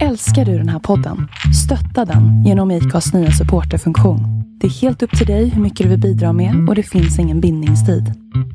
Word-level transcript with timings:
Älskar 0.00 0.44
du 0.44 0.58
den 0.58 0.68
här 0.68 0.78
podden? 0.78 1.28
Stötta 1.64 2.12
den 2.12 2.44
genom 2.44 2.70
IKAs 2.70 3.12
nya 3.12 3.30
supporterfunktion. 3.30 4.20
Det 4.60 4.66
är 4.66 4.70
helt 4.70 5.02
upp 5.02 5.18
till 5.18 5.26
dig 5.26 5.48
hur 5.48 5.62
mycket 5.62 5.84
du 5.84 5.90
vill 5.90 6.00
bidra 6.00 6.32
med 6.32 6.68
och 6.68 6.74
det 6.74 6.82
finns 6.82 7.18
ingen 7.18 7.40
bindningstid. 7.40 8.12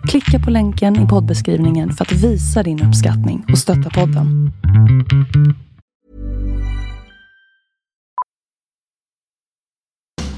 Klicka 0.07 0.39
på 0.45 0.51
länken 0.51 1.05
i 1.05 1.07
poddbeskrivningen 1.07 1.93
för 1.93 2.05
att 2.05 2.11
visa 2.11 2.63
din 2.63 2.83
uppskattning 2.83 3.45
och 3.51 3.57
stötta 3.57 3.89
podden. 3.89 4.51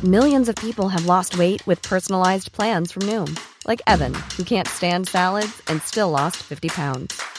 Millions 0.04 0.50
of 0.50 0.56
people 0.56 0.88
have 0.88 1.06
lost 1.06 1.40
weight 1.40 1.68
with 1.68 1.90
personalized 1.90 2.52
plans 2.52 2.94
from 2.94 3.06
Noom, 3.06 3.36
like 3.68 3.82
Evan, 3.88 4.14
who 4.38 4.44
can't 4.44 4.68
stand 4.68 5.08
salads 5.08 5.62
and 5.68 5.82
still 5.82 6.10
lost 6.10 6.36
50 6.36 6.70
pounds. 6.70 7.39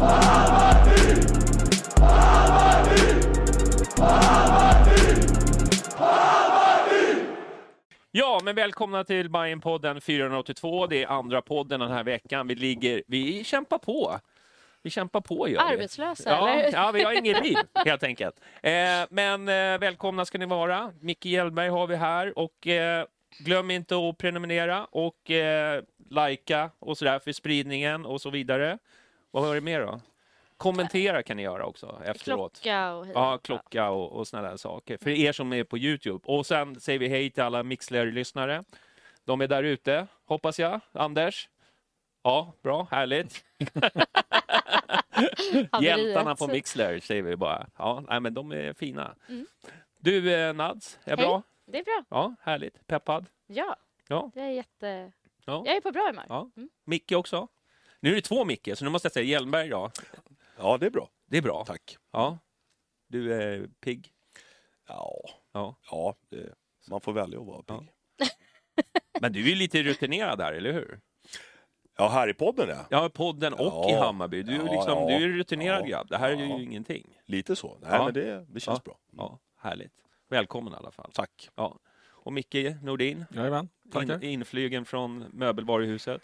Ja, 0.00 0.10
men 8.44 8.54
välkomna 8.54 9.04
till 9.04 9.30
Bajen-podden 9.30 10.00
482. 10.00 10.86
Det 10.86 11.02
är 11.02 11.06
andra 11.06 11.42
podden 11.42 11.80
den 11.80 11.90
här 11.90 12.04
veckan. 12.04 12.48
Vi 12.48 12.54
ligger, 12.54 13.02
vi 13.06 13.44
kämpar 13.44 13.78
på. 13.78 14.18
Vi 14.82 14.90
kämpar 14.90 15.20
på 15.20 15.48
gör 15.48 15.68
vi. 15.68 15.74
Arbetslösa, 15.74 16.30
ja, 16.30 16.48
eller? 16.48 16.72
Ja, 16.72 16.90
vi 16.94 17.02
har 17.02 17.12
ingen 17.12 17.42
liv 17.42 17.56
helt 17.74 18.02
enkelt. 18.02 18.40
Eh, 18.62 18.72
men 19.10 19.48
eh, 19.48 19.78
välkomna 19.78 20.24
ska 20.24 20.38
ni 20.38 20.46
vara. 20.46 20.92
Micke 21.00 21.26
Hjelmberg 21.26 21.68
har 21.68 21.86
vi 21.86 21.96
här 21.96 22.38
och 22.38 22.66
eh, 22.66 23.04
glöm 23.38 23.70
inte 23.70 23.96
att 23.96 24.18
prenumerera 24.18 24.84
och 24.84 25.30
eh, 25.30 25.82
likea 26.10 26.70
och 26.78 26.98
sådär 26.98 27.18
för 27.18 27.32
spridningen 27.32 28.06
och 28.06 28.20
så 28.20 28.30
vidare. 28.30 28.78
Vad 29.30 29.44
har 29.44 29.54
det 29.54 29.60
mer 29.60 29.80
då? 29.80 30.00
Kommentera 30.56 31.22
kan 31.22 31.36
ni 31.36 31.42
göra 31.42 31.66
också 31.66 32.00
efteråt. 32.04 32.60
Klocka 32.62 32.92
och. 32.94 33.06
Ja, 33.14 33.38
klocka 33.38 33.90
och, 33.90 34.12
och 34.12 34.28
såna 34.28 34.42
där 34.42 34.56
saker. 34.56 34.98
För 35.02 35.10
er 35.10 35.32
som 35.32 35.52
är 35.52 35.64
på 35.64 35.78
Youtube. 35.78 36.20
Och 36.24 36.46
sen 36.46 36.80
säger 36.80 36.98
vi 36.98 37.08
hej 37.08 37.30
till 37.30 37.42
alla 37.42 37.62
Mixler-lyssnare. 37.62 38.64
De 39.24 39.40
är 39.40 39.46
där 39.48 39.62
ute, 39.62 40.06
hoppas 40.24 40.58
jag. 40.58 40.80
Anders? 40.92 41.48
Ja, 42.22 42.52
bra, 42.62 42.86
härligt. 42.90 43.44
Hjältarna 45.82 46.36
på 46.36 46.46
Mixler 46.46 47.00
säger 47.00 47.22
vi 47.22 47.36
bara. 47.36 47.66
Ja, 47.76 48.04
nej, 48.08 48.20
men 48.20 48.34
de 48.34 48.52
är 48.52 48.72
fina. 48.72 49.14
Mm. 49.28 49.46
Du, 49.98 50.34
eh, 50.34 50.54
Nads, 50.54 50.98
är 51.04 51.16
Hej. 51.16 51.26
bra? 51.26 51.42
Det 51.66 51.78
är 51.78 51.84
bra. 51.84 52.04
Ja, 52.10 52.34
härligt. 52.42 52.86
Peppad? 52.86 53.26
Ja, 53.46 53.76
Ja. 54.08 54.30
det 54.34 54.40
är 54.40 54.50
jätte... 54.50 55.12
Ja. 55.44 55.62
Jag 55.66 55.76
är 55.76 55.80
på 55.80 55.90
bra 55.90 56.06
humör. 56.06 56.24
ja. 56.28 56.50
Mm. 56.56 56.68
Micke 56.84 57.12
också? 57.12 57.48
Nu 58.00 58.10
är 58.10 58.14
det 58.14 58.20
två 58.20 58.44
Micke, 58.44 58.68
så 58.74 58.84
nu 58.84 58.90
måste 58.90 59.06
jag 59.06 59.12
säga 59.12 59.24
Hjelmberg 59.26 59.68
då. 59.68 59.90
Ja, 60.58 60.78
det 60.78 60.86
är 60.86 60.90
bra. 60.90 61.10
Det 61.26 61.38
är 61.38 61.42
bra. 61.42 61.64
Tack. 61.64 61.96
Ja. 62.12 62.38
Du 63.08 63.34
är 63.34 63.68
pigg? 63.80 64.12
Ja, 64.88 65.14
Ja. 65.52 65.76
ja 65.90 66.14
det, 66.30 66.54
man 66.90 67.00
får 67.00 67.12
välja 67.12 67.40
att 67.40 67.46
vara 67.46 67.62
pigg. 67.62 67.88
Men 69.20 69.32
du 69.32 69.40
är 69.44 69.48
ju 69.48 69.54
lite 69.54 69.82
rutinerad 69.82 70.38
där, 70.38 70.52
eller 70.52 70.72
hur? 70.72 71.00
Ja, 71.96 72.08
här 72.08 72.28
i 72.28 72.34
podden 72.34 72.68
ja. 72.68 72.86
Ja, 72.90 73.08
podden 73.08 73.52
och 73.52 73.60
Ja. 73.66 73.90
i 73.90 73.94
Hammarby. 73.94 74.42
Du 74.42 74.52
är, 74.52 74.56
Ja, 74.56 74.62
liksom, 74.72 74.98
ja. 74.98 75.06
du 75.18 75.24
är 75.24 75.28
rutinerad 75.28 75.82
Ja. 75.82 75.86
grabb. 75.86 76.08
Det 76.08 76.16
här 76.18 76.30
är 76.30 76.36
ju 76.36 76.48
Ja. 76.48 76.60
ingenting. 76.60 77.18
Lite 77.24 77.56
så. 77.56 77.78
Nej, 77.82 77.90
Ja. 77.92 78.04
men 78.04 78.14
det, 78.14 78.46
det 78.48 78.60
känns 78.60 78.78
Ja. 78.78 78.82
bra. 78.84 78.98
Ja, 79.16 79.38
härligt. 79.56 79.92
Välkommen 80.28 80.72
i 80.72 80.76
alla 80.76 80.90
fall. 80.90 81.10
Tack. 81.14 81.48
Ja. 81.54 81.78
Och 82.08 82.32
Micke 82.32 82.56
Nordin, 82.82 83.24
Jajamän, 83.30 83.68
in, 84.02 84.22
inflygen 84.22 84.84
från 84.84 85.18
möbelvaruhuset. 85.18 86.22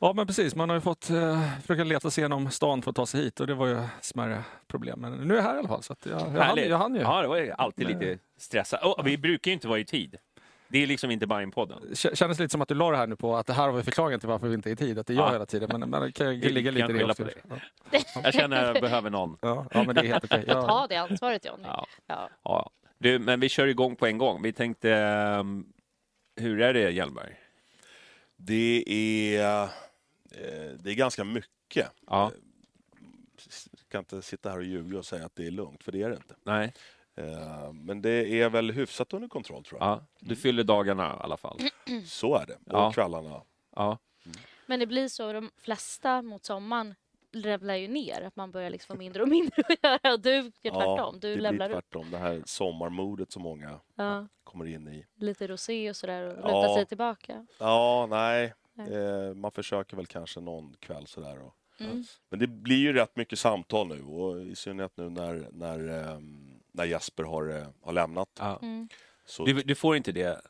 Ja, 0.00 0.12
men 0.12 0.26
precis. 0.26 0.54
Man 0.54 0.68
har 0.68 0.76
ju 0.76 0.80
fått 0.80 1.10
eh, 1.10 1.58
försöka 1.60 1.84
leta 1.84 2.10
sig 2.10 2.22
igenom 2.22 2.50
stan 2.50 2.82
för 2.82 2.90
att 2.90 2.96
ta 2.96 3.06
sig 3.06 3.20
hit 3.22 3.40
och 3.40 3.46
det 3.46 3.54
var 3.54 3.66
ju 3.66 3.78
smärre 4.00 4.42
problem. 4.66 5.00
Men 5.00 5.12
nu 5.12 5.34
är 5.34 5.38
jag 5.38 5.44
här 5.44 5.54
i 5.54 5.58
alla 5.58 5.68
fall 5.68 5.82
så 5.82 5.92
att 5.92 6.06
jag, 6.06 6.20
jag, 6.20 6.42
hann, 6.42 6.58
jag 6.58 6.78
hann 6.78 6.94
ju. 6.94 7.00
Ja, 7.00 7.22
det 7.22 7.28
var 7.28 7.36
ju 7.36 7.50
alltid 7.52 7.86
lite 7.86 8.18
stressat. 8.38 8.82
Oh, 8.82 9.04
vi 9.04 9.18
brukar 9.18 9.50
ju 9.50 9.52
inte 9.54 9.68
vara 9.68 9.78
i 9.78 9.84
tid. 9.84 10.16
Det 10.68 10.82
är 10.82 10.86
liksom 10.86 11.10
inte 11.10 11.26
bara 11.26 11.42
en 11.42 11.50
podden. 11.50 11.78
K- 12.02 12.08
Kändes 12.14 12.38
lite 12.38 12.52
som 12.52 12.60
att 12.62 12.68
du 12.68 12.74
la 12.74 12.90
det 12.90 12.96
här 12.96 13.06
nu 13.06 13.16
på 13.16 13.36
att 13.36 13.46
det 13.46 13.52
här 13.52 13.68
var 13.70 13.82
förklaringen 13.82 14.20
till 14.20 14.28
varför 14.28 14.48
vi 14.48 14.54
inte 14.54 14.70
är 14.70 14.72
i 14.72 14.76
tid. 14.76 14.98
Att 14.98 15.06
det 15.06 15.12
är 15.12 15.16
jag 15.16 15.28
Ja. 15.28 15.32
hela 15.32 15.46
tiden. 15.46 15.68
Men, 15.80 15.90
men 15.90 16.02
det 16.02 16.12
kan 16.12 16.38
ligga 16.40 16.70
lite 16.70 16.92
i 16.92 16.96
det 16.98 17.04
också. 17.04 17.28
Ja. 17.90 18.00
Jag 18.24 18.34
känner 18.34 18.64
att 18.64 18.74
jag 18.74 18.82
behöver 18.82 19.10
någon. 19.10 19.36
Ja, 19.40 19.66
ja, 19.74 19.82
men 19.84 19.94
det 19.94 20.00
är 20.00 20.06
helt 20.06 20.24
okej. 20.24 20.44
Ta 20.46 20.52
Ja. 20.52 20.86
det 20.88 20.96
ansvaret 20.96 21.44
Johnny. 21.44 21.64
Ja. 21.66 21.86
Ja. 22.06 22.28
Ja. 22.44 22.70
Du, 22.98 23.18
men 23.18 23.40
vi 23.40 23.48
kör 23.48 23.66
igång 23.66 23.96
på 23.96 24.06
en 24.06 24.18
gång. 24.18 24.42
Vi 24.42 24.52
tänkte, 24.52 24.92
ehm, 24.94 25.64
hur 26.40 26.60
är 26.60 26.74
det 26.74 26.90
Hjelmberg? 26.90 27.36
Det 28.46 28.84
är, 29.36 29.62
eh, 29.64 30.72
det 30.78 30.90
är 30.90 30.94
ganska 30.94 31.24
mycket. 31.24 31.90
Ja. 32.06 32.32
Jag 33.70 33.88
kan 33.88 33.98
inte 33.98 34.22
sitta 34.22 34.50
här 34.50 34.56
och 34.58 34.64
ljuga 34.64 34.98
och 34.98 35.06
säga 35.06 35.26
att 35.26 35.36
det 35.36 35.46
är 35.46 35.50
lugnt, 35.50 35.82
för 35.84 35.92
det 35.92 36.02
är 36.02 36.10
det 36.10 36.16
inte. 36.16 36.34
Nej. 36.42 36.72
Eh, 37.16 37.72
Men 37.72 38.02
det 38.02 38.40
är 38.42 38.50
väl 38.50 38.70
hyfsat 38.70 39.12
under 39.12 39.28
kontroll 39.28 39.64
tror 39.64 39.80
jag. 39.80 39.88
Ja. 39.88 40.04
Du 40.20 40.36
fyller 40.36 40.64
dagarna 40.64 41.06
i 41.20 41.22
alla 41.22 41.36
fall. 41.36 41.58
Så 42.06 42.36
är 42.36 42.46
det. 42.46 42.54
Och 42.54 42.60
Ja. 42.66 42.92
kvällarna. 42.92 43.42
Ja. 43.76 43.98
Men 44.66 44.80
det 44.80 44.86
blir 44.86 45.08
så, 45.08 45.32
de 45.32 45.50
flesta 45.58 46.22
mot 46.22 46.44
sommaren 46.44 46.94
levlar 47.34 47.74
ju 47.74 47.88
ner. 47.88 48.22
Att 48.22 48.36
man 48.36 48.50
börjar 48.50 48.70
liksom 48.70 48.96
få 48.96 48.98
mindre 48.98 49.22
och 49.22 49.28
mindre 49.38 49.62
att 49.68 49.82
göra. 49.82 50.12
Och 50.14 50.20
du 50.20 50.30
gör 50.62 50.70
tvärtom. 50.70 51.18
Du 51.20 51.34
det 51.36 51.40
levlar 51.42 51.68
blir 51.68 51.76
upp. 51.78 51.84
tvärtom. 51.90 52.10
Det 52.10 52.18
här 52.18 52.42
sommarmodet 52.46 53.32
som 53.32 53.42
många 53.42 53.80
Ja. 53.96 54.26
kommer 54.44 54.66
in 54.66 54.88
i. 54.88 55.06
Lite 55.16 55.46
rosé 55.46 55.90
och 55.90 55.96
sådär 55.96 56.22
och 56.22 56.50
Ja. 56.50 56.62
luta 56.62 56.74
sig 56.74 56.86
tillbaka. 56.86 57.46
Ja, 57.58 58.06
nej. 58.10 58.54
Eh, 58.78 59.34
man 59.34 59.50
försöker 59.52 59.96
väl 59.96 60.06
kanske 60.06 60.40
någon 60.40 60.74
kväll 60.80 61.06
sådär. 61.06 61.42
Och, 61.42 61.54
Mm. 61.80 62.04
Men 62.30 62.38
det 62.38 62.46
blir 62.46 62.76
ju 62.76 62.92
rätt 62.92 63.16
mycket 63.16 63.38
samtal 63.38 63.88
nu 63.88 64.02
och 64.04 64.42
i 64.46 64.54
synnerhet 64.56 64.96
nu 64.96 65.10
när, 65.10 65.48
när, 65.52 65.88
ehm, 65.88 66.60
när 66.72 66.84
Jesper 66.84 67.22
har, 67.22 67.48
eh, 67.58 67.66
har 67.80 67.92
lämnat. 67.92 68.28
Ja. 68.38 68.58
Mm. 68.62 68.88
Så, 69.26 69.44
Du, 69.44 69.52
du 69.62 69.74
får 69.74 69.96
inte 69.96 70.12
det. 70.12 70.40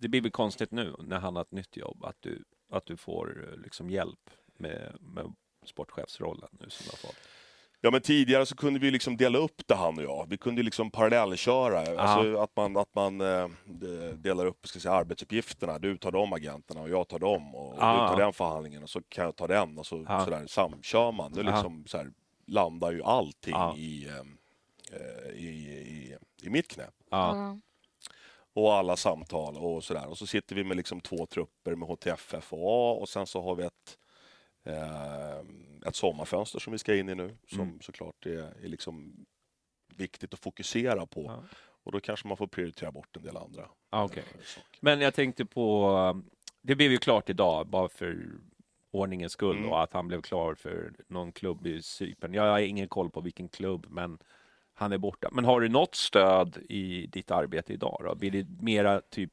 Det 0.00 0.08
blir 0.08 0.20
väl 0.20 0.30
konstigt 0.30 0.70
nu 0.72 0.94
när 0.98 1.18
han 1.18 1.36
har 1.36 1.42
ett 1.42 1.52
nytt 1.52 1.76
jobb 1.76 2.04
att 2.04 2.16
du, 2.20 2.44
att 2.70 2.86
du 2.86 2.96
får 2.96 3.48
eh, 3.52 3.56
liksom 3.62 3.90
hjälp 3.90 4.30
med, 4.58 4.96
med 5.00 5.34
sportchefsrollen 5.68 6.48
nu 6.60 6.70
som 6.70 6.84
du 6.84 6.90
har 6.90 6.96
fått. 6.96 7.16
Ja 7.80 7.90
men 7.90 8.00
tidigare 8.00 8.46
så 8.46 8.56
kunde 8.56 8.80
vi 8.80 8.90
liksom 8.90 9.16
dela 9.16 9.38
upp 9.38 9.62
det 9.66 9.74
han 9.74 9.98
och 9.98 10.04
jag. 10.04 10.26
Vi 10.30 10.36
kunde 10.38 10.62
liksom 10.62 10.90
parallellköra. 10.90 12.00
Alltså 12.00 12.38
att 12.40 12.56
man, 12.56 12.76
att 12.76 12.94
man 12.94 13.20
eh, 13.20 13.48
de- 13.66 14.12
delar 14.22 14.46
upp 14.46 14.66
ska 14.68 14.80
säga, 14.80 14.94
arbetsuppgifterna. 14.94 15.78
Du 15.78 15.98
tar 15.98 16.12
de 16.12 16.32
agenterna 16.32 16.80
och 16.80 16.88
jag 16.88 17.08
tar 17.08 17.18
dem. 17.18 17.54
Och, 17.54 17.68
och 17.72 17.82
Ah. 17.82 18.02
du 18.02 18.08
tar 18.08 18.16
den 18.24 18.32
förhandlingen 18.32 18.82
och 18.82 18.90
så 18.90 19.00
kan 19.08 19.24
jag 19.24 19.36
ta 19.36 19.46
den. 19.46 19.78
Och 19.78 19.86
så, 19.86 20.04
Ah. 20.08 20.24
sådär, 20.24 20.46
samkör 20.46 21.12
man. 21.12 21.32
Nu 21.32 21.40
Ah. 21.40 21.44
liksom, 21.52 21.84
så 21.86 21.96
här, 21.96 22.10
landar 22.46 22.92
ju 22.92 23.02
allting 23.02 23.54
Ah. 23.54 23.76
i, 23.76 24.08
eh, 24.08 25.30
i, 25.34 25.46
i, 25.46 26.16
i 26.42 26.50
mitt 26.50 26.68
knä. 26.68 26.86
Och 28.54 28.74
alla 28.74 28.96
samtal 28.96 29.56
och 29.56 29.84
sådär. 29.84 30.06
Och 30.08 30.18
så 30.18 30.26
sitter 30.26 30.54
vi 30.56 30.64
med 30.64 30.76
liksom 30.76 31.00
två 31.00 31.26
trupper 31.26 31.74
med 31.74 31.88
HTFF 31.88 32.52
och 32.52 32.58
A 32.68 32.92
och 33.00 33.08
sen 33.08 33.26
så 33.26 33.42
har 33.42 33.54
vi 33.54 33.64
ett, 33.64 33.98
ett 35.86 35.96
sommarfönster 35.96 36.58
som 36.58 36.72
vi 36.72 36.78
ska 36.78 36.94
in 36.96 37.08
i 37.08 37.14
nu 37.14 37.36
som 37.46 37.60
Mm. 37.60 37.80
såklart 37.80 38.26
är, 38.26 38.64
är 38.64 38.68
liksom 38.68 39.26
viktigt 39.96 40.34
att 40.34 40.40
fokusera 40.40 41.06
på. 41.06 41.22
Ja. 41.24 41.42
Och 41.84 41.92
då 41.92 42.00
kanske 42.00 42.28
man 42.28 42.36
får 42.36 42.46
prioritera 42.46 42.92
bort 42.92 43.16
en 43.16 43.22
del 43.22 43.36
andra 43.36 43.68
Ah, 43.90 44.04
okej. 44.04 44.24
eh, 44.34 44.40
saker. 44.44 44.78
Men 44.80 45.00
jag 45.00 45.14
tänkte 45.14 45.44
på, 45.44 46.22
det 46.62 46.74
blev 46.76 46.90
ju 46.92 46.98
klart 46.98 47.30
idag, 47.30 47.66
bara 47.66 47.88
för 47.88 48.26
ordningens 48.90 49.32
skull 49.32 49.56
Mm. 49.56 49.70
och 49.70 49.82
att 49.82 49.92
han 49.92 50.08
blev 50.08 50.22
klar 50.22 50.54
för 50.54 50.92
någon 51.08 51.32
klubb 51.32 51.66
i 51.66 51.82
Cypern. 51.82 52.34
Jag 52.34 52.42
har 52.50 52.58
ingen 52.58 52.88
koll 52.88 53.10
på 53.10 53.20
vilken 53.20 53.48
klubb, 53.48 53.86
men 53.90 54.18
han 54.74 54.92
är 54.92 54.98
borta. 54.98 55.28
Men 55.32 55.44
har 55.44 55.60
du 55.60 55.68
något 55.68 55.94
stöd 55.94 56.58
i 56.68 57.06
ditt 57.06 57.30
arbete 57.30 57.72
idag? 57.72 58.00
Då? 58.04 58.14
Blir 58.14 58.30
det 58.30 58.46
mera 58.62 59.00
typ 59.00 59.32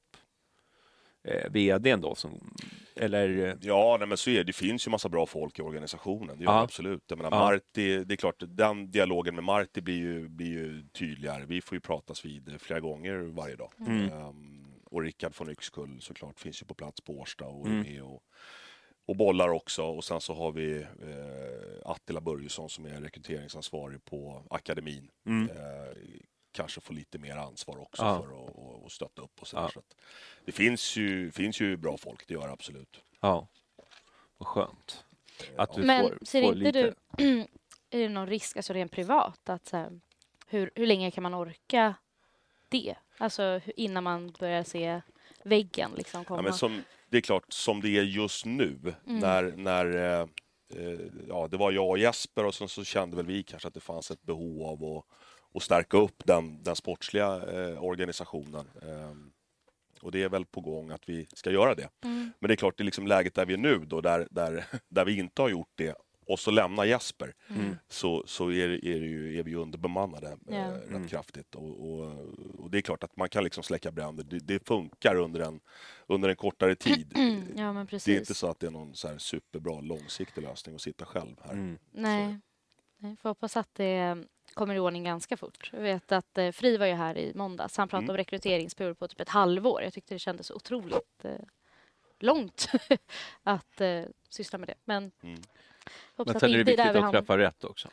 eh, 1.24 1.50
vdn 1.52 2.02
då? 2.02 2.16
Som, 2.16 2.56
eller? 2.96 3.48
eh, 3.48 3.56
Ja, 3.62 3.96
nej, 4.00 4.08
men 4.08 4.18
så 4.18 4.30
är 4.30 4.36
det. 4.36 4.44
Det 4.44 4.54
finns 4.54 4.88
ju 4.88 4.92
massa 4.92 5.10
bra 5.10 5.26
folk 5.26 5.60
i 5.60 5.62
organisationen. 5.62 6.38
Det 6.38 6.44
gör 6.44 6.54
det 6.54 6.60
absolut. 6.60 7.04
Jag 7.08 7.18
menar. 7.18 7.30
Marti, 7.32 8.04
det 8.06 8.14
är 8.14 8.16
klart, 8.16 8.36
den 8.48 8.92
dialogen 8.92 9.36
med 9.36 9.44
Marti 9.44 9.82
blir 9.82 9.98
ju, 9.98 10.28
blir 10.30 10.48
ju 10.48 10.84
tydligare. 10.94 11.46
Vi 11.46 11.62
får 11.62 11.76
ju 11.76 11.80
pratas 11.80 12.26
vid 12.26 12.62
flera 12.62 12.80
gånger 12.80 13.14
varje 13.18 13.56
dag. 13.56 13.72
Mm. 13.80 14.10
Ehm, 14.12 14.62
och 14.86 15.02
Rickard 15.02 15.34
von 15.40 15.50
Yxkull 15.50 16.02
såklart 16.02 16.40
finns 16.40 16.62
ju 16.62 16.66
på 16.66 16.74
plats 16.74 17.02
på 17.02 17.14
Årsta 17.20 17.46
och 17.46 17.66
Mm. 17.68 17.80
är 17.80 17.84
med 17.84 18.04
och, 18.04 18.24
och 19.08 19.16
bollar 19.16 19.50
också. 19.50 19.84
Och 19.84 20.04
sen 20.04 20.22
så 20.22 20.34
har 20.34 20.52
vi 20.52 20.78
eh, 20.82 21.82
Attila 21.92 22.22
Börjesson 22.22 22.70
som 22.70 22.86
är 22.86 23.02
rekryteringsansvarig 23.02 24.06
på 24.06 24.44
akademin. 24.50 25.10
Mm. 25.26 25.50
Eh, 25.50 25.98
kanske 26.56 26.82
får 26.82 26.94
lite 26.94 27.18
mer 27.18 27.36
ansvar 27.38 27.78
också 27.82 28.04
Ja. 28.04 28.22
för 28.22 28.28
att 28.28 28.56
och, 28.56 28.84
och 28.84 28.92
stötta 28.92 29.22
upp 29.22 29.42
och 29.42 29.48
sådär. 29.48 29.64
Ja. 29.64 29.70
Så 29.74 29.80
att 29.80 29.96
det 30.46 30.52
finns 30.52 30.96
ju, 30.96 31.32
finns 31.32 31.60
ju 31.62 31.78
bra 31.78 31.98
folk, 31.98 32.28
det 32.28 32.34
gör 32.34 32.48
det 32.48 32.54
absolut. 32.54 33.02
Ja, 33.22 33.48
vad 34.38 34.48
skönt. 34.48 35.04
Att 35.58 35.74
du 35.74 35.84
Men 35.84 36.02
får, 36.10 36.26
ser 36.26 36.42
får 36.44 36.54
inte 36.54 36.72
lite... 36.72 36.96
du, 37.18 37.24
är 37.90 38.00
det 38.00 38.10
någon 38.10 38.28
risk, 38.28 38.58
alltså 38.58 38.74
rent 38.74 38.92
privat, 38.92 39.50
att 39.50 39.66
så 39.66 39.78
här, 39.78 40.00
hur, 40.48 40.72
hur 40.76 40.88
länge 40.88 41.12
kan 41.12 41.24
man 41.24 41.34
orka 41.34 41.96
det? 42.70 42.96
Alltså 43.18 43.62
innan 43.76 44.04
man 44.04 44.32
börjar 44.40 44.64
se 44.64 45.02
väggen 45.44 45.92
liksom 45.98 46.26
komma. 46.26 46.38
Ja, 46.40 46.44
men 46.44 46.54
som, 46.54 46.82
det 47.10 47.18
är 47.18 47.22
klart, 47.22 47.46
som 47.54 47.82
det 47.82 47.90
är 47.98 48.04
just 48.04 48.46
nu, 48.46 48.78
Mm. 49.08 49.20
när, 49.20 49.44
när 49.44 49.96
eh, 49.96 50.28
eh, 50.84 51.00
ja, 51.28 51.48
det 51.48 51.58
var 51.58 51.72
jag 51.72 51.90
och 51.90 51.98
Jesper 51.98 52.46
och 52.46 52.56
sen 52.56 52.68
så 52.68 52.84
kände 52.84 53.16
väl 53.16 53.26
vi 53.26 53.44
kanske 53.44 53.68
att 53.68 53.74
det 53.74 53.80
fanns 53.80 54.12
ett 54.12 54.22
behov 54.22 54.64
av 54.64 54.84
att, 54.98 55.06
att 55.56 55.64
stärka 55.64 55.98
upp 55.98 56.26
den, 56.26 56.64
den 56.64 56.76
sportsliga 56.76 57.26
eh, 57.36 57.84
organisationen. 57.84 58.66
Ehm, 58.82 59.32
och 60.02 60.12
det 60.12 60.24
är 60.24 60.30
väl 60.30 60.46
på 60.46 60.62
gång 60.62 60.90
att 60.92 61.10
vi 61.10 61.28
ska 61.34 61.52
göra 61.52 61.76
det. 61.76 61.90
Mm. 62.04 62.32
Men 62.40 62.48
det 62.48 62.54
är 62.54 62.56
klart, 62.56 62.78
det 62.78 62.82
är 62.82 62.86
liksom 62.86 63.08
läget 63.08 63.34
där 63.36 63.46
vi 63.46 63.54
är 63.54 63.58
nu 63.58 63.80
då, 63.86 64.02
där, 64.02 64.28
där, 64.32 64.66
där 64.90 65.06
vi 65.06 65.18
inte 65.20 65.42
har 65.42 65.50
gjort 65.50 65.72
det 65.76 65.96
och 66.28 66.40
så 66.40 66.52
lämnar 66.52 66.86
Jesper, 66.86 67.34
Mm. 67.50 67.76
så, 67.88 68.24
så 68.28 68.52
är, 68.52 68.70
är, 68.86 69.00
det 69.00 69.06
ju, 69.06 69.40
är 69.40 69.44
vi 69.44 69.52
ju 69.52 69.58
underbemannade 69.58 70.38
Ja. 70.48 70.56
eh, 70.56 70.70
rätt 70.72 70.90
Mm. 70.90 71.08
kraftigt. 71.08 71.56
Och, 71.56 71.90
och, 71.92 72.12
och 72.60 72.72
det 72.72 72.78
är 72.78 72.82
klart 72.82 73.04
att 73.04 73.16
man 73.18 73.30
kan 73.30 73.44
liksom 73.44 73.64
släcka 73.64 73.92
bränder. 73.92 74.24
Det, 74.24 74.40
det 74.40 74.68
funkar 74.68 75.16
under 75.16 75.40
en, 75.40 75.60
under 76.08 76.30
en 76.30 76.36
kortare 76.36 76.76
tid. 76.86 77.14
ja 77.56 77.74
men 77.74 77.88
precis. 77.88 78.06
Det 78.06 78.16
är 78.16 78.20
inte 78.20 78.34
så 78.34 78.48
att 78.48 78.60
det 78.60 78.68
är 78.68 78.72
någon 78.72 78.96
så 78.96 79.08
här 79.08 79.18
superbra 79.18 79.82
långsiktig 79.82 80.42
lösning 80.42 80.76
att 80.76 80.82
sitta 80.82 81.06
själv 81.06 81.36
här. 81.44 81.54
Mm. 81.54 81.78
Nej. 81.92 82.40
Nej, 82.98 83.16
får 83.22 83.30
hoppas 83.30 83.58
att 83.58 83.70
det 83.74 84.24
kommer 84.56 84.76
i 84.76 84.80
ordning 84.80 85.04
ganska 85.04 85.38
fort. 85.38 85.70
Jag 85.74 85.80
vet 85.82 86.12
att 86.12 86.38
eh, 86.38 86.52
Fri 86.52 86.78
var 86.78 86.86
ju 86.86 86.94
här 86.94 87.18
i 87.18 87.32
måndags. 87.36 87.78
Han 87.78 87.88
pratade 87.88 88.04
Mm. 88.04 88.10
om 88.14 88.18
rekryteringsperiod 88.18 89.00
på 89.00 89.08
typ 89.08 89.20
ett 89.22 89.30
halvår. 89.30 89.82
Jag 89.84 89.94
tyckte 89.94 90.16
det 90.16 90.20
kändes 90.20 90.52
otroligt 90.52 91.26
eh, 91.26 91.32
långt 92.20 92.68
att 93.44 93.82
eh, 93.82 94.04
syssla 94.30 94.58
med 94.60 94.70
det. 94.70 94.76
Men 94.86 95.12
Mm. 95.24 95.42
Men 96.16 96.30
att 96.30 96.40
sen 96.40 96.50
är 96.50 96.58
det 96.58 96.64
viktigt 96.64 96.86
vi 96.86 96.90
att 96.90 96.96
hamnar. 96.96 97.12
träffa 97.12 97.38
rätt 97.38 97.64
också. 97.64 97.90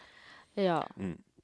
Ja. 0.55 0.89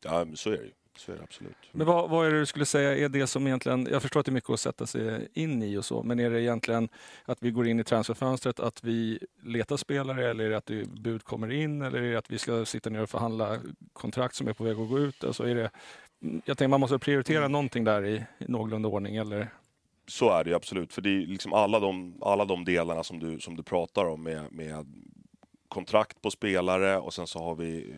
Ja, 0.03 0.25
men 0.25 0.37
så 0.37 0.51
är 0.51 0.57
det 0.57 0.65
ju. 0.65 0.73
Så 0.99 1.13
är 1.13 1.17
det 1.17 1.23
absolut. 1.23 1.57
Men 1.73 1.87
vad, 1.87 2.11
vad 2.11 2.27
är 2.27 2.33
det 2.33 2.39
du 2.39 2.47
skulle 2.47 2.67
säga 2.67 2.97
är 2.97 3.09
det 3.09 3.27
som 3.27 3.47
egentligen, 3.47 3.89
jag 3.91 4.03
förstår 4.03 4.21
att 4.21 4.27
det 4.27 4.31
är 4.31 4.35
mycket 4.35 4.51
att 4.51 4.61
sätta 4.61 4.87
sig 4.87 5.29
in 5.33 5.63
i 5.63 5.77
och 5.77 5.85
så, 5.85 6.03
men 6.03 6.21
är 6.21 6.31
det 6.31 6.43
egentligen 6.43 6.89
att 7.25 7.39
vi 7.41 7.51
går 7.51 7.69
in 7.69 7.81
i 7.81 7.85
transferfönstret, 7.85 8.61
att 8.61 8.85
vi 8.85 9.19
letar 9.43 9.77
spelare 9.77 10.31
eller 10.31 10.45
är 10.45 10.51
det 10.51 10.57
att 10.57 10.67
det 10.67 10.89
bud 10.89 11.25
kommer 11.25 11.53
in 11.53 11.83
eller 11.83 12.03
är 12.03 12.13
det 12.13 12.19
att 12.19 12.31
vi 12.31 12.39
ska 12.39 12.65
sitta 12.65 12.91
ner 12.91 13.03
och 13.03 13.11
förhandla 13.11 13.59
kontrakt 13.93 14.35
som 14.35 14.49
är 14.49 14.53
på 14.53 14.65
väg 14.65 14.81
att 14.81 14.89
gå 14.89 14.99
ut? 14.99 15.25
Alltså 15.25 15.45
är 15.45 15.55
det, 15.55 15.71
jag 16.21 16.59
tänker 16.59 16.69
man 16.69 16.81
måste 16.81 16.99
prioritera 16.99 17.49
någonting 17.49 17.85
där 17.85 18.05
i, 18.05 18.25
i 18.39 18.45
någorlunda 18.49 18.89
ordning 18.89 19.17
eller? 19.17 19.49
Så 20.07 20.31
är 20.31 20.45
det 20.45 20.51
ju 20.51 20.57
absolut. 20.57 20.93
För 20.93 21.03
det 21.03 21.11
är 21.11 21.27
liksom 21.27 21.53
alla 21.53 21.81
de, 21.81 22.15
alla 22.21 22.45
de 22.45 22.65
delarna 22.65 23.05
som 23.05 23.19
du, 23.19 23.41
som 23.41 23.57
du 23.57 23.63
pratar 23.63 24.05
om 24.05 24.23
med, 24.23 24.53
med 24.53 24.87
kontrakt 25.69 26.23
på 26.23 26.31
spelare 26.31 26.99
och 26.99 27.15
sen 27.15 27.27
så 27.27 27.39
har 27.39 27.55
vi 27.55 27.95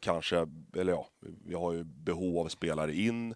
kanske, 0.00 0.46
eller 0.76 0.92
ja, 0.92 1.08
vi 1.44 1.54
har 1.54 1.72
ju 1.72 1.84
behov 1.84 2.38
av 2.38 2.48
spelare 2.48 2.94
in. 2.94 3.34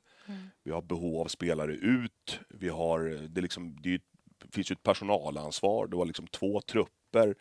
Vi 0.62 0.70
har 0.70 0.82
behov 0.82 1.20
av 1.20 1.26
spelare 1.26 1.72
ut. 1.72 2.40
Vi 2.48 2.68
har, 2.68 3.28
det, 3.28 3.40
liksom, 3.40 3.76
det 3.82 3.94
är 3.94 4.00
det 4.42 4.54
finns 4.54 4.70
ju 4.70 4.72
ett 4.72 4.82
personalansvar. 4.82 5.86
Du 5.86 5.96
har 5.96 6.04
liksom 6.04 6.26
två 6.26 6.60
trupper. 6.60 7.34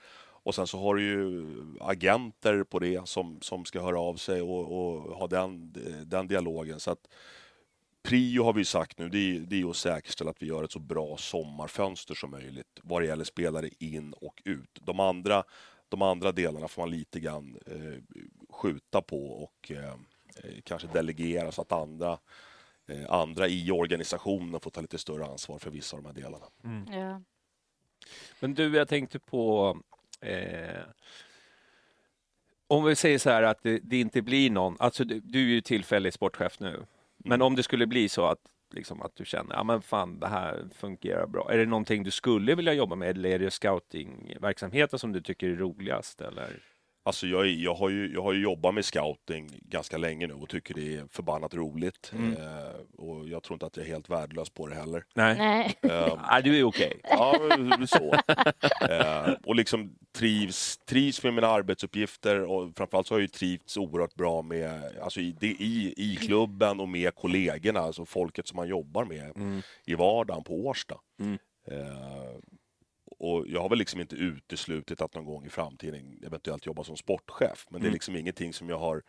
Och 0.44 0.56
sen 0.56 0.68
så 0.68 0.80
har 0.80 0.96
du 0.96 1.04
ju 1.04 1.46
agenter 1.80 2.64
på 2.64 2.80
det 2.80 3.08
som, 3.08 3.42
som 3.42 3.66
ska 3.66 3.82
höra 3.82 4.00
av 4.00 4.16
sig 4.16 4.42
och, 4.42 4.72
och 4.72 5.18
ha 5.18 5.28
den, 5.28 5.76
den 6.06 6.28
dialogen. 6.28 6.80
Så 6.80 6.92
att 6.92 7.08
Prio 8.04 8.44
har 8.44 8.54
vi 8.54 8.66
sagt 8.66 9.00
nu, 9.00 9.10
det 9.10 9.18
är, 9.18 9.40
det 9.40 9.62
är 9.62 9.70
att 9.70 9.76
säkerställa 9.76 10.32
att 10.32 10.42
vi 10.42 10.48
gör 10.48 10.64
ett 10.64 10.72
så 10.72 10.80
bra 10.80 11.18
sommarfönster 11.18 12.14
som 12.14 12.32
möjligt 12.32 12.80
vad 12.82 13.02
det 13.02 13.06
gäller 13.06 13.24
spelare 13.24 13.70
in 13.80 14.14
och 14.14 14.42
ut. 14.46 14.80
De 14.82 15.00
andra, 15.00 15.44
de 15.90 16.02
andra 16.02 16.32
delarna 16.32 16.68
får 16.68 16.82
man 16.82 16.92
lite 16.92 17.20
grann 17.20 17.60
eh, 17.66 18.22
skjuta 18.62 19.02
på 19.02 19.26
och 19.28 19.72
eh, 19.72 19.94
kanske 20.64 20.88
delegera 20.88 21.52
så 21.52 21.62
att 21.62 21.72
andra, 21.72 22.20
eh, 22.88 23.12
andra 23.12 23.48
i 23.48 23.72
organisationen 23.72 24.60
får 24.60 24.72
ta 24.72 24.82
lite 24.82 24.98
större 24.98 25.26
ansvar 25.26 25.60
för 25.60 25.72
vissa 25.72 25.98
av 25.98 26.04
de 26.04 26.08
här 26.08 26.16
delarna. 26.16 26.46
Ja. 27.00 27.22
Men 28.40 28.54
du, 28.54 28.76
jag 28.76 28.88
tänkte 28.88 29.20
på... 29.20 29.78
Eh, 30.22 30.82
om 32.68 32.84
vi 32.84 32.96
säger 32.96 33.20
så 33.20 33.30
här 33.30 33.44
att 33.44 33.64
det, 33.64 33.80
det 33.84 34.00
inte 34.00 34.22
blir 34.22 34.50
någon... 34.50 34.76
Alltså 34.80 35.04
du, 35.04 35.20
du 35.20 35.40
är 35.40 35.54
ju 35.54 35.62
tillfällig 35.62 36.14
sportchef 36.14 36.60
nu. 36.60 36.86
Men 37.18 37.42
om 37.42 37.56
det 37.56 37.64
skulle 37.64 37.88
bli 37.88 38.10
så 38.10 38.26
att, 38.26 38.40
liksom, 38.74 39.02
att 39.02 39.16
du 39.16 39.26
känner 39.26 39.56
ja 39.56 39.64
men 39.64 39.82
fan, 39.82 40.20
det 40.20 40.28
här 40.28 40.66
fungerar 40.76 41.28
bra. 41.28 41.52
Är 41.52 41.58
det 41.58 41.66
någonting 41.66 42.04
du 42.04 42.12
skulle 42.12 42.56
vilja 42.56 42.74
jobba 42.74 42.96
med 42.96 43.10
eller 43.10 43.30
är 43.30 43.40
det 43.40 43.52
scoutingverksamheten 43.52 45.00
som 45.00 45.12
du 45.12 45.22
tycker 45.22 45.50
är 45.50 45.56
roligast? 45.56 46.22
Eller? 46.22 46.60
Alltså 47.04 47.28
jag, 47.28 47.42
är- 47.42 47.64
jag, 47.64 47.74
har 47.76 47.90
ju, 47.90 48.14
jag 48.14 48.22
har 48.22 48.34
ju 48.34 48.42
jobbat 48.42 48.74
med 48.74 48.86
scouting 48.86 49.50
ganska 49.62 49.98
länge 49.98 50.28
nu 50.28 50.34
och 50.34 50.50
tycker 50.50 50.74
det 50.74 50.96
är 50.96 51.06
förbannat 51.12 51.54
roligt. 51.54 52.12
Mm. 52.16 52.32
Eh, 52.38 52.74
och 52.98 53.28
jag 53.28 53.44
tror 53.44 53.56
inte 53.56 53.66
att 53.66 53.78
jag 53.78 53.86
är 53.86 53.90
helt 53.90 54.10
värdelös 54.10 54.50
på 54.50 54.68
det 54.68 54.76
heller. 54.76 55.04
Nej. 55.16 55.38
Nej. 55.38 55.76
Eh, 55.84 56.44
du 56.44 56.60
är 56.60 56.64
okej. 56.64 57.00
Ja, 57.04 57.40
så. 57.88 58.14
Eh, 58.90 59.34
och 59.46 59.56
liksom 59.56 59.96
trivs, 60.18 60.78
trivs 60.78 61.24
med 61.24 61.34
mina 61.34 61.48
arbetsuppgifter 61.48 62.42
och 62.44 62.72
framförallt 62.78 63.08
så 63.08 63.14
har 63.14 63.20
jag 63.20 63.24
ju 63.24 63.28
trivts 63.28 63.78
oerhört 63.78 64.16
bra 64.16 64.42
med, 64.42 64.98
alltså 65.02 65.20
i, 65.22 65.36
det, 65.40 65.48
i, 65.48 65.94
i 65.98 66.16
klubben 66.16 66.80
och 66.80 66.90
med 66.90 67.16
kollegorna, 67.16 67.80
alltså 67.80 68.06
folket 68.06 68.48
som 68.48 68.56
man 68.56 68.68
jobbar 68.68 69.06
med 69.06 69.32
Mm. 69.36 69.62
i 69.86 69.96
vardagen 69.96 70.44
på 70.44 70.54
Årsta. 70.66 70.96
Mm. 71.20 71.38
Och 73.24 73.48
jag 73.48 73.62
har 73.62 73.70
väl 73.70 73.78
liksom 73.80 74.02
inte 74.02 74.16
uteslutit 74.16 75.02
att 75.02 75.16
någon 75.16 75.26
gång 75.26 75.46
i 75.46 75.50
framtiden 75.50 76.20
eventuellt 76.26 76.66
jobba 76.66 76.84
som 76.84 76.98
sportchef, 76.98 77.68
men 77.70 77.82
det 77.82 77.86
är 77.86 77.88
Mm. 77.88 77.94
liksom 77.94 78.16
ingenting 78.16 78.54
som 78.54 78.70
jag 78.70 78.78
har 78.80 79.04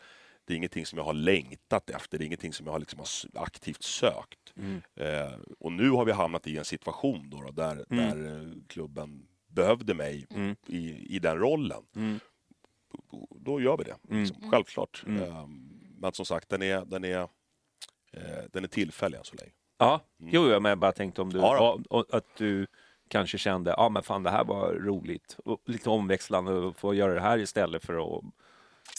det 0.45 0.52
är 0.54 0.57
ingenting 0.57 0.87
som 0.87 0.99
jag 0.99 1.04
har 1.04 1.12
längtat 1.12 1.90
efter, 1.90 2.19
det 2.19 2.25
är 2.25 2.26
ingenting 2.26 2.52
som 2.52 2.66
jag 2.66 2.73
har 2.73 2.78
liksom 2.78 3.04
aktivt 3.35 3.83
sökt. 3.83 4.52
Mm. 4.57 4.83
Eh, 4.95 5.33
och 5.59 5.73
nu 5.73 5.90
har 5.90 6.04
vi 6.04 6.12
hamnat 6.12 6.47
i 6.47 6.59
en 6.59 6.64
situation 6.64 7.31
då, 7.31 7.42
då 7.42 7.50
där, 7.50 7.85
Mm. 7.90 8.11
där 8.21 8.40
eh, 8.40 8.52
klubben 8.69 9.26
behövde 9.47 9.95
mig 9.95 10.26
Mm. 10.31 10.57
i, 10.66 11.14
i 11.16 11.19
den 11.19 11.38
rollen. 11.38 11.83
Mm. 11.97 12.21
Då 13.37 13.61
gör 13.61 13.76
vi 13.76 13.85
det, 13.85 13.97
Mm. 14.11 14.23
liksom, 14.23 14.50
självklart. 14.50 15.02
Mm. 15.07 15.23
Eh, 15.23 15.47
men 15.99 16.12
som 16.12 16.26
sagt, 16.26 16.49
den 16.49 16.62
är, 16.62 16.85
den 16.85 17.04
är, 17.04 17.21
eh, 18.12 18.45
den 18.52 18.64
är 18.64 18.69
tillfällig 18.69 19.19
än 19.19 19.25
så 19.25 19.37
länge. 19.37 19.52
Ja, 19.78 20.00
Mm. 20.21 20.31
jo, 20.35 20.49
jag 20.49 20.78
bara 20.78 20.92
tänkte 20.92 21.23
om 21.23 21.33
du, 21.33 21.38
Ja 21.38 21.78
att 22.12 22.37
du 22.37 22.66
kanske 23.12 23.38
kände, 23.38 23.75
ja 23.76 23.88
men 23.88 24.02
fan 24.02 24.23
det 24.23 24.31
här 24.31 24.45
var 24.45 24.73
roligt, 24.73 25.37
och 25.45 25.61
lite 25.66 25.90
omväxlande 25.90 26.52
och 26.52 26.76
få 26.76 26.95
göra 26.95 27.14
det 27.14 27.21
här 27.21 27.38
istället 27.38 27.85
för 27.85 27.95
att, 28.19 28.25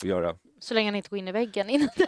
att 0.01 0.03
göra... 0.09 0.35
Så 0.59 0.73
länge 0.73 0.87
han 0.87 0.95
inte 0.95 1.09
går 1.09 1.19
in 1.19 1.27
i 1.27 1.31
väggen 1.31 1.69
innan. 1.69 1.89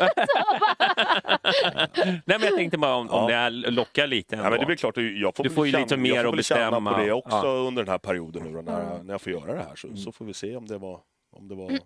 Nej 2.05 2.21
men 2.25 2.41
jag 2.41 2.55
tänkte 2.55 2.77
bara 2.77 2.95
om, 2.95 3.09
om 3.09 3.21
Ja. 3.23 3.27
det 3.27 3.33
här 3.35 3.51
lockar 3.51 4.07
lite 4.07 4.35
Ja, 4.35 4.39
ändå. 4.39 4.49
men 4.51 4.59
det 4.59 4.65
väl 4.65 4.77
klart, 4.77 4.97
jag 4.97 5.35
får 5.35 5.43
Du 5.43 5.49
får 5.49 5.65
ju 5.65 5.71
känna, 5.71 5.83
lite 5.83 5.97
mer 5.97 6.09
jag 6.15 6.23
får 6.23 6.29
att 6.29 6.35
väl 6.37 6.43
känna 6.43 6.71
bestämma. 6.71 6.93
på 6.93 6.99
det 6.99 7.11
också 7.11 7.37
Ja. 7.37 7.47
under 7.67 7.83
den 7.83 7.91
här 7.91 7.97
perioden 7.97 8.43
nu 8.43 8.61
när, 8.61 9.03
när 9.03 9.13
jag 9.13 9.21
får 9.21 9.31
göra 9.31 9.53
det 9.53 9.63
här. 9.63 9.75
Så, 9.75 9.95
så 9.95 10.11
får 10.11 10.25
vi 10.25 10.33
se 10.33 10.55
om 10.55 10.67
det 10.67 10.77
var, 10.77 10.99
om 11.31 11.47
det 11.47 11.55
var 11.55 11.71
eh, 11.71 11.77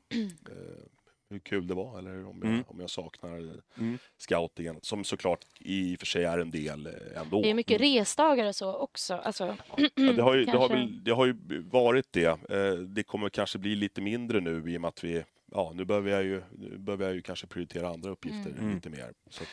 hur 1.30 1.40
kul 1.40 1.68
det 1.68 1.74
var 1.74 2.00
eller 2.00 2.26
om 2.28 2.40
jag, 2.42 2.52
Mm. 2.52 2.64
om 2.68 2.80
jag 2.80 2.90
saknar 2.90 3.38
Mm. 3.78 3.98
scoutingen, 4.18 4.80
som 4.82 5.04
såklart 5.04 5.40
i 5.60 5.96
och 5.96 6.00
för 6.00 6.06
sig 6.06 6.24
är 6.24 6.38
en 6.40 6.52
del 6.52 6.86
eh, 6.86 7.22
ändå. 7.22 7.42
Det 7.42 7.50
är 7.50 7.54
mycket 7.54 7.82
resdagar 7.82 8.46
och 8.48 8.56
så 8.56 8.74
också. 8.76 9.14
Alltså, 9.14 9.58
Ja, 9.78 9.90
det, 10.16 10.22
har 10.22 10.36
ju, 10.36 10.46
det, 10.46 10.58
har 10.58 10.70
väl, 10.70 11.04
det 11.04 11.12
har 11.12 11.26
ju 11.26 11.36
varit 11.72 12.08
det. 12.12 12.26
Eh, 12.52 12.74
Det 12.74 13.04
kommer 13.04 13.30
kanske 13.30 13.58
bli 13.58 13.76
lite 13.76 14.02
mindre 14.02 14.40
nu 14.40 14.72
i 14.74 14.78
och 14.78 14.82
med 14.82 14.88
att 14.88 15.04
vi 15.04 15.24
Ja, 15.52 15.72
nu 15.76 15.86
behöver 15.86 16.12
jag 16.12 16.24
ju, 16.24 16.42
nu 16.58 16.78
behöver 16.78 17.06
jag 17.06 17.14
ju 17.16 17.22
kanske 17.22 17.48
prioritera 17.48 17.90
andra 17.90 18.10
uppgifter 18.12 18.52
Mm. 18.52 18.76
lite 18.76 18.90
mer. 18.90 19.14
Så 19.30 19.44
att 19.44 19.50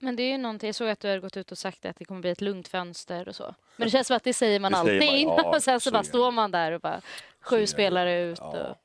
Men 0.00 0.16
det 0.16 0.22
är 0.22 0.30
ju 0.32 0.38
någonting, 0.38 0.68
jag 0.68 0.74
såg 0.74 0.88
att 0.88 1.00
du 1.00 1.08
har 1.08 1.18
gått 1.18 1.36
ut 1.36 1.52
och 1.52 1.58
sagt 1.58 1.84
att 1.86 1.96
det 1.96 2.04
kommer 2.04 2.20
bli 2.20 2.30
ett 2.30 2.40
lugnt 2.40 2.68
fönster 2.68 3.28
och 3.28 3.34
så. 3.34 3.54
Men 3.76 3.86
det 3.86 3.90
känns 3.90 4.06
som 4.06 4.16
att 4.16 4.24
det 4.24 4.32
säger 4.34 4.60
man 4.60 4.72
Det 4.72 4.78
säger 4.78 4.94
alltid 4.94 5.10
man, 5.10 5.18
innan 5.18 5.44
ja, 5.44 5.56
och 5.56 5.62
sen 5.62 5.80
så 5.80 5.84
så 5.90 5.92
bara 5.92 6.02
står 6.02 6.30
man 6.30 6.50
där 6.50 6.72
och 6.72 6.80
bara 6.80 7.00
sju 7.40 7.66
spelare 7.66 8.22
ut. 8.22 8.38
Ja. 8.40 8.46
Och, 8.70 8.76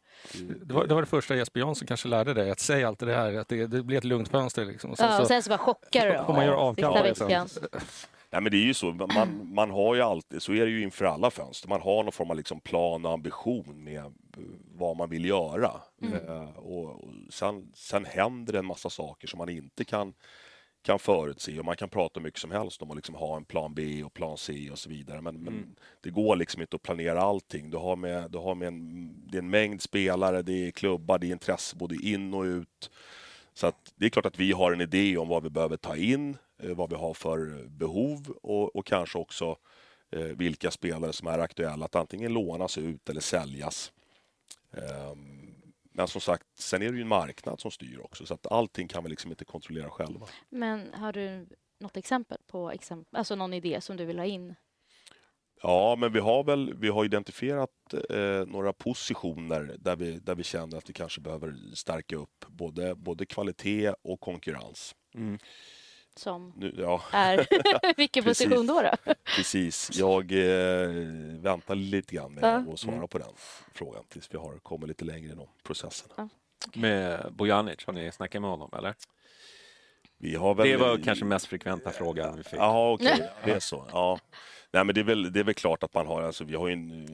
Det 0.66 0.74
var, 0.74 0.88
det 0.88 0.94
var 0.94 1.02
det 1.02 1.08
första 1.08 1.36
Jesper 1.36 1.60
Jansson 1.60 1.88
kanske 1.88 2.08
lärde 2.08 2.34
dig, 2.34 2.52
att 2.52 2.60
säga 2.60 2.88
alltid 2.88 3.08
det 3.08 3.16
här, 3.16 3.34
att 3.34 3.48
det, 3.48 3.68
det 3.68 3.84
blir 3.84 3.98
ett 3.98 4.04
lugnt 4.04 4.30
fönster. 4.30 4.66
Liksom. 4.66 4.92
Och 4.92 4.98
sen 4.98 5.08
ja, 5.08 5.16
så 5.16 5.22
och 5.22 5.28
sen 5.28 5.44
så 5.44 5.50
bara 5.50 5.58
chockar 5.58 6.10
du 6.10 6.26
får 6.26 6.34
man 6.34 6.46
göra 6.46 6.58
avkall 6.58 7.04
veckan. 7.04 7.48
Nej, 8.32 8.42
men 8.42 8.52
det 8.52 8.58
är 8.58 8.66
ju 8.66 8.74
så. 8.74 8.92
Man, 8.92 9.50
man 9.54 9.72
har 9.72 9.96
ju 9.96 10.02
alltid, 10.02 10.42
så 10.42 10.54
är 10.54 10.66
det 10.66 10.72
ju 10.72 10.84
inför 10.84 11.06
alla 11.06 11.32
fönster. 11.32 11.70
Man 11.70 11.82
har 11.82 12.04
någon 12.04 12.12
form 12.12 12.32
av 12.32 12.38
liksom 12.38 12.60
plan 12.60 13.06
och 13.06 13.12
ambition 13.12 13.84
med 13.84 13.98
eh, 13.98 14.12
vad 14.76 14.98
man 14.98 15.10
vill 15.10 15.26
göra. 15.26 15.72
Eh, 16.02 16.58
och, 16.58 16.86
och 16.86 17.10
sen, 17.30 17.72
sen 17.76 18.06
händer 18.06 18.54
det 18.54 18.60
en 18.60 18.66
massa 18.66 18.90
saker 18.90 19.28
som 19.28 19.38
man 19.38 19.50
inte 19.50 19.84
kan, 19.84 20.14
kan 20.82 21.00
förutse. 21.00 21.60
Och 21.60 21.66
man 21.66 21.78
kan 21.78 21.90
prata 21.90 22.20
mycket 22.20 22.40
som 22.40 22.52
helst 22.52 22.82
om 22.82 22.92
att 22.92 22.96
liksom 22.96 23.16
ha 23.16 23.38
en 23.38 23.46
plan 23.46 23.74
B 23.74 24.04
och 24.04 24.14
plan 24.14 24.38
C 24.38 24.70
och 24.72 24.80
så 24.80 24.90
vidare. 24.90 25.22
Men, 25.22 25.44
men 25.44 25.76
det 26.02 26.10
går 26.10 26.36
liksom 26.36 26.62
inte 26.62 26.76
att 26.76 26.82
planera 26.82 27.22
allting. 27.22 27.70
Du 27.70 27.78
har 27.78 27.96
med, 27.96 28.32
du 28.32 28.38
har 28.38 28.56
med 28.56 28.68
en, 28.68 29.14
det 29.28 29.38
är 29.38 29.42
en 29.42 29.50
mängd 29.50 29.82
spelare, 29.82 30.42
det 30.42 30.68
är 30.68 30.72
klubbar, 30.72 31.20
det 31.20 31.28
är 31.28 31.32
intresse 31.32 31.76
både 31.76 31.96
in 31.96 32.34
och 32.34 32.44
ut. 32.44 32.92
Så 33.54 33.72
det 33.96 34.06
är 34.06 34.10
klart 34.10 34.26
att 34.26 34.40
vi 34.40 34.52
har 34.52 34.72
en 34.72 34.82
idé 34.82 35.18
om 35.18 35.28
vad 35.28 35.44
vi 35.44 35.50
behöver 35.50 35.78
ta 35.78 35.96
in, 35.96 36.38
eh, 36.64 36.76
vad 36.76 36.90
vi 36.90 36.96
har 36.96 37.14
för 37.14 37.68
behov 37.70 38.38
och, 38.42 38.76
och 38.76 38.86
kanske 38.86 39.18
också 39.18 39.58
eh, 40.12 40.22
vilka 40.22 40.72
spelare 40.72 41.14
som 41.14 41.28
är 41.28 41.40
aktuella 41.40 41.86
att 41.86 41.96
antingen 41.96 42.34
lånas 42.34 42.78
ut 42.78 43.10
eller 43.10 43.22
säljas. 43.22 43.92
Ehm, 44.72 45.39
men 46.00 46.08
som 46.08 46.22
sagt, 46.22 46.44
sen 46.60 46.82
är 46.82 46.90
det 46.90 46.96
ju 46.96 47.02
en 47.02 47.08
marknad 47.08 47.60
som 47.60 47.72
styr 47.72 48.00
också 48.00 48.26
så 48.26 48.34
att 48.34 48.52
allting 48.52 48.88
kan 48.88 49.04
vi 49.04 49.10
liksom 49.10 49.32
inte 49.32 49.46
kontrollera 49.46 49.90
själva. 49.90 50.28
Men 50.50 50.94
har 50.94 51.14
du 51.14 51.48
något 51.80 51.98
exempel 51.98 52.38
på 52.48 52.72
exempel, 52.72 53.18
alltså 53.18 53.36
någon 53.36 53.54
idé 53.54 53.82
som 53.82 53.98
du 53.98 54.06
vill 54.06 54.20
ha 54.20 54.26
in? 54.26 54.56
Ja, 55.62 55.96
men 55.96 56.14
vi 56.14 56.20
har 56.20 56.44
väl 56.44 56.74
vi 56.74 56.90
har 56.90 57.06
identifierat 57.06 57.70
eh, 58.10 58.46
några 58.48 58.74
positioner 58.74 59.76
där 59.80 59.96
vi, 59.96 60.20
där 60.20 60.36
vi 60.36 60.44
känner 60.44 60.78
att 60.78 60.90
vi 60.90 60.94
kanske 60.94 61.22
behöver 61.22 61.76
stärka 61.76 62.16
upp 62.16 62.46
både, 62.48 62.96
både 62.96 63.26
kvalitet 63.26 63.94
och 64.02 64.20
konkurrens. 64.20 64.96
Som 66.20 66.54
Nu, 66.56 66.76
ja, 66.78 67.02
är 67.12 67.48
vilken 67.98 68.24
Precis. 68.24 68.46
position 68.48 68.68
då? 68.68 68.82
då? 68.82 69.14
Precis. 69.36 69.90
Jag 69.94 70.32
eh, 70.32 70.90
väntar 71.40 71.76
lite 71.76 72.16
grann 72.16 72.34
med 72.34 72.44
Ja. 72.44 72.74
att 72.74 72.80
svara 72.80 73.08
på 73.08 73.18
den 73.18 73.28
frågan 73.74 74.04
tills 74.10 74.34
vi 74.34 74.38
har 74.38 74.58
kommit 74.60 74.88
lite 74.88 75.06
längre 75.06 75.32
i 75.32 75.36
de 75.36 75.48
processerna. 75.64 76.30
Med 76.76 77.34
Bojanic, 77.34 77.86
har 77.86 77.94
ni 77.94 78.12
snackat 78.12 78.42
med 78.42 78.50
honom 78.52 78.70
eller? 78.78 78.96
Vi 80.18 80.36
har 80.36 80.56
väl... 80.56 80.68
Det 80.68 80.78
var 80.78 80.98
kanske 80.98 81.26
mest 81.26 81.46
frekventa 81.46 81.92
frågan 81.92 82.38
vi 82.38 82.44
fick. 82.44 82.60
Jaha, 82.60 82.94
okej. 82.94 83.30
Det 83.46 83.52
är 83.52 83.60
så. 83.60 83.86
Ja. 83.92 84.20
Nej, 84.72 84.84
men 84.84 84.96
det 84.96 85.02
är, 85.02 85.06
väl, 85.06 85.34
det 85.34 85.40
är 85.40 85.44
väl 85.44 85.54
klart 85.54 85.84
att 85.84 85.94
man 85.94 86.08
har... 86.08 86.22
Alltså, 86.22 86.44
vi 86.44 86.56
har 86.56 86.68
ju 86.68 86.74
en, 86.74 87.08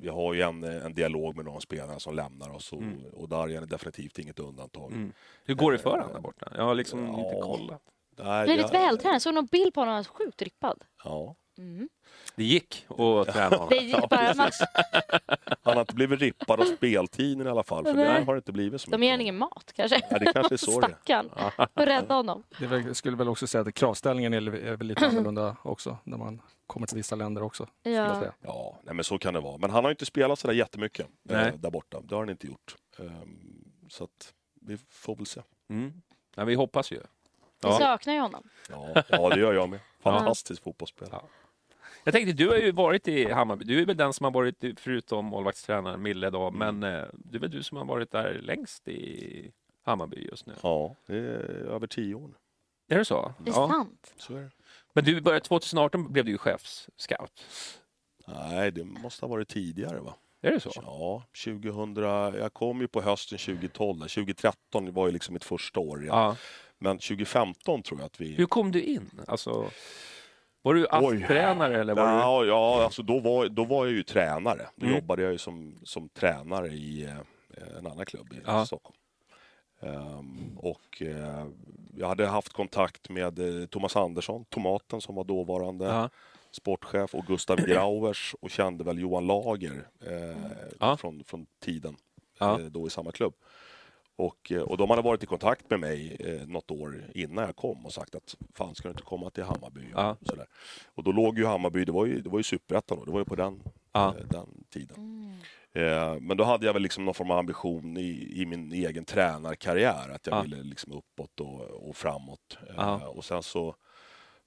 vi 0.00 0.08
har 0.08 0.34
ju 0.34 0.42
en, 0.42 0.64
en 0.64 0.94
dialog 0.94 1.36
med 1.36 1.44
de 1.44 1.60
spelarna 1.60 1.98
som 1.98 2.14
lämnar 2.14 2.50
oss 2.50 2.72
och, 2.72 2.82
och 3.12 3.28
Darjan 3.28 3.62
är 3.62 3.66
definitivt 3.66 4.18
inget 4.18 4.38
undantag. 4.38 4.92
Mm. 4.92 5.12
Hur 5.44 5.54
går 5.54 5.72
det 5.72 5.78
för 5.78 5.90
honom 5.90 6.12
där 6.12 6.20
borta? 6.20 6.52
Jag 6.56 6.62
har 6.64 6.74
liksom 6.74 7.06
Ja. 7.06 7.18
inte 7.18 7.40
kollat. 7.42 7.82
Nej, 8.22 8.44
Blivit 8.46 8.62
jag- 8.72 8.80
vältränad. 8.80 9.22
Såg 9.22 9.34
någon 9.34 9.46
bild 9.46 9.74
på 9.74 9.80
honom, 9.80 9.94
han 9.94 10.04
var 10.08 10.24
sjukt 10.24 10.42
rippad. 10.42 10.84
Ja. 11.04 11.34
Det 12.36 12.44
gick 12.44 12.86
att 12.88 13.28
träna 13.34 13.48
honom. 13.56 13.68
Det 13.70 13.76
gick 13.76 14.08
bara, 14.10 14.34
man, 14.34 14.50
Han 15.62 15.74
har 15.74 15.80
inte 15.80 15.94
blivit 15.94 16.20
rippad 16.20 16.60
av 16.60 16.64
speltiden 16.64 17.46
i 17.46 17.50
alla 17.50 17.62
fall, 17.62 17.84
för 17.84 17.94
Nej. 17.94 18.04
där 18.04 18.24
har 18.24 18.34
det 18.34 18.38
inte 18.38 18.52
blivit 18.52 18.80
så 18.80 18.90
de 18.90 19.02
ger 19.02 19.10
honom 19.10 19.20
ingen 19.20 19.38
mat 19.38 19.72
kanske. 19.76 20.00
Ja, 20.10 20.18
det 20.18 20.32
kanske 20.32 20.54
är 20.54 20.56
så 20.56 20.80
det. 20.80 20.86
Stackarn. 20.86 21.30
Får 21.74 21.86
rädda 21.86 22.14
honom. 22.14 22.42
Det 22.58 22.64
jag 22.66 22.96
skulle 22.96 23.16
väl 23.16 23.28
också 23.28 23.46
säga 23.46 23.62
att 23.62 23.74
kravställningen 23.74 24.34
är, 24.34 24.40
väl 24.76 24.86
lite 24.86 25.06
annorlunda 25.06 25.56
också 25.62 25.96
när 26.04 26.16
man 26.16 26.42
kommer 26.66 26.86
till 26.86 26.96
vissa 26.96 27.16
länder 27.16 27.42
också. 27.42 27.66
Ja. 27.82 28.22
Ja, 28.42 28.80
nej, 28.82 28.94
men 28.94 29.04
så 29.04 29.18
kan 29.18 29.34
det 29.34 29.40
vara. 29.40 29.58
Men 29.58 29.70
han 29.70 29.84
har 29.84 29.90
inte 29.90 30.06
spelat 30.06 30.38
så 30.38 30.46
där 30.46 30.54
jättemycket 30.54 31.06
Nej. 31.22 31.48
eh, 31.48 31.54
där 31.54 31.70
borta. 31.70 32.00
Det 32.04 32.14
har 32.14 32.22
han 32.22 32.30
inte 32.30 32.46
gjort. 32.46 32.76
Ehm, 32.98 33.64
så 33.88 34.04
att 34.04 34.32
vi 34.60 34.78
får 34.90 35.16
väl 35.16 35.26
se. 35.26 35.40
Mm. 35.70 35.92
Ja, 36.36 36.44
vi 36.44 36.54
hoppas 36.54 36.92
ju. 36.92 37.00
Vi 37.62 37.68
Ja. 37.68 37.78
saknar 37.78 38.14
ju 38.14 38.20
honom. 38.20 38.48
Ja, 38.70 39.02
ja 39.08 39.28
det 39.28 39.40
gör 39.40 39.52
jag 39.54 39.68
med. 39.68 39.80
Fantastisk 40.00 40.62
fotbollsspelare. 40.62 41.20
Ja. 41.22 41.28
Jag 42.04 42.14
tänkte, 42.14 42.32
du 42.32 42.48
har 42.48 42.56
ju 42.56 42.72
varit 42.72 43.08
i 43.08 43.30
Hammarby. 43.32 43.64
Du 43.64 43.82
är 43.82 43.86
väl 43.86 43.96
den 43.96 44.12
som 44.12 44.24
har 44.24 44.30
varit, 44.30 44.64
i- 44.64 44.74
förutom 44.78 45.24
målvaktstränaren 45.24 46.02
Mille 46.02 46.30
då, 46.30 46.50
men 46.50 46.82
eh, 46.82 47.04
det 47.14 47.36
är 47.36 47.40
väl 47.40 47.50
du 47.50 47.62
som 47.62 47.76
har 47.78 47.84
varit 47.84 48.10
där 48.10 48.40
längst 48.42 48.88
i 48.88 49.50
Hammarby 49.84 50.28
just 50.30 50.46
nu? 50.46 50.54
Ja, 50.62 50.96
det 51.06 51.16
är 51.16 51.66
över 51.70 51.86
tio 51.86 52.14
år 52.14 52.28
nu. 52.28 52.34
Är 52.94 52.98
det 52.98 53.04
så? 53.04 53.34
Det 53.38 53.50
är 53.50 53.54
sant. 53.54 54.14
Så 54.16 54.36
är 54.36 54.40
det. 54.40 54.50
Men 54.92 55.04
du 55.04 55.20
började 55.20 55.44
2018 55.44 56.12
blev 56.12 56.24
du 56.24 56.30
ju 56.30 56.38
chefsscout. 56.38 57.44
Nej, 58.26 58.70
det 58.70 58.84
måste 58.84 59.24
ha 59.26 59.30
varit 59.30 59.48
tidigare 59.48 60.00
va? 60.00 60.14
Är 60.40 60.50
det 60.50 60.60
så? 60.60 60.70
Ja, 60.74 61.22
2000, 61.44 61.96
jag 62.40 62.52
kom 62.54 62.80
ju 62.80 62.88
på 62.88 63.02
hösten 63.02 63.38
2012. 63.38 63.98
2013 64.00 64.92
var 64.92 65.06
ju 65.06 65.12
liksom 65.12 65.32
mitt 65.34 65.44
första 65.44 65.80
år. 65.80 66.04
Ja. 66.06 66.12
Ja. 66.14 66.36
Men 66.82 66.98
2015 66.98 67.82
tror 67.82 68.00
jag 68.00 68.06
att 68.06 68.20
vi... 68.20 68.32
Hur 68.34 68.46
kom 68.46 68.72
du 68.72 68.82
in? 68.82 69.10
Alltså, 69.26 69.70
var 70.62 70.74
du 70.74 70.80
Oj. 70.80 70.88
ASS-tränare 70.90 71.80
eller 71.80 71.94
var 71.94 72.02
du... 72.06 72.12
Ja, 72.12 72.44
ja 72.44 72.84
alltså 72.84 73.02
då, 73.02 73.18
var, 73.20 73.46
då 73.48 73.64
var 73.64 73.86
jag 73.86 73.94
ju 73.94 74.02
tränare. 74.02 74.66
Då 74.76 74.86
Mm. 74.86 74.98
jobbade 74.98 75.22
jag 75.22 75.32
ju 75.32 75.38
som, 75.38 75.78
som 75.84 76.08
tränare 76.08 76.68
i 76.68 77.04
eh, 77.04 77.78
en 77.78 77.86
annan 77.86 78.06
klubb 78.06 78.32
i 78.32 78.36
Ja. 78.46 78.66
Stockholm. 78.66 78.96
Ehm, 79.80 80.58
och 80.58 81.02
eh, 81.02 81.46
jag 81.96 82.08
hade 82.08 82.26
haft 82.26 82.52
kontakt 82.52 83.08
med 83.08 83.38
eh, 83.62 83.66
Thomas 83.66 83.96
Andersson, 83.96 84.44
Tomaten, 84.44 85.00
som 85.00 85.14
var 85.14 85.24
dåvarande 85.24 85.84
Ja. 85.84 86.10
sportchef 86.50 87.14
och 87.14 87.26
Gustav 87.26 87.56
Grauers 87.56 88.34
och 88.40 88.50
kände 88.50 88.84
väl 88.84 88.98
Johan 88.98 89.26
Lager 89.26 89.88
eh, 90.06 90.36
Ja. 90.80 90.96
från, 90.96 91.24
från 91.24 91.46
tiden 91.60 91.96
Ja. 92.38 92.60
eh, 92.60 92.66
då 92.66 92.86
i 92.86 92.90
samma 92.90 93.12
klubb. 93.12 93.34
Och, 94.16 94.52
eh, 94.52 94.62
och 94.62 94.76
de 94.76 94.90
hade 94.90 95.02
varit 95.02 95.22
i 95.22 95.26
kontakt 95.26 95.70
med 95.70 95.80
mig 95.80 96.16
eh, 96.20 96.46
något 96.48 96.70
år 96.70 97.04
innan 97.14 97.44
jag 97.44 97.56
kom 97.56 97.86
och 97.86 97.92
sagt 97.92 98.14
att 98.14 98.36
fan 98.54 98.74
ska 98.74 98.88
du 98.88 98.90
inte 98.92 99.02
komma 99.02 99.30
till 99.30 99.44
Hammarby? 99.44 99.80
Och, 99.80 100.00
Ja. 100.00 100.16
sådär. 100.22 100.46
och 100.86 101.04
då 101.04 101.12
låg 101.12 101.38
ju 101.38 101.46
Hammarby, 101.46 101.84
det 101.84 101.92
var 101.92 102.06
ju, 102.06 102.20
det 102.20 102.28
var 102.30 102.38
ju 102.38 102.42
superettan 102.42 102.98
då, 102.98 103.04
det 103.04 103.10
var 103.12 103.18
ju 103.18 103.24
på 103.24 103.34
den, 103.34 103.62
Ja. 103.92 104.14
eh, 104.18 104.26
den 104.26 104.64
tiden. 104.72 104.96
Eh, 105.72 106.20
men 106.20 106.36
då 106.36 106.44
hade 106.44 106.66
jag 106.66 106.72
väl 106.72 106.82
liksom 106.82 107.04
någon 107.04 107.14
form 107.14 107.30
av 107.30 107.38
ambition 107.38 107.96
i, 107.96 108.32
i 108.42 108.46
min 108.46 108.72
egen 108.72 109.04
tränarkarriär 109.04 110.08
att 110.08 110.26
jag 110.26 110.36
Ja. 110.38 110.42
ville 110.42 110.62
liksom 110.62 110.92
uppåt 110.92 111.40
och, 111.40 111.60
och 111.88 111.96
framåt. 111.96 112.58
Eh, 112.78 113.04
och 113.04 113.24
sen 113.24 113.42
så 113.42 113.74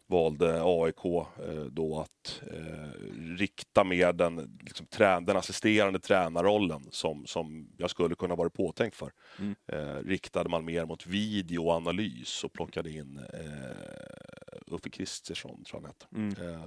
valde 0.08 0.62
AIK 0.64 1.06
eh, 1.06 1.66
då 1.72 2.00
att 2.00 2.42
eh, 2.52 3.02
rikta 3.38 3.84
mer 3.84 4.14
den, 4.14 4.58
liksom, 4.62 4.86
trä, 4.86 5.20
den 5.20 5.38
assisterande 5.38 6.00
tränarrollen 6.00 6.88
som, 6.92 7.26
som 7.26 7.70
jag 7.78 7.90
skulle 7.90 8.16
kunna 8.16 8.36
vara 8.36 8.50
påtänkt 8.50 8.96
för. 8.96 9.12
Mm. 9.40 9.56
Eh, 9.68 9.96
riktade 9.96 10.50
man 10.50 10.66
mer 10.66 10.86
mot 10.86 11.08
videoanalys 11.08 12.44
och 12.44 12.54
plockade 12.54 12.92
in 12.92 13.20
eh, 13.34 14.74
Uffe 14.76 14.90
Kristersson, 14.90 15.64
tror 15.64 15.82
jag 15.82 16.16
han 16.16 16.30
hette. 16.30 16.42
Mm. 16.42 16.56
Eh, 16.56 16.66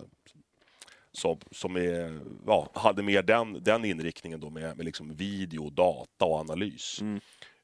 som, 1.12 1.38
som 1.50 1.76
är, 1.76 2.21
ja, 2.47 2.71
hade 2.75 3.02
mer 3.02 3.23
den, 3.23 3.62
den 3.62 3.85
inriktningen 3.85 4.40
då 4.40 4.50
med, 4.50 4.76
med 4.76 4.87
liksom 4.87 5.14
video, 5.14 5.71
data 5.71 6.25
och 6.25 6.40
analys. 6.40 7.00
Mm. 7.00 7.21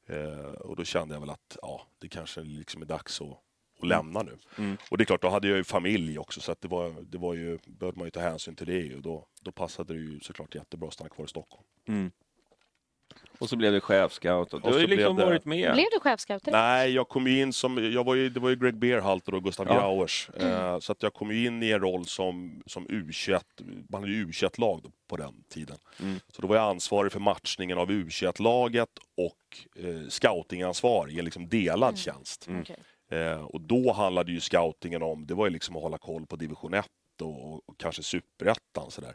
Eh, 0.07 0.51
och 0.51 0.77
då 0.77 0.85
kände 0.85 1.15
jag 1.15 1.21
väl 1.21 1.31
att 1.31 1.57
ja, 1.63 1.87
det 1.99 2.09
kanske 2.09 2.41
liksom 2.41 2.83
är 2.83 2.87
dags 2.87 3.21
att, 3.21 3.39
att 3.85 3.89
lämna 3.89 4.23
nu. 4.23 4.37
Mm. 4.59 4.77
Och 4.91 4.99
det 4.99 5.03
är 5.05 5.07
klart, 5.07 5.23
då 5.23 5.29
hade 5.29 5.49
jag 5.49 5.57
ju 5.57 5.65
familj 5.65 6.19
också 6.19 6.41
så 6.41 6.53
att 6.53 6.61
det 6.61 6.69
var, 6.69 6.95
det 7.11 7.19
var 7.19 7.35
ju, 7.35 7.59
behövde 7.67 7.99
man 7.99 8.07
ju 8.07 8.11
ta 8.11 8.21
hänsyn 8.21 8.57
till 8.57 8.67
det 8.67 8.95
och 8.95 9.03
då, 9.03 9.27
då 9.43 9.53
passade 9.53 9.95
det 9.95 10.01
ju 10.01 10.21
såklart 10.21 10.55
jättebra 10.55 10.89
att 10.89 10.95
stanna 10.95 11.11
kvar 11.11 11.25
i 11.25 11.29
Stockholm. 11.29 11.65
Mm. 11.89 12.11
Och 13.39 13.49
så 13.49 13.57
blev 13.57 13.73
du 13.73 13.81
chefscout. 13.81 14.55
Och 14.55 14.61
du 14.61 14.69
Och 14.69 14.75
har 14.75 14.81
ju 14.81 14.87
liksom 14.87 15.17
det- 15.17 15.25
varit 15.25 15.45
med. 15.45 15.73
Blev 15.75 15.87
du 15.93 16.01
chefscout? 16.01 16.47
Nej, 16.47 16.91
jag 16.91 17.09
kom 17.09 17.27
ju 17.27 17.41
in 17.41 17.53
som, 17.53 17.93
jag 17.93 18.05
var 18.05 18.15
ju, 18.15 18.29
det 18.29 18.41
var 18.41 18.51
ju 18.51 18.57
Greg 18.57 18.77
Beerhalter 18.79 19.35
och 19.35 19.45
Gustav 19.45 19.67
Ja. 19.67 19.75
Grauers. 19.75 20.31
Eh, 20.31 20.79
så 20.79 20.93
att 20.93 21.03
jag 21.03 21.15
kom 21.15 21.31
ju 21.31 21.47
in 21.47 21.63
i 21.63 21.71
en 21.71 21.81
roll 21.81 22.07
som, 22.07 22.63
som 22.67 22.87
U21, 22.89 23.41
man 23.89 24.01
hade 24.03 24.13
ju 24.13 24.27
U21-lag 24.27 24.81
då 24.83 24.91
på 25.09 25.17
den 25.17 25.45
tiden. 25.49 25.77
Mm. 26.03 26.21
Så 26.33 26.43
då 26.43 26.49
var 26.49 26.57
jag 26.57 26.65
ansvarig 26.65 27.13
för 27.13 27.21
matchningen 27.21 27.79
av 27.79 27.91
U21-laget 27.91 28.91
och 29.17 29.83
eh, 29.85 30.09
scoutingansvarig, 30.09 31.19
en 31.19 31.25
liksom 31.25 31.49
delad 31.49 31.99
tjänst. 31.99 32.49
Okej. 32.61 32.77
Eh, 32.79 32.85
och 33.41 33.61
då 33.61 33.93
handlade 33.93 34.33
ju 34.33 34.41
scoutingen 34.41 35.03
om, 35.03 35.27
det 35.27 35.35
var 35.35 35.47
ju 35.47 35.53
liksom 35.53 35.77
att 35.77 35.83
hålla 35.83 35.99
koll 35.99 36.27
på 36.27 36.37
division 36.37 36.75
1 36.75 36.87
och, 37.21 37.69
och 37.69 37.79
kanske 37.79 38.03
superettan 38.03 38.91
sådär. 38.91 39.15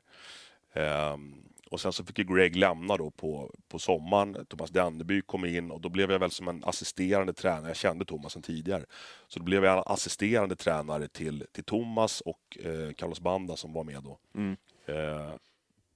Ehm, 0.74 1.50
och 1.72 1.82
sen 1.82 1.94
så 1.94 2.06
fick 2.06 2.20
ju 2.20 2.24
Greg 2.24 2.56
lämna 2.56 2.98
då 2.98 3.12
på, 3.12 3.52
på 3.68 3.80
sommaren. 3.80 4.46
Thomas 4.46 4.70
Denneby 4.70 5.22
kom 5.22 5.46
in 5.46 5.72
och 5.72 5.82
då 5.82 5.90
blev 5.90 6.12
jag 6.12 6.20
väl 6.20 6.32
som 6.32 6.48
en 6.48 6.64
assisterande 6.64 7.34
tränare. 7.34 7.68
Jag 7.68 7.78
kände 7.78 8.06
Thomas 8.06 8.34
sedan 8.34 8.42
tidigare. 8.42 8.86
Så 9.28 9.40
då 9.40 9.46
blev 9.46 9.66
jag 9.66 9.84
assisterande 9.86 10.56
tränare 10.56 11.08
till, 11.08 11.46
till 11.52 11.64
Thomas 11.64 12.22
och 12.22 12.58
eh, 12.66 12.94
Carlos 12.94 13.20
Banda 13.20 13.56
som 13.56 13.74
var 13.74 13.84
med 13.84 14.04
då. 14.04 14.20
Mm. 14.36 14.58
Eh, 14.86 15.34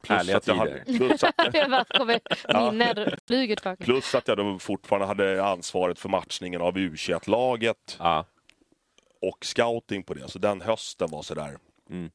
Härliga 0.09 0.37
att 0.37 0.47
jag 0.47 0.55
hade, 0.55 0.83
tider. 0.85 0.97
plus, 1.07 1.23
att, 1.23 1.35
tillbaka. 3.55 3.75
plus 3.83 4.15
att 4.15 4.27
jag 4.27 4.37
då 4.37 4.59
fortfarande 4.59 5.07
hade 5.07 5.43
ansvaret 5.45 5.99
för 5.99 6.09
matchningen 6.09 6.61
av 6.61 6.77
U21-laget 6.77 7.95
Ja. 7.99 8.25
och 9.21 9.45
scouting 9.45 10.03
på 10.03 10.13
det. 10.13 10.29
Så 10.29 10.39
den 10.39 10.61
hösten 10.61 11.09
var 11.11 11.21
sådär, 11.21 11.57
Mm. 11.89 12.11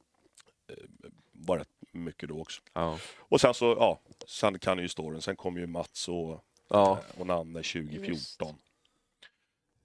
eh, 0.69 0.75
var 1.33 1.59
rätt 1.59 1.69
mycket 1.93 2.29
då 2.29 2.41
också. 2.41 2.61
Ja. 2.73 2.99
Och 3.19 3.41
sen 3.41 3.55
så, 3.55 3.77
ja, 3.81 4.01
sen 4.27 4.59
kan 4.59 4.79
ju 4.79 4.89
storyn. 4.89 5.23
Sen 5.23 5.37
kom 5.37 5.57
ju 5.57 5.67
Mats 5.67 6.09
och, 6.09 6.45
Ja. 6.71 6.99
och 7.19 7.27
Nanne 7.27 7.63
2014. 7.63 8.55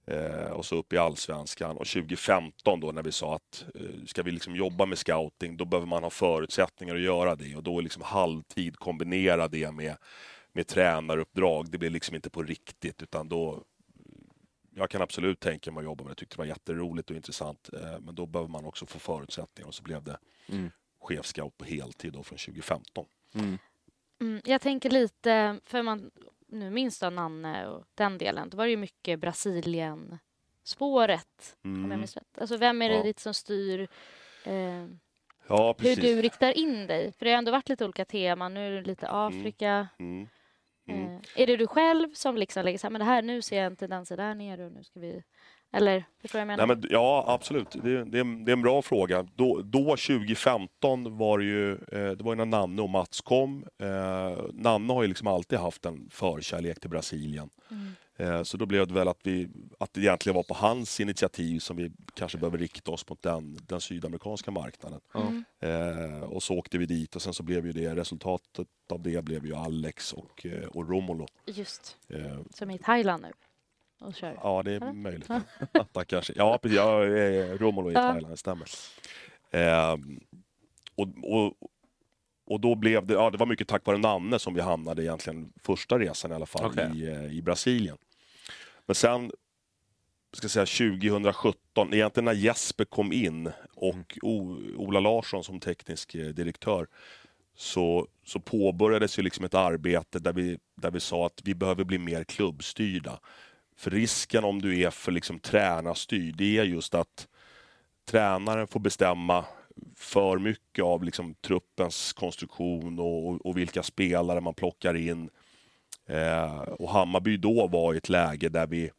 Eh, 0.06 0.50
och 0.50 0.66
så 0.66 0.76
upp 0.76 0.92
i 0.92 0.98
allsvenskan. 0.98 1.76
Och 1.76 1.86
2015 1.86 2.80
då 2.80 2.92
när 2.92 3.02
vi 3.02 3.12
sa 3.12 3.34
att 3.34 3.64
eh, 3.74 4.04
ska 4.06 4.22
vi 4.22 4.30
liksom 4.30 4.56
jobba 4.56 4.86
med 4.86 4.98
scouting, 4.98 5.56
då 5.56 5.64
behöver 5.64 5.86
man 5.86 6.02
ha 6.02 6.10
förutsättningar 6.10 6.94
att 6.94 7.00
göra 7.00 7.36
det. 7.36 7.56
Och 7.56 7.62
då 7.62 7.78
är 7.78 7.82
liksom 7.82 8.02
halvtid 8.02 8.76
kombinera 8.76 9.48
det 9.48 9.72
med, 9.72 9.96
med 10.52 10.66
tränaruppdrag. 10.66 11.70
Det 11.70 11.78
blir 11.78 11.90
liksom 11.90 12.14
inte 12.16 12.30
på 12.30 12.42
riktigt 12.42 13.02
utan 13.02 13.28
då 13.28 13.64
jag 14.76 14.90
kan 14.90 15.02
absolut 15.02 15.40
tänka 15.40 15.72
mig 15.72 15.80
att 15.80 15.84
jobba 15.84 16.04
med 16.04 16.08
det. 16.08 16.10
Jag 16.10 16.16
tyckte 16.16 16.36
det 16.36 16.38
var 16.38 16.46
jätteroligt 16.46 17.10
och 17.10 17.16
intressant. 17.16 17.70
Eh, 17.72 18.00
men 18.00 18.14
då 18.14 18.26
behöver 18.26 18.50
man 18.50 18.64
också 18.64 18.86
få 18.86 18.98
förutsättningar 18.98 19.68
och 19.68 19.74
så 19.74 19.82
blev 19.82 20.02
det 20.02 20.18
Mm. 20.46 20.70
chefscout 21.00 21.58
på 21.58 21.64
heltid 21.64 22.12
då 22.12 22.22
från 22.22 22.38
2015. 22.38 23.06
Mm. 23.34 23.58
Mm, 24.20 24.40
jag 24.44 24.60
tänker 24.60 24.90
lite, 24.90 25.60
för 25.64 25.82
man 25.82 26.10
nu 26.54 26.70
minns 26.70 26.98
då 26.98 27.10
Nanne 27.10 27.66
och 27.68 27.84
den 27.94 28.18
delen, 28.18 28.50
då 28.50 28.56
var 28.56 28.64
det 28.64 28.70
ju 28.70 28.76
mycket 28.76 29.20
Brasilien-spåret. 29.20 31.56
Om 31.64 31.70
jag 31.74 31.84
Mm. 31.84 31.98
minns 31.98 32.16
rätt. 32.16 32.38
Alltså 32.38 32.56
vem 32.56 32.82
är 32.82 32.88
det 32.88 32.94
Ja. 32.96 33.02
lite 33.02 33.22
som 33.22 33.34
styr 33.34 33.88
eh, 34.44 34.86
Ja, 35.48 35.74
hur 35.78 35.96
du 35.96 36.22
riktar 36.22 36.58
in 36.58 36.86
dig? 36.86 37.12
För 37.12 37.24
det 37.24 37.30
har 37.30 37.38
ändå 37.38 37.52
varit 37.52 37.68
lite 37.68 37.84
olika 37.84 38.04
teman. 38.04 38.54
Nu 38.54 38.66
är 38.66 38.70
det 38.70 38.82
lite 38.82 39.08
Afrika. 39.10 39.88
Mm. 39.98 40.28
Mm. 40.88 41.14
Eh, 41.14 41.20
är 41.36 41.46
det 41.46 41.56
du 41.56 41.66
själv 41.66 42.12
som 42.14 42.36
liksom 42.36 42.64
lägger 42.64 42.78
så 42.78 42.86
här, 42.86 42.90
men 42.92 42.98
det 42.98 43.04
här, 43.04 43.22
nu 43.22 43.42
ser 43.42 43.56
jag 43.56 43.66
en 43.66 43.76
tendenser 43.76 44.16
där 44.16 44.34
nere 44.34 44.66
och 44.66 44.72
nu 44.72 44.84
ska 44.84 45.00
vi... 45.00 45.22
Eller, 45.74 46.04
förstår 46.22 46.38
vad 46.38 46.40
jag 46.40 46.46
menar? 46.46 46.66
Nej, 46.66 46.76
men, 46.76 46.86
ja, 46.90 47.24
absolut. 47.28 47.70
Det, 47.82 48.04
det, 48.04 48.18
är, 48.18 48.20
en- 48.20 48.44
det 48.44 48.50
är 48.50 48.56
en 48.56 48.62
bra 48.62 48.82
fråga. 48.82 49.26
Då, 49.34 49.60
då 49.64 49.96
2015 49.96 51.18
var 51.18 51.38
det 51.38 51.44
ju, 51.44 51.72
eh, 51.72 52.10
det 52.16 52.20
var 52.24 52.32
ju 52.32 52.36
när 52.36 52.44
Nanne 52.44 52.82
och 52.82 52.90
Mats 52.90 53.20
kom. 53.20 53.64
Eh, 53.78 53.88
Nanne 54.52 54.92
har 54.92 55.02
ju 55.02 55.08
liksom 55.08 55.26
alltid 55.26 55.58
haft 55.58 55.86
en 55.86 56.08
förkärlek 56.10 56.80
till 56.80 56.90
Brasilien. 56.90 57.50
Mm. 57.70 57.92
Eh, 58.16 58.42
så 58.42 58.56
då 58.56 58.66
blev 58.66 58.86
det 58.86 58.94
väl 58.94 59.08
att, 59.08 59.18
vi, 59.22 59.48
att 59.78 59.94
det 59.94 60.00
egentligen 60.00 60.36
var 60.36 60.42
på 60.42 60.54
hans 60.54 61.00
initiativ 61.00 61.58
som 61.58 61.76
vi 61.76 61.92
kanske 62.14 62.38
behöver 62.38 62.58
rikta 62.58 62.90
oss 62.90 63.08
mot 63.08 63.22
den, 63.22 63.58
den 63.68 63.80
sydamerikanska 63.80 64.50
marknaden. 64.50 65.00
Mm. 65.14 65.44
Eh, 65.60 66.20
och 66.22 66.42
så 66.42 66.54
åkte 66.58 66.78
vi 66.78 66.86
dit 66.86 67.16
och 67.16 67.22
sen 67.22 67.32
så 67.34 67.42
blev 67.42 67.66
ju 67.66 67.72
det, 67.72 67.94
resultatet 67.96 68.66
av 68.92 69.02
det 69.02 69.24
blev 69.24 69.46
ju 69.46 69.54
Alex 69.54 70.12
och, 70.12 70.46
eh, 70.46 70.68
och 70.68 70.88
Romulo. 70.90 71.26
Just, 71.46 71.96
Eh, 72.08 72.38
som 72.54 72.70
är 72.70 72.74
i 72.74 72.78
Thailand 72.78 73.22
nu 73.22 73.32
och 74.00 74.14
kör. 74.14 74.38
Ja, 74.42 74.62
det 74.62 74.72
är 74.72 74.76
Eller? 74.76 74.92
möjligt. 74.92 75.28
Tack, 75.92 76.08
kanske. 76.08 76.32
Ja, 76.36 76.58
precis. 76.62 76.76
Ja, 76.76 77.04
eh, 77.04 77.58
Romulo 77.58 77.90
i 77.90 77.94
Ja. 77.94 78.00
Thailand, 78.12 78.32
det 78.32 78.36
stämmer. 78.36 78.68
Ehm, 79.50 80.20
och, 80.94 81.08
och, 81.22 81.54
och 82.46 82.60
då 82.60 82.74
blev 82.74 83.06
det, 83.06 83.14
ja, 83.14 83.30
det 83.30 83.38
var 83.38 83.46
mycket 83.46 83.68
tack 83.68 83.86
vare 83.86 83.98
Nanne 83.98 84.38
som 84.38 84.54
vi 84.54 84.60
hamnade 84.60 85.02
egentligen 85.04 85.52
första 85.62 85.98
resan 85.98 86.32
i 86.32 86.34
alla 86.34 86.46
fall 86.46 86.64
Okej. 86.66 86.90
i, 87.02 87.08
eh, 87.08 87.24
i 87.24 87.42
Brasilien. 87.42 87.96
Men 88.86 88.94
sen, 88.94 89.30
ska 90.32 90.44
jag 90.44 90.66
säga 90.68 90.90
2017, 91.00 91.94
egentligen 91.94 92.24
när 92.24 92.32
Jesper 92.32 92.84
kom 92.84 93.12
in 93.12 93.50
och 93.74 94.18
o, 94.22 94.56
Ola 94.76 95.00
Larsson 95.00 95.44
som 95.44 95.60
teknisk 95.60 96.14
eh, 96.14 96.26
direktör 96.26 96.86
så, 97.56 98.08
så 98.24 98.40
påbörjades 98.40 99.18
ju 99.18 99.22
liksom 99.22 99.44
ett 99.44 99.54
arbete 99.54 100.18
där 100.18 100.32
vi, 100.32 100.58
där 100.76 100.90
vi 100.90 101.00
sa 101.00 101.26
att 101.26 101.40
vi 101.44 101.54
behöver 101.54 101.84
bli 101.84 101.98
mer 101.98 102.24
klubbstyrda. 102.24 103.20
För 103.76 103.90
risken 103.90 104.44
om 104.44 104.62
du 104.62 104.80
är 104.80 104.90
för 104.90 105.12
liksom 105.12 105.38
tränarstyrd, 105.38 106.34
det 106.36 106.58
är 106.58 106.64
just 106.64 106.94
att 106.94 107.28
tränaren 108.10 108.66
får 108.66 108.80
bestämma 108.80 109.44
för 109.96 110.38
mycket 110.38 110.84
av 110.84 111.04
liksom 111.04 111.34
truppens 111.34 112.12
konstruktion 112.12 112.98
och, 112.98 113.28
och, 113.28 113.46
och 113.46 113.58
vilka 113.58 113.82
spelare 113.82 114.40
man 114.40 114.54
plockar 114.54 114.96
in. 114.96 115.30
Eh, 116.06 116.58
och 116.58 116.90
Hammarby 116.90 117.36
då 117.36 117.66
var 117.66 117.94
i 117.94 117.96
ett 117.96 118.08
läge 118.08 118.48
där 118.48 118.66
vi 118.66 118.90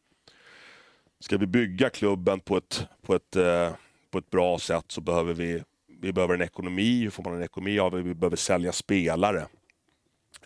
Ska 1.19 1.37
vi 1.37 1.47
bygga 1.47 1.89
klubben 1.89 2.39
på 2.39 2.57
ett, 2.57 2.87
på 3.01 3.15
ett, 3.15 3.35
eh, 3.35 3.69
på 4.11 4.17
ett 4.17 4.29
bra 4.29 4.59
sätt 4.59 4.85
så 4.87 5.01
behöver 5.01 5.33
vi, 5.33 5.63
vi 6.01 6.13
behöver 6.13 6.33
en 6.33 6.41
ekonomi. 6.41 7.03
Hur 7.03 7.09
får 7.09 7.23
man 7.23 7.35
en 7.35 7.43
ekonomi? 7.43 7.75
Ja, 7.75 7.89
vi 7.89 8.13
behöver 8.13 8.37
sälja 8.37 8.71
spelare. 8.71 9.47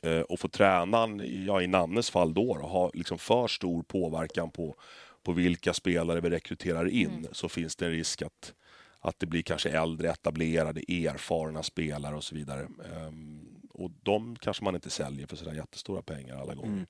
Eh, 0.04 0.22
och 0.22 0.40
få 0.40 0.48
tränaren, 0.48 1.46
ja, 1.46 1.62
i 1.62 1.68
Nannes 1.68 2.10
fall 2.10 2.34
då, 2.34 2.58
då 2.58 2.68
ha 2.68 2.92
liksom 2.94 3.18
för 3.18 3.48
stor 3.48 3.84
påverkan 3.84 4.52
på, 4.52 4.76
på 5.24 5.32
vilka 5.32 5.74
spelare 5.74 6.22
vi 6.22 6.30
rekryterar 6.30 6.88
in 6.88 7.28
så 7.32 7.50
finns 7.50 7.76
det 7.76 7.86
en 7.86 7.92
risk 7.92 8.22
att, 8.22 8.54
att 9.00 9.20
det 9.20 9.26
blir 9.26 9.42
kanske 9.42 9.70
äldre, 9.70 10.10
etablerade, 10.10 10.80
erfarna 10.80 11.64
spelare 11.64 12.16
och 12.16 12.24
så 12.24 12.36
vidare. 12.36 12.62
Ehm, 12.62 13.42
och 13.74 13.92
de 14.04 14.36
kanske 14.36 14.64
man 14.64 14.76
inte 14.76 14.90
säljer 14.90 15.28
för 15.28 15.36
sådär 15.36 15.54
jättestora 15.54 16.02
pengar 16.02 16.38
alla 16.38 16.56
gånger. 16.56 16.86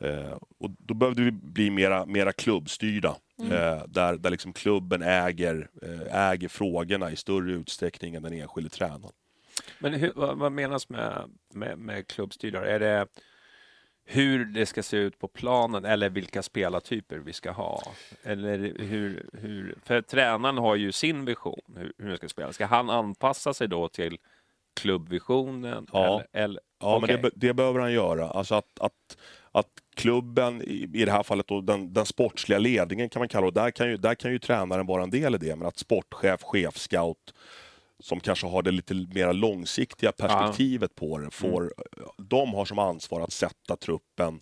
Eh, 0.00 0.38
och 0.58 0.70
då 0.78 0.94
behövde 0.94 1.22
vi 1.22 1.30
bli 1.30 1.70
mera, 1.70 2.06
mera 2.06 2.32
klubbstyrda. 2.32 3.16
Eh, 3.42 3.82
där 3.88 4.16
där 4.16 4.30
liksom 4.30 4.52
klubben 4.52 5.02
äger, 5.02 5.70
äger 6.10 6.48
frågorna 6.48 7.10
i 7.10 7.16
större 7.16 7.52
utsträckning 7.52 8.14
än 8.14 8.22
den 8.22 8.32
enskilde 8.32 8.70
tränaren. 8.70 9.12
Men 9.78 9.94
hur, 9.94 10.12
vad, 10.14 10.38
vad 10.38 10.52
menas 10.52 10.88
med, 10.88 11.30
med, 11.54 11.78
med 11.78 12.06
klubbstyrare? 12.06 12.70
Är 12.70 12.80
det 12.80 13.06
hur 14.06 14.44
det 14.44 14.66
ska 14.66 14.82
se 14.82 14.96
ut 14.96 15.18
på 15.18 15.28
planen 15.28 15.84
eller 15.84 16.10
vilka 16.10 16.42
spelartyper 16.42 17.16
vi 17.16 17.32
ska 17.32 17.50
ha? 17.50 17.82
Eller 18.22 18.58
hur, 18.78 19.28
hur, 19.32 19.74
för 19.84 20.02
tränaren 20.02 20.58
har 20.58 20.76
ju 20.76 20.92
sin 20.92 21.24
vision 21.24 21.76
hur, 21.76 21.92
hur 21.98 22.10
det 22.10 22.16
ska 22.16 22.28
spela. 22.28 22.52
Ska 22.52 22.66
han 22.66 22.90
anpassa 22.90 23.54
sig 23.54 23.68
då 23.68 23.88
till 23.88 24.18
klubbvisionen? 24.74 25.86
Ja. 25.92 26.22
Eller, 26.32 26.44
eller, 26.44 26.60
Ja, 26.84 26.96
Okej. 26.96 27.14
men 27.14 27.22
det, 27.22 27.30
det 27.34 27.54
behöver 27.54 27.80
han 27.80 27.92
göra. 27.92 28.28
Alltså 28.28 28.54
att, 28.54 28.80
att, 28.80 29.16
att 29.52 29.68
klubben, 29.94 30.62
i, 30.62 30.90
i 30.94 31.04
det 31.04 31.12
här 31.12 31.22
fallet 31.22 31.48
då, 31.48 31.60
den, 31.60 31.92
den 31.92 32.06
sportsliga 32.06 32.58
ledningen 32.58 33.08
kan 33.08 33.20
man 33.20 33.28
kalla 33.28 33.50
det, 33.50 33.60
där 33.60 33.70
kan, 33.70 33.88
ju, 33.88 33.96
där 33.96 34.14
kan 34.14 34.32
ju 34.32 34.38
tränaren 34.38 34.86
vara 34.86 35.02
en 35.02 35.10
del 35.10 35.34
i 35.34 35.38
det, 35.38 35.56
men 35.56 35.68
att 35.68 35.78
sportchef, 35.78 36.42
chefscout 36.42 37.34
som 38.04 38.20
kanske 38.20 38.46
har 38.46 38.62
det 38.62 38.70
lite 38.70 38.94
mer 38.94 39.32
långsiktiga 39.32 40.12
perspektivet 40.12 40.94
på 40.94 41.18
det, 41.18 41.30
får, 41.30 41.74
de 42.16 42.54
har 42.54 42.64
som 42.64 42.78
ansvar 42.78 43.20
att 43.20 43.32
sätta 43.32 43.76
truppen 43.76 44.40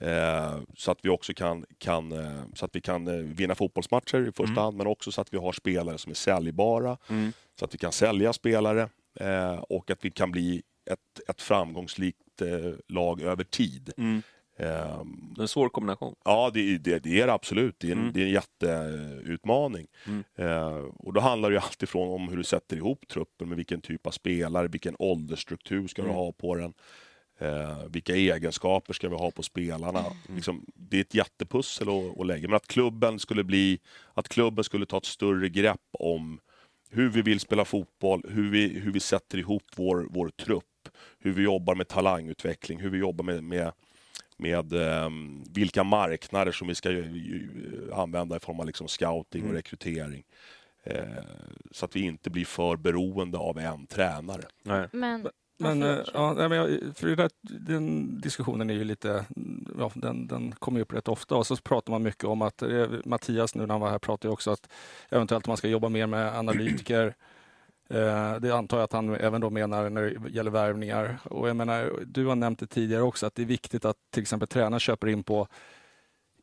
eh, 0.00 0.58
så 0.76 0.90
att 0.90 0.98
vi 1.02 1.08
också 1.08 1.34
kan, 1.34 1.64
kan, 1.78 2.12
eh, 2.12 2.42
så 2.54 2.64
att 2.64 2.76
vi 2.76 2.80
kan 2.80 3.08
eh, 3.08 3.14
vinna 3.14 3.54
fotbollsmatcher 3.54 4.28
i 4.28 4.32
första 4.32 4.60
hand, 4.60 4.76
men 4.76 4.86
också 4.86 5.12
så 5.12 5.20
att 5.20 5.34
vi 5.34 5.38
har 5.38 5.52
spelare 5.52 5.98
som 5.98 6.10
är 6.10 6.14
säljbara, 6.14 6.96
Mm. 7.08 7.32
så 7.58 7.64
att 7.64 7.74
vi 7.74 7.78
kan 7.78 7.92
sälja 7.92 8.32
spelare 8.32 8.88
eh, 9.20 9.54
och 9.56 9.90
att 9.90 10.04
vi 10.04 10.10
kan 10.10 10.32
bli 10.32 10.62
ett, 10.90 11.28
ett 11.28 11.42
framgångsrikt 11.42 12.42
eh, 12.42 12.72
lag 12.88 13.22
över 13.22 13.44
tid. 13.44 13.92
Mm. 14.58 14.72
Eh, 14.72 15.04
Det 15.34 15.40
är 15.40 15.42
en 15.42 15.48
svår 15.48 15.68
kombination. 15.68 16.14
Ja, 16.24 16.50
det, 16.54 16.78
det, 16.78 16.98
det 16.98 17.20
är 17.20 17.26
det 17.26 17.32
absolut. 17.32 17.74
Det 17.78 17.88
är 17.88 17.92
en, 17.92 17.98
Mm. 17.98 18.12
det 18.12 18.20
är 18.20 18.24
en 18.26 18.30
jätteutmaning. 18.32 19.86
Mm. 20.06 20.24
Eh, 20.36 20.84
och 20.98 21.12
då 21.12 21.20
handlar 21.20 21.50
det 21.50 21.60
alltid 21.60 21.88
från 21.88 22.08
om 22.08 22.28
hur 22.28 22.36
du 22.36 22.44
sätter 22.44 22.76
ihop 22.76 23.08
truppen 23.08 23.48
med 23.48 23.56
vilken 23.56 23.80
typ 23.80 24.06
av 24.06 24.10
spelare, 24.10 24.68
vilken 24.68 24.96
åldersstruktur 24.98 25.86
ska 25.88 26.02
Mm. 26.02 26.12
du 26.14 26.18
ha 26.18 26.32
på 26.32 26.54
den, 26.54 26.74
eh, 27.38 27.84
vilka 27.88 28.14
egenskaper 28.16 28.92
ska 28.92 29.08
vi 29.08 29.14
ha 29.16 29.30
på 29.30 29.42
spelarna. 29.42 29.98
Mm. 30.00 30.12
Liksom, 30.34 30.64
det 30.74 30.96
är 30.96 31.00
ett 31.00 31.14
jättepussel 31.14 31.88
att, 31.88 32.20
att 32.20 32.26
lägga. 32.26 32.48
Men 32.48 32.56
att 32.56 32.66
klubben 32.66 33.18
skulle 33.18 33.44
bli, 33.44 33.78
att 34.14 34.28
klubben 34.28 34.64
skulle 34.64 34.86
ta 34.86 34.96
ett 34.96 35.04
större 35.04 35.48
grepp 35.48 35.80
om 35.98 36.40
hur 36.90 37.08
vi 37.08 37.22
vill 37.22 37.40
spela 37.40 37.64
fotboll, 37.64 38.22
hur 38.28 38.50
vi, 38.50 38.68
hur 38.78 38.92
vi 38.92 39.00
sätter 39.00 39.38
ihop 39.38 39.62
vår, 39.76 40.06
vår 40.10 40.28
trupp, 40.28 40.64
hur 41.18 41.32
vi 41.32 41.42
jobbar 41.42 41.74
med 41.74 41.88
talangutveckling, 41.88 42.80
hur 42.80 42.90
vi 42.90 42.98
jobbar 42.98 43.24
med, 43.24 43.44
med 43.44 43.72
med 44.36 44.72
ehm, 44.72 45.44
vilka 45.54 45.84
marknader 45.84 46.52
som 46.52 46.68
vi 46.68 46.74
ska 46.74 46.90
ju, 46.90 47.02
ju, 47.02 47.48
använda 47.94 48.36
i 48.36 48.40
form 48.40 48.60
av 48.60 48.66
liksom 48.66 48.88
scouting 48.88 49.42
och 49.42 49.48
Mm. 49.48 49.56
rekrytering. 49.56 50.24
Eh, 50.84 51.24
så 51.70 51.84
att 51.84 51.96
vi 51.96 52.00
inte 52.00 52.30
blir 52.30 52.44
för 52.44 52.76
beroende 52.76 53.38
av 53.38 53.58
en 53.58 53.86
tränare. 53.86 54.42
Nej. 54.62 54.88
Men, 54.92 55.28
Men, 55.58 55.80
ja, 55.80 55.92
eh, 55.92 56.04
ja, 56.14 56.32
nej, 56.32 56.48
men 56.48 56.58
jag, 56.58 56.96
för 56.96 57.06
det 57.06 57.14
där, 57.14 57.30
den 57.40 58.18
diskussionen 58.20 58.70
är 58.70 58.74
ju 58.74 58.84
lite, 58.84 59.24
ja, 59.78 59.90
den, 59.94 60.26
den 60.26 60.52
kommer 60.52 60.78
ju 60.78 60.82
upp 60.82 60.92
rätt 60.92 61.08
ofta 61.08 61.36
och 61.36 61.46
så 61.46 61.56
pratar 61.56 61.92
man 61.92 62.02
mycket 62.02 62.24
om 62.24 62.42
att, 62.42 62.62
eh, 62.62 62.86
Mattias 63.04 63.54
nu 63.54 63.66
när 63.66 63.74
han 63.74 63.80
var 63.80 63.90
här 63.90 63.98
pratade 63.98 64.28
ju 64.28 64.32
också 64.32 64.50
att 64.50 64.68
eventuellt 65.10 65.46
man 65.46 65.56
ska 65.56 65.68
jobba 65.68 65.88
mer 65.88 66.06
med 66.06 66.38
analytiker. 66.38 67.14
Eh, 67.88 68.34
det 68.40 68.50
antar 68.50 68.76
jag 68.76 68.84
att 68.84 68.92
han 68.92 69.14
även 69.14 69.40
då 69.40 69.50
menar 69.50 69.90
när 69.90 70.02
det 70.02 70.30
gäller 70.30 70.50
värvningar. 70.50 71.18
Och 71.24 71.48
jag 71.48 71.56
menar, 71.56 71.92
du 72.06 72.26
har 72.26 72.36
nämnt 72.36 72.58
det 72.58 72.66
tidigare 72.66 73.02
också 73.02 73.26
att 73.26 73.34
det 73.34 73.42
är 73.42 73.46
viktigt 73.46 73.84
att 73.84 73.96
till 74.10 74.22
exempel 74.22 74.48
tränaren 74.48 74.80
köper 74.80 75.06
in 75.06 75.22
på 75.22 75.48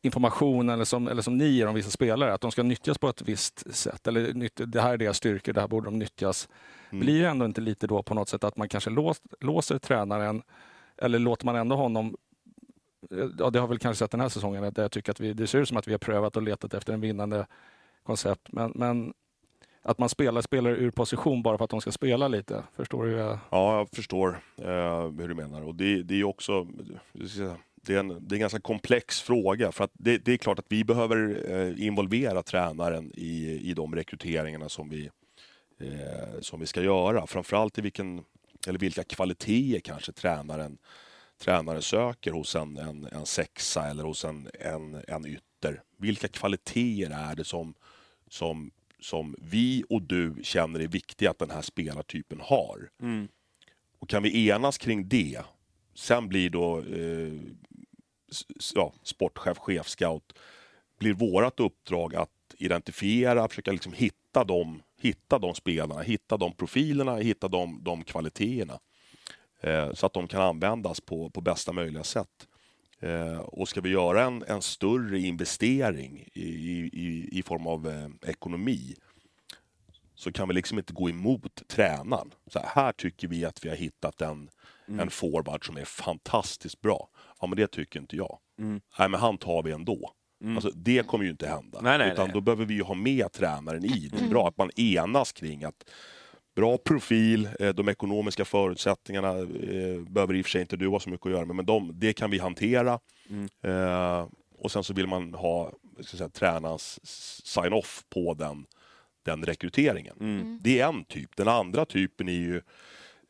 information 0.02 0.70
eller 0.70 0.86
som, 0.86 1.08
eller 1.08 1.22
som 1.22 1.38
ni 1.38 1.48
ger 1.48 1.68
om 1.68 1.76
vissa 1.76 1.90
spelare, 1.90 2.34
att 2.34 2.42
de 2.42 2.52
ska 2.52 2.64
nyttjas 2.64 2.98
på 2.98 3.10
ett 3.10 3.22
visst 3.22 3.76
sätt. 3.76 4.08
Eller 4.08 4.34
nytt, 4.34 4.62
det 4.66 4.82
här 4.82 4.94
är 4.94 4.98
deras 4.98 5.18
styrkor, 5.18 5.54
det 5.54 5.62
här 5.62 5.68
borde 5.68 5.88
de 5.88 6.00
nyttjas. 6.00 6.50
Mm. 6.90 7.06
Blir 7.06 7.22
det 7.22 7.30
ändå 7.30 7.46
inte 7.46 7.62
lite 7.62 7.88
då 7.88 8.04
på 8.04 8.14
något 8.14 8.30
sätt 8.30 8.44
att 8.44 8.58
man 8.58 8.70
kanske 8.70 8.90
lås, 8.90 9.22
låser 9.40 9.80
tränaren 9.80 10.42
eller 10.98 11.20
låter 11.20 11.46
man 11.46 11.56
ändå 11.56 11.76
honom 11.76 12.16
Ja, 13.40 13.50
det 13.50 13.60
har 13.60 13.68
väl 13.68 13.80
kanske 13.80 14.00
sett 14.00 14.12
den 14.12 14.22
här 14.22 14.30
säsongen, 14.30 14.64
att 14.64 14.78
jag 14.78 14.92
tycker 14.92 15.12
att 15.12 15.20
vi, 15.20 15.34
det 15.34 15.48
ser 15.48 15.60
ut 15.60 15.68
som 15.68 15.78
att 15.78 15.88
vi 15.88 15.92
har 15.92 16.00
prövat 16.00 16.36
och 16.36 16.42
letat 16.42 16.74
efter 16.74 16.94
en 16.94 17.02
vinnande 17.02 17.48
koncept. 18.04 18.52
Men, 18.52 18.72
men 18.76 19.14
att 19.86 19.98
man 20.00 20.10
spelar 20.10 20.42
spelare 20.42 20.76
ur 20.76 20.92
position 20.92 21.44
bara 21.44 21.58
för 21.58 21.64
att 21.66 21.70
de 21.72 21.82
ska 21.82 21.92
spela 21.92 22.28
lite. 22.28 22.64
Förstår 22.76 23.04
du? 23.04 23.10
hur 23.10 23.18
jag- 23.18 23.40
Ja, 23.50 23.78
jag 23.78 23.90
förstår 23.90 24.30
eh, 24.58 25.12
hur 25.12 25.28
du 25.28 25.34
menar. 25.36 25.62
Och 25.62 25.76
det, 25.76 26.04
det 26.04 26.16
är 26.20 26.24
också 26.24 26.68
det 27.86 27.94
är, 27.96 28.00
en, 28.00 28.08
det 28.08 28.34
är 28.34 28.36
en 28.36 28.40
ganska 28.40 28.60
komplex 28.60 29.22
fråga. 29.22 29.72
För 29.72 29.84
att 29.84 29.92
det, 29.94 30.18
det 30.18 30.34
är 30.34 30.38
klart 30.38 30.60
att 30.60 30.66
vi 30.70 30.84
behöver 30.84 31.44
eh, 31.52 31.86
involvera 31.86 32.44
tränaren 32.44 33.12
i, 33.16 33.60
i 33.70 33.74
de 33.74 33.96
rekryteringarna 33.96 34.70
som 34.70 34.90
vi, 34.90 35.10
eh, 35.80 36.40
som 36.42 36.60
vi 36.60 36.66
ska 36.66 36.82
göra. 36.82 37.28
Framförallt 37.28 37.78
i 37.78 37.82
vilken, 37.82 38.24
eller 38.68 38.80
vilka 38.80 39.04
kvaliteter 39.04 39.80
kanske 39.80 40.12
tränaren, 40.12 40.78
tränaren 41.42 41.82
söker 41.82 42.32
hos 42.32 42.56
en, 42.56 42.78
en, 42.78 43.08
en 43.12 43.26
sexa 43.26 43.88
eller 43.90 44.04
hos 44.04 44.26
en, 44.26 44.50
en, 44.60 45.02
en 45.08 45.26
ytter. 45.26 45.82
Vilka 45.98 46.28
kvaliteter 46.28 47.16
är 47.32 47.36
det 47.36 47.44
som, 47.44 47.74
som, 48.30 48.72
som 49.04 49.36
vi 49.38 49.84
och 49.90 50.02
du 50.02 50.36
känner 50.44 50.80
är 50.80 50.88
viktiga 50.88 51.30
att 51.30 51.40
den 51.40 51.52
här 51.52 51.62
spelartypen 51.62 52.40
har? 52.42 52.90
Mm. 53.02 53.28
Och 54.00 54.10
kan 54.10 54.24
vi 54.24 54.50
enas 54.50 54.78
kring 54.78 55.08
det, 55.08 55.42
sen 55.96 56.28
blir 56.28 56.50
då 56.50 56.80
eh, 56.80 57.34
ja, 58.76 58.94
sportchef, 59.04 59.58
chefscout, 59.58 60.34
blir 61.00 61.14
vårt 61.14 61.60
uppdrag 61.60 62.16
att 62.16 62.30
identifiera, 62.58 63.48
försöka 63.48 63.72
liksom 63.72 63.94
hitta, 63.94 64.44
de, 64.44 64.82
hitta 65.02 65.40
de 65.40 65.56
spelarna, 65.56 66.02
hitta 66.02 66.38
de 66.38 66.56
profilerna, 66.56 67.16
hitta 67.16 67.48
de, 67.48 67.84
de 67.84 68.04
kvaliteterna. 68.04 68.80
Eh, 69.62 69.94
så 69.94 70.06
att 70.06 70.14
de 70.14 70.28
kan 70.28 70.42
användas 70.42 71.02
på, 71.02 71.30
på 71.30 71.42
bästa 71.42 71.72
möjliga 71.74 72.04
sätt. 72.04 72.48
Eh, 73.04 73.38
och 73.38 73.70
ska 73.70 73.82
vi 73.82 73.90
göra 73.90 74.24
en, 74.24 74.44
en 74.48 74.62
större 74.62 75.20
investering 75.20 76.28
i, 76.34 76.42
i, 76.94 77.30
i 77.32 77.44
form 77.44 77.68
av 77.68 77.88
eh, 77.88 78.30
ekonomi 78.30 78.96
så 80.16 80.32
kan 80.32 80.48
vi 80.48 80.54
liksom 80.54 80.78
inte 80.78 80.94
gå 80.94 81.10
emot 81.10 81.68
tränaren. 81.68 82.34
Så 82.48 82.60
här, 82.60 82.68
här 82.68 82.92
tycker 82.92 83.28
vi 83.28 83.46
att 83.46 83.66
vi 83.66 83.70
har 83.70 83.76
hittat 83.76 84.22
en, 84.22 84.50
en 85.00 85.10
forward 85.10 85.66
som 85.66 85.78
är 85.78 85.86
fantastiskt 85.86 86.82
bra. 86.82 87.10
Ja, 87.42 87.48
men 87.48 87.58
det 87.58 87.68
tycker 87.68 88.00
inte 88.00 88.16
jag. 88.16 88.40
Nej, 89.00 89.10
men 89.10 89.20
han 89.20 89.38
tar 89.38 89.64
vi 89.64 89.72
ändå. 89.72 90.12
Alltså, 90.56 90.72
det 90.76 91.08
kommer 91.08 91.26
ju 91.26 91.32
inte 91.32 91.48
hända. 91.48 91.82
Nej, 91.82 91.98
nej, 91.98 92.12
utan 92.12 92.26
nej. 92.26 92.34
då 92.34 92.42
behöver 92.42 92.66
vi 92.66 92.74
ju 92.74 92.84
ha 92.84 92.94
med 92.94 93.32
tränaren 93.32 93.86
i 93.86 94.10
det. 94.12 94.26
är 94.26 94.30
bra 94.30 94.48
att 94.48 94.58
man 94.58 94.70
enas 94.80 95.32
kring 95.32 95.64
att 95.64 95.90
bra 96.56 96.78
profil, 96.78 97.50
eh, 97.60 97.70
de 97.70 97.90
ekonomiska 97.90 98.46
förutsättningarna 98.46 99.30
eh, 99.40 100.02
behöver 100.08 100.34
i 100.34 100.42
och 100.42 100.46
för 100.46 100.52
sig 100.52 100.62
inte 100.62 100.78
du 100.78 100.88
ha 100.88 101.00
så 101.00 101.10
mycket 101.10 101.26
att 101.26 101.32
göra 101.32 101.46
med, 101.46 101.56
men 101.56 101.66
de, 101.66 101.92
det 102.00 102.14
kan 102.14 102.32
vi 102.32 102.40
hantera. 102.40 103.00
Eh, 103.62 104.28
och 104.60 104.72
sen 104.72 104.84
så 104.84 104.94
vill 104.94 105.08
man 105.08 105.34
ha 105.34 105.74
säga, 106.02 106.30
tränarens 106.30 107.00
sign-off 107.46 108.04
på 108.10 108.34
den, 108.34 108.66
den 109.26 109.46
rekryteringen. 109.46 110.16
Det 110.62 110.80
är 110.80 110.88
en 110.88 111.06
typ. 111.06 111.36
Den 111.36 111.48
andra 111.48 111.86
typen 111.86 112.30
är 112.30 112.34
ju 112.34 112.62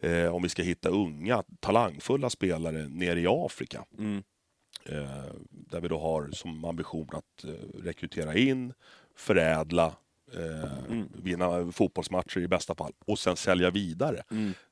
eh, 0.02 0.36
om 0.36 0.44
vi 0.44 0.50
ska 0.50 0.64
hitta 0.64 0.90
unga, 0.90 1.44
talangfulla 1.60 2.30
spelare 2.30 2.88
nere 2.90 3.20
i 3.20 3.28
Afrika. 3.28 3.86
Eh, 4.86 5.34
där 5.50 5.82
vi 5.82 5.88
då 5.88 6.00
har 6.00 6.30
som 6.32 6.66
ambition 6.66 7.10
att 7.12 7.44
eh, 7.44 7.80
rekrytera 7.84 8.36
in, 8.36 8.74
förädla, 9.16 9.94
eh, 10.38 10.70
vinna 11.24 11.72
fotbollsmatcher 11.72 12.38
i 12.42 12.48
bästa 12.48 12.76
fall 12.76 12.92
och 13.06 13.20
sen 13.20 13.36
sälja 13.36 13.70
vidare. 13.70 14.24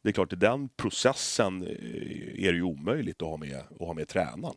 Det 0.04 0.10
är 0.10 0.13
klart, 0.13 0.34
i 0.34 0.36
den 0.36 0.69
processen 0.69 1.62
eh, 1.63 2.45
är 2.45 2.52
det 2.52 2.58
ju 2.58 2.63
omöjligt 2.63 3.21
att 3.21 3.28
ha 3.28 3.38
med, 3.38 3.58
att 3.80 3.88
ha 3.88 3.93
med 3.93 4.08
tränaren. 4.08 4.56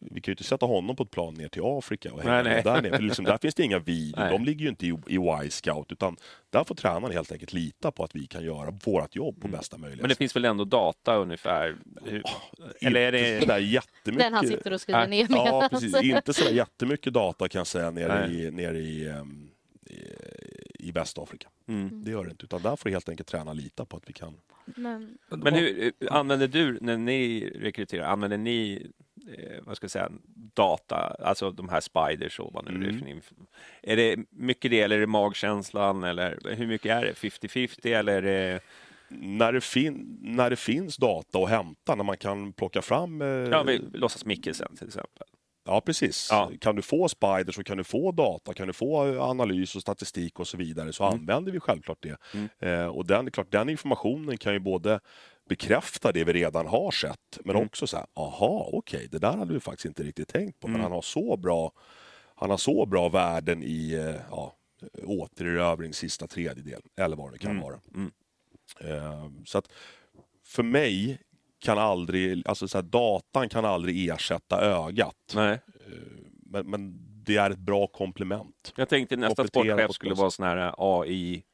Vi 0.00 0.20
kan 0.20 0.30
ju 0.30 0.32
inte 0.32 0.44
sätta 0.44 0.66
honom 0.66 0.96
på 0.96 1.02
ett 1.02 1.10
plan 1.10 1.34
ner 1.34 1.48
till 1.48 1.62
Afrika 1.64 2.12
och 2.12 2.22
hänga 2.22 2.34
Nej, 2.34 2.44
nej. 2.44 2.62
där 2.62 2.82
nere. 2.82 2.96
För 2.96 3.02
liksom, 3.02 3.24
där 3.24 3.38
finns 3.38 3.54
det 3.54 3.62
inga 3.62 3.78
videor. 3.78 4.20
Nej. 4.22 4.32
De 4.32 4.44
ligger 4.44 4.62
ju 4.62 4.68
inte 4.68 4.86
i, 4.86 4.88
i 5.06 5.16
Y-scout 5.44 5.92
utan 5.92 6.16
där 6.50 6.64
får 6.64 6.74
tränaren 6.74 7.12
helt 7.14 7.32
enkelt 7.32 7.52
lita 7.52 7.90
på 7.92 8.04
att 8.04 8.14
vi 8.16 8.26
kan 8.26 8.44
göra 8.44 8.70
vårt 8.84 9.16
jobb 9.16 9.40
på 9.42 9.48
bästa 9.48 9.78
möjliga 9.78 9.92
Mm. 9.94 10.02
Men 10.02 10.08
det 10.08 10.14
finns 10.14 10.36
väl 10.36 10.44
ändå 10.44 10.64
data 10.64 11.16
ungefär? 11.16 11.76
Hur, 12.04 12.22
eller 12.80 13.00
är 13.00 13.12
Inte 13.14 13.34
det... 13.34 13.40
sådär 13.40 13.58
jättemycket. 13.58 14.24
Den 14.24 14.32
han 14.34 14.46
sitter 14.46 14.72
och 14.72 14.80
skriver 14.80 15.00
Ja. 15.00 15.06
ner 15.06 15.26
Ja, 15.30 15.60
med. 15.60 15.70
precis. 15.70 16.02
Inte 16.02 16.34
så 16.34 16.50
jättemycket 16.54 17.12
data 17.12 17.48
kan 17.48 17.58
jag 17.58 17.66
säga 17.66 17.90
nere 17.90 18.26
Nej. 18.28 18.44
i, 18.44 18.50
nere 18.50 18.78
i, 18.78 19.08
ehm, 19.08 19.48
i, 20.78 20.92
Västafrika. 20.92 21.48
Mm. 21.68 22.04
Det 22.04 22.10
gör 22.10 22.24
det 22.24 22.30
inte. 22.30 22.44
Utan 22.44 22.62
där 22.62 22.76
får 22.76 22.90
helt 22.90 23.08
enkelt 23.08 23.28
tränaren 23.28 23.56
lita 23.56 23.84
på 23.84 23.96
att 23.96 24.08
vi 24.08 24.12
kan. 24.12 24.34
Men, 24.64 25.18
Men 25.28 25.54
hur 25.54 25.84
eh, 26.00 26.14
använder 26.14 26.48
du, 26.48 26.78
när 26.80 26.96
ni 26.96 27.50
rekryterar, 27.54 28.04
använder 28.04 28.38
ni 28.38 28.86
eh, 29.38 29.62
vad 29.62 29.76
ska 29.76 29.84
jag 29.84 29.90
säga, 29.90 30.10
data, 30.54 30.96
alltså 31.20 31.50
de 31.50 31.68
här 31.68 31.80
spiders 31.80 32.40
och 32.40 32.52
vad 32.52 32.64
nu 32.64 32.70
det 32.78 32.86
är 32.86 32.90
Mm. 32.90 33.00
för 33.00 33.06
inf- 33.06 33.46
Är 33.82 33.96
det 33.96 34.16
mycket 34.30 34.70
det, 34.70 34.80
eller 34.80 34.96
är 34.96 35.00
det 35.00 35.06
magkänslan, 35.06 36.04
eller 36.04 36.38
hur 36.56 36.66
mycket 36.66 36.92
är 36.92 37.02
det? 37.04 37.12
50-50 37.12 37.94
eller 37.98 38.12
är 38.12 38.22
det... 38.22 38.60
När 39.08 39.52
det, 39.52 39.60
fin, 39.60 40.18
när 40.22 40.50
det 40.50 40.56
finns 40.56 40.96
data 40.96 41.38
att 41.38 41.48
hämta, 41.48 41.94
när 41.94 42.04
man 42.04 42.16
kan 42.16 42.52
plocka 42.52 42.82
fram... 42.82 43.22
Eh, 43.22 43.26
Ja, 43.28 43.62
vi 43.62 43.78
låtsas 43.92 44.24
Micke 44.24 44.48
sen 44.54 44.76
till 44.76 44.86
exempel. 44.86 45.26
Ja, 45.66 45.80
precis. 45.80 46.28
Ja. 46.30 46.50
Kan 46.60 46.76
du 46.76 46.82
få 46.82 47.08
spiders 47.08 47.54
så 47.54 47.64
kan 47.64 47.76
du 47.76 47.84
få 47.84 48.12
data, 48.12 48.54
kan 48.54 48.66
du 48.66 48.72
få 48.72 49.06
eh, 49.06 49.22
analys 49.22 49.76
och 49.76 49.82
statistik 49.82 50.40
och 50.40 50.48
så 50.48 50.56
vidare 50.56 50.92
så 50.92 51.04
använder 51.04 51.52
vi 51.52 51.60
självklart 51.60 51.98
det. 52.02 52.16
Eh, 52.68 52.86
och 52.86 53.06
den, 53.06 53.30
klart, 53.30 53.52
den 53.52 53.68
informationen 53.68 54.36
kan 54.36 54.52
ju 54.52 54.58
både 54.58 55.00
bekräfta 55.48 56.12
det 56.12 56.24
vi 56.24 56.32
redan 56.32 56.66
har 56.66 56.90
sett 56.90 57.38
men 57.44 57.56
också 57.56 57.86
säga, 57.86 58.06
aha, 58.14 58.68
okej, 58.72 59.08
det 59.10 59.18
där 59.18 59.36
hade 59.36 59.54
vi 59.54 59.60
faktiskt 59.60 59.84
inte 59.86 60.02
riktigt 60.02 60.28
tänkt 60.28 60.60
på, 60.60 60.68
men 60.68 60.80
han 60.80 60.92
har 60.92 61.02
så 61.02 61.36
bra 61.36 61.72
han 62.38 62.50
har 62.50 62.56
så 62.56 62.86
bra 62.86 63.08
värden 63.08 63.62
i 63.62 63.92
eh, 63.92 64.20
ja, 64.30 64.56
återerövring 65.02 65.94
sista 65.94 66.26
tredjedel, 66.26 66.82
eller 66.96 67.16
vad 67.16 67.32
det 67.32 67.38
kan 67.38 67.60
vara. 67.60 67.80
Eh, 68.80 69.30
så 69.44 69.58
att 69.58 69.72
för 70.44 70.62
mig 70.62 71.18
kan 71.66 71.78
aldrig, 71.78 72.48
alltså 72.48 72.68
så 72.68 72.78
här, 72.78 72.82
datan 72.82 73.48
kan 73.48 73.64
aldrig 73.64 74.08
ersätta 74.08 74.60
ögat. 74.60 75.32
Nej. 75.34 75.60
Men, 76.46 76.70
men 76.70 76.98
det 77.24 77.36
är 77.36 77.50
ett 77.50 77.58
bra 77.58 77.86
komplement. 77.86 78.72
Jag 78.76 78.88
tänkte 78.88 79.16
nästa 79.16 79.46
sportchef 79.46 79.92
skulle 79.92 80.14
vara 80.14 80.30
sån 80.30 80.46
här 80.46 80.74
AI 80.78 81.44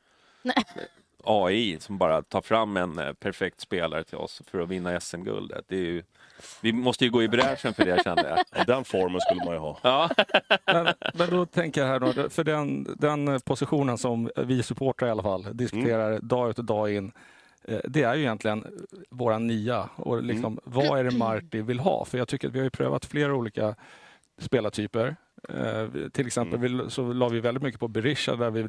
AI 1.24 1.76
som 1.80 1.98
bara 1.98 2.22
tar 2.22 2.40
fram 2.40 2.76
en 2.76 2.98
eh, 2.98 3.12
perfekt 3.12 3.60
spelare 3.60 4.04
till 4.04 4.18
oss 4.18 4.42
för 4.46 4.60
att 4.60 4.68
vinna 4.68 5.00
SM-guldet. 5.00 5.64
Det 5.68 5.76
är 5.76 5.80
ju, 5.80 6.02
vi 6.60 6.72
måste 6.72 7.04
ju 7.04 7.10
gå 7.10 7.22
i 7.22 7.28
bräschen 7.28 7.74
för 7.74 7.84
det 7.84 8.04
kände 8.04 8.28
jag. 8.28 8.38
Ja, 8.58 8.64
den 8.64 8.84
formen 8.84 9.20
skulle 9.20 9.44
man 9.44 9.54
ju 9.54 9.60
ha. 9.60 9.78
Ja, 9.82 10.10
Men, 10.66 10.94
men 11.14 11.30
då 11.30 11.46
tänker 11.46 11.80
jag 11.80 11.88
här 11.88 12.00
då, 12.00 12.30
för 12.30 12.44
den, 12.44 12.96
den 12.98 13.40
positionen 13.40 13.98
som 13.98 14.30
vi 14.36 14.62
supportrar 14.62 15.08
i 15.08 15.10
alla 15.10 15.22
fall 15.22 15.46
diskuterar 15.56 16.20
dag 16.20 16.50
ut 16.50 16.58
och 16.58 16.64
dag 16.64 16.92
in. 16.94 17.12
Eh, 17.64 17.80
Det 17.84 18.02
är 18.02 18.14
ju 18.14 18.20
egentligen 18.20 18.64
våra 19.10 19.38
nia 19.38 19.88
och 19.96 20.22
liksom, 20.22 20.58
vad 20.64 20.98
är 20.98 21.04
det 21.04 21.16
Marti 21.18 21.62
vill 21.62 21.80
ha? 21.80 22.04
För 22.04 22.18
jag 22.18 22.28
tycker 22.28 22.48
att 22.48 22.54
vi 22.54 22.58
har 22.58 22.64
ju 22.64 22.70
prövat 22.70 23.04
flera 23.04 23.34
olika 23.34 23.74
spelartyper. 24.38 25.16
Eh, 25.48 26.08
till 26.12 26.26
exempel 26.26 26.58
vi, 26.58 26.90
så 26.90 27.12
la 27.12 27.28
vi 27.28 27.40
väldigt 27.40 27.62
mycket 27.62 27.80
på 27.80 27.88
Berisha, 27.88 28.36
där 28.36 28.50
vi, 28.50 28.60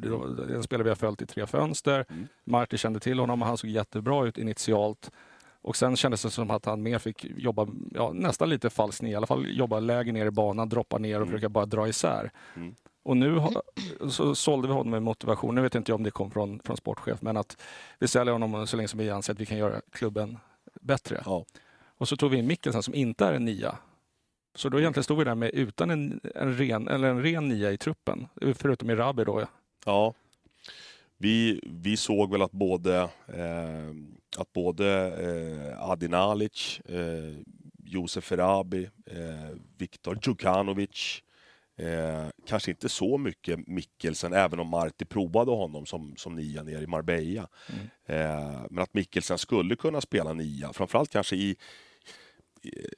en 0.54 0.62
spelare 0.62 0.84
vi 0.84 0.90
har 0.90 0.96
följt 0.96 1.22
i 1.22 1.26
tre 1.26 1.46
fönster. 1.46 2.06
Marti 2.44 2.78
kände 2.78 3.00
till 3.00 3.18
honom 3.18 3.42
och 3.42 3.48
han 3.48 3.56
såg 3.56 3.70
jättebra 3.70 4.26
ut 4.26 4.38
initialt. 4.38 5.10
Och 5.62 5.76
sen 5.76 5.96
kändes 5.96 6.22
det 6.22 6.30
som 6.30 6.50
att 6.50 6.64
han 6.64 6.82
mer 6.82 6.98
fick 6.98 7.24
jobba 7.24 7.66
ja, 7.94 8.12
nästan 8.14 8.48
lite 8.48 8.70
falskt 8.70 9.02
ner, 9.02 9.10
i 9.10 9.14
alla 9.14 9.26
fall 9.26 9.46
jobba 9.48 9.80
lägre 9.80 10.12
ner 10.12 10.26
i 10.26 10.30
banan, 10.30 10.68
droppa 10.68 10.98
ner 10.98 11.20
och 11.20 11.26
försöka 11.28 11.48
bara 11.48 11.66
dra 11.66 11.88
isär. 11.88 12.30
Och 13.04 13.16
nu 13.16 13.34
har, 13.38 13.62
så 14.10 14.34
sålde 14.34 14.68
vi 14.68 14.74
honom 14.74 14.90
med 14.90 15.02
motivation, 15.02 15.54
nu 15.54 15.60
vet 15.60 15.74
inte 15.74 15.92
jag 15.92 15.96
om 15.96 16.02
det 16.02 16.10
kom 16.10 16.30
från, 16.30 16.60
från 16.64 16.76
sportchef, 16.76 17.22
men 17.22 17.36
att 17.36 17.56
vi 17.98 18.08
säljer 18.08 18.32
honom 18.32 18.66
så 18.66 18.76
länge 18.76 18.88
som 18.88 18.98
vi 18.98 19.10
anser 19.10 19.32
att 19.32 19.40
vi 19.40 19.46
kan 19.46 19.58
göra 19.58 19.80
klubben 19.92 20.38
bättre. 20.80 21.22
Ja. 21.24 21.44
Och 21.98 22.08
så 22.08 22.16
tog 22.16 22.30
vi 22.30 22.36
in 22.36 22.46
Mikkelsen 22.46 22.82
som 22.82 22.94
inte 22.94 23.26
är 23.26 23.32
en 23.32 23.44
nia. 23.44 23.78
Så 24.54 24.68
då 24.68 24.80
egentligen 24.80 25.04
stod 25.04 25.18
vi 25.18 25.24
där 25.24 25.34
med 25.34 25.50
utan 25.50 25.90
en, 25.90 26.20
en, 26.34 26.56
ren, 26.56 26.88
eller 26.88 27.08
en 27.08 27.22
ren 27.22 27.48
nia 27.48 27.72
i 27.72 27.78
truppen, 27.78 28.26
förutom 28.54 28.90
i 28.90 28.94
Rabi 28.94 29.24
då. 29.24 29.46
Ja. 29.84 30.14
Vi, 31.16 31.60
vi 31.62 31.96
såg 31.96 32.30
väl 32.32 32.42
att 32.42 32.52
både, 32.52 33.00
eh, 33.26 33.90
att 34.38 34.52
både 34.52 34.86
eh, 35.06 35.90
Adi 35.90 36.08
Nalic, 36.08 36.80
eh, 36.84 37.44
Josef 37.84 38.32
Erabi, 38.32 38.90
eh, 39.06 39.56
Viktor 39.78 40.18
Djukanovic, 40.22 41.22
eh, 41.76 42.26
kanske 42.46 42.70
inte 42.70 42.88
så 42.88 43.18
mycket 43.18 43.66
Mikkelsen, 43.66 44.32
även 44.32 44.60
om 44.60 44.68
Marti 44.68 45.04
provade 45.04 45.50
honom 45.50 45.86
som, 45.86 46.14
som 46.16 46.34
nia 46.34 46.62
nere 46.62 46.82
i 46.82 46.86
Marbella. 46.86 47.48
Eh, 48.06 48.62
men 48.70 48.82
att 48.82 48.94
Mikkelsen 48.94 49.38
skulle 49.38 49.76
kunna 49.76 50.00
spela 50.00 50.32
nia, 50.32 50.72
framförallt 50.72 51.10
kanske 51.10 51.36
i, 51.36 51.56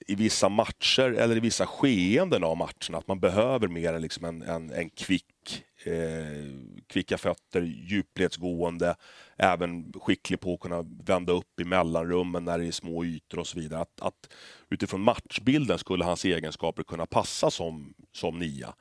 i 0.06 0.14
vissa 0.14 0.48
matcher 0.48 1.12
eller 1.12 1.36
i 1.36 1.40
vissa 1.40 1.66
skeenden 1.66 2.44
av 2.44 2.56
matcherna. 2.56 2.98
Att 2.98 3.08
man 3.08 3.20
behöver 3.20 3.68
mer 3.68 3.92
än 3.92 4.02
liksom 4.02 4.24
en, 4.24 4.42
en, 4.42 4.72
en 4.72 4.90
kvick, 4.90 5.64
eh, 5.84 6.50
kvicka 6.86 7.18
fötter, 7.18 7.62
djupledsgående, 7.62 8.96
även 9.36 9.92
skicklig 9.92 10.40
på 10.40 10.54
att 10.54 10.60
kunna 10.60 10.84
vända 11.06 11.32
upp 11.32 11.60
i 11.60 11.64
mellanrummen 11.64 12.44
när 12.44 12.58
det 12.58 12.66
är 12.66 12.72
små 12.72 13.04
ytor 13.04 13.38
och 13.38 13.46
så 13.46 13.58
vidare. 13.58 13.80
Att, 13.80 14.00
att 14.00 14.32
utifrån 14.70 15.00
matchbilden 15.00 15.78
skulle 15.78 16.04
hans 16.04 16.24
egenskaper 16.24 16.82
kunna 16.82 17.06
passa 17.06 17.50
som, 17.50 17.94
som 18.12 18.38
nia. 18.38 18.74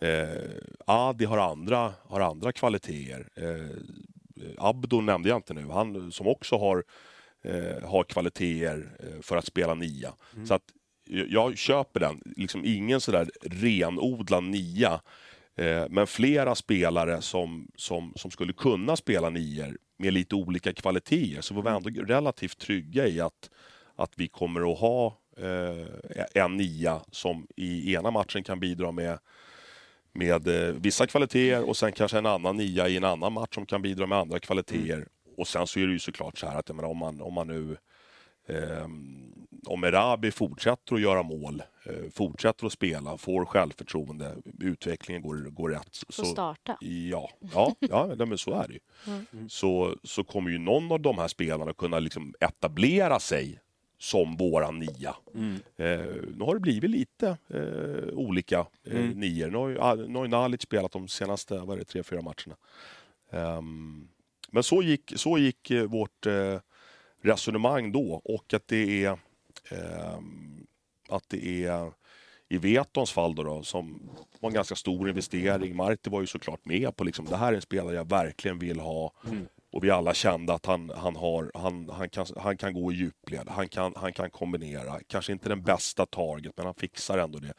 Eh, 0.00 0.50
Adi 0.86 1.24
har 1.24 1.38
andra, 1.38 1.92
har 2.02 2.20
andra 2.20 2.52
kvaliteter. 2.52 3.28
Eh, 3.36 3.76
Abdo 4.58 5.00
nämnde 5.00 5.28
jag 5.28 5.38
inte 5.38 5.54
nu, 5.54 5.68
han 5.68 6.12
som 6.12 6.26
också 6.26 6.56
har, 6.56 6.84
eh, 7.44 7.88
har 7.88 8.04
kvaliteter 8.04 8.96
eh, 9.00 9.20
för 9.22 9.36
att 9.36 9.46
spela 9.46 9.74
nia. 9.74 10.12
Så 10.46 10.54
att 10.54 10.62
jag- 11.04 11.28
jag 11.28 11.58
köper 11.58 12.00
den. 12.00 12.20
Liksom 12.36 12.62
ingen 12.64 13.00
sådär 13.00 13.30
renodlad 13.42 14.44
nia. 14.44 15.00
Eh, 15.56 15.84
men 15.90 16.06
flera 16.06 16.54
spelare 16.54 17.22
som, 17.22 17.68
som, 17.76 18.12
som 18.16 18.30
skulle 18.30 18.52
kunna 18.52 18.96
spela 18.96 19.30
nior 19.30 19.78
med 19.98 20.12
lite 20.12 20.34
olika 20.34 20.72
kvaliteter. 20.72 21.40
Så 21.40 21.54
var 21.54 21.62
vi 21.62 21.68
ändå 21.88 22.02
relativt 22.14 22.58
trygga 22.58 23.06
i 23.08 23.20
att, 23.20 23.50
att 23.96 24.12
vi 24.16 24.28
kommer 24.28 24.72
att 24.72 24.78
ha 24.78 25.18
eh, 25.36 26.24
en 26.42 26.56
nia 26.56 27.00
som 27.10 27.46
i 27.56 27.94
ena 27.94 28.10
matchen 28.10 28.44
kan 28.44 28.60
bidra 28.60 28.92
med 28.92 29.18
med 30.12 30.48
eh, 30.48 30.74
vissa 30.74 31.06
kvaliteter 31.06 31.68
och 31.68 31.76
sen 31.76 31.92
kanske 31.92 32.18
en 32.18 32.26
annan 32.26 32.56
nia 32.56 32.88
i 32.88 32.96
en 32.96 33.04
annan 33.04 33.32
match 33.32 33.54
som 33.54 33.66
kan 33.66 33.82
bidra 33.82 34.06
med 34.06 34.18
andra 34.18 34.38
kvaliteter. 34.40 35.08
Och 35.40 35.48
sen 35.48 35.66
så 35.66 35.80
är 35.80 35.86
det 35.86 35.92
ju 35.92 35.98
såklart 35.98 36.38
så 36.38 36.46
här 36.46 36.58
att 36.58 36.68
menar, 36.68 36.88
om, 36.88 36.98
man, 36.98 37.20
om 37.20 37.34
man 37.34 37.46
nu 37.46 37.76
ehm, 38.48 39.32
om 39.66 39.84
Erabi 39.84 40.30
fortsätter 40.30 40.94
att 40.94 41.00
göra 41.00 41.22
mål, 41.22 41.62
eh, 41.84 42.10
fortsätter 42.12 42.66
att 42.66 42.72
spela, 42.72 43.16
får 43.16 43.44
självförtroende, 43.44 44.36
utvecklingen 44.60 45.22
går, 45.22 45.36
går 45.36 45.70
rätt. 45.70 46.04
Får 46.10 46.24
starta. 46.24 46.76
Ja, 46.80 47.30
ja, 47.54 47.74
ja 48.18 48.26
men 48.26 48.38
så 48.38 48.50
är 48.54 48.68
det 48.68 48.74
ju. 48.74 48.80
Så, 49.48 49.96
så 50.04 50.24
kommer 50.24 50.50
ju 50.50 50.58
någon 50.58 50.92
av 50.92 51.00
de 51.00 51.18
här 51.18 51.28
spelarna 51.28 51.72
kunna 51.72 51.98
liksom 51.98 52.34
etablera 52.40 53.20
sig 53.20 53.60
som 53.98 54.36
våran 54.36 54.78
nia. 54.78 55.16
Eh, 55.76 56.06
nu 56.36 56.44
har 56.44 56.54
det 56.54 56.60
blivit 56.60 56.90
lite 56.90 57.36
eh, 57.48 58.12
olika 58.12 58.66
eh, 58.84 59.00
nior. 59.00 59.50
Nu 59.50 59.56
har 59.56 59.68
ju, 59.68 59.80
ah, 59.80 59.94
nu 59.94 60.18
har 60.18 60.24
ju 60.24 60.30
Nalic 60.30 60.62
spelat 60.62 60.92
de 60.92 61.08
senaste 61.08 61.58
vad 61.58 61.70
är 61.70 61.76
det, 61.76 61.84
tre, 61.84 62.02
fyra 62.02 62.22
matcherna. 62.22 62.56
Ehm, 63.30 64.08
men 64.52 64.62
så 64.62 64.82
gick, 64.82 65.12
så 65.16 65.38
gick 65.38 65.70
eh, 65.70 65.84
vårt 65.84 66.26
eh, 66.26 66.58
resonemang 67.22 67.92
då 67.92 68.20
och 68.24 68.54
att 68.54 68.68
det 68.68 69.04
är 69.04 69.18
ehm, 69.70 70.66
att 71.08 71.24
det 71.28 71.64
är 71.64 71.92
i 72.48 72.58
Vetons 72.58 73.12
fall 73.12 73.34
då, 73.34 73.42
då 73.42 73.62
som 73.62 74.10
var 74.40 74.50
en 74.50 74.54
ganska 74.54 74.74
stor 74.74 75.08
investering. 75.08 75.76
Marti 75.76 76.10
var 76.10 76.20
ju 76.20 76.26
såklart 76.26 76.64
med 76.64 76.96
på 76.96 77.04
liksom, 77.04 77.24
det 77.24 77.36
här 77.36 77.52
är 77.52 77.56
en 77.56 77.62
spelare 77.62 77.94
jag 77.94 78.08
verkligen 78.08 78.58
vill 78.58 78.80
ha. 78.80 79.12
Och 79.72 79.84
vi 79.84 79.90
alla 79.90 80.14
kände 80.14 80.54
att 80.54 80.66
han, 80.66 80.90
han, 80.90 81.16
har, 81.16 81.50
han, 81.54 81.88
han, 81.90 82.08
kan, 82.08 82.26
han 82.36 82.56
kan 82.56 82.74
gå 82.74 82.92
i 82.92 82.94
djupled, 82.94 83.48
han 83.48 83.68
kan, 83.68 83.92
han 83.96 84.12
kan 84.12 84.30
kombinera. 84.30 85.00
Kanske 85.06 85.32
inte 85.32 85.48
den 85.48 85.62
bästa 85.62 86.06
target, 86.06 86.52
men 86.56 86.66
han 86.66 86.74
fixar 86.74 87.18
ändå 87.18 87.38
det. 87.38 87.52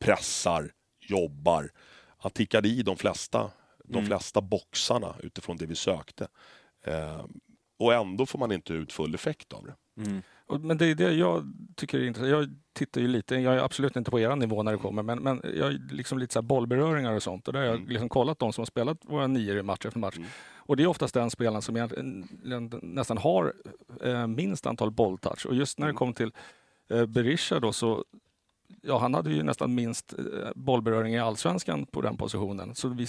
Pressar, 0.00 0.72
jobbar. 1.00 1.70
Han 2.18 2.32
tickade 2.32 2.68
i 2.68 2.82
de 2.82 2.96
flesta, 2.96 3.50
de 3.92 4.06
flesta 4.06 4.40
boxarna 4.40 5.14
utifrån 5.22 5.56
det 5.56 5.66
vi 5.66 5.74
sökte. 5.74 6.28
Eh, 6.84 7.24
och 7.78 7.94
ändå 7.94 8.26
får 8.26 8.38
man 8.38 8.52
inte 8.52 8.72
ut 8.72 8.92
full 8.92 9.14
effekt 9.14 9.52
av 9.52 9.64
det. 9.64 9.74
Och- 10.46 10.60
Men 10.60 10.78
det 10.78 10.86
är 10.86 10.94
det 10.94 11.12
jag 11.12 11.52
tycker 11.76 11.98
är 11.98 12.04
intressant. 12.06 12.30
Jag 12.30 12.48
tittar 12.72 13.00
ju 13.00 13.08
lite, 13.08 13.34
jag 13.34 13.54
är 13.54 13.58
absolut 13.58 13.96
inte 13.96 14.10
på 14.10 14.20
er 14.20 14.36
nivå 14.36 14.62
när 14.62 14.72
det 14.72 14.78
kommer, 14.78 15.02
men, 15.02 15.18
men 15.18 15.40
jag 15.56 15.68
är 15.68 15.78
liksom 15.94 16.18
lite 16.18 16.32
så 16.32 16.38
här 16.38 16.42
bollberöringar 16.46 17.12
och 17.12 17.22
sånt. 17.22 17.46
Och 17.48 17.52
där 17.52 17.60
har 17.60 17.66
jag 17.66 17.88
liksom 17.88 18.08
kollat 18.08 18.38
de 18.38 18.52
som 18.52 18.62
har 18.62 18.66
spelat 18.66 18.98
våra 19.02 19.26
nior 19.26 19.56
i 19.56 19.62
match 19.62 19.86
efter 19.86 19.98
match. 19.98 20.16
Och 20.54 20.76
det 20.76 20.82
är 20.82 20.86
oftast 20.86 21.14
den 21.14 21.30
spelaren 21.30 21.62
som 21.62 21.76
nästan 22.82 23.18
har 23.18 23.54
eh, 24.02 24.26
minst 24.26 24.66
antal 24.66 24.90
bolltouch. 24.90 25.46
Och 25.46 25.54
just 25.54 25.78
när 25.78 25.86
det 25.86 25.92
kom 25.92 26.12
till 26.14 26.32
eh, 26.90 27.06
Berisha 27.06 27.60
då 27.60 27.72
så 27.72 28.04
Ja, 28.82 28.98
han 28.98 29.14
hade 29.14 29.30
ju 29.30 29.42
nästan 29.42 29.74
minst 29.74 30.12
eh, 30.18 30.24
bollberöring 30.54 31.14
i 31.14 31.18
allsvenskan 31.18 31.86
på 31.86 32.00
den 32.00 32.16
positionen. 32.16 32.74
Så 32.74 32.88
vi 32.88 33.06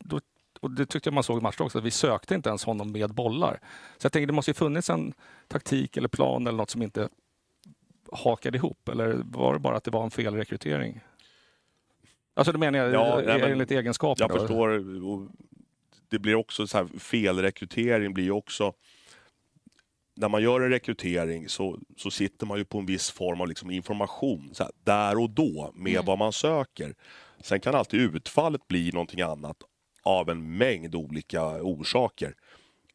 då, 0.00 0.20
och 0.60 0.70
det 0.70 0.86
tyckte 0.86 1.06
jag 1.08 1.14
man 1.14 1.24
såg 1.24 1.38
i 1.38 1.42
matchen 1.42 1.64
också, 1.64 1.78
att 1.78 1.84
vi 1.84 1.90
sökte 1.90 2.34
inte 2.34 2.48
ens 2.48 2.64
honom 2.64 2.92
med 2.92 3.14
bollar. 3.14 3.60
Så 3.98 4.04
jag 4.04 4.12
tänker 4.12 4.26
det 4.26 4.32
måste 4.32 4.50
ju 4.50 4.54
funnits 4.54 4.90
en 4.90 5.12
taktik 5.48 5.96
eller 5.96 6.08
plan 6.08 6.46
eller 6.46 6.56
något 6.56 6.70
som 6.70 6.82
inte 6.82 7.08
hakade 8.12 8.58
ihop. 8.58 8.88
Eller 8.88 9.22
var 9.24 9.52
det 9.52 9.58
bara 9.58 9.76
att 9.76 9.84
det 9.84 9.90
var 9.90 10.04
en 10.04 10.10
felrekrytering? 10.10 11.00
Alltså 12.34 12.52
det 12.52 12.58
menar 12.58 12.78
jag 12.78 12.92
Ja, 12.92 13.20
eh, 13.20 13.26
nej, 13.26 13.52
enligt 13.52 13.70
egenskaper. 13.70 14.22
Jag 14.22 14.30
då. 14.30 14.38
förstår. 14.38 14.84
Det 16.08 16.18
blir 16.18 16.34
också 16.34 16.66
så 16.66 16.78
här, 16.78 16.86
felrekrytering 16.98 18.14
blir 18.14 18.24
ju 18.24 18.30
också... 18.30 18.72
När 20.16 20.28
man 20.28 20.42
gör 20.42 20.60
en 20.60 20.70
rekrytering 20.70 21.48
så, 21.48 21.78
så 21.96 22.10
sitter 22.10 22.46
man 22.46 22.58
ju 22.58 22.64
på 22.64 22.78
en 22.78 22.86
viss 22.86 23.10
form 23.10 23.40
av 23.40 23.48
liksom 23.48 23.70
information 23.70 24.50
så 24.52 24.62
här, 24.62 24.72
där 24.84 25.18
och 25.18 25.30
då 25.30 25.72
med 25.74 26.04
vad 26.04 26.18
man 26.18 26.32
söker. 26.32 26.94
Sen 27.40 27.60
kan 27.60 27.74
alltid 27.74 28.00
utfallet 28.00 28.68
bli 28.68 28.90
någonting 28.92 29.20
annat 29.20 29.56
av 30.02 30.30
en 30.30 30.56
mängd 30.56 30.94
olika 30.94 31.42
orsaker. 31.62 32.34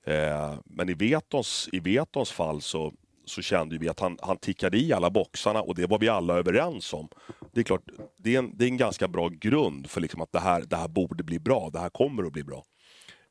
Eh, 0.06 0.56
men 0.66 0.90
i 0.90 0.94
Vetons, 0.94 1.70
i 1.72 1.80
Vetons 1.80 2.32
fall 2.32 2.62
så, 2.62 2.94
så 3.26 3.42
kände 3.42 3.78
vi 3.78 3.90
att 3.90 4.00
han, 4.00 4.18
han 4.22 4.38
tickade 4.38 4.78
i 4.78 4.94
alla 4.94 5.10
boxarna 5.10 5.62
och 5.62 5.76
det 5.76 5.86
var 5.86 6.00
vi 6.00 6.10
alla 6.10 6.34
överens 6.34 6.94
om. 6.94 7.10
Det 7.52 7.60
är 7.60 7.64
klart, 7.64 7.84
det 8.18 8.36
är 8.36 8.40
en, 8.40 8.58
det 8.58 8.66
är 8.66 8.70
en 8.70 8.78
ganska 8.78 9.08
bra 9.08 9.28
grund 9.30 9.90
för 9.90 10.02
liksom 10.02 10.22
att 10.22 10.32
det 10.32 10.40
här, 10.40 10.62
det 10.62 10.76
här 10.76 10.88
borde 10.88 11.24
bli 11.24 11.40
bra, 11.40 11.70
det 11.74 11.80
här 11.80 11.90
kommer 11.90 12.24
att 12.24 12.34
bli 12.34 12.44
bra. 12.44 12.64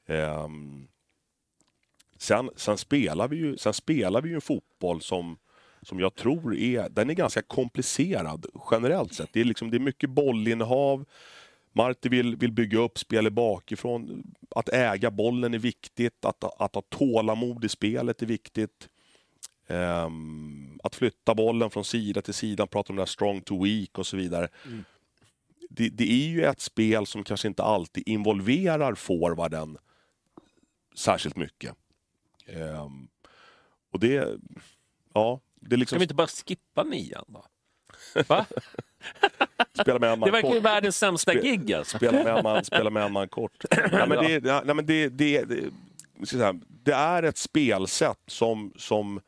Ehm, 0.06 0.88
sen, 2.18 2.50
sen, 2.56 2.78
spelar 2.78 3.28
vi 3.28 3.36
ju, 3.36 3.56
sen 3.56 3.74
spelar 3.74 4.22
vi 4.22 4.28
ju 4.28 4.34
en 4.34 4.40
fotboll 4.40 5.00
som, 5.00 5.38
som 5.82 6.00
jag 6.00 6.14
tror 6.14 6.56
är, 6.56 6.88
den 6.88 7.10
är 7.10 7.14
ganska 7.14 7.42
komplicerad 7.42 8.46
generellt 8.70 9.14
sett. 9.14 9.32
Det 9.32 9.40
är, 9.40 9.44
liksom, 9.44 9.70
det 9.70 9.76
är 9.76 9.80
mycket 9.80 10.10
bollinnehav, 10.10 11.04
Marti 11.72 12.08
vill, 12.08 12.36
vill 12.36 12.52
bygga 12.52 12.78
upp 12.78 12.98
spelet 12.98 13.32
bakifrån. 13.32 14.22
Att 14.50 14.68
äga 14.68 15.10
bollen 15.10 15.54
är 15.54 15.58
viktigt, 15.58 16.24
att, 16.24 16.44
att 16.44 16.74
ha 16.74 16.82
tålamod 16.88 17.64
i 17.64 17.68
spelet 17.68 18.22
är 18.22 18.26
viktigt. 18.26 18.88
Ehm, 19.66 20.78
att 20.82 20.94
flytta 20.94 21.34
bollen 21.34 21.70
från 21.70 21.84
sida 21.84 22.22
till 22.22 22.34
sida, 22.34 22.66
prata 22.66 22.92
om 22.92 22.96
det 22.96 23.02
här 23.02 23.06
strong 23.06 23.40
to 23.40 23.64
weak 23.64 23.98
och 23.98 24.06
så 24.06 24.16
vidare. 24.16 24.48
Det, 25.70 25.88
det 25.88 26.12
är 26.12 26.28
ju 26.28 26.44
ett 26.44 26.60
spel 26.60 27.06
som 27.06 27.24
kanske 27.24 27.48
inte 27.48 27.62
alltid 27.62 28.08
involverar 28.08 28.94
forwarden 28.94 29.78
särskilt 30.94 31.36
mycket. 31.36 31.74
Ehm, 32.48 33.08
och 33.92 34.00
det, 34.00 34.38
ja, 35.14 35.40
det 35.60 35.76
liksom 35.76 35.96
Ska 35.96 35.98
vi 35.98 36.04
inte 36.04 36.14
bara 36.14 36.26
skippa 36.26 36.82
nian 36.82 37.24
då? 37.28 37.44
Va? 38.28 38.46
spela 39.80 39.98
med 39.98 40.20
Det 40.20 40.30
verkar 40.30 40.54
ju 40.54 40.60
världens 40.60 40.96
sämsta 40.96 41.32
Spe- 41.32 41.42
gig 41.42 41.72
alltså. 41.72 41.96
Spela 41.96 42.24
med 42.24 42.44
man, 42.44 42.64
spela 42.64 42.90
med 42.90 43.12
man 43.12 43.28
kort. 43.28 43.64
Nej, 43.92 44.08
men 44.08 44.24
det, 44.24 44.48
ja, 44.48 44.62
nej, 44.64 44.74
men 44.74 44.86
det, 44.86 45.08
det, 45.08 45.44
det, 45.44 45.70
det 46.84 46.92
är 46.92 47.22
ett 47.22 47.38
spelsätt 47.38 48.22
som, 48.26 48.72
som, 48.76 49.20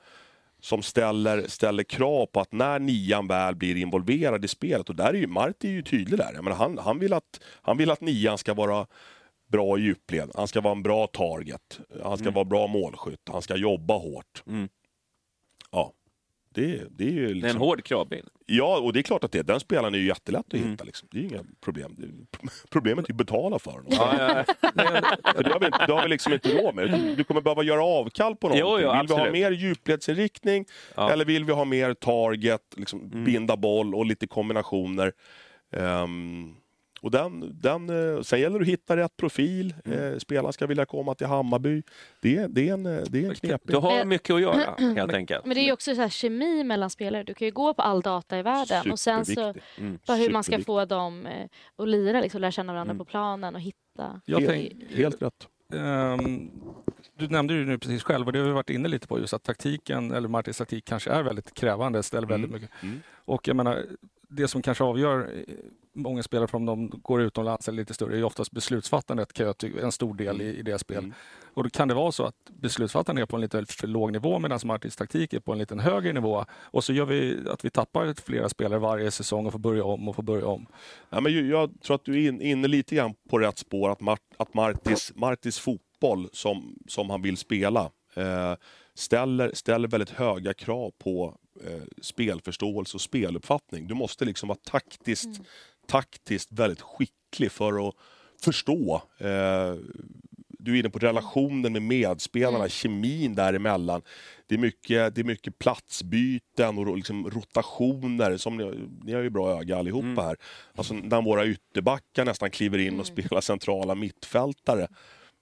som 0.61 0.83
ställer, 0.83 1.49
ställer 1.49 1.83
krav 1.83 2.27
på 2.27 2.41
att 2.41 2.53
när 2.53 2.79
nian 2.79 3.27
väl 3.27 3.57
blir 3.57 3.77
involverad 3.77 4.45
i 4.45 4.49
spelet, 4.49 4.89
och 4.89 4.97
där 4.97 5.09
är 5.09 5.15
ju 5.15 5.27
Marti 5.27 5.65
är 5.65 5.73
ju 5.73 5.83
tydlig 5.83 6.19
där. 6.19 6.33
Jag 6.35 6.45
menar, 6.45 6.57
han, 6.57 6.79
han, 6.79 6.99
vill 6.99 7.13
att, 7.13 7.41
han 7.63 7.77
vill 7.77 7.91
att 7.91 8.01
nian 8.01 8.39
ska 8.39 8.55
vara 8.55 8.87
bra 9.51 9.79
i 9.79 9.81
djupled, 9.83 10.31
han 10.35 10.49
ska 10.49 10.61
vara 10.61 10.73
en 10.75 10.83
bra 10.83 11.07
target, 11.07 11.81
han 12.03 12.19
ska 12.19 12.31
vara 12.31 12.45
bra 12.45 12.67
målskytt, 12.67 13.21
han 13.33 13.43
ska 13.43 13.57
jobba 13.57 13.95
hårt. 13.95 14.43
Mm. 14.47 14.69
Ja, 15.73 15.93
det, 16.55 16.83
det 16.91 17.05
är 17.05 17.11
ju 17.11 17.21
Det 17.21 17.25
är 17.27 17.31
en 17.31 17.39
liksom... 17.39 17.61
hård 17.61 17.85
kravbild. 17.85 18.29
Ja, 18.47 18.79
och 18.79 18.93
det 18.93 19.01
är 19.01 19.03
klart 19.03 19.25
att 19.25 19.33
det, 19.33 19.43
den 19.43 19.61
spelaren 19.61 19.95
är 19.95 19.99
ju 19.99 20.07
jättelätt 20.07 20.47
att 20.47 20.55
Mm. 20.55 20.71
hitta. 20.71 20.85
Liksom. 20.85 21.09
Det 21.13 21.19
är 21.19 21.23
ju 21.23 21.29
inga 21.29 21.45
problem. 21.61 21.97
Problemet 22.71 23.09
är 23.09 23.13
att 23.13 23.17
betala 23.17 23.59
för 23.59 23.71
honom. 23.71 23.87
Ja, 23.91 24.15
ja, 24.19 24.45
Det, 25.43 25.49
har 25.53 25.61
vi, 25.61 25.71
det 25.87 25.93
har 25.93 26.03
vi 26.03 26.09
liksom 26.09 26.33
inte 26.33 26.49
råd 26.63 26.75
med. 26.75 27.15
Du- 27.17 27.25
kommer 27.25 27.41
behöva 27.41 27.63
göra 27.63 27.85
avkall 27.85 28.37
på 28.37 28.49
någonting. 28.49 28.61
Jo, 28.61 28.79
jo, 28.93 28.99
vill 28.99 29.07
vi 29.09 29.15
ha 29.15 29.31
mer 29.33 29.51
djupledsinriktning. 29.51 30.67
Mm. 30.97 31.11
eller 31.13 31.25
vill 31.25 31.45
vi 31.45 31.53
ha 31.53 31.65
mer 31.65 31.95
target, 31.95 32.63
liksom 32.77 33.25
binda 33.25 33.57
boll 33.57 33.95
och 33.95 34.07
lite 34.07 34.27
kombinationer. 34.27 35.13
Ehm, 35.73 36.57
och 37.01 37.11
den, 37.11 37.59
den, 37.61 37.91
eh, 38.17 38.23
sen 38.23 38.41
gäller 38.41 38.59
det 38.59 38.63
att 38.63 38.69
hitta 38.69 38.97
rätt 38.97 39.17
profil. 39.17 39.75
Mm. 39.85 40.13
Eh, 40.13 40.19
spelaren 40.19 40.53
ska 40.53 40.67
vilja 40.67 40.87
komma 40.87 41.15
till 41.15 41.27
Hammarby. 41.27 41.83
Det, 42.21 42.47
det, 42.47 42.69
är, 42.69 42.73
en, 42.73 42.87
eh, 42.87 43.03
det 43.09 43.25
är 43.25 43.29
en 43.29 43.35
knepig... 43.35 43.75
Du 43.75 43.77
har 43.77 44.05
mycket 44.05 44.35
att 44.35 44.41
göra 44.41 44.75
helt 44.97 45.13
enkelt. 45.13 45.47
Men 45.47 45.55
det 45.55 45.69
är 45.69 45.73
också 45.73 45.95
så 45.95 46.01
här 46.01 46.09
kemi 46.09 46.65
mellan 46.65 46.91
spelare. 46.91 47.23
Du 47.23 47.35
kan 47.35 47.47
ju 47.47 47.53
gå 47.53 47.75
på 47.75 47.83
all 47.83 48.01
data 48.01 48.39
i 48.39 48.43
världen 48.43 48.91
och 48.91 48.99
sen 48.99 49.25
så. 49.27 49.55
Mm. 49.79 49.99
bara 50.07 50.17
hur 50.17 50.31
man 50.31 50.45
ska 50.45 50.61
få 50.61 50.85
dem 50.85 51.29
att 51.77 51.89
lira, 51.89 52.21
liksom, 52.21 52.41
lära 52.41 52.51
känna 52.51 52.73
varandra 52.73 52.91
Mm. 52.91 52.99
på 52.99 53.05
planen 53.05 53.55
och 53.55 53.61
hitta. 53.61 54.21
Jag 54.25 54.47
tänk, 54.47 54.73
helt 54.91 55.23
rätt. 55.23 55.49
Ehm, 55.75 56.51
du 57.19 57.29
nämnde 57.29 57.55
ju 57.55 57.67
nu 57.67 57.79
precis 57.79 58.03
själv 58.03 58.27
och 58.27 58.33
det 58.33 58.39
har 58.39 58.47
vi 58.47 58.53
varit 58.53 58.71
inne 58.71 58.89
lite 58.89 59.09
på 59.09 59.19
just 59.19 59.35
att 59.35 59.43
taktiken, 59.43 60.13
eller 60.13 60.29
Martins 60.29 60.59
taktik 60.59 60.85
kanske 60.85 61.11
är 61.11 61.23
väldigt 61.23 61.55
krävande, 61.55 62.03
ställer 62.03 62.27
väldigt 62.29 62.51
mycket. 62.51 62.71
Mm. 62.83 63.01
Och 63.25 63.49
jag 63.49 63.57
menar, 63.57 63.87
det 64.31 64.49
som 64.49 64.63
kanske 64.63 64.85
avgör 64.85 65.45
eh, 65.49 65.55
många 65.93 66.23
spelare 66.23 66.49
från 66.49 66.67
de 66.67 66.89
går 67.03 67.23
utomlands 67.23 67.69
eller 67.69 67.79
lite 67.79 67.95
större 67.95 68.13
är 68.13 68.17
ju 68.17 68.25
oftast 68.25 68.53
beslutsfattandet 68.53 69.33
kan 69.33 69.47
jag 69.47 69.59
tycka, 69.59 69.83
en 69.83 69.93
stor 69.93 70.15
del 70.15 70.43
i, 70.43 70.59
i 70.59 70.63
deras 70.63 70.81
spel. 70.81 70.99
Mm. 70.99 71.13
Och 71.55 71.63
då 71.63 71.71
kan 71.71 71.89
det 71.89 71.95
vara 71.95 72.13
så 72.13 72.25
att 72.25 72.35
beslutsfattandet 72.51 73.23
är 73.23 73.27
på 73.27 73.37
en 73.37 73.43
lite 73.43 73.67
för 73.67 73.87
låg 73.87 74.13
nivå 74.13 74.39
medan 74.39 74.61
Martins 74.65 74.97
taktik 74.97 75.33
är 75.33 75.41
på 75.41 75.53
en 75.53 75.59
lite 75.59 75.75
högre 75.77 76.13
nivå. 76.13 76.45
Och 76.53 76.85
så 76.85 76.93
gör 76.93 77.05
vi 77.05 77.49
att 77.49 77.65
vi 77.65 77.71
tappar 77.71 78.15
flera 78.21 78.49
spelare 78.49 78.79
varje 78.79 79.11
säsong 79.11 79.47
och 79.47 79.53
får 79.53 79.59
börja 79.59 79.85
om 79.85 80.09
och 80.09 80.17
får 80.17 80.23
börja 80.23 80.47
om. 80.47 80.67
Ja, 81.11 81.21
men 81.21 81.49
jag 81.49 81.81
tror 81.81 81.95
att 81.95 82.05
du 82.05 82.25
är 82.25 82.29
in- 82.29 82.41
inne 82.41 82.69
lite 82.69 82.95
grann 82.95 83.15
på 83.31 83.39
rätt 83.39 83.59
spår. 83.59 83.91
Att, 83.91 84.01
Mart, 84.01 84.23
att 84.37 84.55
Martis, 84.55 85.13
Martis 85.15 85.59
fotboll 85.59 86.29
som, 86.33 86.79
som 86.89 87.11
han 87.11 87.23
vill 87.23 87.37
spela 87.37 87.91
eh, 88.15 88.55
ställer, 88.95 89.51
ställer 89.55 89.89
väldigt 89.89 90.11
höga 90.11 90.55
krav 90.55 90.93
på 90.99 91.39
eh, 91.67 91.83
spelförståelse 92.03 92.97
och 92.97 93.01
speluppfattning. 93.01 93.87
Du 93.87 93.95
måste 93.95 94.25
liksom 94.25 94.49
vara 94.49 94.59
taktiskt, 94.65 95.41
taktiskt 95.87 96.53
väldigt 96.53 96.81
skicklig 96.81 97.53
för 97.53 97.89
att 97.89 97.95
förstå. 98.41 99.03
Eh, 99.19 99.75
du 100.63 100.75
är 100.75 100.81
inne 100.81 100.91
på 100.91 100.99
relationen 100.99 101.73
med 101.73 101.83
medspelarna, 101.83 102.69
kemin 102.69 103.35
däremellan. 103.35 104.03
Det 104.47 104.55
är 104.55 104.59
mycket, 104.59 105.15
det 105.15 105.21
är 105.21 105.25
mycket 105.25 105.59
platsbyten 105.59 106.79
och 106.79 106.97
liksom 106.97 107.31
rotationer. 107.31 108.37
Som 108.37 108.57
ni, 108.57 108.89
ni 109.05 109.13
har 109.13 109.23
ju 109.23 109.31
bra 109.31 109.61
öga 109.61 109.79
allihopa 109.79 110.23
här. 110.23 110.37
Alltså 110.75 110.95
när 110.95 111.23
våra 111.23 111.47
ytterbackar 111.47 112.25
nästan 112.25 112.51
kliver 112.51 112.79
in 112.79 113.01
och 113.01 113.07
spelar 113.07 113.41
centrala 113.41 113.95
mittfältare. 113.95 114.89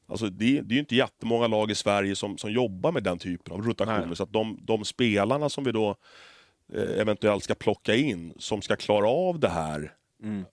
Alltså 0.09 0.27
det, 0.31 0.61
det 0.61 0.73
är 0.73 0.75
ju 0.75 0.81
inte 0.81 0.97
jättemånga 0.97 1.47
lag 1.47 1.71
i 1.71 1.75
Sverige 1.75 2.17
som, 2.17 2.39
som 2.39 2.53
jobbar 2.53 2.93
med 2.93 3.03
den 3.03 3.19
typen 3.19 3.55
av 3.55 3.63
rotationer. 3.63 4.07
Nej. 4.07 4.17
Så 4.17 4.23
att 4.23 4.33
de, 4.33 4.59
de 4.63 4.85
spelarna 4.85 5.49
som 5.49 5.65
vi 5.65 5.73
då 5.73 5.97
eh, 6.75 7.01
eventuellt 7.01 7.45
ska 7.45 7.55
plocka 7.55 7.95
in, 7.95 8.33
som 8.39 8.63
ska 8.63 8.77
klara 8.77 9.09
av 9.09 9.39
det 9.41 9.49
här, 9.49 9.95
Mm. 10.23 10.45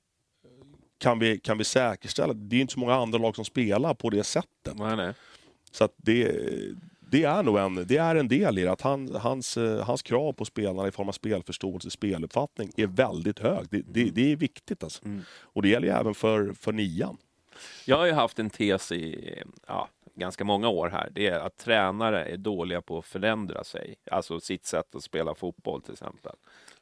kan 0.98 1.20
vi, 1.20 1.40
kan 1.40 1.58
vi 1.58 1.64
säkerställa. 1.64 2.34
Det 2.34 2.56
är 2.56 2.62
inte 2.62 2.74
så 2.74 2.80
många 2.80 2.96
andra 2.96 3.18
lag 3.18 3.36
som 3.36 3.46
spelar 3.46 3.94
på 3.94 4.10
det 4.10 4.24
sättet. 4.24 4.76
Nej, 4.76 4.96
nej. 4.96 5.14
Så 5.72 5.84
att 5.84 5.94
det, 5.98 6.32
det 7.12 7.24
är 7.24 7.44
nog 7.44 7.58
en, 7.58 7.76
det 7.88 7.98
är 7.98 8.16
en 8.16 8.28
del 8.28 8.58
i 8.58 8.62
det. 8.62 8.72
Att 8.72 8.82
han, 8.82 9.16
hans, 9.16 9.58
eh, 9.58 9.84
hans 9.86 10.02
krav 10.02 10.34
på 10.34 10.46
spelarna 10.46 10.88
i 10.88 10.92
form 10.92 11.08
av 11.08 11.12
spelförståelse, 11.14 11.92
speluppfattning 11.92 12.72
är 12.78 12.88
väldigt 12.88 13.40
hög. 13.40 13.66
Det, 13.70 13.82
det, 13.88 14.04
det 14.04 14.32
är 14.32 14.36
viktigt 14.36 14.84
alltså. 14.84 15.02
Och 15.42 15.62
det 15.62 15.70
gäller 15.70 15.88
ju 15.88 15.94
även 15.94 16.14
för, 16.14 16.54
för 16.54 16.72
nian. 16.72 17.18
Jag 17.86 17.98
har 17.98 18.06
ju 18.06 18.12
haft 18.12 18.40
en 18.40 18.50
tes 18.50 18.92
i 18.92 19.34
ja, 19.68 19.90
ganska 20.16 20.44
många 20.44 20.70
år 20.70 20.90
här. 20.90 21.10
Det 21.12 21.28
är 21.28 21.40
att 21.40 21.58
tränare 21.58 22.26
är 22.26 22.38
dåliga 22.38 22.82
på 22.82 22.98
att 22.98 23.06
förändra 23.06 23.64
sig. 23.64 23.96
Alltså 24.12 24.40
sitt 24.40 24.66
sätt 24.66 24.96
att 24.96 25.04
spela 25.04 25.36
fotboll 25.36 25.82
till 25.82 25.94
exempel. 25.94 26.36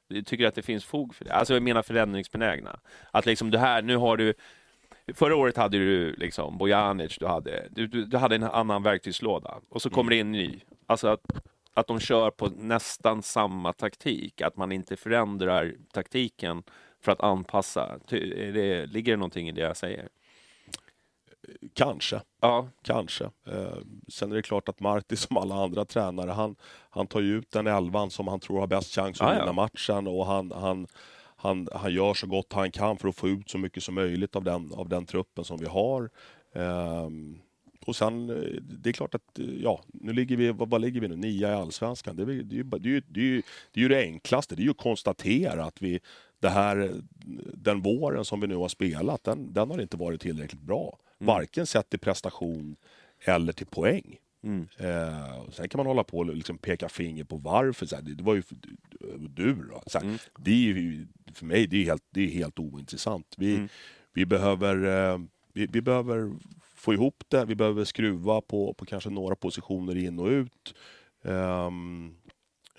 Jag 0.08 0.26
tycker 0.26 0.48
att 0.48 0.56
det 0.56 0.62
finns 0.62 0.86
fog 0.86 1.16
för 1.16 1.26
det. 1.26 1.34
Alltså 1.34 1.54
jag 1.54 1.64
menar 1.64 1.82
förändringsbenägna. 1.82 2.80
Att 3.12 3.26
liksom 3.26 3.52
det 3.52 3.60
här, 3.60 3.82
nu 3.82 3.96
har 3.98 4.18
du 4.18 4.34
Förra 5.14 5.36
året 5.36 5.58
hade 5.58 5.78
du 5.78 6.16
liksom 6.16 6.58
Bojanic, 6.58 7.18
du 7.18 7.26
hade, 7.28 7.68
du, 7.72 7.88
du, 7.88 8.06
du 8.06 8.18
hade 8.18 8.36
en 8.36 8.44
annan 8.44 8.84
verktygslåda 8.84 9.60
och 9.70 9.82
så 9.82 9.90
kommer 9.90 10.10
det 10.10 10.16
in 10.16 10.28
en 10.28 10.32
ny. 10.32 10.60
Alltså 10.88 11.08
att, 11.08 11.22
att 11.74 11.88
de 11.88 12.00
kör 12.00 12.32
på 12.32 12.48
nästan 12.48 13.22
samma 13.24 13.74
taktik, 13.74 14.42
att 14.42 14.58
man 14.58 14.72
inte 14.72 14.96
förändrar 14.96 15.74
taktiken 15.92 16.64
för 17.02 17.12
att 17.12 17.22
anpassa. 17.22 18.00
Ty- 18.08 18.52
Det, 18.52 18.86
ligger 18.86 19.14
det 19.14 19.18
någonting 19.18 19.50
i 19.50 19.52
det 19.52 19.62
jag 19.62 19.78
säger? 19.78 20.10
Kanske. 21.74 22.22
Ja, 22.42 22.68
Kanske. 22.82 23.24
Eh, 23.24 23.78
sen 24.08 24.32
är 24.32 24.36
det 24.36 24.42
klart 24.42 24.70
att 24.70 24.80
Marti 24.80 25.18
som 25.18 25.38
alla 25.38 25.56
andra 25.56 25.86
tränare, 25.86 26.32
han, 26.32 26.56
han 26.90 27.08
tar 27.08 27.20
ju 27.22 27.38
ut 27.38 27.52
den 27.52 27.68
elvan 27.68 28.12
som 28.12 28.28
han 28.28 28.40
tror 28.40 28.60
har 28.60 28.68
bäst 28.68 28.96
chans 28.96 29.22
att 29.22 29.28
Ja, 29.28 29.34
ja. 29.34 29.40
vinna 29.40 29.54
matchen 29.54 30.08
och 30.08 30.26
han, 30.26 30.52
han, 30.52 30.88
han, 31.36 31.68
han 31.76 31.94
gör 31.94 32.14
så 32.14 32.28
gott 32.28 32.54
han 32.54 32.72
kan 32.72 32.98
för 32.98 33.08
att 33.08 33.16
få 33.16 33.30
ut 33.30 33.50
så 33.50 33.58
mycket 33.58 33.84
som 33.84 33.96
möjligt 33.96 34.36
av 34.36 34.44
den, 34.44 34.74
av 34.74 34.90
den 34.90 35.06
truppen 35.06 35.44
som 35.44 35.58
vi 35.58 35.66
har. 35.66 36.10
Ehm, 36.56 37.40
och 37.86 37.96
sen, 37.96 38.30
eh, 38.30 38.62
det 38.62 38.90
är 38.90 38.94
klart 38.94 39.16
att, 39.16 39.40
eh, 39.40 39.46
ja, 39.46 39.82
nu 39.94 40.14
ligger 40.14 40.38
vi, 40.38 40.52
vad, 40.52 40.70
vad 40.70 40.82
ligger 40.82 41.02
vi 41.02 41.08
nu? 41.08 41.16
Nia 41.16 41.52
i 41.52 41.54
Allsvenskan. 41.56 42.16
Det 42.16 42.24
är, 42.24 42.26
det 42.26 42.60
är, 42.60 42.64
det, 42.64 42.96
är, 42.96 43.04
det, 43.08 43.22
är, 43.22 43.42
det 43.72 43.80
är 43.80 43.82
ju 43.82 43.88
det 43.88 44.02
enklaste, 44.02 44.56
det 44.56 44.62
är 44.62 44.64
ju 44.64 44.72
att 44.72 44.78
konstatera 44.78 45.66
att 45.66 45.82
vi, 45.82 46.00
det 46.40 46.50
här, 46.50 46.92
den 47.54 47.82
våren 47.82 48.26
som 48.26 48.40
vi 48.42 48.48
nu 48.48 48.56
har 48.56 48.68
spelat, 48.68 49.24
den, 49.24 49.54
den 49.54 49.72
har 49.72 49.82
inte 49.82 49.98
varit 49.98 50.22
tillräckligt 50.22 50.62
bra. 50.62 50.98
Varken 51.18 51.66
sett 51.66 51.90
till 51.90 52.00
prestation 52.00 52.76
eller 53.26 53.54
till 53.54 53.68
poäng. 53.68 54.18
Mm. 54.44 54.68
Eh, 54.78 55.50
sen 55.52 55.70
kan 55.70 55.80
man 55.80 55.88
hålla 55.88 56.04
på 56.04 56.18
och 56.18 56.36
liksom 56.36 56.58
peka 56.58 56.90
finger 56.90 57.24
på 57.24 57.38
varför. 57.38 57.86
Så 57.86 57.96
här, 57.96 58.04
det, 58.04 58.16
det 58.16 58.24
var 58.24 58.36
ju 58.36 58.42
för, 58.42 58.58
du 59.30 59.54
då. 59.54 59.84
Så 59.88 60.00
här, 60.00 60.22
Det 60.38 60.52
är 60.52 60.56
ju, 60.56 61.08
för 61.34 61.46
mig 61.46 61.68
det 61.68 61.78
är 61.78 61.86
helt, 61.86 62.04
det 62.10 62.22
är 62.22 62.30
helt 62.30 62.60
ointressant. 62.60 63.36
Vi, 63.38 63.68
vi, 64.14 64.26
behöver, 64.26 64.86
eh, 65.14 65.20
vi, 65.54 65.68
vi 65.68 65.82
behöver 65.82 66.34
få 66.76 66.94
ihop 66.94 67.24
det. 67.28 67.46
Vi 67.46 67.56
behöver 67.56 67.86
skruva 67.86 68.42
på, 68.42 68.74
på 68.74 68.86
kanske 68.86 69.10
några 69.10 69.36
positioner 69.36 69.98
in 69.98 70.20
och 70.20 70.28
ut. 70.28 70.76
Ehm, 71.24 72.16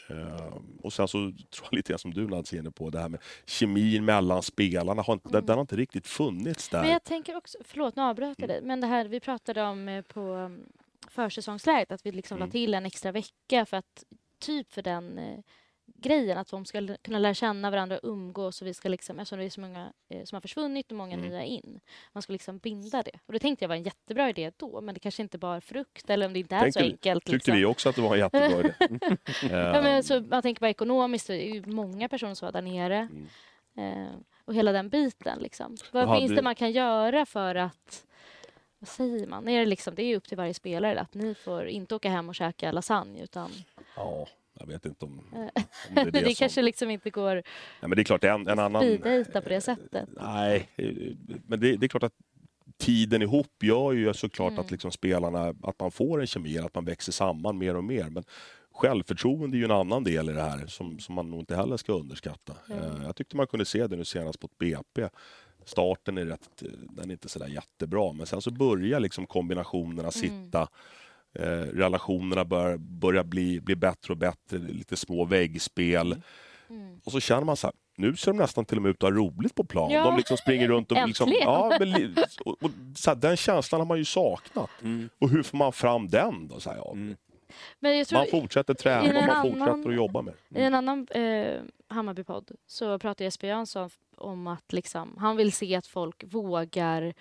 ehm, 0.08 0.78
och 0.82 0.92
sen 0.92 1.08
så 1.08 1.18
tror 1.18 1.68
jag 1.70 1.76
lite 1.76 1.92
grann 1.92 1.98
som 1.98 2.14
du 2.14 2.26
Nancy 2.26 2.58
inne 2.58 2.70
på, 2.70 2.90
det 2.90 2.98
här 3.00 3.08
med 3.08 3.20
kemin 3.46 4.04
mellan 4.04 4.42
spelarna. 4.42 5.02
Har 5.02 5.14
inte, 5.14 5.28
den, 5.28 5.46
den 5.46 5.54
har 5.54 5.60
inte 5.60 5.76
riktigt 5.76 6.06
funnits 6.06 6.68
där. 6.68 6.82
Men 6.82 6.90
jag 6.90 7.04
tänker 7.04 7.36
också, 7.36 7.58
förlåt 7.64 7.96
nu 7.96 8.02
avbröt 8.02 8.38
jag 8.38 8.48
dig, 8.48 8.60
men 8.62 8.80
det 8.80 8.86
här 8.86 9.04
vi 9.04 9.20
pratade 9.20 9.62
om 9.62 9.88
eh, 9.88 10.02
på 10.02 10.20
mm, 10.20 10.66
försäsongsläget, 11.08 11.92
att 11.92 12.06
vi 12.06 12.12
liksom 12.12 12.38
la 12.38 12.44
Mm. 12.44 12.50
till 12.50 12.74
en 12.74 12.86
extra 12.86 13.12
vecka 13.12 13.66
för 13.66 13.76
att 13.76 14.04
typ 14.38 14.72
för 14.72 14.82
den 14.82 15.18
eh, 15.18 15.38
grejen, 16.08 16.38
att 16.38 16.50
de 16.50 16.64
ska 16.64 16.96
kunna 17.02 17.18
lära 17.18 17.34
känna 17.34 17.70
varandra 17.70 17.98
och 17.98 18.08
umgås 18.08 18.60
och 18.62 18.66
vi 18.68 18.74
ska 18.74 18.88
liksom, 18.88 19.18
eftersom 19.20 19.38
det 19.38 19.44
är 19.44 19.50
så 19.50 19.60
många 19.60 19.92
eh, 20.08 20.24
som 20.24 20.36
har 20.36 20.40
försvunnit 20.40 20.90
och 20.90 20.96
många 20.96 21.14
Mm. 21.14 21.28
nya 21.28 21.44
in, 21.44 21.80
man 22.12 22.22
ska 22.22 22.32
liksom 22.32 22.58
binda 22.58 23.02
det. 23.02 23.18
Och 23.26 23.32
det 23.32 23.38
tänkte 23.38 23.64
jag 23.64 23.68
var 23.68 23.76
en 23.76 23.82
jättebra 23.82 24.28
idé 24.30 24.50
då, 24.56 24.80
men 24.80 24.94
det 24.94 25.00
kanske 25.00 25.22
inte 25.22 25.38
bara 25.38 25.60
frukt 25.60 26.10
eller 26.10 26.26
om 26.26 26.32
det 26.32 26.38
inte 26.38 26.54
är 26.56 26.60
Tänkte 26.60 26.80
så 26.80 26.84
vi- 26.86 26.90
enkelt. 26.92 27.24
Tyckte 27.24 27.34
liksom. 27.34 27.54
vi 27.56 27.64
också 27.64 27.88
att 27.88 27.96
det 27.96 28.02
var 28.02 28.14
en 28.14 28.18
jättebra 28.20 28.60
idé. 28.60 28.74
Ja, 29.42 29.82
men 29.82 29.86
Ehm, 29.86 30.02
så, 30.02 30.20
man 30.20 30.42
tänker 30.42 30.60
bara 30.60 30.70
ekonomiskt, 30.70 31.26
det 31.26 31.46
är 31.50 31.54
ju 31.54 31.66
många 31.66 32.08
personer 32.08 32.34
som 32.34 32.46
var 32.46 32.52
där 32.52 32.62
nere. 32.62 33.08
Eh, 33.76 34.14
och 34.44 34.54
hela 34.54 34.72
den 34.72 34.88
biten. 34.88 35.38
Liksom. 35.38 35.76
Vad 35.92 36.18
finns 36.18 36.32
det 36.36 36.42
man 36.42 36.54
kan 36.54 36.72
göra 36.72 37.26
för 37.26 37.54
att... 37.54 38.06
Vad 38.78 38.88
säger 38.88 39.26
man? 39.26 39.48
Är 39.48 39.58
det, 39.60 39.66
liksom, 39.66 39.94
det 39.94 40.02
är 40.02 40.16
upp 40.16 40.28
till 40.28 40.36
varje 40.36 40.54
spelare 40.54 41.00
att 41.00 41.14
ni 41.14 41.34
får 41.34 41.66
inte 41.66 41.94
åka 41.94 42.10
hem 42.10 42.28
och 42.28 42.34
käka 42.34 42.72
lasagne. 42.72 43.22
Utan, 43.22 43.50
Ja, 43.96 44.26
jag 44.60 44.66
vet 44.66 44.86
inte 44.86 45.04
om, 45.04 45.20
Eh, 45.34 45.38
om 45.40 45.48
det 45.94 46.00
är 46.00 46.04
det, 46.04 46.10
det, 46.10 46.24
som... 46.24 46.34
kanske 46.34 46.62
liksom 46.62 46.90
inte 46.90 47.10
går 47.10 47.34
Nej, 47.34 47.44
men 47.80 47.90
det 47.90 48.02
är 48.02 48.04
klart, 48.04 48.24
en, 48.24 48.48
en 48.48 48.58
annan... 48.58 48.98
på 49.42 49.48
det 49.48 49.60
sättet. 49.60 50.08
Nej, 50.20 50.68
eh, 50.76 50.92
men 51.46 51.60
det, 51.60 51.76
det 51.76 51.86
är 51.86 51.88
klart 51.88 52.02
att 52.02 52.14
tiden 52.76 53.22
ihop 53.22 53.62
gör 53.62 53.92
ju 53.92 54.14
såklart 54.14 54.50
Mm. 54.52 54.64
att 54.64 54.70
liksom 54.70 54.90
spelarna, 54.90 55.54
att 55.62 55.80
man 55.80 55.90
får 55.90 56.20
en 56.20 56.26
kemi, 56.26 56.58
att 56.58 56.74
man 56.74 56.84
växer 56.84 57.12
samman 57.12 57.58
mer 57.58 57.76
och 57.76 57.84
mer. 57.84 58.10
Men 58.10 58.24
självförtroende 58.72 59.56
är 59.56 59.58
ju 59.58 59.64
en 59.64 59.70
annan 59.70 60.04
del 60.04 60.30
i 60.30 60.32
det 60.32 60.42
här 60.42 60.66
som, 60.66 60.98
som 60.98 61.14
man 61.14 61.30
nog 61.30 61.40
inte 61.40 61.56
heller 61.56 61.76
ska 61.76 61.92
underskatta. 61.92 62.52
Eh, 62.70 63.04
Jag 63.04 63.16
tyckte 63.16 63.36
man 63.36 63.46
kunde 63.46 63.64
se 63.64 63.86
det 63.86 63.96
nu 63.96 64.04
senast 64.04 64.40
på 64.40 64.46
ett 64.46 64.58
BP. 64.58 65.08
Starten 65.64 66.18
är 66.18 66.26
rätt, 66.26 66.62
eh, 66.62 66.68
den 66.90 67.10
är 67.10 67.12
inte 67.12 67.28
sådär 67.28 67.46
jättebra, 67.48 68.12
men 68.12 68.26
sen 68.26 68.42
så 68.42 68.50
börjar 68.50 69.00
liksom 69.00 69.26
kombinationerna 69.26 70.10
sitta. 70.10 70.68
Eh, 71.34 71.44
relationerna 71.76 72.44
bör, 72.44 72.76
börjar 72.76 73.24
bli, 73.24 73.60
bli 73.60 73.76
bättre 73.76 74.12
och 74.12 74.16
bättre, 74.16 74.58
lite 74.58 74.96
små 74.96 75.24
väggspel. 75.24 76.22
Mm. 76.70 77.00
Och 77.04 77.12
så 77.12 77.20
känner 77.20 77.44
man 77.44 77.56
så 77.56 77.66
här, 77.66 77.74
nu 77.96 78.16
ser 78.16 78.32
de 78.32 78.38
nästan 78.38 78.64
till 78.64 78.76
och 78.76 78.82
med 78.82 78.90
ut 78.90 78.96
att 79.04 79.10
ha 79.10 79.18
roligt 79.18 79.54
på 79.54 79.64
plan. 79.64 79.90
Ja. 79.90 80.04
De 80.04 80.16
liksom 80.16 80.36
springer 80.36 80.68
runt 80.68 80.92
och... 80.92 81.06
Liksom, 81.06 81.32
ja, 81.40 81.76
men, 81.80 82.16
och, 82.44 82.62
och, 82.62 82.70
så 82.94 83.10
här, 83.10 83.16
den 83.16 83.36
känslan 83.36 83.80
har 83.80 83.86
man 83.86 83.98
ju 83.98 84.04
saknat. 84.04 84.70
Och 85.18 85.30
hur 85.30 85.42
får 85.42 85.58
man 85.58 85.72
fram 85.72 86.08
den 86.08 86.48
då? 86.48 86.60
Så 86.60 86.70
här, 86.70 86.76
ja. 86.76 86.94
Men 87.80 87.98
jag 87.98 88.06
tror, 88.06 88.18
Man 88.18 88.26
fortsätter 88.30 88.74
träna 88.74 89.08
och 89.08 89.14
man 89.14 89.30
annan- 89.30 89.42
fortsätter 89.42 89.88
att 89.88 89.96
jobba 89.96 90.22
med. 90.22 90.34
I 90.54 90.60
en 90.60 90.74
annan 90.74 91.06
eh, 91.10 91.60
Hammarbypodd 91.88 92.50
så 92.66 92.98
pratar 92.98 93.24
Jesper 93.24 93.48
Jansson 93.48 93.90
om 94.16 94.46
att 94.46 94.72
liksom, 94.72 95.16
han 95.18 95.36
vill 95.36 95.52
se 95.52 95.74
att 95.74 95.86
folk 95.86 96.24
vågar 96.26 97.14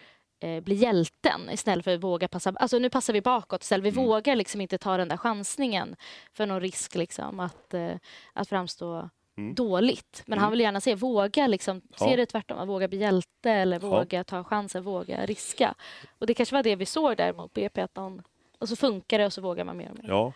eh, 0.43 0.63
bli 0.63 0.75
hjälten 0.75 1.49
istället 1.51 1.85
för 1.85 1.93
att 1.95 2.03
våga 2.03 2.27
passa... 2.27 2.53
Alltså 2.55 2.79
nu 2.79 2.89
passar 2.89 3.13
vi 3.13 3.21
bakåt 3.21 3.61
istället. 3.63 3.83
Vi 3.85 3.89
Mm. 3.89 4.05
vågar 4.05 4.35
liksom 4.35 4.61
inte 4.61 4.77
ta 4.77 4.97
den 4.97 5.07
där 5.07 5.17
chansningen 5.17 5.95
för 6.33 6.45
någon 6.45 6.61
risk 6.61 6.95
liksom 6.95 7.39
att, 7.39 7.73
eh, 7.73 7.95
att 8.33 8.49
framstå 8.49 9.09
Mm. 9.37 9.55
dåligt. 9.55 10.23
Men 10.25 10.39
han 10.39 10.51
vill 10.51 10.59
gärna 10.59 10.81
se, 10.81 10.95
våga 10.95 11.47
liksom, 11.47 11.81
Ja. 11.99 12.05
se 12.09 12.15
det 12.15 12.25
tvärtom, 12.25 12.57
att 12.59 12.67
våga 12.67 12.87
bli 12.87 12.97
hjälte 12.97 13.51
eller 13.51 13.79
Ja. 13.81 13.87
våga 13.89 14.23
ta 14.23 14.43
chansen, 14.43 14.83
våga 14.83 15.25
riska. 15.25 15.75
Och 16.19 16.27
det 16.27 16.33
kanske 16.33 16.55
var 16.55 16.63
det 16.63 16.75
vi 16.75 16.85
såg 16.85 17.17
där 17.17 17.33
mot 17.33 17.53
BP, 17.53 17.81
att 17.81 17.95
någon, 17.95 18.21
och 18.59 18.69
så 18.69 18.75
funkar 18.75 19.19
det 19.19 19.25
och 19.25 19.33
så 19.33 19.41
vågar 19.41 19.63
man 19.63 19.77
mer 19.77 19.89
och 19.91 19.97
mer. 20.03 20.09
Ja, 20.09 20.33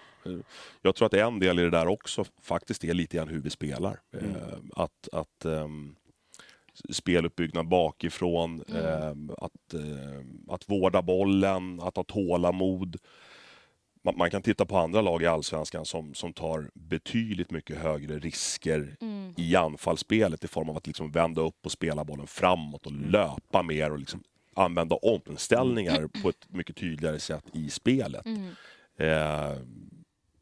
jag 0.81 0.95
tror 0.95 1.05
att 1.05 1.13
en 1.13 1.39
del 1.39 1.59
i 1.59 1.61
det 1.61 1.69
där 1.69 1.87
också 1.87 2.25
faktiskt 2.41 2.83
är 2.83 2.93
lite 2.93 3.17
grann 3.17 3.27
hur 3.27 3.39
vi 3.39 3.49
spelar. 3.49 3.99
Eh, 4.13 4.57
Att, 4.75 5.09
att 5.11 5.45
ehm, 5.45 5.95
speluppbyggnad 6.89 7.67
bakifrån, 7.67 8.63
ehm, 8.75 9.31
att, 9.37 9.73
ehm, 9.73 10.45
att 10.49 10.69
vårda 10.69 11.01
bollen, 11.01 11.79
att 11.81 11.95
ha 11.97 12.03
tålamod. 12.03 12.97
man, 14.01 14.17
man 14.17 14.31
kan 14.31 14.41
titta 14.41 14.65
på 14.65 14.77
andra 14.77 15.01
lag 15.01 15.23
i 15.23 15.25
allsvenskan 15.25 15.85
som, 15.85 16.13
som 16.13 16.33
tar 16.33 16.69
betydligt 16.73 17.51
mycket 17.51 17.77
högre 17.77 18.19
risker 18.19 18.95
Mm. 19.01 19.33
i 19.37 19.55
anfallsspelet 19.55 20.43
i 20.43 20.47
form 20.47 20.69
av 20.69 20.77
att 20.77 20.87
liksom 20.87 21.11
vända 21.11 21.41
upp 21.41 21.65
och 21.65 21.71
spela 21.71 22.03
bollen 22.03 22.27
framåt 22.27 22.85
och 22.85 22.91
löpa 22.91 23.63
mer 23.63 23.91
och 23.91 23.99
liksom 23.99 24.23
använda 24.55 24.95
omställningar 24.95 26.07
på 26.21 26.29
ett 26.29 26.47
mycket 26.49 26.75
tydligare 26.75 27.19
sätt 27.19 27.43
i 27.53 27.69
spelet. 27.69 28.25
Mm. 28.25 28.47
Eh, 28.97 29.57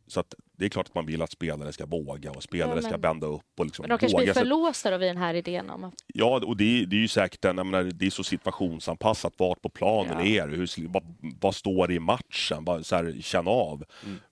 så 0.07 0.19
att 0.19 0.35
det 0.57 0.65
är 0.65 0.69
klart 0.69 0.87
att 0.87 0.95
man 0.95 1.05
vill 1.05 1.21
att 1.21 1.31
spelare 1.31 1.71
ska 1.73 1.85
våga 1.85 2.31
och 2.31 2.43
spelare 2.43 2.75
Ja, 2.75 2.81
ska 2.81 2.91
men- 2.91 3.01
vända 3.01 3.27
upp 3.27 3.41
och 3.59 3.65
liksom 3.65 3.83
Men 3.83 3.89
de 3.89 3.97
kanske 3.97 4.15
våga. 4.17 4.23
blir 4.23 4.33
för 4.33 4.45
låsta 4.45 4.91
då 4.91 4.97
vid 4.97 5.09
den 5.09 5.17
här 5.17 5.33
idén 5.33 5.69
om 5.69 5.83
att 5.83 5.93
Ja, 6.13 6.41
och 6.45 6.57
det, 6.57 6.81
är- 6.81 6.85
det 6.85 6.95
är 6.95 6.99
ju 6.99 7.07
säkert 7.07 7.45
en, 7.45 7.57
jag 7.57 7.65
menar, 7.65 7.83
det 7.83 8.05
är 8.05 8.09
så 8.09 8.23
situationsanpassat. 8.23 9.33
Vart 9.37 9.61
på 9.61 9.69
planen 9.69 10.27
Ja. 10.33 10.43
är 10.43 10.47
du? 10.47 10.55
Hur, 10.57 10.87
vad, 10.87 11.03
vad 11.41 11.55
står 11.55 11.87
det 11.87 11.93
i 11.93 11.99
matchen? 11.99 12.65
Bara 12.65 12.83
så 12.83 12.95
här, 12.95 13.15
känna 13.21 13.51
av. 13.51 13.83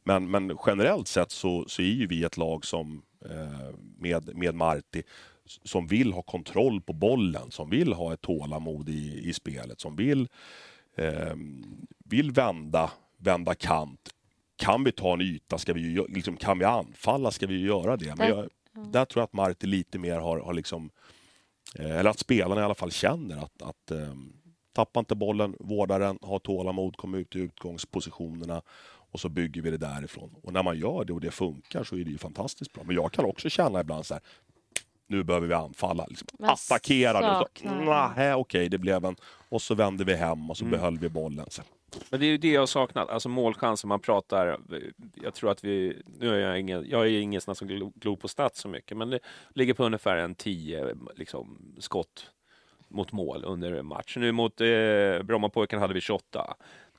Men, 0.04 0.32
men 0.32 0.58
generellt 0.66 1.08
sett 1.08 1.32
så, 1.32 1.66
så 1.68 1.82
är 1.82 1.86
ju 1.86 2.08
vi 2.08 2.24
ett 2.24 2.38
lag 2.38 2.66
som 2.66 3.02
eh, 3.26 3.76
med, 3.98 4.38
med 4.38 4.56
Marti 4.56 5.02
som 5.64 5.88
vill 5.88 6.14
ha 6.14 6.22
kontroll 6.22 6.82
på 6.82 6.94
bollen, 6.94 7.52
som 7.52 7.70
vill 7.70 7.94
ha 7.94 8.14
ett 8.14 8.22
tålamod 8.22 8.90
i, 8.90 9.30
i 9.30 9.34
spelet, 9.34 9.82
som 9.82 9.96
vill, 9.96 10.28
eh, 10.98 11.34
vill 12.06 12.32
vända, 12.32 12.92
vända 13.18 13.56
kant. 13.56 14.10
Kan 14.56 14.84
vi 14.84 14.92
ta 14.92 15.14
en 15.14 15.22
yta, 15.22 15.58
ska 15.58 15.74
vi 15.74 16.06
liksom, 16.10 16.38
kan 16.38 16.60
vi 16.60 16.66
anfalla, 16.66 17.32
ska 17.32 17.48
vi 17.48 17.62
göra 17.62 17.98
det. 17.98 18.16
Men 18.18 18.28
jag, 18.28 18.50
där 18.92 19.06
tror 19.06 19.22
jag 19.22 19.26
att 19.26 19.34
Marti 19.34 19.66
lite 19.68 20.00
mer 20.00 20.20
har, 20.20 20.40
har 20.40 20.54
liksom 20.54 20.90
Eh, 21.80 21.98
Eller 22.00 22.10
att 22.10 22.20
spelarna 22.20 22.62
i 22.62 22.64
alla 22.64 22.76
fall 22.76 22.92
känner 22.92 23.38
att, 23.38 23.62
att 23.62 23.92
eh, 23.92 24.14
tappa 24.74 25.00
inte 25.00 25.16
bollen, 25.16 25.56
vårda 25.60 25.98
den, 26.00 26.20
ha 26.22 26.40
tålamod, 26.40 26.98
komma 26.98 27.18
ut 27.18 27.36
i 27.36 27.40
utgångspositionerna 27.40 28.62
och 29.12 29.20
så 29.20 29.30
bygger 29.30 29.62
vi 29.62 29.72
det 29.72 29.78
därifrån. 29.78 30.36
Och 30.44 30.54
när 30.54 30.64
man 30.64 30.78
gör 30.78 31.06
det 31.06 31.14
och 31.14 31.22
det 31.22 31.32
funkar 31.32 31.84
så 31.84 31.96
är 31.98 32.04
det 32.04 32.12
ju 32.12 32.18
fantastiskt 32.18 32.74
bra. 32.74 32.84
Men 32.84 32.96
jag 32.96 33.12
kan 33.12 33.26
också 33.26 33.50
känna 33.50 33.82
ibland 33.82 34.06
så 34.06 34.14
här, 34.14 34.24
nu 35.08 35.24
behöver 35.24 35.48
vi 35.48 35.54
anfalla. 35.54 36.06
Liksom, 36.10 36.28
attackera 36.40 37.14
saknar- 37.22 38.34
okej, 38.36 38.70
det 38.70 38.78
blev 38.78 39.06
en... 39.06 39.16
Och 39.50 39.62
så 39.62 39.76
vände 39.76 40.04
vi 40.04 40.16
hem 40.16 40.50
och 40.50 40.58
så 40.58 40.66
Mm. 40.66 40.72
behöll 40.80 40.98
vi 41.00 41.10
bollen. 41.10 41.46
Så. 41.50 41.62
Men 42.10 42.20
det 42.20 42.26
är 42.26 42.28
ju 42.28 42.38
det 42.38 42.52
jag 42.52 42.70
saknat, 42.70 43.10
alltså 43.10 43.30
målchanser. 43.30 43.88
Man 43.88 44.00
pratar, 44.00 44.60
jag 45.24 45.34
tror 45.34 45.52
att 45.52 45.64
vi, 45.64 46.02
nu 46.20 46.36
är 46.36 46.40
jag 46.40 46.60
ingen, 46.60 46.86
jag 46.90 47.02
är 47.08 47.20
ingen 47.20 47.42
som 47.42 47.54
glo- 47.56 47.92
glor 47.96 48.16
på 48.16 48.28
stats 48.28 48.60
så 48.60 48.68
mycket, 48.68 48.98
men 48.98 49.10
det 49.10 49.20
ligger 49.54 49.74
på 49.74 49.86
ungefär 49.86 50.18
en 50.18 50.36
10 50.36 50.96
liksom, 51.16 51.74
skott 51.80 52.32
mot 52.88 53.12
mål 53.12 53.44
under 53.46 53.72
en 53.72 53.86
match. 53.86 54.18
Nu 54.18 54.32
mot 54.32 54.62
eh, 54.62 54.68
Brommapojkarna 55.24 55.82
hade 55.82 55.94
vi 55.94 56.02
28. 56.02 56.56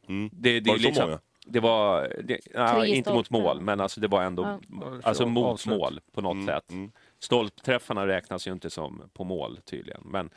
Mm. 0.09 0.30
Det, 0.32 0.61
det, 0.61 0.70
Var 0.70 0.74
är 0.74 0.78
det 0.78 0.82
så 0.82 0.88
liksom, 0.88 1.07
många? 1.09 1.20
det 1.47 1.61
var, 1.61 2.12
det, 2.24 2.38
nej, 2.55 2.90
inte 2.97 3.12
mot 3.12 3.30
mål, 3.30 3.61
men 3.61 3.80
alltså 3.80 4.01
det 4.01 4.09
var 4.09 4.22
ändå, 4.22 4.42
Ja. 4.80 5.01
alltså 5.03 5.26
mot 5.26 5.47
Avslut. 5.47 5.78
mål 5.78 6.01
på 6.12 6.20
något 6.20 6.32
Mm, 6.34 6.47
sätt. 6.47 6.70
mm. 6.70 6.92
Stolpträffarna 7.18 8.07
räknas 8.07 8.47
ju 8.49 8.53
inte 8.53 8.70
som 8.70 9.03
på 9.12 9.24
mål 9.24 9.59
tydligen, 9.64 10.01
men, 10.05 10.30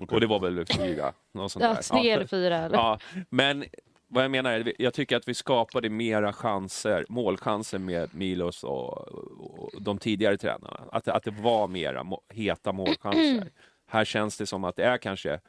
Okej. 0.00 0.14
och 0.14 0.20
det 0.20 0.26
var 0.26 0.38
väl 0.40 0.66
fyra, 0.66 1.12
något 1.32 1.52
sånt 1.52 1.62
ja, 1.64 1.74
där. 1.74 1.82
tre 1.82 2.10
eller 2.10 2.26
fyra. 2.26 2.56
Eller? 2.58 2.76
Ja, 2.76 2.98
men 3.30 3.64
vad 4.12 4.24
jag 4.24 4.30
menar 4.30 4.50
är, 4.52 4.72
jag 4.78 4.94
tycker 4.94 5.16
att 5.16 5.28
vi 5.28 5.34
skapade 5.34 5.90
mera 5.90 6.32
chanser, 6.32 7.06
målchanser 7.08 7.78
med 7.78 8.14
Milos 8.14 8.64
och, 8.64 9.08
och 9.08 9.82
de 9.82 9.98
tidigare 9.98 10.36
tränarna. 10.36 10.84
Att, 10.92 11.08
att 11.08 11.22
det 11.22 11.30
var 11.30 11.68
mera 11.68 12.04
må, 12.04 12.22
heta 12.28 12.72
målchanser. 12.72 13.50
Här 13.86 14.04
känns 14.04 14.38
det 14.38 14.46
som 14.46 14.64
att 14.64 14.76
det 14.76 14.84
är 14.84 14.98
kanske 14.98 15.40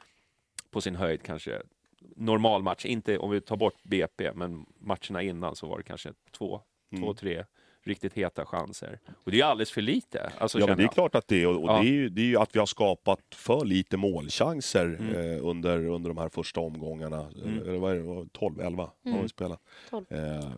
på 0.70 0.80
sin 0.80 0.96
höjd 0.96 1.22
kanske 1.22 1.62
normal 2.16 2.62
match, 2.62 2.84
inte 2.86 3.18
om 3.18 3.30
vi 3.30 3.40
tar 3.40 3.56
bort 3.56 3.82
BP, 3.82 4.32
men 4.34 4.66
matcherna 4.78 5.22
innan 5.22 5.56
så 5.56 5.66
var 5.66 5.78
det 5.78 5.84
kanske 5.84 6.12
två, 6.38 6.60
Mm. 6.92 7.04
två, 7.04 7.14
tre 7.14 7.44
riktigt 7.86 8.12
heta 8.12 8.46
chanser. 8.46 8.98
Och 9.24 9.30
det 9.30 9.40
är 9.40 9.44
alldeles 9.44 9.70
för 9.70 9.82
lite. 9.82 10.32
Alltså, 10.38 10.58
Ja, 10.58 10.66
men 10.66 10.76
det 10.76 10.82
är 10.84 10.88
klart 10.88 11.14
att 11.14 11.28
det 11.28 11.42
är. 11.42 11.46
Och, 11.46 11.62
och 11.62 11.68
Ja. 11.68 11.72
det, 11.82 11.88
är 11.88 11.92
ju, 11.92 12.08
det 12.08 12.20
är 12.20 12.26
ju 12.26 12.36
att 12.36 12.54
vi 12.54 12.58
har 12.58 12.66
skapat 12.66 13.20
för 13.34 13.64
lite 13.64 13.96
målchanser 13.96 14.84
Mm. 15.00 15.14
eh, 15.36 15.46
under, 15.46 15.86
under 15.86 16.08
de 16.10 16.18
här 16.18 16.28
första 16.28 16.60
omgångarna. 16.60 17.30
Mm. 17.44 17.58
Eller 17.62 17.78
vad 17.78 17.92
är 17.96 18.22
det? 18.22 18.28
12, 18.32 18.60
11 18.60 18.82
har 19.04 19.10
Mm. 19.10 19.22
vi 19.22 19.28
spelat. 19.28 19.60
12. 19.90 20.04
Eh, 20.08 20.50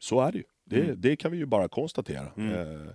så 0.00 0.20
är 0.20 0.32
det 0.32 0.38
ju. 0.38 0.44
Det, 0.64 0.80
Mm. 0.82 1.00
det 1.00 1.16
kan 1.16 1.30
vi 1.32 1.38
ju 1.38 1.46
bara 1.46 1.68
konstatera. 1.68 2.26
Mm. 2.36 2.54
Eh, 2.54 2.88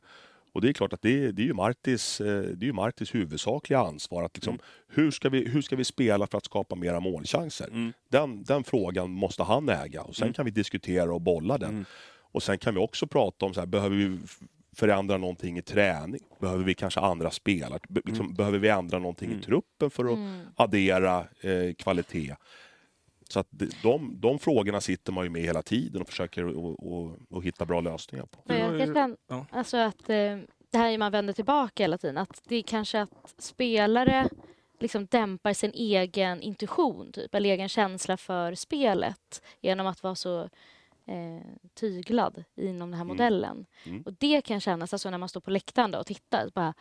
och 0.55 0.61
det 0.61 0.69
är 0.69 0.73
klart 0.73 0.93
att 0.93 1.01
det, 1.01 1.31
det 1.31 1.41
är 1.41 1.45
ju 1.45 1.53
Martis, 1.53 2.21
eh, 2.21 2.41
det 2.41 2.63
är 2.63 2.67
ju 2.67 2.73
Martis 2.73 3.15
huvudsakliga 3.15 3.79
ansvar. 3.79 4.23
Att 4.23 4.35
liksom, 4.37 4.59
hur, 4.87 5.11
ska 5.11 5.29
vi, 5.29 5.49
hur 5.49 5.61
ska 5.61 5.75
vi 5.75 5.83
spela 5.83 6.27
för 6.27 6.37
att 6.37 6.45
skapa 6.45 6.75
mera 6.75 6.99
målchanser? 6.99 7.67
Mm. 7.67 7.93
Den, 8.09 8.43
den 8.43 8.63
frågan 8.63 9.11
måste 9.11 9.43
han 9.43 9.69
äga 9.69 10.01
och 10.01 10.15
sen 10.15 10.23
Mm. 10.25 10.33
kan 10.33 10.45
vi 10.45 10.51
diskutera 10.51 11.13
och 11.13 11.21
bolla 11.21 11.57
den. 11.57 11.85
Mm. 12.33 12.35
Och 12.35 12.43
sen 12.43 12.57
kan 12.57 12.73
vi 12.73 12.79
också 12.79 13.07
prata 13.07 13.45
om 13.45 13.53
så 13.53 13.59
här, 13.59 13.67
behöver 13.67 13.95
vi 13.95 14.19
förändra 14.75 15.17
någonting 15.17 15.57
i 15.57 15.61
träning? 15.61 16.21
Behöver 16.39 16.63
vi 16.63 16.73
kanske 16.73 16.99
andra 16.99 17.31
spelare? 17.31 17.79
Be- 17.89 18.01
liksom, 18.05 18.33
Behöver 18.33 18.59
vi 18.59 18.69
ändra 18.69 18.99
någonting 18.99 19.27
Mm. 19.27 19.39
i 19.39 19.43
truppen 19.43 19.89
för 19.89 20.05
att 20.05 20.17
Mm. 20.17 20.41
addera 20.55 21.19
eh, 21.41 21.73
kvalitet? 21.77 22.35
Så 23.29 23.39
att 23.39 23.47
de, 23.83 24.15
de 24.19 24.39
frågorna 24.39 24.81
sitter 24.81 25.11
man 25.11 25.23
ju 25.23 25.29
med 25.29 25.41
hela 25.41 25.61
tiden 25.61 26.01
och 26.01 26.07
försöker 26.09 26.45
att 27.37 27.43
hitta 27.43 27.65
bra 27.65 27.81
lösningar 27.81 28.25
på. 28.25 28.39
Men 28.45 28.57
Du 28.57 28.63
har 28.63 28.71
jag 28.71 28.79
ju- 28.79 28.85
kan 28.85 28.95
känna 28.95 29.15
ja. 29.27 29.45
alltså 29.51 29.77
att 29.77 30.09
eh, 30.09 30.37
det 30.71 30.77
här 30.77 30.89
är 30.91 30.97
man 30.97 31.11
vänder 31.11 31.33
tillbaka 31.33 31.83
hela 31.83 31.97
tiden. 31.97 32.17
Att 32.17 32.41
det 32.47 32.55
är 32.55 32.61
kanske 32.61 33.01
att 33.01 33.35
spelare 33.37 34.29
liksom 34.79 35.05
dämpar 35.05 35.53
sin 35.53 35.71
egen 35.73 36.41
intuition, 36.41 37.11
typ, 37.11 37.35
eller 37.35 37.49
egen 37.49 37.69
känsla 37.69 38.17
för 38.17 38.55
spelet 38.55 39.41
genom 39.61 39.87
att 39.87 40.03
vara 40.03 40.15
så 40.15 40.49
eh, 41.05 41.41
tyglad 41.73 42.43
inom 42.55 42.79
den 42.91 42.93
här 42.93 43.01
Mm. 43.05 43.07
modellen. 43.07 43.65
Mm. 43.85 44.01
Och 44.01 44.13
det 44.13 44.41
kan 44.41 44.59
kännas, 44.59 44.93
alltså 44.93 45.09
när 45.09 45.17
man 45.17 45.29
står 45.29 45.41
på 45.41 45.51
läktaren 45.51 45.91
då 45.91 45.99
och 45.99 46.05
tittar, 46.05 46.49
bara, 46.55 46.73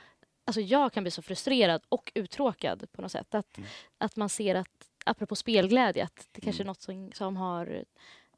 alltså 0.45 0.61
jag 0.61 0.93
kan 0.93 1.05
bli 1.05 1.11
så 1.11 1.23
frustrerad 1.23 1.83
och 1.89 2.13
uttråkad 2.15 2.93
på 2.93 3.03
något 3.03 3.13
sätt. 3.13 3.35
Att, 3.35 3.59
Mm. 3.59 3.69
att 3.99 4.17
man 4.17 4.29
ser 4.29 4.55
att, 4.55 4.89
apropå 5.05 5.37
spelglädje, 5.37 6.05
att 6.05 6.29
det 6.33 6.41
kanske 6.41 6.63
är 6.63 6.65
Mm. 6.65 6.67
något 6.71 6.81
som, 6.83 7.13
som 7.13 7.37
har 7.37 7.85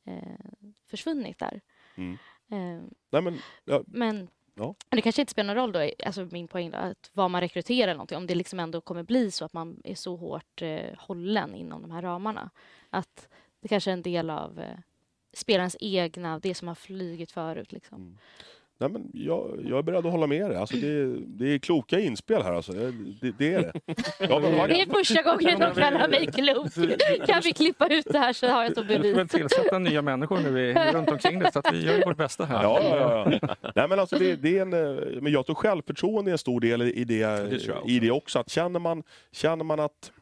eh, 0.05 0.63
försvunnit 0.87 1.39
där. 1.39 1.61
Mm. 1.95 2.13
Eh, 2.51 2.83
Nej, 3.11 3.23
men, 3.23 3.39
ja, 3.65 3.83
men 3.87 4.29
Ja. 4.57 4.75
det 4.89 5.01
kanske 5.03 5.23
inte 5.23 5.31
spelar 5.33 5.55
någon 5.55 5.63
roll 5.63 5.73
då, 5.73 5.91
alltså 6.07 6.29
min 6.31 6.49
poäng 6.49 6.71
då, 6.71 6.79
att 6.79 7.11
vad 7.13 7.31
man 7.31 7.41
rekryterar 7.41 7.83
eller 7.89 7.95
någonting, 7.95 8.17
om 8.19 8.27
det 8.27 8.35
liksom 8.35 8.61
ändå 8.61 8.81
kommer 8.81 9.03
bli 9.03 9.31
så 9.31 9.45
att 9.45 9.53
man 9.53 9.81
är 9.85 9.95
så 9.95 10.17
hårt 10.17 10.63
eh, 10.63 10.95
hållen 10.99 11.55
inom 11.55 11.83
de 11.83 11.91
här 11.91 12.03
ramarna. 12.03 12.51
Att 12.91 13.29
det 13.61 13.69
kanske 13.69 13.91
är 13.91 13.93
en 13.93 14.03
del 14.03 14.31
av 14.31 14.61
eh, 14.61 14.79
spelarens 15.39 15.77
egna, 15.81 16.39
det 16.39 16.55
som 16.55 16.69
har 16.69 16.75
flugit 16.75 17.33
förut. 17.33 17.73
Liksom. 17.73 17.99
Mm. 17.99 18.19
nej, 18.79 18.91
men 18.91 19.11
jag, 19.15 19.59
jag 19.69 19.79
är 19.79 19.83
beredd 19.83 20.07
att 20.07 20.13
hålla 20.13 20.27
med 20.27 20.51
dig. 20.51 20.57
Alltså, 20.59 20.77
det, 20.77 21.05
det 21.27 21.55
är 21.55 21.59
kloka 21.59 22.01
inspel 22.01 22.43
här. 22.43 22.53
Alltså. 22.53 22.73
Det, 22.73 23.33
det 23.39 23.55
är 23.55 23.61
det. 23.61 23.73
Ja, 24.19 24.39
men, 24.39 24.53
Det 24.69 24.81
är 24.81 24.93
första 24.95 25.23
gången 25.23 25.61
de 25.61 25.75
kallar 25.75 26.09
mig 26.09 26.27
klok. 26.27 27.27
Kan 27.27 27.41
vi 27.45 27.53
klippa 27.53 27.87
ut 27.87 28.07
det 28.11 28.19
här 28.19 28.33
så 28.33 28.47
har 28.49 28.65
jag 28.65 28.75
så 28.75 28.83
Vi 28.83 28.97
får 28.97 29.03
bevis. 29.03 29.31
tillsätta 29.31 29.79
nya 29.79 30.03
människor 30.03 30.41
nu 30.41 30.61
i, 30.61 30.75
runt 30.93 31.11
omkring 31.11 31.39
det, 31.39 31.53
så 31.53 31.59
att 31.59 31.73
vi 31.73 31.85
gör 31.85 32.05
vårt 32.07 32.17
bästa 32.17 32.45
här. 32.45 32.63
Ja, 32.63 32.81
ja, 32.83 33.29
ja. 33.43 33.57
Nej, 33.75 33.89
men 33.89 33.99
alltså 33.99 34.19
det, 34.19 34.37
det 34.37 34.59
är 34.59 34.63
en, 34.63 34.73
eh, 34.73 35.21
men 35.23 35.33
jag 35.33 35.47
tror 35.47 35.55
självförtroende 35.57 36.31
är 36.31 36.33
en 36.33 36.39
stor 36.39 36.61
del 36.61 36.83
i 36.83 37.05
det, 37.05 37.17
jag 37.17 37.91
i 37.91 37.99
det 37.99 38.11
också. 38.11 38.39
Att 38.39 38.51
känner, 38.51 38.81
man, 38.81 39.03
känner 39.33 39.65
man 39.65 39.81
att 39.81 40.13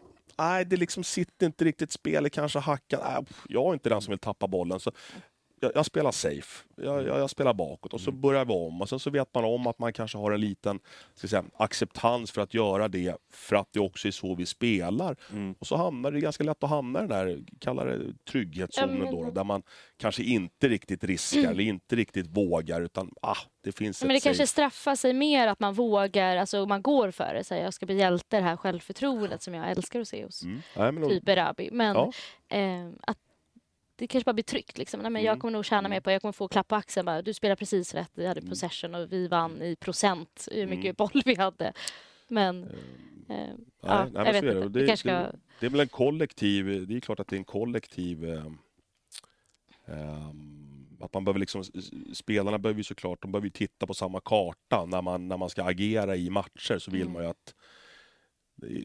nej, 0.42 0.64
det 0.64 0.76
liksom 0.76 1.04
sitter 1.04 1.46
inte 1.46 1.64
riktigt, 1.64 1.92
spelet 1.92 2.32
kanske 2.32 2.58
hackar. 2.58 3.00
Nej, 3.04 3.16
äh, 3.16 3.22
jag 3.48 3.68
är 3.68 3.72
inte 3.72 3.88
den 3.88 4.02
som 4.02 4.12
vill 4.12 4.18
tappa 4.18 4.46
bollen. 4.48 4.80
Så 4.80 4.92
jag, 5.62 5.72
jag 5.74 5.86
spelar 5.86 6.10
safe, 6.12 6.64
jag, 6.76 7.06
jag, 7.06 7.18
jag 7.18 7.30
spelar 7.30 7.54
bakåt 7.54 7.92
och 7.94 8.00
så 8.00 8.12
börjar 8.12 8.44
vi 8.44 8.52
om. 8.52 8.80
Och 8.82 8.88
sen 8.88 8.98
så 8.98 9.10
vet 9.10 9.34
man 9.34 9.44
om 9.44 9.66
att 9.66 9.78
man 9.78 9.92
kanske 9.92 10.18
har 10.18 10.32
en 10.32 10.40
liten 10.40 10.80
ska 11.14 11.28
säga, 11.28 11.44
acceptans 11.56 12.30
för 12.30 12.42
att 12.42 12.54
göra 12.54 12.88
det, 12.88 13.16
för 13.32 13.56
att 13.56 13.68
det 13.72 13.80
också 13.80 14.08
är 14.08 14.12
så 14.12 14.34
vi 14.34 14.46
spelar. 14.46 15.16
Mm. 15.32 15.54
Och 15.58 15.66
så 15.66 15.76
hamnar 15.76 16.10
det 16.10 16.20
ganska 16.20 16.44
lätt 16.44 16.64
att 16.64 16.70
hamna 16.70 16.98
i 16.98 17.02
den 17.02 17.08
där, 17.10 17.44
kalla 17.58 17.84
det 17.84 18.00
trygghetszonen 18.30 19.10
då, 19.10 19.30
där 19.30 19.44
man 19.44 19.62
kanske 19.96 20.22
inte 20.22 20.68
riktigt 20.68 21.04
riskar 21.04 21.50
eller 21.50 21.64
inte 21.64 21.96
riktigt 21.96 22.26
vågar 22.26 22.80
utan 22.80 23.10
ah, 23.22 23.36
det 23.64 23.72
finns 23.72 24.00
Men 24.04 24.08
det 24.08 24.20
kanske 24.20 24.46
safe. 24.46 24.52
straffar 24.52 24.94
sig 24.94 25.12
mer 25.12 25.48
att 25.48 25.60
man 25.60 25.74
vågar, 25.74 26.36
alltså 26.36 26.66
man 26.66 26.82
går 26.82 27.10
för 27.10 27.34
det. 27.34 27.44
Säger 27.44 27.64
jag 27.64 27.74
ska 27.74 27.86
bli 27.86 27.98
hjälte, 27.98 28.36
det 28.36 28.42
här 28.42 28.56
självförtroendet 28.56 29.42
som 29.42 29.54
jag 29.54 29.70
älskar 29.70 30.00
att 30.00 30.08
se 30.08 30.24
hos 30.24 30.42
Mm. 30.42 30.62
Nej, 30.76 30.92
men, 30.92 31.08
typ 31.08 31.28
Erabi. 31.28 31.68
Men 31.72 31.96
Ja. 31.96 32.12
eh, 32.56 32.90
att 33.06 33.18
det 34.02 34.06
kanske 34.06 34.24
bara 34.24 34.32
blir 34.32 34.44
tryggt. 34.44 34.78
Liksom. 34.78 35.00
Nej, 35.00 35.10
men 35.10 35.20
Mm. 35.20 35.26
Jag 35.26 35.40
kommer 35.40 35.52
nog 35.52 35.64
tjäna 35.64 35.88
mer 35.88 36.00
på, 36.00 36.10
jag 36.10 36.20
kommer 36.22 36.32
få 36.32 36.48
klapp 36.48 36.68
på 36.68 36.74
axeln. 36.76 37.06
Bara, 37.06 37.22
du 37.22 37.34
spelar 37.34 37.56
precis 37.56 37.94
rätt, 37.94 38.10
vi 38.14 38.26
hade 38.26 38.40
Mm. 38.40 38.50
possession 38.50 38.94
och 38.94 39.12
vi 39.12 39.28
vann 39.28 39.62
i 39.62 39.76
procent 39.76 40.48
hur 40.52 40.66
mycket 40.66 40.84
Mm. 40.84 40.94
boll 40.98 41.22
vi 41.24 41.34
hade. 41.34 41.72
Men 42.28 42.64
eh, 43.28 43.36
ja, 43.82 44.04
nej, 44.04 44.10
jag 44.14 44.32
vet 44.32 44.42
det. 44.42 44.48
inte. 44.52 44.68
Det, 44.68 44.80
Vi 44.80 44.86
kanske 44.86 45.08
ska... 45.08 45.18
det, 45.18 45.38
det 45.60 45.66
är 45.66 45.70
väl 45.70 45.80
en 45.80 45.88
kollektiv, 45.88 46.86
det 46.88 46.96
är 46.96 47.00
klart 47.00 47.20
att 47.20 47.28
det 47.28 47.36
är 47.36 47.38
en 47.38 47.44
kollektiv 47.44 48.24
eh, 48.24 48.44
ehm, 49.86 50.86
att 51.00 51.14
man 51.14 51.24
behöver 51.24 51.40
liksom, 51.40 51.64
spelarna 52.14 52.58
behöver 52.58 52.78
ju 52.78 52.84
såklart, 52.84 53.22
de 53.22 53.32
behöver 53.32 53.48
titta 53.48 53.86
på 53.86 53.94
samma 53.94 54.20
karta 54.20 54.86
när 54.86 55.02
man, 55.02 55.28
när 55.28 55.36
man 55.36 55.50
ska 55.50 55.64
agera 55.64 56.16
i 56.16 56.30
matcher 56.30 56.78
så 56.78 56.90
vill 56.90 57.00
Mm. 57.02 57.12
man 57.12 57.22
ju 57.22 57.28
att 57.28 57.54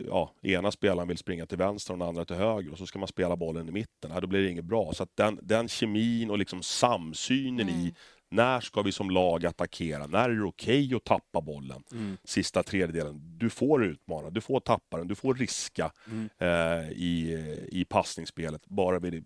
ja, 0.08 0.34
ena 0.42 0.72
spelaren 0.72 1.08
vill 1.08 1.18
springa 1.18 1.46
till 1.46 1.58
vänster 1.58 1.94
och 1.94 2.00
den 2.00 2.08
andra 2.08 2.26
till 2.26 2.36
höger 2.36 2.72
och 2.72 2.78
så 2.78 2.86
ska 2.86 3.00
man 3.00 3.08
spela 3.08 3.36
bollen 3.36 3.70
i 3.70 3.72
mitten. 3.72 4.12
Ja, 4.14 4.20
då 4.20 4.28
blir 4.28 4.42
det 4.42 4.50
inget 4.50 4.66
bra. 4.66 4.94
Så 4.94 5.08
den, 5.16 5.40
den 5.42 5.68
kemin 5.68 6.30
och 6.30 6.38
liksom 6.38 6.64
samsynen 6.64 7.70
i 7.70 7.96
när 8.30 8.60
ska 8.60 8.82
vi 8.82 8.92
som 8.92 9.10
lag 9.10 9.46
attackera? 9.46 10.08
När 10.08 10.30
är 10.30 10.36
det 10.36 10.44
okej 10.44 10.86
okay 10.86 10.96
att 10.96 11.04
tappa 11.04 11.42
bollen? 11.42 11.84
Sista 12.24 12.64
tredjedelen. 12.64 13.38
Du 13.38 13.50
får 13.50 13.86
utmana, 13.86 14.30
du 14.30 14.42
får 14.42 14.60
tappa 14.60 14.98
den, 14.98 15.08
du 15.08 15.16
får 15.16 15.34
riska 15.34 15.92
eh, 16.38 16.92
i, 16.92 17.68
i 17.72 17.86
passningsspelet. 17.86 18.66
Bara 18.66 19.00
vi 19.00 19.24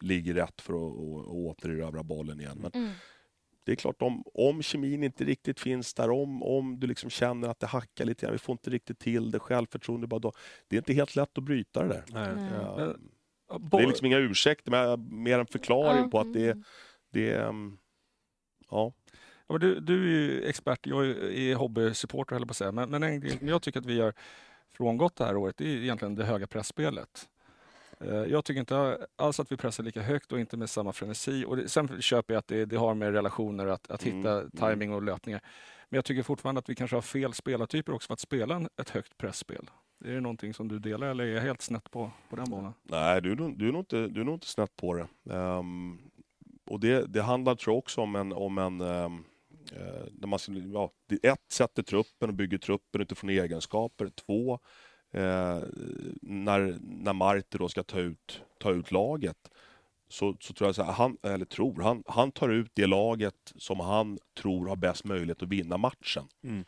ligger 0.00 0.34
rätt 0.34 0.60
för 0.60 0.72
att, 0.72 0.92
att 0.92 1.26
återerövra 1.28 2.02
bollen 2.02 2.40
igen. 2.40 2.58
Men 2.62 2.70
Mm. 2.74 2.92
Det 3.64 3.72
är 3.72 3.76
klart, 3.76 4.02
om, 4.02 4.24
om 4.34 4.62
kemin 4.62 5.02
inte 5.02 5.24
riktigt 5.24 5.60
finns 5.60 5.94
där, 5.94 6.10
om, 6.10 6.42
om 6.42 6.80
du 6.80 6.86
liksom 6.86 7.10
känner 7.10 7.48
att 7.48 7.60
det 7.60 7.66
hackar 7.66 8.04
lite 8.04 8.26
grann, 8.26 8.32
vi 8.32 8.38
får 8.38 8.52
inte 8.52 8.70
riktigt 8.70 8.98
till 8.98 9.30
det, 9.30 9.38
självförtroende 9.38 10.06
bara 10.06 10.20
då. 10.20 10.32
Det 10.68 10.76
är 10.76 10.78
inte 10.78 10.92
helt 10.92 11.16
lätt 11.16 11.38
att 11.38 11.44
bryta 11.44 11.82
det 11.82 11.88
där. 11.88 12.04
Nej. 12.08 12.94
Ja, 13.48 13.58
det 13.58 13.82
är 13.82 13.86
liksom 13.86 14.06
inga 14.06 14.18
ursäkter, 14.18 14.70
men 14.70 15.22
mer 15.22 15.38
en 15.38 15.46
förklaring 15.46 16.10
på 16.10 16.20
att 16.20 16.32
det, 16.32 16.50
mm. 16.50 16.64
det 17.12 17.30
är... 17.30 17.48
um, 17.48 17.78
Ja. 18.72 18.92
Ja, 19.46 19.54
men 19.54 19.60
du, 19.60 19.80
du 19.80 20.02
är 20.02 20.20
ju 20.20 20.44
expert, 20.44 20.86
jag 20.86 21.06
är 21.06 21.54
hobbysupporter 21.54 22.34
höll 22.34 22.42
jag 22.42 22.48
på 22.48 22.52
att 22.52 22.56
säga. 22.56 22.72
Men, 22.72 22.90
men 22.90 23.02
en 23.02 23.20
grej 23.20 23.38
som 23.38 23.48
jag 23.48 23.62
tycker 23.62 23.80
att 23.80 23.86
vi 23.86 24.00
har 24.00 24.14
frångått 24.72 25.16
det 25.16 25.24
här 25.24 25.36
året, 25.36 25.56
det 25.56 25.64
är 25.64 25.76
egentligen 25.76 26.14
det 26.14 26.24
höga 26.24 26.46
pressspelet. 26.46 27.28
Eh, 28.04 28.14
Jag 28.14 28.44
tycker 28.44 28.60
inte 28.60 29.06
alls 29.16 29.40
att 29.40 29.52
vi 29.52 29.56
pressar 29.56 29.84
lika 29.84 30.02
högt 30.02 30.32
och 30.32 30.40
inte 30.40 30.56
med 30.56 30.70
samma 30.70 30.92
frenesi. 30.92 31.44
Och 31.44 31.56
det, 31.56 31.68
sen 31.68 32.02
köper 32.02 32.34
jag 32.34 32.38
att 32.38 32.46
det, 32.48 32.64
det 32.64 32.76
har 32.76 32.94
med 32.94 33.12
relationer 33.12 33.66
att, 33.66 33.90
att 33.90 34.06
Mm, 34.06 34.16
hitta 34.18 34.32
mm. 34.40 34.50
timing 34.50 34.92
och 34.92 35.02
löpningar. 35.02 35.40
Men 35.88 35.96
jag 35.96 36.04
tycker 36.04 36.22
fortfarande 36.22 36.58
att 36.58 36.68
vi 36.68 36.74
kanske 36.74 36.96
har 36.96 37.02
fel 37.02 37.32
spelartyper 37.34 37.92
också 37.92 38.06
för 38.06 38.12
att 38.14 38.20
spela 38.20 38.68
ett 38.80 38.90
högt 38.90 39.18
pressspel. 39.18 39.70
Är 40.04 40.12
det 40.14 40.20
någonting 40.20 40.54
som 40.54 40.68
du 40.68 40.78
delar 40.78 41.06
eller 41.06 41.24
är 41.24 41.34
jag 41.34 41.42
helt 41.42 41.62
snett 41.62 41.90
på, 41.90 42.10
på 42.30 42.36
den 42.36 42.50
banan? 42.50 42.74
Nej, 42.82 43.22
du, 43.22 43.34
du, 43.34 43.68
är 43.68 43.72
nog 43.72 43.80
inte, 43.80 44.08
du 44.08 44.20
är 44.20 44.24
nog 44.24 44.34
inte 44.34 44.46
snett 44.46 44.76
på 44.76 44.94
det. 44.94 45.34
Ehm, 45.34 45.98
och 46.66 46.80
det, 46.80 47.06
det 47.06 47.22
handlar 47.22 47.54
tror 47.54 47.74
jag 47.74 47.78
också 47.78 48.00
om 48.00 48.16
en... 48.16 48.32
Om 48.32 48.58
en 48.58 48.80
eh, 48.80 49.10
när 50.12 50.26
man, 50.26 50.38
ja, 50.72 50.92
ett, 51.22 51.52
sätter 51.52 51.82
truppen 51.82 52.28
och 52.28 52.34
bygger 52.34 52.58
truppen 52.58 53.00
utifrån 53.00 53.30
egenskaper. 53.30 54.10
Två, 54.26 54.58
eh, 55.12 55.60
när, 56.22 56.78
när 56.80 57.12
Marti 57.12 57.58
då 57.58 57.68
ska 57.68 57.82
ta 57.82 57.98
ut, 57.98 58.42
ta 58.58 58.70
ut 58.72 58.92
laget 58.92 59.50
så, 60.12 60.36
så 60.40 60.52
tror 60.52 60.68
jag 60.68 60.74
så 60.74 60.82
här, 60.82 60.92
han, 60.92 61.16
eller 61.22 61.44
tror, 61.44 61.82
han, 61.82 62.02
han 62.06 62.32
tar 62.32 62.48
ut 62.48 62.70
det 62.74 62.86
laget 62.86 63.52
som 63.56 63.80
han 63.80 64.18
tror 64.34 64.68
har 64.68 64.76
bäst 64.76 65.04
möjlighet 65.04 65.42
att 65.42 65.48
vinna 65.48 65.76
matchen. 65.76 66.24
Mm. 66.44 66.64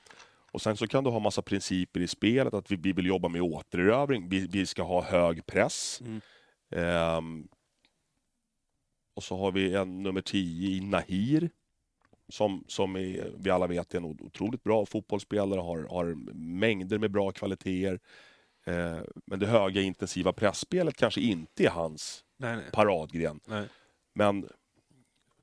Och 0.53 0.63
sen 0.63 0.77
så 0.77 0.87
kan 0.87 1.05
du 1.05 1.11
ha 1.11 1.19
massa 1.19 1.43
principer 1.43 2.01
i 2.01 2.09
spelet, 2.09 2.55
att 2.55 2.71
vi, 2.71 2.77
vi 2.77 2.93
vill 2.93 3.07
jobba 3.07 3.29
med 3.29 3.43
återerövring, 3.43 4.29
vi, 4.29 4.47
vi 4.47 4.67
ska 4.67 4.83
ha 4.83 5.03
hög 5.03 5.47
press. 5.47 6.01
Mm. 6.01 6.21
Ehm, 6.71 7.49
och 9.15 9.23
så 9.25 9.37
har 9.37 9.53
vi 9.53 9.75
en 9.75 10.03
nummer 10.03 10.21
10 10.21 10.77
i 10.77 10.81
Nahir. 10.81 11.51
Som, 12.29 12.65
som 12.69 12.97
är, 12.97 13.33
vi 13.37 13.51
alla 13.51 13.67
vet 13.67 13.95
är 13.95 13.99
en 13.99 14.05
otroligt 14.05 14.65
bra 14.65 14.87
fotbollsspelare, 14.87 15.61
har, 15.61 15.83
har 15.91 16.15
mängder 16.35 16.99
med 16.99 17.11
bra 17.11 17.33
kvaliteter. 17.33 18.01
Eh, 18.67 18.99
men 19.27 19.39
det 19.39 19.47
höga 19.47 19.81
intensiva 19.81 20.33
pressspelet 20.33 20.97
kanske 20.97 21.21
inte 21.21 21.65
är 21.65 21.71
hans 21.71 22.25
Nej, 22.37 22.57
nej. 22.57 22.65
paradgren. 22.73 23.41
nej. 23.47 23.69
Men 24.15 24.49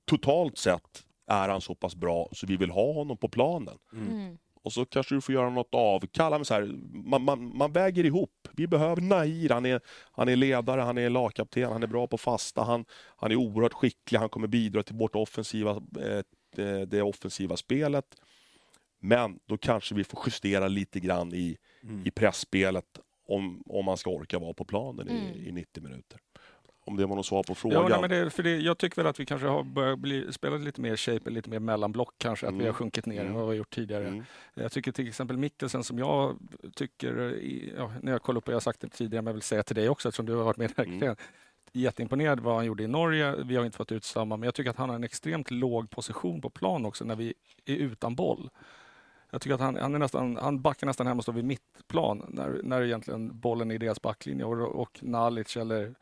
totalt 0.06 0.58
sett 0.58 1.06
är 1.28 1.50
han 1.50 1.62
så 1.62 1.76
pass 1.76 1.96
bra 1.96 2.30
så 2.32 2.48
vi 2.48 2.58
vill 2.58 2.72
ha 2.72 2.94
honom 2.94 3.18
på 3.18 3.30
planen. 3.30 3.78
Mm. 3.94 4.38
Och 4.64 4.74
så 4.74 4.86
kanske 4.86 5.16
du 5.16 5.22
får 5.22 5.36
göra 5.36 5.50
något 5.50 5.76
avkall. 5.76 6.32
Men 6.32 6.46
så 6.46 6.54
här, 6.54 6.62
man, 6.94 7.24
man, 7.24 7.58
man 7.58 7.72
väger 7.72 8.06
ihop. 8.06 8.48
Vi 8.52 8.68
behöver 8.68 9.02
Nair. 9.02 9.50
Han 9.50 9.66
är, 9.66 9.82
han 10.12 10.30
är 10.30 10.36
ledare, 10.36 10.82
han 10.82 10.98
är 10.98 11.10
lagkapten, 11.10 11.72
han 11.72 11.84
är 11.84 11.88
bra 11.88 12.08
på 12.08 12.18
fasta. 12.18 12.64
Han, 12.64 12.86
han 13.16 13.32
är 13.32 13.36
oerhört 13.36 13.74
skicklig, 13.74 14.20
han 14.20 14.30
kommer 14.30 14.48
bidra 14.48 14.84
till 14.84 14.96
vårt 14.96 15.16
offensiva, 15.16 15.72
eh, 16.00 16.22
det, 16.56 16.86
det 16.86 17.02
offensiva 17.02 17.58
spelet. 17.58 18.06
Men 19.00 19.40
då 19.46 19.58
kanske 19.58 19.96
vi 19.96 20.04
får 20.04 20.20
justera 20.26 20.68
lite 20.68 21.00
grann 21.00 21.34
i, 21.34 21.58
i 22.06 22.12
pressspelet 22.12 23.00
om, 23.36 23.64
om 23.66 23.86
man 23.86 23.98
ska 23.98 24.10
orka 24.10 24.40
vara 24.40 24.54
på 24.54 24.66
planen 24.66 25.10
Mm. 25.10 25.24
i, 25.24 25.48
i 25.48 25.52
90 25.52 25.84
minuter. 25.84 26.20
Om 26.86 26.98
det 26.98 27.06
var 27.06 27.16
något 27.16 27.26
svar 27.26 27.44
på 27.44 27.56
frågan. 27.56 27.82
Ja, 27.82 27.88
nej, 27.90 28.02
men 28.02 28.10
det, 28.10 28.30
för 28.30 28.44
det, 28.44 28.58
jag 28.58 28.78
tycker 28.78 28.96
väl 28.96 29.08
att 29.08 29.20
vi 29.20 29.26
kanske 29.26 29.48
har 29.48 29.64
börjat 29.64 30.00
bli, 30.00 30.34
spela 30.34 30.58
lite 30.58 30.82
mer 30.82 30.96
shape, 30.96 31.30
lite 31.30 31.50
mer 31.50 31.60
mellanblock 31.60 32.14
kanske, 32.18 32.48
att 32.48 32.54
vi 32.54 32.56
Mm. 32.56 32.66
har 32.68 32.74
sjunkit 32.74 33.06
ner 33.06 33.20
än 33.20 33.26
Mm. 33.26 33.34
vad 33.34 33.44
vi 33.44 33.48
har 33.48 33.54
gjort 33.56 33.70
tidigare. 33.76 34.08
Mm. 34.08 34.24
Jag 34.54 34.72
tycker 34.72 34.92
till 34.92 35.08
exempel 35.08 35.38
Mikkelsen 35.38 35.84
som 35.84 36.00
jag 36.00 36.38
tycker, 36.76 37.34
i- 37.36 37.74
ja, 37.78 37.94
när 38.02 38.12
jag 38.12 38.22
kollar 38.22 38.38
upp, 38.38 38.48
och 38.48 38.52
jag 38.52 38.56
har 38.56 38.62
sagt 38.62 38.80
det 38.82 38.90
tidigare, 38.90 39.22
men 39.22 39.28
jag 39.32 39.34
vill 39.34 39.42
säga 39.42 39.64
till 39.64 39.76
dig 39.76 39.90
också 39.90 40.08
eftersom 40.10 40.26
du 40.26 40.36
har 40.36 40.44
varit 40.44 40.58
med 40.58 40.72
Mm. 40.80 41.02
mm. 41.04 41.16
Jätteimponerad 41.74 42.40
vad 42.40 42.56
han 42.56 42.66
gjorde 42.66 42.84
i 42.84 42.88
Norge. 42.88 43.36
Vi 43.46 43.56
har 43.56 43.66
inte 43.66 43.78
fått 43.78 43.92
ut 43.92 44.04
samma, 44.04 44.38
men 44.38 44.48
jag 44.48 44.56
tycker 44.56 44.70
att 44.70 44.78
han 44.78 44.90
har 44.90 44.96
en 44.96 45.04
extremt 45.04 45.52
låg 45.52 45.90
position 45.90 46.42
på 46.42 46.50
plan 46.50 46.86
också 46.86 47.06
när 47.06 47.16
vi 47.16 47.34
är 47.66 47.76
utan 47.76 48.16
boll. 48.16 48.50
Jag 49.32 49.42
tycker 49.42 49.54
att 49.54 49.62
han, 49.62 49.76
han, 49.76 49.96
är 49.96 50.00
nästan, 50.00 50.38
han 50.38 50.62
backar 50.62 50.88
nästan 50.88 51.08
hem 51.08 51.18
och 51.18 51.24
står 51.24 51.34
vid 51.34 51.46
mittplan 51.46 52.26
när, 52.30 52.62
när 52.64 52.82
egentligen 52.84 53.40
bollen 53.40 53.72
är 53.72 53.76
i 53.76 53.78
deras 53.78 54.02
backlinje 54.02 54.46
och, 54.46 54.82
och 54.82 55.00
Nalic 55.02 55.58
eller 55.58 55.96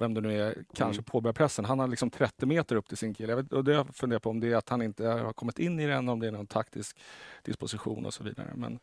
vem 0.00 0.14
det 0.14 0.20
nu 0.20 0.40
är 0.42 0.54
kanske 0.74 0.98
Mm. 1.00 1.04
påbörjar 1.04 1.32
pressen. 1.32 1.64
Han 1.64 1.78
har 1.78 1.86
liksom 1.88 2.10
30 2.10 2.46
meter 2.46 2.76
upp 2.76 2.88
till 2.88 2.96
sin 2.96 3.14
kille. 3.14 3.32
Jag 3.32 3.36
vet, 3.42 3.52
och 3.52 3.64
det 3.64 3.72
jag 3.72 3.94
funderar 3.94 4.20
på 4.20 4.30
om 4.30 4.40
det 4.40 4.52
är 4.52 4.56
att 4.56 4.68
han 4.68 4.82
inte 4.82 5.06
har 5.06 5.32
kommit 5.32 5.58
in 5.58 5.80
i 5.80 5.86
den, 5.86 6.08
om 6.08 6.20
det 6.20 6.26
är 6.26 6.30
någon 6.32 6.46
taktisk 6.46 6.98
disposition 7.42 8.06
och 8.06 8.14
så 8.14 8.24
vidare. 8.24 8.52
Men 8.54 8.78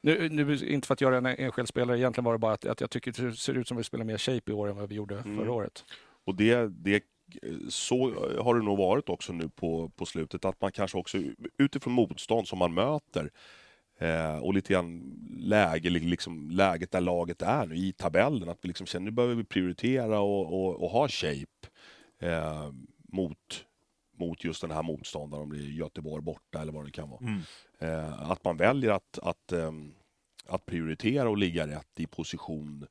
nu, 0.00 0.28
nu, 0.28 0.56
inte 0.66 0.86
för 0.86 0.92
att 0.94 1.00
göra 1.00 1.16
en 1.16 1.26
enskild 1.26 1.68
spelare, 1.68 1.98
egentligen 1.98 2.24
var 2.24 2.32
det 2.32 2.38
bara 2.38 2.52
att, 2.52 2.66
att 2.66 2.80
jag 2.80 2.90
tycker 2.90 3.12
det 3.22 3.32
ser 3.36 3.54
ut 3.54 3.68
som 3.68 3.76
vi 3.76 3.84
spelar 3.84 4.04
mer 4.04 4.18
shape 4.18 4.50
i 4.50 4.54
år 4.54 4.68
än 4.70 4.76
vad 4.76 4.88
vi 4.88 4.94
gjorde 4.94 5.18
Mm. 5.18 5.36
förra 5.38 5.52
året. 5.52 5.84
Och 6.24 6.34
det, 6.34 6.68
det, 6.68 7.02
så 7.68 8.14
har 8.42 8.54
det 8.54 8.64
nog 8.64 8.78
varit 8.78 9.08
också 9.08 9.32
nu 9.32 9.48
på, 9.48 9.88
på 9.88 10.06
slutet, 10.06 10.44
att 10.44 10.60
man 10.60 10.72
kanske 10.72 10.98
också 10.98 11.18
utifrån 11.58 11.92
motstånd 11.92 12.48
som 12.48 12.58
man 12.58 12.74
möter 12.74 13.30
eh, 13.98 14.36
och 14.36 14.54
lite 14.54 14.72
grann 14.72 15.18
läge, 15.38 15.90
liksom, 15.90 16.50
läget 16.50 16.90
där 16.90 17.00
laget 17.00 17.42
är 17.42 17.66
nu 17.66 17.76
i 17.76 17.92
tabellen, 17.92 18.48
att 18.48 18.58
vi 18.62 18.68
liksom 18.68 18.86
känner 18.86 19.04
nu 19.04 19.10
behöver 19.10 19.34
vi 19.34 19.44
prioritera 19.44 20.20
och, 20.20 20.52
och, 20.52 20.82
och 20.82 20.90
ha 20.90 21.08
shape 21.08 21.68
eh, 22.18 22.72
mot, 23.12 23.64
mot 24.16 24.44
just 24.44 24.60
den 24.60 24.70
här 24.70 24.82
motståndaren, 24.82 25.42
om 25.42 25.52
det 25.52 25.58
är 25.58 25.60
Göteborg 25.60 26.22
borta 26.22 26.62
eller 26.62 26.72
vad 26.72 26.84
det 26.84 26.90
kan 26.90 27.10
vara. 27.10 27.20
Mm. 27.20 27.40
Eh, 27.78 28.30
att 28.30 28.44
man 28.44 28.56
väljer 28.56 28.90
att, 28.90 29.18
att, 29.22 29.52
ehm, 29.52 29.94
att 30.46 30.66
prioritera 30.66 31.30
och 31.30 31.38
ligga 31.38 31.66
rätt 31.66 32.00
i 32.00 32.06
position, 32.06 32.86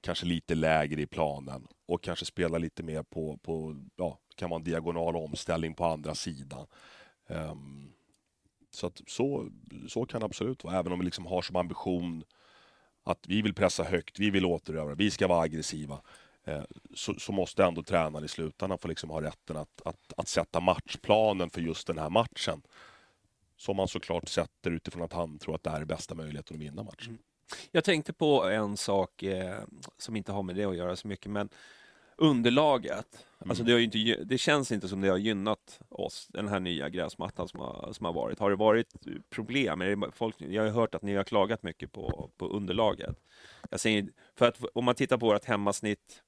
kanske 0.00 0.26
lite 0.26 0.54
lägre 0.54 1.02
i 1.02 1.06
planen 1.06 1.66
och 1.86 2.02
kanske 2.02 2.24
spela 2.24 2.58
lite 2.58 2.82
mer 2.82 3.02
på, 3.02 3.36
på 3.36 3.76
ja, 3.96 4.18
kan 4.34 4.50
vara 4.50 4.58
en 4.58 4.64
diagonal 4.64 5.16
omställning 5.16 5.74
på 5.74 5.84
andra 5.84 6.14
sidan. 6.14 6.66
Um, 7.26 7.92
så, 8.70 8.86
att, 8.86 9.00
så, 9.06 9.50
så 9.88 10.06
kan 10.06 10.20
det 10.20 10.26
absolut 10.26 10.64
vara, 10.64 10.78
även 10.78 10.92
om 10.92 10.98
vi 10.98 11.04
liksom 11.04 11.26
har 11.26 11.42
som 11.42 11.56
ambition 11.56 12.24
att 13.02 13.26
vi 13.26 13.42
vill 13.42 13.54
pressa 13.54 13.84
högt, 13.84 14.18
vi 14.18 14.30
vill 14.30 14.46
återövra, 14.46 14.94
vi 14.94 15.10
ska 15.10 15.28
vara 15.28 15.42
aggressiva. 15.42 16.00
Eh, 16.44 16.62
så, 16.94 17.14
så 17.14 17.32
måste 17.32 17.64
ändå 17.64 17.82
tränaren 17.82 18.24
i 18.24 18.28
slutändan 18.28 18.78
få 18.78 18.88
liksom 18.88 19.10
ha 19.10 19.22
rätten 19.22 19.56
att, 19.56 19.82
att, 19.84 20.12
att 20.16 20.28
sätta 20.28 20.60
matchplanen 20.60 21.50
för 21.50 21.60
just 21.60 21.86
den 21.86 21.98
här 21.98 22.10
matchen. 22.10 22.62
Som 23.56 23.76
man 23.76 23.88
såklart 23.88 24.28
sätter 24.28 24.70
utifrån 24.70 25.02
att 25.02 25.12
han 25.12 25.38
tror 25.38 25.54
att 25.54 25.62
det 25.62 25.70
här 25.70 25.80
är 25.80 25.84
bästa 25.84 26.14
möjligheten 26.14 26.56
att 26.56 26.62
vinna 26.62 26.82
matchen. 26.82 27.08
Mm. 27.08 27.22
Jag 27.70 27.84
tänkte 27.84 28.12
på 28.12 28.44
en 28.44 28.76
sak 28.76 29.22
eh, 29.22 29.58
som 29.98 30.16
inte 30.16 30.32
har 30.32 30.42
med 30.42 30.56
det 30.56 30.64
att 30.64 30.76
göra 30.76 30.96
så 30.96 31.08
mycket, 31.08 31.30
men 31.30 31.48
underlaget. 32.16 33.26
Alltså 33.38 33.64
det, 33.64 33.72
har 33.72 33.78
ju 33.78 33.84
inte, 33.84 34.24
det 34.24 34.38
känns 34.38 34.72
inte 34.72 34.88
som 34.88 35.00
det 35.00 35.08
har 35.08 35.16
gynnat 35.16 35.80
oss, 35.88 36.28
den 36.32 36.48
här 36.48 36.60
nya 36.60 36.88
gräsmattan 36.88 37.48
som 37.48 37.60
har, 37.60 37.92
som 37.92 38.06
har 38.06 38.12
varit. 38.12 38.38
Har 38.38 38.50
det 38.50 38.56
varit 38.56 38.94
problem? 39.30 39.80
Är 39.80 39.96
det 39.96 40.10
folk, 40.12 40.36
jag 40.38 40.62
har 40.62 40.70
hört 40.70 40.94
att 40.94 41.02
ni 41.02 41.14
har 41.14 41.24
klagat 41.24 41.62
mycket 41.62 41.92
på, 41.92 42.30
på 42.36 42.48
underlaget. 42.48 43.16
Jag 43.70 43.80
säger, 43.80 44.08
för 44.38 44.48
att 44.48 44.64
om 44.74 44.84
man 44.84 44.94
tittar 44.94 45.18
på 45.18 45.26
vårt 45.26 45.44
hemmasnitt 45.44 46.22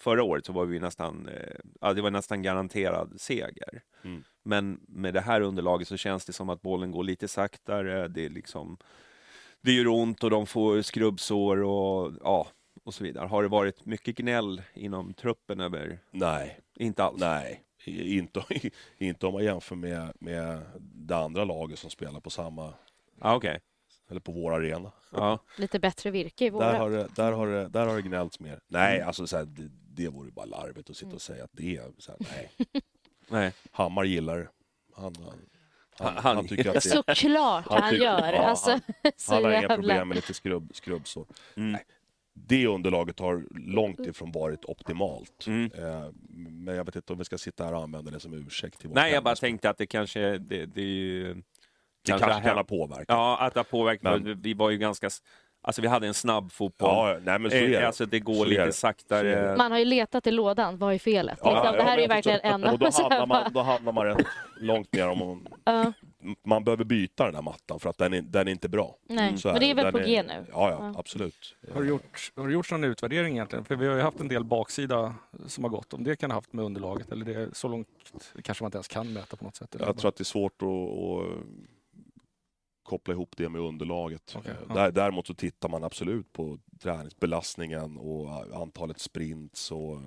förra 0.00 0.22
året 0.22 0.46
så 0.46 0.52
var 0.52 0.64
vi 0.64 0.80
nästan, 0.80 1.28
eh, 1.28 1.56
ja, 1.80 1.92
det 1.92 2.02
var 2.02 2.10
nästan 2.10 2.42
garanterad 2.42 3.20
seger. 3.20 3.82
Mm. 4.04 4.24
Men 4.42 4.80
med 4.88 5.14
det 5.14 5.20
här 5.20 5.40
underlaget 5.40 5.88
så 5.88 5.96
känns 5.96 6.24
det 6.24 6.32
som 6.32 6.48
att 6.48 6.62
bollen 6.62 6.90
går 6.90 7.04
lite 7.04 7.28
saktare. 7.28 8.08
Det 8.08 8.24
är 8.24 8.30
liksom 8.30 8.78
det 9.64 9.72
gör 9.72 9.86
ont 9.88 10.24
och 10.24 10.30
de 10.30 10.46
får 10.46 10.82
skrubbsår 10.82 11.62
och 11.62 12.12
ja, 12.22 12.46
och 12.84 12.94
så 12.94 13.04
vidare. 13.04 13.26
Har 13.26 13.42
det 13.42 13.48
varit 13.48 13.84
mycket 13.86 14.16
gnäll 14.16 14.62
inom 14.74 15.14
truppen 15.14 15.60
över? 15.60 15.98
Nej, 16.10 16.60
Inte 16.76 17.04
alls? 17.04 17.20
nej. 17.20 17.60
Inte, 17.86 18.44
inte 18.98 19.26
om 19.26 19.32
man 19.32 19.44
jämför 19.44 19.76
med, 19.76 20.12
med 20.20 20.62
det 20.80 21.16
andra 21.16 21.44
laget 21.44 21.78
som 21.78 21.90
spelar 21.90 22.20
på 22.20 22.30
samma, 22.30 22.74
Ja, 23.20 23.36
okej. 23.36 23.60
eller 24.10 24.20
på 24.20 24.32
vår 24.32 24.54
arena. 24.54 24.92
Ja. 25.12 25.38
Lite 25.58 25.78
bättre 25.78 26.10
virke 26.10 26.44
i 26.44 26.50
Där 26.50 26.54
våra. 26.56 26.78
har, 26.78 26.90
det, 26.90 27.08
där, 27.16 27.32
har 27.32 27.46
det, 27.46 27.68
där 27.68 27.86
har 27.86 27.96
det 27.96 28.02
gnällts 28.02 28.40
mer. 28.40 28.60
Nej, 28.68 29.00
alltså 29.00 29.26
så 29.26 29.36
här, 29.36 29.44
det, 29.44 29.68
det 29.88 30.08
vore 30.08 30.30
bara 30.30 30.46
larvigt 30.46 30.90
att 30.90 30.96
sitta 30.96 31.14
och 31.14 31.22
säga 31.22 31.44
att 31.44 31.50
det 31.52 31.76
är 31.76 31.92
så 31.98 32.12
här, 32.12 32.20
nej. 32.20 32.50
Nej. 33.28 33.52
Hammar 33.70 34.04
gillar 34.04 34.38
det. 34.38 34.48
han, 34.94 35.14
han, 35.24 35.34
Han, 35.98 36.16
Han- 36.16 36.36
han 36.36 36.48
tycker 36.48 36.68
att 36.68 36.74
det, 36.74 36.80
Såklart 36.80 37.66
Han 37.68 37.82
han, 37.82 37.90
tycker- 37.90 38.04
gör. 38.04 38.32
ja, 38.32 38.38
alltså, 38.42 38.80
så 39.16 39.34
han 39.34 39.44
har 39.44 39.50
inga 39.50 39.60
jävla- 39.60 39.76
problem 39.76 40.08
med 40.08 40.14
lite 40.14 40.34
skrubb, 40.34 40.70
skrubbsår. 40.74 41.26
Mm. 41.56 41.72
Nej, 41.72 41.82
Det 42.34 42.66
underlaget 42.66 43.18
har 43.18 43.44
långt 43.50 44.00
ifrån 44.00 44.32
varit 44.32 44.64
optimalt. 44.64 45.46
Mm. 45.46 45.70
Eh, 45.78 46.08
Men 46.28 46.74
jag 46.76 46.84
vet 46.84 46.96
inte 46.96 47.12
om 47.12 47.18
vi 47.18 47.24
ska 47.24 47.38
sitta 47.38 47.64
här 47.64 47.72
och 47.74 47.82
använda 47.82 48.10
det 48.10 48.20
som 48.20 48.34
ursäkt. 48.34 48.78
Till 48.78 48.88
vårt 48.88 48.94
Nej, 48.94 49.12
jag 49.12 49.24
bara 49.24 49.34
tänkte 49.36 49.70
att 49.70 49.78
det 49.78 49.86
kanske... 49.86 50.38
Det, 50.38 50.66
det 50.66 50.80
är 50.80 50.84
ju... 50.86 51.34
Det 51.34 51.42
kanske 52.04 52.30
har 52.32 52.40
kan 52.40 52.56
ha 52.56 52.64
påverkat. 52.64 53.04
Ja, 53.08 53.38
att 53.40 53.54
det 53.54 53.60
har 53.60 53.64
påverkat. 53.64 54.22
Men- 54.22 54.40
Vi 54.40 54.54
var 54.54 54.70
ju 54.70 54.78
ganska... 54.78 55.10
Alltså 55.66 55.82
vi 55.82 55.88
hade 55.88 56.06
en 56.06 56.14
snabb 56.14 56.52
fotboll. 56.52 56.88
Ja, 56.90 57.18
nej 57.22 57.38
men 57.38 57.50
så 57.50 57.56
är 57.56 57.62
Eh, 57.62 57.70
det. 57.70 57.86
Alltså 57.86 58.06
det 58.06 58.20
går 58.20 58.34
Så 58.34 58.44
är 58.44 58.46
lite 58.46 58.64
det. 58.64 58.72
saktare. 58.72 59.34
Är. 59.34 59.56
Man 59.56 59.72
har 59.72 59.78
ju 59.78 59.84
letat 59.84 60.26
i 60.26 60.30
lådan, 60.30 60.78
vad 60.78 60.94
är 60.94 60.98
felet? 60.98 61.38
Ja, 61.42 61.50
liksom, 61.50 61.66
ja, 61.66 61.72
det 61.72 61.82
här 61.82 61.98
är 61.98 62.02
ju 62.02 62.08
verkligen 62.08 62.40
en 62.42 62.64
Och 62.64 62.78
då 62.78 62.90
hamnar, 62.90 63.26
man, 63.26 63.52
då 63.54 63.60
hamnar 63.60 63.92
man 63.92 64.04
rätt 64.06 64.26
långt 64.60 64.92
ner 64.92 65.08
om 65.08 65.18
man, 65.18 65.48
Ja, 65.64 65.92
man 66.44 66.64
behöver 66.64 66.84
byta 66.84 67.24
den 67.26 67.34
här 67.34 67.42
mattan 67.42 67.80
för 67.80 67.90
att 67.90 67.98
den 67.98 68.12
är, 68.14 68.22
den 68.22 68.48
är 68.48 68.52
inte 68.52 68.68
bra. 68.68 68.96
nej. 69.08 69.38
Så 69.38 69.48
Men 69.48 69.60
det 69.60 69.70
är 69.70 69.74
väl 69.74 69.84
Den 69.84 69.92
på 69.92 69.98
G 69.98 70.22
nu? 70.22 70.46
Ja, 70.52 70.70
ja, 70.70 70.94
absolut. 70.98 71.56
Har 71.74 71.82
det, 71.82 71.88
gjort, 71.88 72.32
har 72.36 72.46
det 72.46 72.52
gjorts 72.52 72.70
någon 72.70 72.84
utvärdering 72.84 73.32
egentligen? 73.34 73.64
För 73.64 73.76
vi 73.76 73.86
har 73.86 73.94
ju 73.96 74.02
haft 74.02 74.20
en 74.20 74.28
del 74.28 74.44
baksida 74.44 75.14
som 75.46 75.64
har 75.64 75.70
gått. 75.70 75.94
Om 75.94 76.04
det 76.04 76.16
kan 76.16 76.30
ha 76.30 76.36
haft 76.38 76.52
med 76.52 76.64
underlaget 76.64 77.12
eller 77.12 77.24
det 77.24 77.34
är 77.34 77.48
så 77.52 77.68
långt 77.68 77.88
kanske 78.42 78.64
man 78.64 78.68
inte 78.68 78.76
ens 78.76 78.88
kan 78.88 79.12
mäta 79.12 79.36
på 79.36 79.44
något 79.44 79.56
sätt. 79.56 79.74
eller 79.74 79.86
Jag 79.86 79.96
tror 79.98 80.08
att 80.08 80.16
det 80.16 80.22
är 80.22 80.24
svårt 80.24 80.62
att, 80.62 80.68
att 80.68 81.44
koppla 82.84 83.14
ihop 83.14 83.36
det 83.36 83.48
med 83.48 83.60
underlaget. 83.60 84.34
Okej, 84.36 84.52
Eh, 84.52 84.56
ja. 84.68 84.74
Där, 84.74 84.92
däremot 84.92 85.26
så 85.26 85.34
tittar 85.34 85.68
man 85.68 85.84
absolut 85.84 86.32
på 86.32 86.58
träningsbelastningen 86.80 87.96
och 87.98 88.56
antalet 88.62 88.98
sprints 89.00 89.72
och 89.72 90.00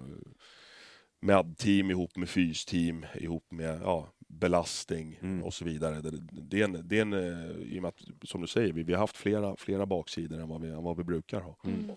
med-team 1.20 1.92
ihop 1.92 2.18
med 2.18 2.30
fysteam 2.30 3.06
ihop 3.16 3.52
med 3.52 3.82
ja, 3.82 4.08
belastning 4.28 5.20
Mm. 5.22 5.44
och 5.44 5.54
så 5.54 5.66
vidare. 5.66 6.02
Det, 6.02 6.12
det 6.42 6.60
är 6.62 6.64
en, 6.64 6.88
det 6.88 6.98
är 6.98 7.02
en, 7.02 7.14
eh, 7.14 7.52
i 7.74 7.78
och 7.78 7.82
med 7.82 7.90
att, 7.90 8.30
som 8.30 8.42
du 8.42 8.48
säger, 8.48 8.74
vi, 8.74 8.84
vi 8.84 8.94
har 8.94 9.00
haft 9.00 9.18
flera, 9.18 9.56
flera 9.58 9.86
baksidor 9.86 10.40
än 10.40 10.50
vad, 10.50 10.62
vi, 10.62 10.70
än 10.70 10.84
vad 10.84 10.98
vi 10.98 11.04
brukar 11.04 11.42
ha. 11.42 11.58
Mm. 11.64 11.92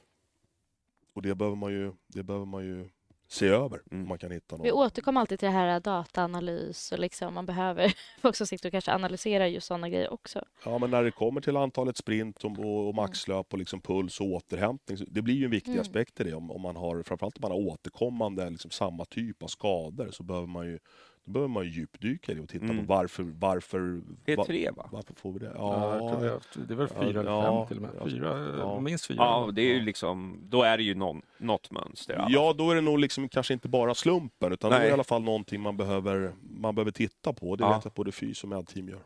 Och 1.13 1.23
det 1.23 1.35
behöver 1.35 1.57
man 1.57 1.73
ju, 1.73 1.93
det 2.07 2.23
behöver 2.23 2.47
man 2.47 2.65
ju 2.65 2.89
se 3.31 3.47
över. 3.47 3.81
Mm. 3.91 4.03
Om 4.03 4.09
man 4.09 4.19
kan 4.19 4.31
hitta 4.31 4.57
någon. 4.57 4.65
Vi 4.65 4.73
återkommer 4.73 5.21
alltid 5.21 5.39
till 5.39 5.47
det 5.47 5.53
här 5.53 5.81
dataanalys 5.81 6.93
och 6.93 6.99
liksom 6.99 7.35
man 7.35 7.47
behöver 7.47 7.95
folk 8.23 8.37
som 8.37 8.47
sitter 8.47 8.69
och 8.69 8.73
kanske 8.73 8.93
analyserar 8.93 9.47
just 9.47 9.67
sådana 9.67 9.89
grejer 9.89 10.13
också. 10.13 10.45
Ja, 10.65 10.79
men 10.79 10.91
när 10.91 11.05
det 11.05 11.11
kommer 11.11 11.41
till 11.41 11.57
antalet 11.57 11.97
sprint 11.97 12.45
och, 12.45 12.95
maxlöp 12.95 13.53
och 13.53 13.59
liksom 13.59 13.81
puls 13.81 14.21
och 14.21 14.27
återhämtning, 14.27 14.99
det 15.09 15.23
blir 15.23 15.35
ju 15.35 15.45
en 15.45 15.51
viktig 15.51 15.71
Mm. 15.71 15.81
aspekt 15.81 16.21
i 16.21 16.25
det. 16.25 16.35
Om, 16.35 16.51
om 16.51 16.61
man 16.63 16.77
har, 16.77 17.03
framförallt 17.03 17.37
om 17.37 17.43
man 17.43 17.51
har 17.51 17.59
återkommande 17.59 18.51
liksom 18.51 18.71
samma 18.71 19.05
typ 19.05 19.43
av 19.43 19.47
skador 19.47 20.09
så 20.13 20.23
behöver 20.23 20.47
man 20.47 20.67
ju, 20.67 20.79
då 21.25 21.33
behöver 21.33 21.49
man 21.49 21.65
ju 21.65 21.71
djupdyka 21.71 22.33
i 22.33 22.35
det 22.35 22.41
och 22.41 22.49
titta 22.49 22.65
Mm. 22.65 22.87
på 22.87 22.95
varför, 22.95 23.23
varför, 23.23 24.01
Det 24.25 24.33
är 24.33 24.45
tre, 24.45 24.71
va? 24.77 24.89
varför 24.93 25.15
får 25.15 25.33
vi 25.33 25.39
det? 25.39 25.53
Ja, 25.57 25.97
jag 25.97 26.03
har 26.03 26.29
haft- 26.31 26.69
det 26.69 26.75
är 26.75 26.77
väl 26.77 26.89
Ja, 26.97 27.03
fyra 27.03 27.21
eller 27.21 27.31
ja, 27.31 27.67
fem 27.67 27.69
till 27.69 27.77
och 27.77 27.83
med. 27.83 27.91
ja, 28.01 28.11
Fyra, 28.11 28.57
ja. 28.59 28.81
minst 28.81 29.07
fyra. 29.07 29.17
Ja, 29.19 29.51
det 29.53 29.63
är 29.63 29.75
ju 29.75 29.81
liksom... 29.81 30.41
Då 30.49 30.63
är 30.63 30.77
det 30.77 30.83
ju 30.83 30.95
någon, 30.95 31.23
något 31.39 31.71
mönster. 31.71 32.15
alla. 32.15 32.27
Ja, 32.31 32.53
då 32.59 32.71
är 32.71 32.75
det 32.75 32.81
nog 32.81 32.99
liksom 32.99 33.29
kanske 33.29 33.53
inte 33.55 33.69
bara 33.69 33.95
slumpen 33.95 34.53
utan 34.53 34.73
är 34.73 34.77
Nej. 34.77 34.85
det 34.87 34.91
i 34.91 34.93
alla 34.93 35.05
fall 35.05 35.23
någonting 35.23 35.61
man 35.61 35.77
behöver, 35.77 36.33
man 36.61 36.75
behöver 36.75 36.91
titta 36.93 37.33
på. 37.33 37.57
Det 37.57 37.65
Ja. 37.65 37.69
vet 37.75 37.85
jag 37.85 37.91
att 37.91 37.95
både 37.95 38.13
fys 38.13 38.43
och 38.43 38.49
medteam 38.49 38.89
gör. 38.89 39.03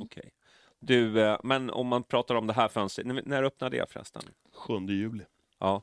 Okej. 0.00 0.30
Du, 0.80 1.20
eh, 1.22 1.38
men 1.42 1.70
om 1.70 1.86
man 1.86 2.02
pratar 2.02 2.34
om 2.34 2.46
det 2.46 2.52
här 2.52 2.68
fönstret, 2.68 3.26
när, 3.26 3.42
öppnar 3.42 3.70
det 3.70 3.90
förresten? 3.92 4.22
7 4.54 4.72
juli. 4.88 5.24
Ja. 5.58 5.82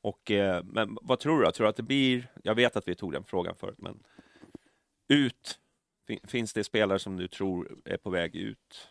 Och, 0.00 0.30
eh, 0.30 0.62
men 0.64 0.98
vad 1.02 1.18
tror 1.18 1.42
du? 1.42 1.50
Tror 1.50 1.64
du 1.64 1.68
att 1.70 1.76
det 1.76 1.82
blir... 1.82 2.26
Jag 2.42 2.54
vet 2.54 2.76
att 2.76 2.88
vi 2.88 2.94
tog 2.94 3.12
den 3.12 3.24
frågan 3.24 3.54
förut, 3.54 3.78
men 3.78 3.98
ut. 5.08 5.58
Fin- 6.06 6.20
Finns 6.26 6.52
det 6.52 6.64
spelare 6.64 6.98
som 6.98 7.16
du 7.16 7.28
tror 7.28 7.78
är 7.84 7.96
på 7.96 8.10
väg 8.10 8.34
ut? 8.36 8.88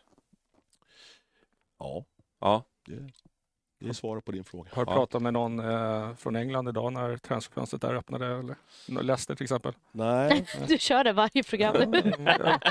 Ja, 1.79 2.05
Ja. 2.41 2.63
det, 2.85 3.09
det 3.79 3.89
är 3.89 3.93
svaret 3.93 4.25
på 4.25 4.31
din 4.31 4.43
fråga. 4.43 4.69
Har 4.73 4.85
du 4.85 4.91
Ja. 4.91 4.95
pratat 4.95 5.21
med 5.21 5.33
någon 5.33 5.59
eh, 5.59 6.15
från 6.15 6.35
England 6.35 6.67
idag 6.69 6.93
när 6.93 7.17
transferfönstret 7.17 7.81
där 7.81 7.93
öppnade? 7.95 8.25
Eller? 8.27 8.55
Leicester 9.03 9.35
till 9.35 9.43
exempel? 9.43 9.73
Nej, 9.91 10.45
Du 10.67 10.77
kör 10.77 11.03
det 11.03 11.13
varje 11.13 11.43
program 11.43 11.75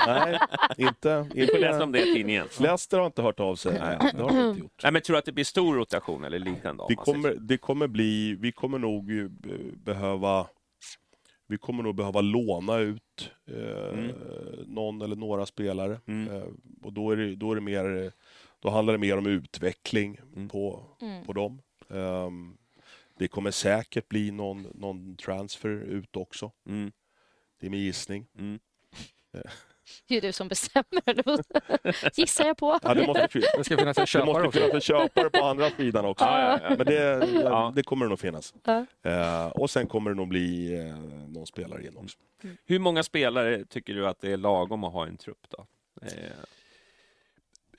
nej, 0.07 0.39
inte. 0.77 1.29
Vi 1.33 1.47
får 1.47 1.59
läsa 1.59 1.83
om 1.83 1.91
det 1.91 2.01
i 2.09 2.13
tidningen. 2.13 2.47
Leicester 2.59 2.97
har 2.99 3.05
inte 3.05 3.21
hört 3.21 3.39
av 3.39 3.55
sig. 3.55 3.79
Nej, 3.79 3.97
det 4.13 4.21
har 4.23 4.29
de 4.29 4.49
inte 4.49 4.59
gjort. 4.61 4.83
Nej, 4.83 4.91
men 4.91 5.01
tror 5.01 5.13
du 5.13 5.17
att 5.19 5.25
det 5.25 5.31
blir 5.31 5.43
stor 5.45 5.75
rotation 5.75 6.23
eller 6.23 6.39
liten? 6.39 6.77
Då, 6.77 6.87
Det 6.87 6.95
kommer, 6.95 7.35
det 7.39 7.57
kommer 7.57 7.87
bli, 7.87 8.35
vi 8.35 8.51
kommer 8.51 8.77
nog 8.79 9.05
be- 9.31 9.57
behöva 9.75 10.47
vi 11.53 11.57
kommer 11.57 11.83
nog 11.83 11.95
behöva 11.95 12.21
låna 12.21 12.77
ut 12.77 13.31
eh, 13.47 13.89
Mm. 13.99 14.11
någon 14.67 15.01
eller 15.01 15.15
några 15.15 15.45
spelare. 15.45 15.99
Mm. 16.05 16.33
Eh, 16.35 16.43
och 16.83 16.93
då 16.93 17.11
är, 17.11 17.15
det, 17.17 17.35
då 17.35 17.51
är 17.51 17.55
det 17.55 17.61
mer, 17.61 18.11
då 18.59 18.69
handlar 18.69 18.93
det 18.93 18.99
mer 18.99 19.17
om 19.17 19.25
utveckling 19.27 20.19
Mm. 20.35 20.49
på, 20.49 20.83
Mm. 21.01 21.25
på 21.25 21.33
dem. 21.33 21.61
Ehm, 21.89 22.57
det 23.17 23.27
kommer 23.27 23.51
säkert 23.51 24.09
bli 24.09 24.31
någon, 24.31 24.67
någon 24.73 25.15
transfer 25.15 25.69
ut 25.69 26.15
också. 26.15 26.51
Mm. 26.67 26.91
Det 27.59 27.65
är 27.65 27.69
min 27.69 27.79
gissning. 27.81 28.27
Mm. 29.83 30.05
Det 30.07 30.17
är 30.17 30.21
du 30.21 30.31
som 30.31 30.47
bestämmer. 30.47 31.23
Gissar 32.19 32.45
jag 32.45 32.57
på. 32.57 32.79
Ja, 32.83 32.93
det 32.93 33.07
måste, 33.07 33.27
Det 33.57 33.63
ska 33.63 33.77
finnas 33.77 33.97
en 33.97 34.01
det 34.01 34.07
köpare 34.07 34.25
måste 34.33 34.47
också. 34.47 34.59
finnas 34.59 34.73
en 34.73 34.81
köpare 34.81 35.29
på 35.29 35.45
andra 35.45 35.69
sidan 35.69 36.05
också. 36.05 36.25
Ja, 36.25 36.39
ja, 36.39 36.59
ja. 36.69 36.75
Men 36.77 36.85
det, 36.85 37.29
Ja. 37.43 37.73
det 37.75 37.83
kommer 37.83 38.05
det 38.05 38.09
nog 38.09 38.19
finnas. 38.19 38.53
Ja. 38.63 38.85
Eh, 39.03 39.47
och 39.47 39.69
sen 39.69 39.87
kommer 39.87 40.09
det 40.11 40.15
nog 40.15 40.27
bli 40.27 40.73
eh, 40.79 40.95
någon 41.27 41.47
spelare 41.47 41.87
in 41.87 41.97
också. 41.97 42.17
Hur 42.65 42.79
många 42.79 43.03
spelare 43.03 43.65
tycker 43.65 43.93
du 43.93 44.07
att 44.07 44.19
det 44.21 44.31
är 44.31 44.37
lagom 44.37 44.83
att 44.83 44.93
ha 44.93 45.05
i 45.05 45.09
en 45.09 45.17
trupp? 45.17 45.45
då? 45.49 45.65
Eh, 46.01 46.09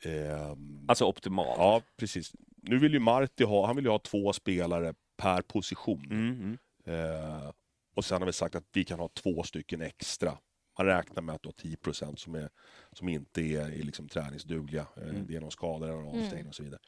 Ehm, 0.02 0.84
alltså 0.88 1.04
optimalt? 1.04 1.58
ja, 1.58 1.80
precis. 1.96 2.32
Nu 2.62 2.78
vill 2.78 2.92
ju 2.92 2.98
Marti 2.98 3.44
ha, 3.44 3.66
han 3.66 3.76
vill 3.76 3.84
ju 3.84 3.90
ha 3.90 3.98
två 3.98 4.32
spelare 4.32 4.94
per 5.16 5.42
position. 5.42 6.04
Mm, 6.10 6.58
mm. 6.86 7.10
Eh, 7.10 7.50
och 7.94 8.04
sen 8.04 8.20
har 8.22 8.26
vi 8.26 8.32
sagt 8.32 8.54
att 8.54 8.64
vi 8.72 8.84
kan 8.84 8.98
ha 8.98 9.08
två 9.08 9.42
stycken 9.42 9.80
extra. 9.80 10.38
Man 10.78 10.86
räknar 10.86 11.22
med 11.22 11.34
att 11.34 11.42
du 11.42 11.48
har 11.48 11.52
10 11.52 11.76
procent 11.76 12.20
som, 12.20 12.34
är, 12.34 12.48
som 12.92 13.08
inte 13.08 13.42
är, 13.42 13.60
är 13.60 13.82
liksom 13.82 14.08
träningsdugliga. 14.08 14.86
Eh, 14.96 15.02
Mm. 15.08 15.26
Det 15.26 15.36
är 15.36 15.40
någon 15.40 15.50
skada 15.50 15.86
eller 15.86 15.98
Mm. 15.98 16.08
avstängning 16.22 16.48
och 16.48 16.54
så 16.54 16.62
vidare. 16.62 16.80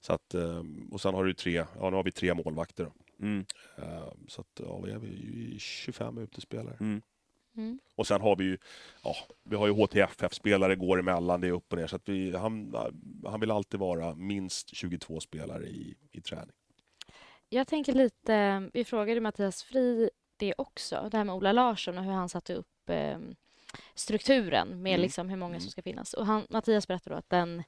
Så 0.00 0.12
att, 0.12 0.34
ehm, 0.34 0.88
och 0.92 1.00
sen 1.00 1.14
har 1.14 1.24
du 1.24 1.34
tre, 1.34 1.64
ja 1.80 1.90
nu 1.90 1.96
har 1.96 2.02
vi 2.04 2.12
tre 2.12 2.34
målvakter. 2.34 2.84
Då. 2.84 2.92
Mm. 3.26 3.44
Ehm, 3.76 4.26
så 4.28 4.40
att, 4.40 4.60
ja, 4.64 4.80
vi 4.80 4.90
är 4.90 4.98
vi 4.98 5.56
25 5.58 6.18
utespelare. 6.18 6.76
Mm. 6.80 7.02
Mm. 7.56 7.78
Och 7.94 8.06
sen 8.06 8.20
har 8.20 8.36
vi 8.36 8.44
ju, 8.44 8.58
ja, 9.02 9.14
vi 9.44 9.56
har 9.56 9.66
ju 9.66 9.72
HTFF-spelare 9.72 10.76
går 10.76 10.98
emellan, 11.00 11.40
det 11.40 11.46
är 11.46 11.52
upp 11.52 11.72
och 11.72 11.78
ner. 11.78 11.86
Så 11.86 11.96
att 11.96 12.08
vi, 12.08 12.36
han, 12.36 12.74
han 13.26 13.40
vill 13.40 13.50
alltid 13.50 13.80
vara 13.80 14.14
minst 14.14 14.74
22 14.76 15.20
spelare 15.20 15.66
i, 15.66 15.94
i 16.12 16.20
träning. 16.20 16.54
Jag 17.48 17.66
tänker 17.66 17.92
lite, 17.92 18.70
vi 18.72 18.84
frågade 18.84 19.20
Mattias 19.20 19.62
Fri 19.62 20.10
det 20.36 20.54
också, 20.58 21.08
det 21.10 21.16
här 21.16 21.24
med 21.24 21.34
Ola 21.34 21.52
Larsson 21.52 21.98
och 21.98 22.04
hur 22.04 22.12
han 22.12 22.28
satte 22.28 22.54
upp 22.54 22.66
eh, 22.66 22.75
strukturen 23.94 24.82
med 24.82 24.90
Mm. 24.92 25.00
liksom 25.00 25.28
hur 25.28 25.36
många 25.36 25.54
som 25.54 25.62
Mm. 25.64 25.70
ska 25.70 25.82
finnas. 25.82 26.14
Och 26.14 26.26
han, 26.26 26.46
Mattias 26.50 26.88
berättade 26.88 27.14
då 27.14 27.18
att 27.18 27.30
den 27.30 27.62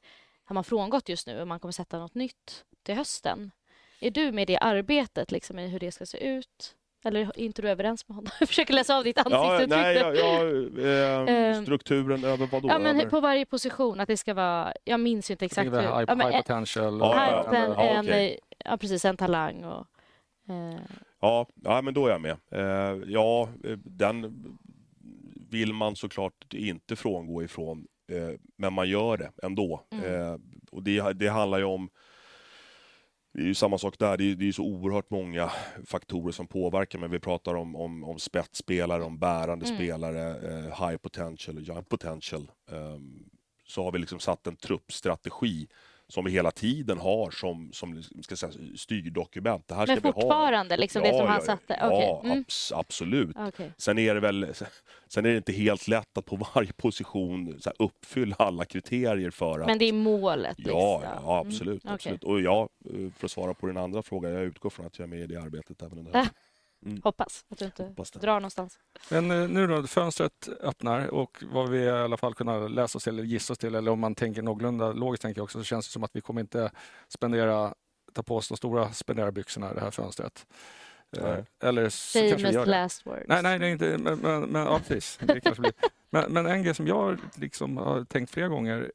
har 0.44 0.54
man 0.54 0.64
frångått 0.64 1.08
just 1.08 1.26
nu 1.26 1.40
och 1.40 1.48
man 1.48 1.60
kommer 1.60 1.72
sätta 1.72 1.98
något 1.98 2.14
nytt 2.14 2.64
till 2.82 2.94
hösten. 2.94 3.50
Är 4.00 4.10
du 4.10 4.32
med 4.32 4.42
i 4.42 4.52
det 4.52 4.58
arbetet, 4.58 5.30
liksom, 5.32 5.58
i 5.58 5.68
hur 5.68 5.78
det 5.80 5.92
ska 5.92 6.06
se 6.06 6.26
ut? 6.28 6.74
Eller 7.04 7.20
är 7.20 7.38
inte 7.38 7.62
du 7.62 7.68
överens 7.70 8.08
med 8.08 8.16
honom? 8.16 8.30
Jag 8.40 8.48
försöker 8.48 8.74
läsa 8.74 8.96
av 8.96 9.04
ditt 9.04 9.16
Ja, 9.16 9.22
ansiktsuttryck. 9.24 9.68
nej, 9.70 9.96
ja, 9.96 10.14
ja, 10.14 10.82
eh, 10.82 11.50
Ehm, 11.56 11.62
strukturen 11.62 12.24
över 12.24 12.46
vad 12.46 12.62
då? 12.62 12.68
Ja, 12.68 12.78
men 12.78 13.00
över? 13.00 13.10
på 13.10 13.20
varje 13.20 13.46
position, 13.46 14.00
att 14.00 14.08
det 14.08 14.16
ska 14.16 14.34
vara... 14.34 14.72
Jag 14.84 15.00
minns 15.00 15.30
ju 15.30 15.32
inte 15.34 15.44
exakt 15.44 15.66
Exakt, 15.68 15.84
high, 15.88 16.04
Ja, 16.08 16.14
men, 16.14 16.26
high 16.26 16.36
potential. 16.36 16.98
Ja, 16.98 17.12
här, 17.14 17.32
ja, 17.32 17.42
ja. 17.44 17.50
den, 17.52 17.70
Ja, 17.70 17.80
en, 17.88 18.04
okej. 18.04 18.38
ja, 18.64 18.76
precis, 18.76 19.04
en 19.04 19.16
talang 19.16 19.64
och... 19.64 19.86
Eh, 20.48 20.80
Ja, 21.20 21.46
ja, 21.64 21.82
men 21.82 21.94
då 21.94 22.06
är 22.06 22.10
jag 22.10 22.20
med. 22.20 22.36
Eh, 22.50 23.02
ja, 23.06 23.48
eh, 23.64 23.76
den 23.84 24.42
vill 25.50 25.72
man 25.72 25.96
såklart 25.96 26.54
inte 26.54 26.96
frångå 26.96 27.42
ifrån, 27.42 27.86
eh, 28.12 28.30
men 28.56 28.72
man 28.72 28.88
gör 28.88 29.16
det 29.16 29.30
ändå. 29.42 29.86
Mm. 29.90 30.04
Eh, 30.04 30.36
och 30.70 30.82
det, 30.82 31.12
det 31.12 31.28
handlar 31.28 31.58
ju 31.58 31.64
om 31.64 31.90
det 33.32 33.40
är 33.42 33.46
ju 33.46 33.54
samma 33.54 33.78
sak 33.78 33.98
där, 33.98 34.16
det 34.16 34.24
är, 34.24 34.34
det 34.34 34.48
är 34.48 34.52
så 34.52 34.64
oerhört 34.64 35.10
många 35.10 35.50
faktorer 35.86 36.32
som 36.32 36.46
påverkar, 36.46 36.98
men 36.98 37.10
vi 37.10 37.18
pratar 37.18 37.54
om, 37.54 37.76
om, 37.76 38.04
om 38.04 38.18
spetsspelare, 38.18 39.02
om 39.02 39.18
bärande 39.18 39.66
Mm. 39.66 39.76
spelare, 39.78 40.48
eh, 40.48 40.88
high 40.88 40.96
potential 40.96 41.58
young 41.68 41.84
potential. 41.84 42.50
Ehm, 42.70 43.24
så 43.66 43.84
har 43.84 43.92
vi 43.92 43.98
liksom 43.98 44.18
satt 44.20 44.46
en 44.46 44.56
truppstrategi 44.56 45.68
som 46.08 46.24
vi 46.24 46.30
hela 46.30 46.50
tiden 46.50 46.98
har 46.98 47.30
som, 47.30 47.72
som 47.72 48.02
ska 48.22 48.36
säga, 48.36 48.52
styrdokument. 48.76 49.68
Det 49.68 49.74
här 49.74 49.86
men 49.86 50.00
fortfarande, 50.00 50.76
liksom 50.76 51.02
det 51.02 51.08
Ja, 51.08 51.18
som 51.18 51.26
han 51.26 51.34
ja, 51.36 51.40
ja. 51.40 51.46
satte? 51.46 51.76
Ja. 51.80 52.20
Mm. 52.24 52.38
abs- 52.38 52.72
absolut. 52.74 53.36
Okej. 53.38 53.72
Sen 53.76 53.98
är 53.98 54.14
det 54.14 54.20
väl 54.20 54.46
sen 55.08 55.26
är 55.26 55.30
det 55.30 55.36
inte 55.36 55.52
helt 55.52 55.88
lätt 55.88 56.18
att 56.18 56.24
på 56.24 56.36
varje 56.54 56.72
position 56.72 57.56
så 57.60 57.70
här, 57.70 57.86
uppfylla 57.86 58.36
alla 58.38 58.64
kriterier 58.64 59.30
för 59.30 59.60
att... 59.60 59.66
Men 59.66 59.78
det 59.78 59.84
är 59.84 59.92
målet? 59.92 60.56
Ja, 60.58 61.00
liksom. 61.00 61.22
ja 61.24 61.38
absolut. 61.46 61.84
Mm, 61.84 61.94
absolut. 61.94 62.24
Och 62.24 62.40
ja, 62.40 62.68
eh, 62.84 63.10
för 63.16 63.26
att 63.26 63.30
svara 63.30 63.54
på 63.54 63.66
din 63.66 63.76
andra 63.76 64.02
fråga, 64.02 64.30
jag 64.30 64.42
utgår 64.42 64.70
från 64.70 64.86
att 64.86 64.98
jag 64.98 65.04
är 65.04 65.08
med 65.10 65.20
i 65.20 65.26
det 65.26 65.36
arbetet 65.36 65.82
även 65.82 65.98
under 65.98 66.12
Äh. 66.86 66.92
Hoppas 67.04 67.44
att 67.50 67.58
du 67.58 67.64
inte 67.64 67.82
Hoppas 67.84 68.10
det. 68.10 68.18
drar 68.18 68.34
någonstans. 68.40 68.78
Men 69.10 69.30
eh, 69.30 69.48
nu 69.48 69.66
då, 69.66 69.86
fönstret 69.86 70.48
öppnar 70.60 71.06
och 71.06 71.44
vad 71.52 71.68
vi 71.70 71.78
i 71.78 71.90
alla 71.90 72.16
fall 72.16 72.34
kunnat 72.34 72.70
läsa 72.70 72.98
oss 72.98 73.04
till 73.04 73.12
eller 73.14 73.24
gissa 73.24 73.52
oss 73.52 73.58
till, 73.58 73.74
eller 73.74 73.90
om 73.90 74.00
man 74.00 74.14
tänker 74.14 74.42
någorlunda 74.42 74.92
logiskt 74.92 75.22
tänker 75.22 75.38
jag 75.38 75.44
också, 75.44 75.58
så 75.58 75.64
känns 75.64 75.86
det 75.88 75.92
som 75.92 76.04
att 76.04 76.10
vi 76.16 76.20
kommer 76.20 76.40
inte 76.40 76.70
spendera, 77.08 77.74
ta 78.12 78.22
på 78.22 78.36
oss 78.36 78.48
de 78.48 78.56
stora 78.56 78.92
spenderarbyxorna 78.92 79.70
i 79.70 79.74
det 79.74 79.80
här 79.80 79.90
fönstret. 79.90 80.46
Eh, 81.16 81.22
Nej. 81.24 81.44
Eller 81.62 81.88
så 81.88 82.18
kanske 82.18 82.36
vi 82.36 82.42
Famous 82.42 82.54
gör 82.54 82.64
det. 82.64 82.70
last 82.70 83.06
words. 83.06 83.24
Nej, 83.28 83.42
nej, 83.42 83.58
nej 83.58 83.72
inte, 83.72 83.98
men, 83.98 84.18
men, 84.18 84.42
men 84.42 84.62
ja, 84.62 84.80
precis. 84.88 85.18
Det 85.22 85.40
kanske 85.40 85.60
blir. 85.60 85.72
Men, 86.10 86.32
men 86.32 86.46
en 86.46 86.62
grej 86.62 86.74
som 86.74 86.86
jag 86.86 87.18
liksom 87.36 87.76
har 87.76 88.04
tänkt 88.04 88.30
flera 88.30 88.48
gånger, 88.48 88.92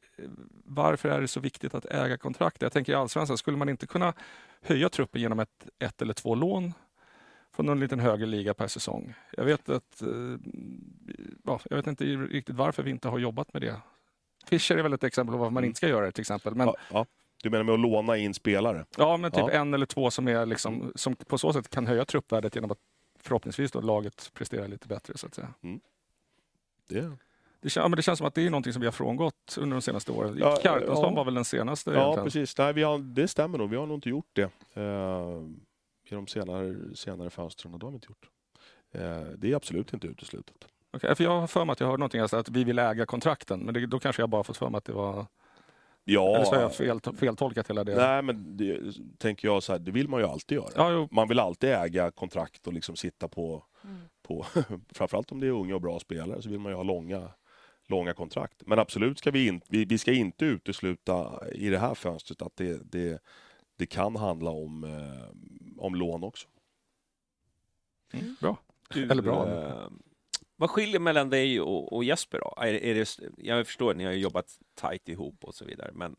varför 0.65 1.09
är 1.09 1.21
det 1.21 1.27
så 1.27 1.39
viktigt 1.39 1.73
att 1.73 1.85
äga 1.85 2.17
kontrakt? 2.17 2.61
Jag 2.61 2.71
tänker 2.71 2.91
i 2.91 2.95
Allsvenskan, 2.95 3.37
skulle 3.37 3.57
man 3.57 3.69
inte 3.69 3.87
kunna 3.87 4.13
höja 4.61 4.89
truppen 4.89 5.21
genom 5.21 5.39
ett, 5.39 5.67
ett 5.79 6.01
eller 6.01 6.13
två 6.13 6.35
lån 6.35 6.73
från 7.55 7.65
någon 7.65 7.79
liten 7.79 7.99
högre 7.99 8.25
liga 8.25 8.53
per 8.53 8.67
säsong? 8.67 9.13
Jag 9.37 9.45
vet 9.45 9.69
att, 9.69 10.01
eh, 10.01 10.07
ja, 11.43 11.59
jag 11.69 11.77
vet 11.77 11.87
inte 11.87 12.05
riktigt 12.05 12.55
varför 12.55 12.83
vi 12.83 12.91
inte 12.91 13.07
har 13.07 13.19
jobbat 13.19 13.53
med 13.53 13.61
det. 13.61 13.75
Fischer 14.45 14.77
är 14.77 14.83
väl 14.83 14.93
ett 14.93 15.03
exempel 15.03 15.33
på 15.33 15.37
varför 15.39 15.51
man 15.53 15.63
inte 15.65 15.77
ska 15.77 15.87
göra 15.87 16.05
det 16.05 16.11
till 16.11 16.21
exempel. 16.21 16.55
Men, 16.55 16.67
Ja, 16.67 16.75
ja. 16.91 17.05
Du 17.43 17.49
menar 17.49 17.63
med 17.63 17.73
att 17.73 17.79
låna 17.79 18.17
in 18.17 18.33
spelare? 18.33 18.85
Ja, 18.97 19.17
men 19.17 19.31
typ 19.31 19.49
en 19.49 19.73
eller 19.73 19.85
två 19.85 20.11
som, 20.11 20.27
är 20.27 20.45
liksom, 20.45 20.91
som 20.95 21.15
på 21.15 21.37
så 21.37 21.53
sätt 21.53 21.69
kan 21.69 21.87
höja 21.87 22.05
truppvärdet 22.05 22.55
genom 22.55 22.71
att 22.71 22.77
förhoppningsvis 23.19 23.71
då 23.71 23.81
laget 23.81 24.31
presterar 24.33 24.67
lite 24.67 24.87
bättre 24.87 25.17
så 25.17 25.27
att 25.27 25.35
säga. 25.35 25.53
Det. 26.89 27.11
Det, 27.61 27.69
kän, 27.69 27.81
ja, 27.83 27.87
men 27.87 27.95
det 27.95 28.01
känns 28.01 28.17
som 28.17 28.27
att 28.27 28.35
det 28.35 28.45
är 28.45 28.49
någonting 28.49 28.73
som 28.73 28.79
vi 28.79 28.87
har 28.87 28.91
frångått 28.91 29.57
under 29.59 29.75
de 29.75 29.81
senaste 29.81 30.11
åren. 30.11 30.35
Ja, 30.39 30.55
Kartonsson 30.63 31.03
ja. 31.09 31.15
var 31.15 31.25
väl 31.25 31.33
den 31.33 31.45
senaste 31.45 31.91
Ja, 31.91 31.97
egentligen. 32.01 32.23
precis. 32.25 32.57
Nej, 32.57 32.73
vi 32.73 32.83
har, 32.83 32.97
det 32.99 33.27
stämmer 33.27 33.57
nog. 33.57 33.69
Vi 33.69 33.75
har 33.75 33.85
nog 33.85 33.97
inte 33.97 34.09
gjort 34.09 34.29
det. 34.33 34.49
Eh, 34.73 35.41
I 36.09 36.15
de 36.15 36.27
senare, 36.27 36.75
senare 36.95 37.29
fönstren. 37.29 37.79
Det 37.79 37.85
har 37.85 37.91
vi 37.91 37.95
inte 37.95 38.07
gjort. 38.09 38.29
Eh, 38.91 39.21
det 39.37 39.51
är 39.51 39.55
absolut 39.55 39.93
inte 39.93 40.07
uteslutet. 40.07 40.55
Okej, 40.93 41.15
för 41.15 41.23
jag 41.23 41.39
har 41.39 41.47
för 41.47 41.65
mig 41.65 41.73
att 41.73 41.79
jag 41.79 41.87
hörde 41.87 41.99
någonting, 41.99 42.21
alltså 42.21 42.37
att 42.37 42.49
vi 42.49 42.63
vill 42.63 42.79
äga 42.79 43.05
kontrakten. 43.05 43.59
Men 43.59 43.73
det, 43.73 43.85
då 43.85 43.99
kanske 43.99 44.21
jag 44.21 44.29
bara 44.29 44.43
fått 44.43 44.57
för 44.57 44.69
mig 44.69 44.77
att 44.77 44.85
det 44.85 44.93
var... 44.93 45.25
Ja, 46.05 46.35
Eller 46.35 46.45
så 46.45 46.55
har 46.55 46.61
jag 46.61 46.75
fel, 46.75 46.99
feltolkat 47.17 47.69
hela 47.69 47.83
det. 47.83 47.95
nej, 47.95 48.21
men 48.21 48.57
det 48.57 48.79
tänker 49.17 49.47
jag 49.47 49.63
så 49.63 49.71
här, 49.71 49.79
det 49.79 49.91
vill 49.91 50.07
man 50.09 50.19
ju 50.19 50.27
alltid 50.27 50.55
göra. 50.55 50.69
Ja, 50.93 51.07
Man 51.11 51.27
vill 51.27 51.39
alltid 51.39 51.69
äga 51.69 52.11
kontrakt 52.11 52.67
och 52.67 52.73
liksom 52.73 52.95
sitta 52.95 53.27
på, 53.27 53.63
Mm. 53.83 53.97
på 54.27 54.45
framförallt 54.93 55.31
om 55.31 55.39
det 55.39 55.47
är 55.47 55.51
unga 55.51 55.75
och 55.75 55.81
bra 55.81 55.99
spelare 55.99 56.41
så 56.41 56.49
vill 56.49 56.59
man 56.59 56.71
ju 56.71 56.75
ha 56.75 56.83
långa, 56.83 57.29
långa 57.87 58.13
kontrakt. 58.13 58.63
Men 58.65 58.79
absolut 58.79 59.17
ska 59.19 59.31
vi, 59.31 59.47
in, 59.47 59.61
vi, 59.69 59.85
vi 59.85 59.97
ska 59.97 60.11
inte 60.11 60.45
utesluta 60.45 61.41
i 61.51 61.69
det 61.69 61.77
här 61.77 61.93
fönstret 61.95 62.41
att 62.41 62.55
det, 62.55 62.91
det, 62.91 63.21
det 63.75 63.85
kan 63.85 64.15
handla 64.15 64.51
om, 64.51 64.83
eh, 64.83 65.29
om 65.77 65.95
lån 65.95 66.23
också. 66.23 66.47
mm, 68.13 68.35
bra. 68.41 68.57
Du, 68.89 69.11
Eller 69.11 69.21
bra. 69.23 69.49
eh, 69.49 69.89
vad 70.55 70.69
skiljer 70.69 70.99
mellan 70.99 71.29
dig 71.29 71.61
och, 71.61 71.93
och 71.93 72.03
Jesper 72.03 72.39
då? 72.39 72.53
Är, 72.57 72.73
är 72.73 72.95
det, 72.95 73.19
jag 73.37 73.67
förstår, 73.67 73.93
ni 73.93 74.03
har 74.03 74.11
ju 74.11 74.19
jobbat 74.19 74.59
tajt 74.73 75.09
ihop 75.09 75.43
och 75.43 75.55
så 75.55 75.65
vidare, 75.65 75.91
men 75.93 76.15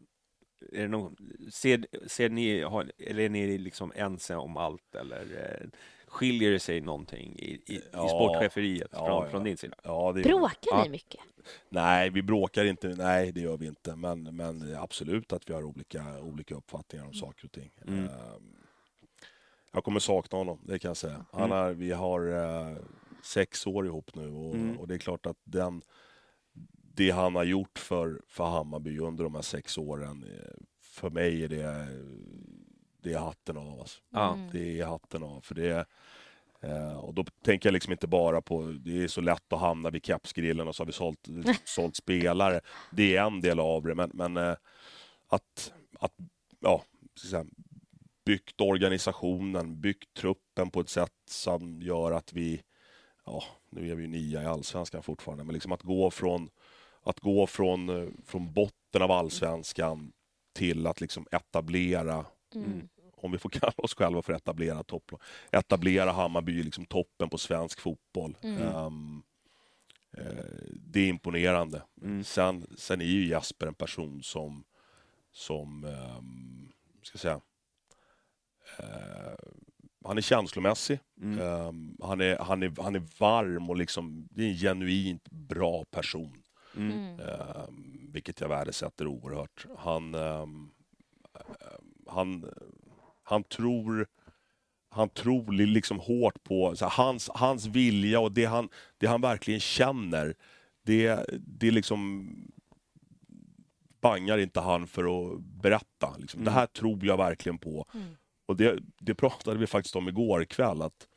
är 0.73 0.83
det 0.83 0.89
någon, 0.89 1.17
ser, 1.53 1.87
ser 2.07 2.29
ni, 2.29 2.63
har, 2.63 2.93
eller 2.99 3.23
är 3.23 3.29
ni 3.29 3.59
liksom 3.59 3.93
ense 3.97 4.37
om 4.37 4.57
allt 4.57 4.95
eller 4.95 5.21
eh, 5.21 5.67
skiljer 6.15 6.51
det 6.51 6.59
sig 6.61 6.81
någonting 6.81 7.37
i, 7.39 7.51
i, 7.75 7.81
Ja. 7.93 8.07
i 8.07 8.09
sportcheferiet 8.09 8.89
Ja, 8.93 8.99
från, 9.07 9.25
ja. 9.25 9.31
från 9.31 9.45
din 9.45 9.57
sida? 9.57 9.75
Ja, 9.85 10.13
det 10.13 10.23
Bråkar 10.23 10.57
Ja. 10.71 10.83
ni 10.83 10.89
mycket? 10.89 11.21
Nej, 11.69 12.11
vi 12.11 12.23
bråkar 12.23 12.65
inte. 12.65 12.89
Nej, 12.89 13.33
det 13.33 13.41
gör 13.41 13.57
vi 13.57 13.67
inte. 13.67 13.97
Men, 13.97 14.37
men 14.37 14.77
absolut 14.77 15.33
att 15.33 15.51
vi 15.51 15.55
har 15.55 15.63
olika, 15.65 16.21
olika 16.21 16.55
uppfattningar 16.55 17.07
om 17.07 17.15
saker 17.15 17.45
och 17.45 17.53
ting. 17.53 17.71
Mm. 17.87 18.05
Ehm, 18.05 18.57
Jag 19.73 19.85
kommer 19.85 20.01
sakna 20.01 20.39
honom, 20.39 20.61
det 20.65 20.79
kan 20.79 20.89
jag 20.89 20.97
säga. 20.97 21.25
Han 21.33 21.43
Mm. 21.45 21.59
har, 21.59 21.71
vi 21.73 21.93
har 21.93 22.29
eh, 22.29 22.77
sex 23.23 23.67
år 23.67 23.87
ihop 23.87 24.15
nu 24.15 24.29
och, 24.29 24.55
Mm. 24.55 24.79
och 24.79 24.89
det 24.89 24.95
är 24.95 24.99
klart 24.99 25.27
att 25.27 25.39
den, 25.45 25.83
det 26.95 27.11
han 27.11 27.35
har 27.35 27.45
gjort 27.45 27.79
för, 27.79 28.21
för 28.29 28.45
Hammarby 28.45 28.99
under 28.99 29.25
de 29.25 29.35
här 29.35 29.43
sex 29.43 29.79
åren, 29.79 30.25
eh, 30.25 30.63
för 30.83 31.11
mig 31.11 31.45
är 31.45 31.49
det, 31.49 31.87
det 33.05 33.13
är 33.13 33.19
hatten 33.19 33.57
av. 33.57 33.81
Alltså. 33.81 34.01
Mm. 34.17 34.51
Det 34.53 34.81
är 34.81 34.87
hatten 34.87 35.23
av. 35.23 35.41
För 35.41 35.55
det, 35.55 35.87
eh, 36.61 36.99
och 36.99 37.15
då 37.15 37.25
tänker 37.43 37.69
jag 37.69 37.73
liksom 37.73 37.93
inte 37.93 38.07
bara 38.07 38.43
på, 38.43 38.63
det 38.63 39.05
är 39.05 39.09
så 39.09 39.21
lätt 39.21 39.53
att 39.53 39.61
hamna 39.61 39.91
vid 39.91 40.07
kepsgrillen 40.07 40.69
och 40.69 40.77
så 40.77 40.83
har 40.83 40.87
vi 40.87 40.93
sålt, 40.93 41.29
sålt 41.65 41.97
spelare. 41.97 42.61
Det 42.91 43.17
är 43.17 43.27
en 43.27 43.41
del 43.41 43.61
av 43.61 43.83
det, 43.83 43.95
men, 43.95 44.11
men 44.15 44.37
eh, 44.37 44.57
att, 45.29 45.73
att 45.99 46.13
ja, 46.61 46.83
säga, 47.29 47.45
byggt 48.25 48.61
organisationen, 48.61 49.81
byggt 49.81 50.15
truppen 50.15 50.71
på 50.71 50.81
ett 50.81 50.89
sätt 50.89 51.13
som 51.31 51.83
gör 51.83 52.13
att 52.13 52.33
vi, 52.33 52.63
ja, 53.27 53.45
nu 53.71 53.91
är 53.91 53.95
vi 53.95 54.03
ju 54.03 54.09
nia 54.09 54.43
i 54.43 54.47
allsvenskan 54.47 55.03
fortfarande, 55.03 55.45
men 55.45 55.53
liksom 55.53 55.73
att 55.73 55.83
gå 55.83 56.11
från, 56.11 56.51
att 57.03 57.21
gå 57.21 57.47
från, 57.47 57.89
eh, 57.89 58.09
från 58.25 58.53
botten 58.53 59.03
av 59.03 59.11
allsvenskan 59.11 60.13
till 60.53 60.87
att 60.87 61.01
liksom 61.01 61.27
etablera 61.31 62.25
Mm. 62.55 62.89
Om 63.25 63.33
vi 63.33 63.39
får 63.39 63.49
kalla 63.61 63.73
oss 63.77 63.95
själva 63.95 64.23
för 64.23 64.33
etablera 64.33 64.83
topplag. 64.83 65.21
Etablera 65.53 66.13
Hammarby 66.13 66.63
liksom 66.63 66.85
toppen 66.85 67.31
på 67.31 67.39
svensk 67.39 67.81
fotboll. 67.81 68.37
Mm. 68.43 68.63
Ehm, 68.63 69.23
eh, 70.17 70.45
det 70.73 71.01
är 71.01 71.09
imponerande. 71.09 71.83
Mm. 72.03 72.25
Sen, 72.25 72.67
sen 72.77 73.01
är 73.01 73.05
ju 73.05 73.27
Jesper 73.27 73.67
en 73.67 73.75
person 73.75 74.23
som, 74.23 74.65
som 75.33 75.85
um, 75.85 76.73
ska 77.03 77.19
säga, 77.19 77.41
eh, 78.79 79.35
han 80.05 80.17
är 80.19 80.23
känslomässig. 80.23 80.99
Mm. 81.21 81.39
Ehm, 81.39 81.97
han, 82.03 82.21
är, 82.21 82.39
han, 82.39 82.63
är, 82.63 82.83
han 82.83 82.95
är 82.95 83.03
varm 83.19 83.71
och 83.71 83.77
liksom, 83.77 84.29
det 84.31 84.45
är 84.45 84.49
en 84.49 84.57
genuint 84.57 85.31
bra 85.31 85.85
person. 85.85 86.43
Mm. 86.77 87.21
Ehm, 87.21 88.11
vilket 88.13 88.41
jag 88.41 88.49
värdesätter 88.49 89.07
oerhört. 89.07 89.67
Han, 89.79 90.15
ehm, 90.15 90.71
han, 92.07 92.45
han 93.25 93.45
tror 93.45 94.07
han 94.91 95.09
tror 95.09 95.53
li- 95.53 95.67
liksom 95.67 95.99
hårt 95.99 96.43
på 96.43 96.75
här, 96.81 96.91
hans, 96.91 97.31
hans 97.35 97.67
vilja 97.67 98.21
och 98.21 98.33
det 98.33 98.45
han, 98.45 98.69
det 98.99 99.07
han 99.07 99.21
verkligen 99.21 99.61
känner. 99.61 100.35
Det, 100.83 101.25
det 101.39 101.71
liksom 101.71 102.31
bangar 104.01 104.39
inte 104.39 104.61
han 104.61 104.87
för 104.87 105.33
att 105.35 105.41
berätta. 105.41 106.17
Liksom. 106.19 106.41
Mm. 106.41 106.45
Det 106.45 106.51
här 106.51 106.67
tror 106.67 107.05
jag 107.07 107.17
verkligen 107.17 107.59
på. 107.59 107.87
Mm. 107.95 108.07
Och 108.47 108.57
det, 108.57 108.79
det 108.99 109.15
pratade 109.15 109.59
vi 109.59 109.67
faktiskt 109.67 109.97
om 109.97 110.09
igår 110.09 110.45
kväll. 110.45 110.83
Att, 110.83 111.09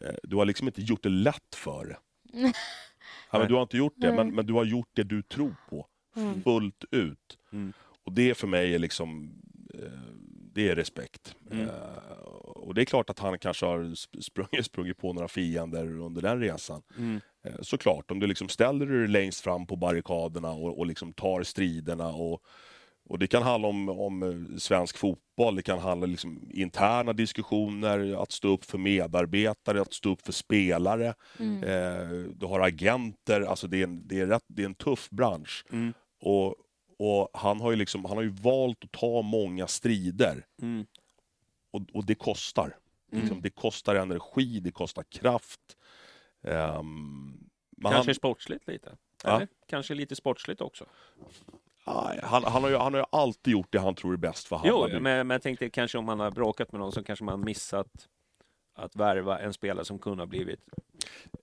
eh, 0.00 0.14
du 0.22 0.36
har 0.36 0.44
liksom 0.44 0.66
inte 0.66 0.82
gjort 0.82 1.02
det 1.02 1.08
lätt 1.08 1.54
för. 1.54 1.98
Ja, 3.30 3.38
men 3.38 3.48
du 3.48 3.54
har 3.54 3.62
inte 3.62 3.76
gjort 3.76 3.94
det, 3.96 4.12
men, 4.12 4.34
men 4.34 4.46
du 4.46 4.52
har 4.52 4.64
gjort 4.64 4.88
det 4.92 5.02
du 5.02 5.22
tror 5.22 5.56
på. 5.68 5.86
Mm. 6.16 6.42
Fullt 6.42 6.84
ut. 6.90 7.38
Mm. 7.52 7.72
Och 8.04 8.12
det 8.12 8.34
för 8.34 8.46
mig 8.46 8.74
är 8.74 8.78
liksom 8.78 9.38
eh, 9.74 9.90
det 10.56 10.68
är 10.68 10.74
respekt. 10.74 11.34
Mm. 11.50 11.68
Eh, 11.68 12.22
och 12.42 12.74
det 12.74 12.82
är 12.82 12.84
klart 12.84 13.10
att 13.10 13.18
han 13.18 13.38
kanske 13.38 13.66
har 13.66 13.78
sp- 13.78 14.20
sprungit, 14.20 14.66
sprungit 14.66 14.98
på 14.98 15.12
några 15.12 15.28
fiender 15.28 16.00
under 16.00 16.22
den 16.22 16.40
resan. 16.40 16.82
Mm. 16.98 17.20
Eh, 17.44 17.54
såklart, 17.60 18.10
om 18.10 18.20
du 18.20 18.26
liksom 18.26 18.48
ställer 18.48 18.86
dig 18.86 19.08
längst 19.08 19.40
fram 19.40 19.66
på 19.66 19.76
barrikaderna 19.76 20.50
och, 20.50 20.78
och 20.78 20.86
liksom 20.86 21.12
tar 21.12 21.42
striderna. 21.42 22.08
Och, 22.08 22.42
och 23.08 23.18
det 23.18 23.26
kan 23.26 23.42
handla 23.42 23.68
om, 23.68 23.88
om 23.88 24.22
eh, 24.22 24.58
svensk 24.58 24.96
fotboll, 24.98 25.56
det 25.56 25.62
kan 25.62 25.78
handla 25.78 26.06
liksom 26.06 26.50
interna 26.50 27.12
diskussioner, 27.12 28.22
att 28.22 28.32
stå 28.32 28.48
upp 28.48 28.64
för 28.64 28.78
medarbetare, 28.78 29.80
att 29.80 29.94
stå 29.94 30.10
upp 30.12 30.22
för 30.22 30.32
spelare. 30.32 31.14
Mm. 31.38 31.62
Eh, 31.62 32.30
du 32.34 32.46
har 32.46 32.60
agenter, 32.60 33.40
alltså 33.40 33.66
det 33.66 33.78
är 33.78 33.84
en, 33.84 34.08
det 34.08 34.20
är 34.20 34.26
rätt, 34.26 34.44
det 34.46 34.62
är 34.62 34.66
en 34.66 34.74
tuff 34.74 35.10
bransch. 35.10 35.64
Mm. 35.72 35.92
Och, 36.20 36.54
och 36.96 37.30
han 37.32 37.60
har 37.60 37.70
ju 37.70 37.76
liksom, 37.76 38.04
han 38.04 38.16
har 38.16 38.24
ju 38.24 38.30
valt 38.30 38.84
att 38.84 38.92
ta 38.92 39.22
många 39.22 39.66
strider. 39.66 40.46
Mm. 40.62 40.86
Och, 41.70 41.82
och 41.94 42.04
det 42.04 42.14
kostar. 42.14 42.76
Mm. 43.12 43.24
Liksom, 43.24 43.42
det 43.42 43.50
kostar 43.50 43.94
energi, 43.94 44.60
det 44.60 44.70
kostar 44.70 45.02
kraft. 45.02 45.60
Men 46.42 47.36
Kanske 47.82 48.10
han, 48.10 48.14
sportsligt 48.14 48.66
lite? 48.66 48.96
Ja. 49.24 49.36
Eller? 49.36 49.48
Kanske 49.68 49.94
lite 49.94 50.16
sportsligt 50.16 50.60
också? 50.60 50.86
aj, 51.84 52.20
han, 52.22 52.44
han, 52.44 52.62
har 52.62 52.70
ju, 52.70 52.76
han 52.76 52.94
har 52.94 53.00
ju 53.00 53.06
alltid 53.12 53.52
gjort 53.52 53.72
det 53.72 53.78
han 53.78 53.94
tror 53.94 54.12
är 54.12 54.16
bäst 54.16 54.46
för 54.46 54.60
Jo, 54.64 54.74
Hammarby. 54.74 55.00
men, 55.00 55.26
men 55.26 55.34
jag 55.34 55.42
tänkte 55.42 55.70
kanske 55.70 55.98
om 55.98 56.04
man 56.04 56.20
har 56.20 56.30
bråkat 56.30 56.72
med 56.72 56.80
någon 56.80 56.92
så 56.92 57.04
kanske 57.04 57.24
man 57.24 57.44
missat 57.44 58.08
att 58.76 58.96
värva 58.96 59.38
en 59.38 59.52
spelare 59.52 59.84
som 59.84 59.98
kunde 59.98 60.22
ha 60.22 60.26
blivit... 60.26 60.60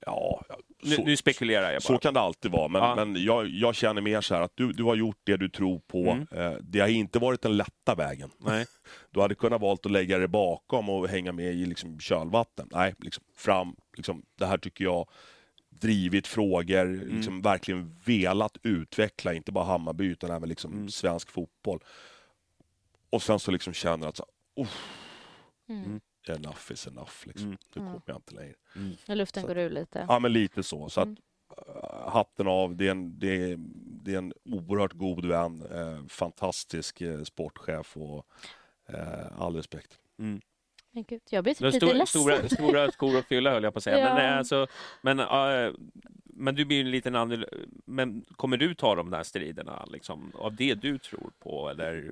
Ja, 0.06 0.44
Nu, 0.84 0.96
så, 0.96 1.04
nu 1.04 1.18
spekulerar 1.18 1.64
jag 1.72 1.74
bara. 1.74 1.80
så 1.82 1.98
kan 1.98 2.14
det 2.14 2.20
alltid 2.20 2.52
vara, 2.52 2.68
men, 2.68 2.82
Ja. 2.82 2.96
men 2.96 3.24
jag, 3.24 3.48
jag 3.48 3.76
känner 3.76 4.02
mer 4.02 4.22
så 4.22 4.34
här 4.36 4.42
att 4.42 4.52
du, 4.56 4.72
du 4.74 4.84
har 4.84 4.96
gjort 4.96 5.18
det 5.24 5.38
du 5.38 5.50
tror 5.50 5.80
på. 5.80 5.98
Mm. 6.10 6.28
Eh, 6.32 6.58
det 6.62 6.80
har 6.80 6.88
inte 6.88 7.20
varit 7.20 7.42
den 7.42 7.58
lätta 7.58 7.96
vägen. 7.96 8.30
Nej. 8.38 8.66
Du 9.12 9.22
hade 9.22 9.36
kunnat 9.36 9.62
valt 9.62 9.86
att 9.86 9.92
lägga 9.92 10.18
det 10.18 10.28
bakom 10.28 10.90
och 10.90 11.08
hänga 11.08 11.32
med 11.32 11.54
i 11.54 11.66
liksom 11.66 12.00
kölvatten. 12.00 12.68
Nej, 12.72 12.96
liksom 13.00 13.24
fram. 13.36 13.76
Liksom, 13.98 14.24
det 14.38 14.46
här 14.46 14.58
tycker 14.58 14.84
jag 14.84 15.10
drivit 15.70 16.28
frågor, 16.28 16.86
Mm. 16.86 17.16
liksom 17.16 17.42
verkligen 17.42 17.96
velat 18.06 18.58
utveckla, 18.64 19.34
inte 19.34 19.52
bara 19.52 19.66
Hammarby 19.66 20.06
utan 20.06 20.32
även 20.32 20.50
liksom 20.50 20.74
Mm. 20.74 20.90
svensk 20.90 21.32
fotboll. 21.32 21.80
Och 23.10 23.22
sen 23.24 23.40
så 23.40 23.52
liksom 23.52 23.74
känner 23.74 24.08
att 24.08 24.18
så, 24.18 24.26
"Uff, 24.62 24.90
Mm. 25.70 26.02
Enough 26.30 26.72
is 26.72 26.88
enough. 26.88 27.12
Liksom. 27.24 27.46
Mm. 27.46 27.58
Nu 27.76 27.82
Mm. 27.82 27.92
kommer 27.94 28.04
jag 28.06 28.18
inte 28.18 28.36
längre. 28.36 28.56
När 29.08 29.16
luften 29.16 29.42
Så- 29.42 29.48
går 29.48 29.58
ur 29.58 29.70
lite. 29.70 30.06
Ja, 30.10 30.20
men 30.20 30.34
lite 30.34 30.64
så. 30.64 30.90
Så 30.90 31.02
att, 31.02 31.08
Mm. 31.08 31.18
eh, 31.68 32.10
hatten 32.10 32.48
av. 32.48 32.76
Det 32.76 32.88
är 32.88 32.92
en, 32.92 33.20
det 33.20 33.52
är, 33.52 33.56
det 34.04 34.14
är 34.14 34.18
en 34.18 34.34
oerhört 34.46 34.94
god 34.94 35.26
vän. 35.26 35.66
Eh, 35.72 36.06
fantastisk 36.08 37.02
eh, 37.02 37.24
sportchef 37.24 37.98
och 37.98 38.26
eh, 38.90 39.42
all 39.42 39.56
respekt. 39.56 40.00
Men 40.96 41.04
gud, 41.04 41.22
jag 41.30 41.44
blir 41.44 41.54
typ 41.54 41.62
lite 41.62 41.78
stor, 41.78 41.94
ledsen. 41.94 42.22
stora, 42.22 42.50
stora 42.50 42.92
skor 42.92 43.18
att 43.18 43.26
fylla 43.26 43.52
höll 43.52 43.64
jag 43.64 43.74
på 43.74 43.78
att 43.78 43.84
säga. 43.84 44.00
Ja. 44.00 44.16
Men, 44.16 44.26
eh, 44.26 44.38
alltså, 44.38 44.68
men, 45.02 45.20
eh, 45.20 45.74
men 46.26 46.56
du 46.56 46.66
blir 46.66 46.78
ju 46.78 46.84
en 46.84 46.92
liten 46.92 47.16
annorlunda. 47.16 47.48
Men 47.86 48.26
kommer 48.36 48.58
du 48.58 48.76
ta 48.76 48.96
de 48.96 49.10
där 49.10 49.24
striderna 49.24 49.86
liksom, 49.92 50.32
av 50.36 50.56
det 50.56 50.74
du 50.74 50.98
tror 50.98 51.32
på? 51.40 51.70
Eller? 51.70 52.12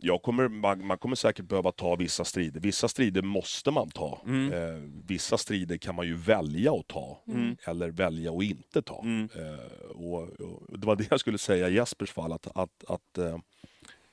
Jag 0.00 0.22
kommer, 0.22 0.48
man, 0.48 0.86
man 0.86 0.98
kommer 0.98 1.16
säkert 1.16 1.44
behöva 1.44 1.72
ta 1.72 1.96
vissa 1.96 2.24
strider. 2.24 2.60
Vissa 2.60 2.88
strider 2.88 3.22
måste 3.22 3.70
man 3.70 3.90
ta. 3.90 4.22
Mm. 4.26 4.52
Eh, 4.52 4.82
vissa 5.06 5.38
strider 5.38 5.76
kan 5.76 5.94
man 5.94 6.06
ju 6.06 6.14
välja 6.14 6.72
att 6.72 6.88
ta. 6.88 7.22
Mm. 7.28 7.56
Eller 7.64 7.90
välja 7.90 8.32
att 8.32 8.42
inte 8.42 8.82
ta. 8.82 9.00
Mm. 9.02 9.28
Eh, 9.34 9.90
och, 9.90 10.22
och 10.22 10.78
det 10.78 10.86
var 10.86 10.96
det 10.96 11.10
jag 11.10 11.20
skulle 11.20 11.38
säga 11.38 11.68
i 11.68 11.74
Jespers 11.74 12.10
fall. 12.10 12.32
Att, 12.32 12.56
att, 12.56 12.84
att 12.88 13.18
eh, 13.18 13.38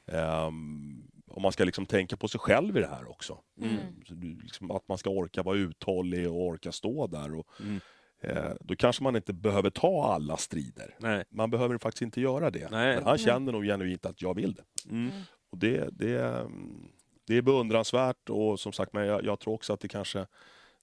ehm, 0.07 1.03
om 1.33 1.41
man 1.41 1.51
ska 1.51 1.63
liksom 1.63 1.85
tänka 1.85 2.17
på 2.17 2.27
sig 2.27 2.39
själv 2.39 2.77
i 2.77 2.81
det 2.81 2.87
här 2.87 3.09
också. 3.11 3.39
Mm. 3.61 3.77
Du, 4.07 4.41
liksom, 4.41 4.71
att 4.71 4.87
man 4.87 4.97
ska 4.97 5.09
orka 5.09 5.43
vara 5.43 5.57
uthållig 5.57 6.29
och 6.29 6.41
orka 6.41 6.71
stå 6.71 7.07
där. 7.07 7.35
Och, 7.35 7.47
Mm. 7.59 7.79
eh, 8.21 8.51
då 8.59 8.75
kanske 8.75 9.03
man 9.03 9.15
inte 9.15 9.33
behöver 9.33 9.69
ta 9.69 10.13
alla 10.13 10.37
strider. 10.37 10.95
Nej. 10.99 11.23
Man 11.29 11.49
behöver 11.51 11.77
faktiskt 11.77 12.01
inte 12.01 12.21
göra 12.21 12.49
det. 12.51 12.71
Nej. 12.71 12.95
Men 12.95 13.03
han 13.05 13.17
känner 13.17 13.51
nog 13.51 13.63
genuint 13.63 14.05
att 14.05 14.21
jag 14.21 14.33
vill 14.35 14.53
det. 14.53 14.63
Mm. 14.89 15.11
Och 15.49 15.57
det, 15.57 15.89
det, 15.91 16.19
mm, 16.39 16.87
det 17.27 17.37
är 17.37 17.41
beundransvärt 17.41 18.29
och 18.29 18.59
som 18.59 18.73
sagt, 18.73 18.93
men 18.93 19.05
jag, 19.07 19.25
jag 19.25 19.39
tror 19.39 19.53
också 19.53 19.73
att 19.73 19.79
det 19.79 19.87
kanske, 19.87 20.27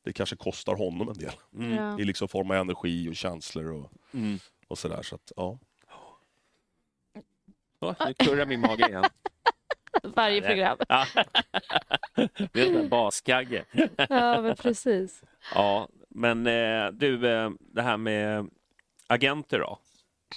det 0.05 0.13
kanske 0.13 0.37
kostar 0.37 0.75
honom 0.77 1.09
en 1.09 1.15
del. 1.15 1.33
Mm. 1.55 1.73
Ja. 1.75 1.99
I 2.01 2.05
liksom 2.05 2.29
form 2.29 2.51
av 2.51 2.57
energi 2.57 3.09
och 3.11 3.17
känslor 3.17 3.73
och, 3.73 3.93
Mm. 4.15 4.39
och 4.69 4.79
sådär. 4.79 5.03
Så 5.03 5.15
att, 5.15 5.33
ja. 5.37 5.59
Så, 7.81 7.95
nu 8.07 8.15
kurrar 8.15 8.47
min 8.47 8.61
mage 8.61 8.89
igen. 8.89 9.05
Varje 10.03 10.43
program. 10.43 10.79
Ja. 10.89 11.07
Det 12.53 12.61
är 12.63 12.79
en 12.81 12.89
baskagge. 12.89 13.65
Ja, 14.09 14.43
men 14.43 14.57
precis. 14.57 15.23
Ja, 15.55 15.89
men 16.09 16.47
eh, 16.47 16.87
du, 16.93 17.29
eh, 17.31 17.51
det 17.59 17.83
här 17.83 17.97
med 17.97 18.51
agenter 19.07 19.59
då? 19.59 19.79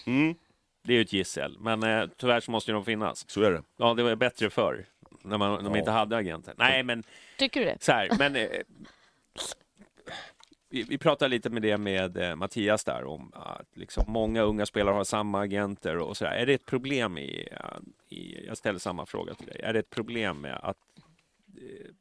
Mm, 0.05 0.35
Det 0.83 0.93
är 0.93 0.95
ju 0.97 1.01
ett 1.01 1.13
gissel, 1.13 1.57
men 1.59 1.83
eh, 1.83 2.05
tyvärr 2.17 2.39
så 2.39 2.51
måste 2.51 2.71
ju 2.71 2.75
de 2.75 2.85
finnas. 2.85 3.29
så 3.29 3.41
är 3.43 3.51
det. 3.51 3.63
Ja, 3.77 3.93
det 3.93 4.03
var 4.03 4.15
bättre 4.15 4.49
förr, 4.49 4.85
när 5.21 5.37
man, 5.37 5.51
när 5.53 5.61
man 5.63 5.71
Ja. 5.73 5.77
inte 5.79 5.91
hade 5.91 6.17
agenter. 6.17 6.53
Nej, 6.57 6.83
men 6.83 7.03
Tycker 7.37 7.59
du 7.59 7.65
det? 7.65 7.77
så 7.83 7.91
här, 7.91 8.09
men 8.19 8.35
vi, 10.73 10.83
vi 10.83 10.97
pratade 10.97 11.29
lite 11.29 11.49
med 11.49 11.61
det 11.61 11.77
med 11.77 12.17
eh, 12.17 12.35
Mattias 12.35 12.83
där 12.83 13.03
om 13.05 13.31
att 13.33 13.77
liksom, 13.77 14.03
många 14.07 14.41
unga 14.41 14.65
spelare 14.65 14.93
har 14.95 15.03
samma 15.03 15.41
agenter 15.41 15.97
och 15.97 16.17
så 16.17 16.23
där. 16.25 16.31
Är 16.31 16.45
det 16.45 16.53
ett 16.53 16.65
problem 16.65 17.17
i, 17.17 17.47
eh, 17.51 18.17
i, 18.17 18.45
jag 18.47 18.57
ställer 18.57 18.79
samma 18.79 19.05
fråga 19.05 19.33
till 19.33 19.47
dig, 19.47 19.61
är 19.63 19.73
det 19.73 19.79
ett 19.79 19.89
problem 19.89 20.41
med 20.41 20.59
att 20.63 20.77
eh, 21.57 21.91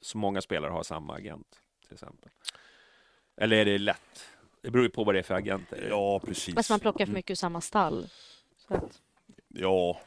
så 0.00 0.18
många 0.18 0.40
spelare 0.40 0.70
har 0.70 0.82
samma 0.82 1.14
agent 1.14 1.60
till 1.84 1.94
exempel? 1.94 2.30
Eller 3.36 3.56
är 3.56 3.64
det 3.64 3.78
lätt? 3.78 4.28
Det 4.62 4.70
beror 4.70 4.84
ju 4.84 4.90
på 4.90 5.04
vad 5.04 5.14
det 5.14 5.18
är 5.18 5.22
för 5.22 5.34
agenter. 5.34 5.86
Ja, 5.90 6.20
precis. 6.20 6.54
Fast 6.54 6.70
man 6.70 6.80
plockar 6.80 7.06
för 7.06 7.12
mycket 7.12 7.30
ur 7.30 7.34
samma 7.34 7.60
stall. 7.60 8.06
Så 8.56 8.74
att, 8.74 9.00
Ja, 9.48 10.00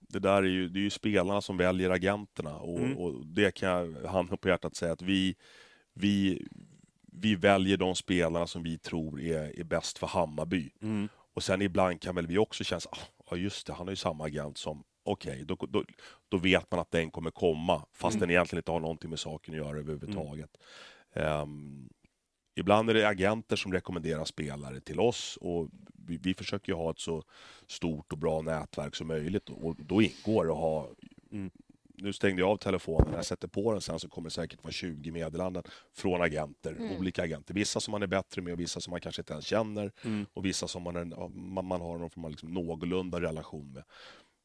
det 0.00 0.18
där 0.18 0.42
är 0.42 0.46
ju, 0.48 0.68
det 0.68 0.78
är 0.78 0.82
ju 0.82 0.90
spelarna 0.90 1.40
som 1.40 1.56
väljer 1.56 1.90
agenterna 1.90 2.56
och, 2.56 2.78
Mm. 2.78 2.96
och 2.98 3.26
det 3.26 3.54
kan 3.54 3.68
jag 3.68 4.08
handen 4.10 4.38
på 4.38 4.48
hjärtat 4.48 4.76
säga 4.76 4.92
att 4.92 5.02
vi, 5.02 5.36
vi, 5.94 6.46
vi 7.18 7.34
väljer 7.34 7.76
de 7.76 7.94
spelarna 7.94 8.46
som 8.46 8.62
vi 8.62 8.78
tror 8.78 9.20
är, 9.20 9.60
är 9.60 9.64
bäst 9.64 9.98
för 9.98 10.06
Hammarby. 10.06 10.70
Mm. 10.82 11.08
Och 11.34 11.42
sen 11.42 11.62
ibland 11.62 12.00
kan 12.00 12.14
väl 12.14 12.26
vi 12.26 12.38
också 12.38 12.64
känna 12.64 12.80
ah, 12.90 12.98
ja 13.30 13.36
just 13.36 13.66
det, 13.66 13.72
han 13.72 13.86
har 13.86 13.92
ju 13.92 13.96
samma 13.96 14.24
agent 14.24 14.58
som, 14.58 14.84
okej, 15.04 15.44
då, 15.44 15.56
då, 15.68 15.84
då 16.28 16.36
vet 16.36 16.70
man 16.70 16.80
att 16.80 16.90
den 16.90 17.10
kommer 17.10 17.30
komma, 17.30 17.82
fast 17.92 18.20
den 18.20 18.30
egentligen 18.30 18.60
inte 18.60 18.70
har 18.70 18.80
någonting 18.80 19.10
med 19.10 19.18
saken 19.18 19.54
att 19.54 19.66
göra 19.66 19.78
överhuvudtaget. 19.78 20.50
Ehm, 21.12 21.88
ibland 22.54 22.90
är 22.90 22.94
det 22.94 23.08
agenter 23.08 23.56
som 23.56 23.72
rekommenderar 23.72 24.24
spelare 24.24 24.80
till 24.80 25.00
oss 25.00 25.38
och 25.40 25.68
vi, 26.06 26.16
vi 26.16 26.34
försöker 26.34 26.72
ha 26.72 26.90
ett 26.90 26.98
så 26.98 27.22
stort 27.66 28.12
och 28.12 28.18
bra 28.18 28.42
nätverk 28.42 28.94
som 28.94 29.06
möjligt 29.06 29.48
och 29.48 29.76
då 29.76 30.02
ingår 30.02 30.44
det 30.44 30.52
att 30.52 30.58
ha 30.58 30.90
Mm. 31.32 31.50
Nu 31.98 32.12
stängde 32.12 32.42
jag 32.42 32.50
av 32.50 32.56
telefonen, 32.56 33.08
när 33.10 33.16
jag 33.18 33.26
sätter 33.26 33.48
på 33.48 33.72
den 33.72 33.80
sen 33.80 34.00
så 34.00 34.08
kommer 34.08 34.26
det 34.28 34.34
säkert 34.34 34.64
vara 34.64 34.72
20 34.72 35.10
meddelanden 35.10 35.62
från 35.94 36.22
agenter, 36.22 36.72
Mm. 36.72 36.96
olika 36.98 37.22
agenter. 37.22 37.54
Vissa 37.54 37.80
som 37.80 37.92
man 37.92 38.02
är 38.02 38.06
bättre 38.06 38.42
med 38.42 38.52
och 38.52 38.60
vissa 38.60 38.80
som 38.80 38.90
man 38.90 39.00
kanske 39.00 39.22
inte 39.22 39.32
ens 39.32 39.46
känner 39.46 39.92
Mm. 40.04 40.26
och 40.32 40.44
vissa 40.44 40.68
som 40.68 40.82
man, 40.82 40.96
är, 40.96 41.28
man, 41.38 41.64
man 41.64 41.80
har 41.80 41.98
någon 41.98 42.10
form 42.10 42.24
av 42.24 42.30
liksom 42.30 42.48
någorlunda 42.54 43.20
relation 43.20 43.72
med. 43.72 43.84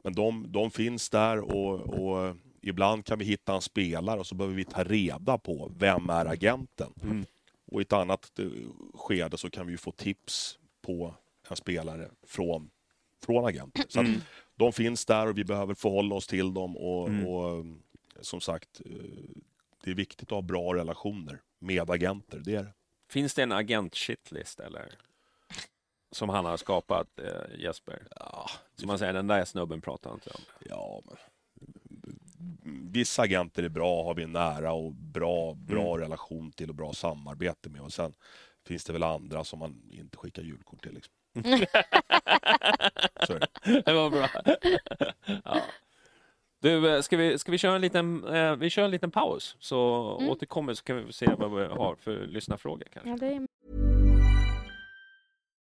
Men 0.04 0.14
de, 0.14 0.52
de 0.52 0.72
finns 0.72 1.10
där 1.10 1.40
och, 1.40 1.80
och 1.80 2.36
ibland 2.62 3.06
kan 3.06 3.20
vi 3.20 3.26
hitta 3.26 3.56
en 3.56 3.62
spelare 3.62 4.20
och 4.20 4.28
så 4.28 4.36
behöver 4.36 4.56
vi 4.56 4.66
ta 4.66 4.84
reda 4.84 5.38
på 5.38 5.72
vem 5.78 6.10
är 6.10 6.26
agenten. 6.26 6.94
Mm. 7.04 7.26
Och 7.72 7.82
i 7.82 7.84
ett 7.84 7.94
annat 7.94 8.40
eh, 8.40 8.46
skede 8.94 9.38
så 9.38 9.50
kan 9.50 9.68
vi 9.68 9.78
få 9.78 9.92
tips 9.92 10.60
på 10.82 11.16
en 11.50 11.56
spelare 11.56 12.10
från, 12.28 12.70
från 13.26 13.46
agenten. 13.46 13.84
Så 13.90 14.00
att 14.00 14.06
Mm. 14.08 14.20
De 14.62 14.74
finns 14.74 15.06
där 15.06 15.28
och 15.28 15.38
vi 15.38 15.44
behöver 15.44 15.74
förhålla 15.74 16.16
oss 16.16 16.28
till 16.28 16.54
dem 16.54 16.78
och, 16.78 17.08
Mm. 17.10 17.28
och 17.28 17.58
eh, 17.60 17.66
som 18.22 18.42
sagt, 18.42 18.82
eh, 18.86 18.92
det 19.84 19.92
är 19.92 19.96
viktigt 19.96 20.28
att 20.28 20.32
ha 20.32 20.42
bra 20.42 20.76
relationer 20.76 21.42
med 21.60 21.90
agenter. 21.90 22.42
Det 22.46 22.56
är 22.56 22.64
det. 22.64 22.74
Finns 23.10 23.34
det 23.34 23.44
en 23.44 23.52
agent-shitlist 23.52 24.60
eller? 24.60 24.92
Som 26.12 26.30
han 26.30 26.46
har 26.46 26.58
skapat, 26.58 27.20
eh, 27.20 27.60
Jesper? 27.60 28.08
Ja, 28.20 28.50
Som 28.76 28.88
man 28.88 29.00
säger, 29.00 29.14
den 29.14 29.28
där 29.28 29.46
snubben 29.46 29.82
pratar 29.82 30.14
inte 30.14 30.30
om. 30.30 30.42
Ja, 30.70 31.02
men... 31.06 31.16
Vissa 32.92 33.22
agenter 33.22 33.64
är 33.64 33.70
bra, 33.70 34.04
har 34.04 34.14
vi 34.14 34.24
en 34.24 34.32
nära 34.32 34.74
och 34.74 34.94
bra, 34.94 35.54
bra 35.54 35.98
relation 35.98 36.52
till 36.52 36.70
och 36.70 36.76
bra 36.76 36.94
samarbete 36.94 37.70
med. 37.70 37.82
Och 37.82 37.94
sen 37.94 38.14
finns 38.68 38.84
det 38.84 38.94
väl 38.94 39.04
andra 39.04 39.44
som 39.44 39.60
man 39.60 39.82
inte 39.92 40.18
skickar 40.18 40.42
julkort 40.44 40.84
till. 40.84 40.94
Liksom. 40.94 41.14
Det. 43.86 43.94
Var 43.94 44.10
bra. 44.10 44.30
ja. 45.46 45.62
Du, 46.62 46.96
eh, 46.96 47.02
ska 47.02 47.18
vi, 47.18 47.40
ska 47.40 47.52
vi 47.52 47.58
köra 47.58 47.76
en 47.76 47.82
liten, 47.82 48.24
eh, 48.28 48.56
vi 48.56 48.70
kör 48.70 48.84
en 48.84 48.92
liten 48.92 49.12
paus? 49.12 49.56
Så 49.60 50.02
Mm. 50.20 50.30
återkommer 50.30 50.74
så 50.74 50.84
kan 50.84 51.06
vi 51.06 51.14
se 51.14 51.26
vad 51.38 51.56
vi 51.56 51.66
har 51.66 51.96
för 51.96 52.28
lyssnarfrågor 52.28 52.88
kanske. 52.94 53.10
ja, 53.10 53.18
det 53.20 53.26
är 53.36 53.48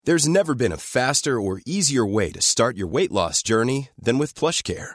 There's 0.07 0.29
never 0.29 0.55
been 0.55 0.73
a 0.73 0.77
faster 0.77 1.31
or 1.39 1.61
easier 1.67 2.05
way 2.15 2.31
to 2.33 2.41
start 2.41 2.77
your 2.77 2.93
weight 2.93 3.11
loss 3.11 3.43
journey 3.49 3.89
than 4.05 4.19
with 4.19 4.35
PlushCare. 4.39 4.95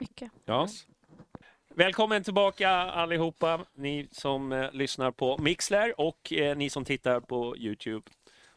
Mycket. 0.00 0.30
Ja. 0.44 0.68
Välkommen 1.68 2.22
tillbaka 2.24 2.70
allihopa, 2.70 3.64
ni 3.74 4.08
som 4.12 4.52
eh, 4.52 4.72
lyssnar 4.72 5.10
på 5.10 5.38
Mixler 5.38 6.00
och 6.00 6.32
eh, 6.32 6.56
ni 6.56 6.70
som 6.70 6.84
tittar 6.84 7.20
på 7.20 7.56
Youtube. 7.56 8.10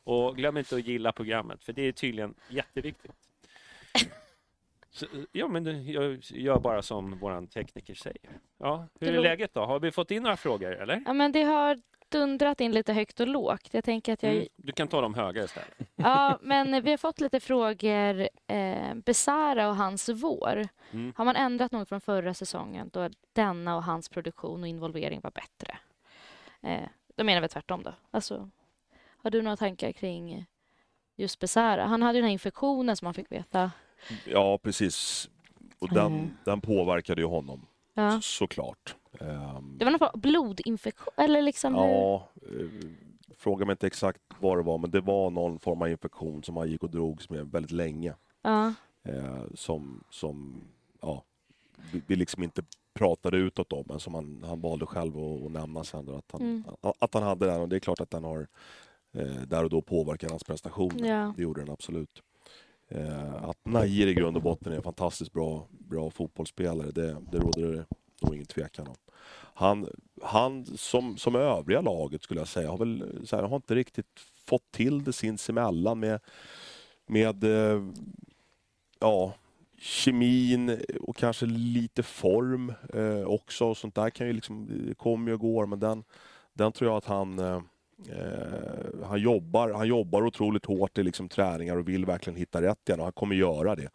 Och 0.05 0.35
glöm 0.35 0.57
inte 0.57 0.75
att 0.75 0.87
gilla 0.87 1.11
programmet, 1.11 1.63
för 1.63 1.73
det 1.73 1.81
är 1.81 1.91
tydligen 1.91 2.33
jätteviktigt. 2.49 3.11
Så, 4.89 5.05
ja, 5.31 5.47
men 5.47 5.63
det- 5.63 5.71
jag 5.81 6.17
gör 6.21 6.59
bara 6.59 6.81
som 6.81 7.19
vår 7.19 7.47
tekniker 7.47 7.93
säger. 7.95 8.29
Ja, 8.57 8.87
hur 8.99 9.07
är 9.07 9.11
Det 9.11 9.17
lå- 9.19 9.23
läget 9.23 9.53
då? 9.53 9.65
Har 9.65 9.79
vi 9.79 9.91
fått 9.91 10.11
in 10.11 10.23
några 10.23 10.37
frågor, 10.37 10.71
eller? 10.71 11.03
Ja, 11.05 11.13
men 11.13 11.31
det 11.31 11.43
har 11.43 11.81
dundrat 12.13 12.61
in 12.61 12.71
lite 12.71 12.93
högt 12.93 13.19
och 13.19 13.27
lågt. 13.27 13.69
Jag 13.71 13.83
tänker 13.83 14.13
att 14.13 14.23
jag... 14.23 14.33
Mm, 14.35 14.47
du 14.55 14.71
kan 14.71 14.87
ta 14.87 15.01
dem 15.01 15.13
höga 15.13 15.43
istället. 15.43 15.73
Ja, 15.95 16.39
men 16.41 16.83
vi 16.83 16.89
har 16.89 16.97
fått 16.97 17.21
lite 17.21 17.39
frågor. 17.39 18.29
Eh, 18.47 18.93
Besara 18.95 19.67
och 19.69 19.75
hans 19.75 20.09
vår. 20.09 20.67
Mm. 20.91 21.13
Har 21.17 21.25
man 21.25 21.35
ändrat 21.35 21.71
något 21.71 21.89
från 21.89 22.01
förra 22.01 22.33
säsongen 22.33 22.89
då 22.93 23.09
denna 23.33 23.75
och 23.75 23.83
hans 23.83 24.09
produktion 24.09 24.61
och 24.61 24.67
involvering 24.67 25.21
var 25.23 25.31
bättre? 25.31 25.77
Eh, 26.61 26.87
då 27.15 27.23
menar 27.23 27.41
vi 27.41 27.47
tvärtom 27.47 27.83
då. 27.83 27.93
Alltså, 28.11 28.49
har 29.17 29.31
du 29.31 29.41
några 29.41 29.57
tankar 29.57 29.91
kring 29.91 30.45
just 31.15 31.39
Besara? 31.39 31.85
Han 31.85 32.01
hade 32.01 32.17
ju 32.17 32.21
den 32.21 32.27
här 32.27 32.33
infektionen 32.33 32.97
som 32.97 33.05
man 33.05 33.13
fick 33.13 33.31
veta. 33.31 33.71
Ja, 34.25 34.57
precis. 34.57 35.29
Och 35.79 35.89
den, 35.93 36.05
Mm. 36.13 36.37
den 36.45 36.61
påverkade 36.61 37.21
ju 37.21 37.27
honom, 37.27 37.65
Ja. 37.93 38.21
såklart. 38.21 38.95
Ehm, 39.19 39.75
Det 39.77 39.85
var 39.85 39.91
någon 39.91 40.21
blodinfektion, 40.21 41.13
eller 41.17 41.41
liksom? 41.41 41.75
Ja, 41.75 42.27
eh, 42.41 42.67
fråga 43.37 43.65
mig 43.65 43.73
inte 43.73 43.87
exakt 43.87 44.21
vad 44.39 44.57
det 44.57 44.63
var, 44.63 44.77
men 44.77 44.91
det 44.91 45.01
var 45.01 45.29
någon 45.29 45.59
form 45.59 45.81
av 45.81 45.89
infektion 45.89 46.43
som 46.43 46.57
han 46.57 46.69
gick 46.69 46.83
och 46.83 46.89
drogs 46.89 47.29
med 47.29 47.51
väldigt 47.51 47.71
länge. 47.71 48.13
Ja. 48.41 48.73
Eh, 49.03 49.43
som, 49.55 50.03
som 50.09 50.61
ja, 51.01 51.23
vi, 52.07 52.15
liksom 52.15 52.43
inte 52.43 52.63
pratade 52.93 53.37
utåt 53.37 53.73
om, 53.73 53.83
men 53.87 53.99
som 53.99 54.13
han, 54.13 54.43
han 54.47 54.61
valde 54.61 54.85
själv 54.85 55.17
att, 55.17 55.45
att 55.45 55.51
nämna 55.51 55.83
sen. 55.83 56.05
Då, 56.05 56.15
att, 56.15 56.31
han, 56.31 56.41
Mm. 56.41 56.63
att, 56.99 57.13
han 57.13 57.23
hade 57.23 57.45
den, 57.45 57.61
och 57.61 57.69
det 57.69 57.75
är 57.75 57.79
klart 57.79 57.99
att 58.01 58.09
den 58.09 58.23
har 58.23 58.47
eh, 59.13 59.41
där 59.47 59.63
och 59.63 59.69
då 59.69 59.81
påverkat 59.81 60.29
hans 60.31 60.43
prestationer. 60.43 61.09
Ja. 61.09 61.33
Det 61.37 61.43
gjorde 61.43 61.61
den 61.61 61.71
absolut. 61.71 62.23
Att 63.41 63.57
Nair 63.65 64.07
i 64.07 64.13
grund 64.13 64.37
och 64.37 64.43
botten 64.43 64.71
är 64.73 64.77
en 64.77 64.83
fantastiskt 64.83 65.33
bra, 65.33 65.67
bra 65.69 66.09
fotbollsspelare, 66.09 66.91
det, 66.91 67.17
det 67.31 67.37
råder 67.37 67.71
det 67.71 67.85
nog 68.23 68.35
ingen 68.35 68.45
tvekan 68.45 68.87
om. 68.87 68.95
Han, 69.55 69.87
han 70.21 70.65
som, 70.65 71.17
som 71.17 71.35
övriga 71.35 71.81
laget 71.81 72.23
skulle 72.23 72.41
jag 72.41 72.47
säga, 72.47 72.69
har 72.69 72.77
väl 72.77 73.21
så 73.25 73.35
här, 73.35 73.43
har 73.43 73.55
inte 73.55 73.75
riktigt 73.75 74.19
fått 74.45 74.71
till 74.71 75.03
det 75.03 75.13
sinsemellan 75.13 75.99
med, 75.99 76.19
med 77.07 77.43
eh, 77.43 77.83
ja, 78.99 79.33
kemin 79.77 80.81
och 81.01 81.15
kanske 81.15 81.45
lite 81.45 82.03
form 82.03 82.73
eh, 82.93 83.23
också. 83.23 83.65
Och 83.65 83.77
sånt 83.77 83.95
där 83.95 84.09
kan 84.09 84.27
ju 84.27 84.33
liksom, 84.33 84.67
det 84.87 84.95
kommer 84.95 85.27
ju 85.27 85.33
och 85.33 85.39
går, 85.39 85.65
men 85.65 85.79
den, 85.79 86.03
den 86.53 86.71
tror 86.71 86.89
jag 86.89 86.97
att 86.97 87.05
han 87.05 87.63
Eh, 88.09 89.05
han, 89.05 89.21
jobbar, 89.21 89.73
han 89.73 89.87
jobbar 89.87 90.25
otroligt 90.25 90.65
hårt 90.65 90.97
i 90.97 91.03
liksom 91.03 91.29
träningar 91.29 91.77
och 91.77 91.89
vill 91.89 92.05
verkligen 92.05 92.37
hitta 92.37 92.61
rätt 92.61 92.89
igen 92.89 92.99
och 92.99 93.05
han 93.05 93.13
kommer 93.13 93.35
göra 93.35 93.75
det. 93.75 93.89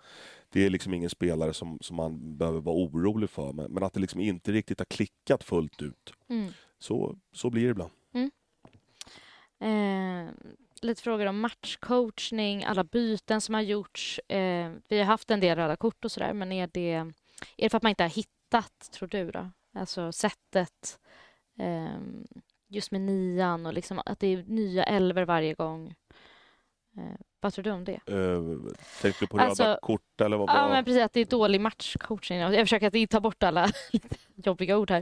Det 0.53 0.67
är 0.67 0.71
liksom 0.71 0.95
ingen 0.95 1.11
spelare 1.11 1.55
som, 1.55 1.79
som 1.81 1.97
man 1.97 2.37
behöver 2.37 2.61
vara 2.61 2.77
orolig 2.77 3.31
för, 3.31 3.53
men, 3.53 3.73
men 3.73 3.83
att 3.83 3.93
det 3.93 4.01
liksom 4.01 4.21
inte 4.21 4.53
riktigt 4.53 4.79
har 4.79 4.87
klickat 4.87 5.45
fullt 5.45 5.83
ut. 5.83 6.13
Mm. 6.29 6.53
Så, 6.79 7.19
så 7.33 7.51
blir 7.51 7.65
det 7.65 7.71
ibland. 7.71 7.91
Eh, 9.61 10.29
lite 10.83 11.03
frågor 11.03 11.27
om 11.27 11.41
matchcoachning, 11.41 12.65
alla 12.65 12.85
byten 12.85 13.41
som 13.41 13.55
har 13.55 13.63
gjorts. 13.63 14.19
Eh, 14.19 14.73
vi 14.89 14.99
har 14.99 15.05
haft 15.05 15.31
en 15.31 15.41
del 15.41 15.57
röda 15.57 15.77
kort 15.77 16.05
och 16.05 16.13
sådär, 16.13 16.33
men 16.33 16.53
är 16.53 16.69
det, 16.73 16.93
är 16.93 17.13
det 17.57 17.71
för 17.71 17.77
att 17.77 17.83
man 17.83 17.91
inte 17.91 18.05
har 18.05 18.11
hittat, 18.11 18.91
tror 18.93 19.09
du? 19.09 19.31
då? 19.31 19.51
Alltså 19.75 20.13
sättet 20.13 20.99
eh, 21.59 21.99
just 22.69 22.91
med 22.91 23.01
nian 23.01 23.67
och 23.67 23.75
liksom 23.75 24.03
att 24.07 24.21
det 24.21 24.27
är 24.27 24.43
nya 24.43 24.85
elver 24.85 25.25
varje 25.25 25.55
gång. 25.55 25.95
Eh, 26.99 27.05
vad 27.41 27.53
tror 27.55 27.63
du 27.63 27.71
om 27.71 27.85
det? 27.85 27.93
Eh, 28.07 28.73
tänkte 29.03 29.25
du 29.25 29.27
på 29.27 29.39
Alltså- 29.39 29.63
röda 29.63 29.79
kort 29.83 30.21
eller 30.21 30.37
vad? 30.37 30.49
Ja, 30.51 30.69
men 30.69 30.85
precis. 30.85 31.03
Att 31.03 31.13
det 31.13 31.21
är 31.21 31.25
dålig 31.25 31.61
matchcoaching. 31.61 32.39
Jag 32.39 32.55
försöker 32.55 32.87
att 32.87 32.95
inte 32.95 33.13
ta 33.13 33.21
bort 33.21 33.43
alla 33.43 33.69
jobbiga 34.35 34.79
ord 34.79 34.91
här. 34.91 34.99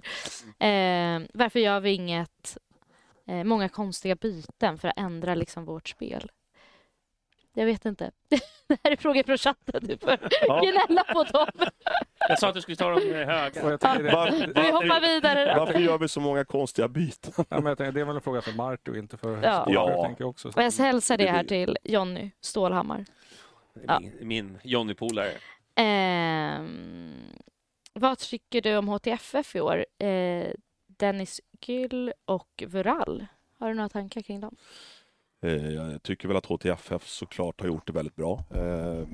Eh, 0.59 1.23
varför 1.35 1.61
gör 1.61 1.81
vi 1.81 1.91
inget, 1.93 2.59
eh, 3.27 3.45
många 3.45 3.69
konstiga 3.69 4.15
byten 4.15 4.79
för 4.79 4.89
att 4.89 4.99
ändra 4.99 5.35
liksom 5.35 5.65
vårt 5.65 5.89
spel? 5.89 6.31
Jag 7.59 7.67
vet 7.67 7.85
inte. 7.87 8.11
Det 8.69 8.79
här 8.85 8.91
är 8.93 8.97
frågor 8.97 9.23
från 9.23 9.39
chatten. 9.39 9.81
Du 9.87 9.99
får 9.99 10.11
Ja. 10.47 10.61
gnälla 10.61 11.05
på 11.05 11.25
dem. 11.25 11.47
Jag 12.29 12.39
sa 12.39 12.49
att 12.49 12.55
du 12.55 12.61
skulle 12.61 12.77
ta 12.77 12.91
dem 12.91 13.03
eh, 13.03 13.27
höga. 13.27 13.65
Och 13.65 13.73
jag 13.73 13.81
tänker 13.81 14.03
det- 14.03 14.13
Var- 14.13 14.31
Vi 14.63 14.71
hoppar 14.71 15.01
vidare. 15.01 15.59
Varför 15.59 15.79
gör 15.79 15.99
vi 15.99 16.09
så 16.09 16.21
många 16.21 16.45
konstiga 16.45 16.89
byten? 16.89 17.33
Ja, 17.37 17.45
men 17.51 17.67
jag 17.67 17.79
tänker, 17.79 17.93
det 17.93 18.01
är 18.01 18.05
väl 18.05 18.17
en 18.17 18.23
fråga 18.23 18.43
för 18.43 18.53
Marti 18.53 18.91
och 18.91 18.97
inte 18.97 19.17
för 19.17 19.43
Ja. 19.43 19.67
Ja. 19.69 20.05
tänker 20.05 20.23
jag 20.23 20.31
också. 20.31 20.49
Och 20.49 20.63
jag 20.63 20.73
hälsar 20.73 21.17
det 21.17 21.31
här 21.31 21.45
till 21.45 21.77
Jonny 21.85 22.31
Stålhammar. 22.41 23.05
Ja. 23.87 24.01
Min, 24.01 24.13
min 24.21 24.59
Johnny-polare. 24.63 25.33
Ehm, 25.75 27.13
vad 27.93 28.19
tycker 28.19 28.61
du 28.61 28.77
om 28.77 28.89
HTFF 28.89 29.57
i 29.57 29.61
år? 29.61 29.87
Eh, 29.99 30.47
Dennis 30.87 31.41
Gyll 31.67 32.13
och 32.25 32.63
Vural. 32.67 33.27
Har 33.59 33.69
du 33.69 33.75
några 33.75 33.89
tankar 33.89 34.21
kring 34.23 34.41
dem? 34.41 34.57
Eh, 35.47 35.71
Jag 35.75 36.03
tycker 36.03 36.29
väl 36.29 36.37
att 36.37 36.47
HTFF 36.47 37.07
såklart 37.09 37.61
har 37.61 37.69
gjort 37.69 37.87
det 37.87 37.93
väldigt 37.93 38.17
bra. 38.17 38.45
Eh, 38.55 39.09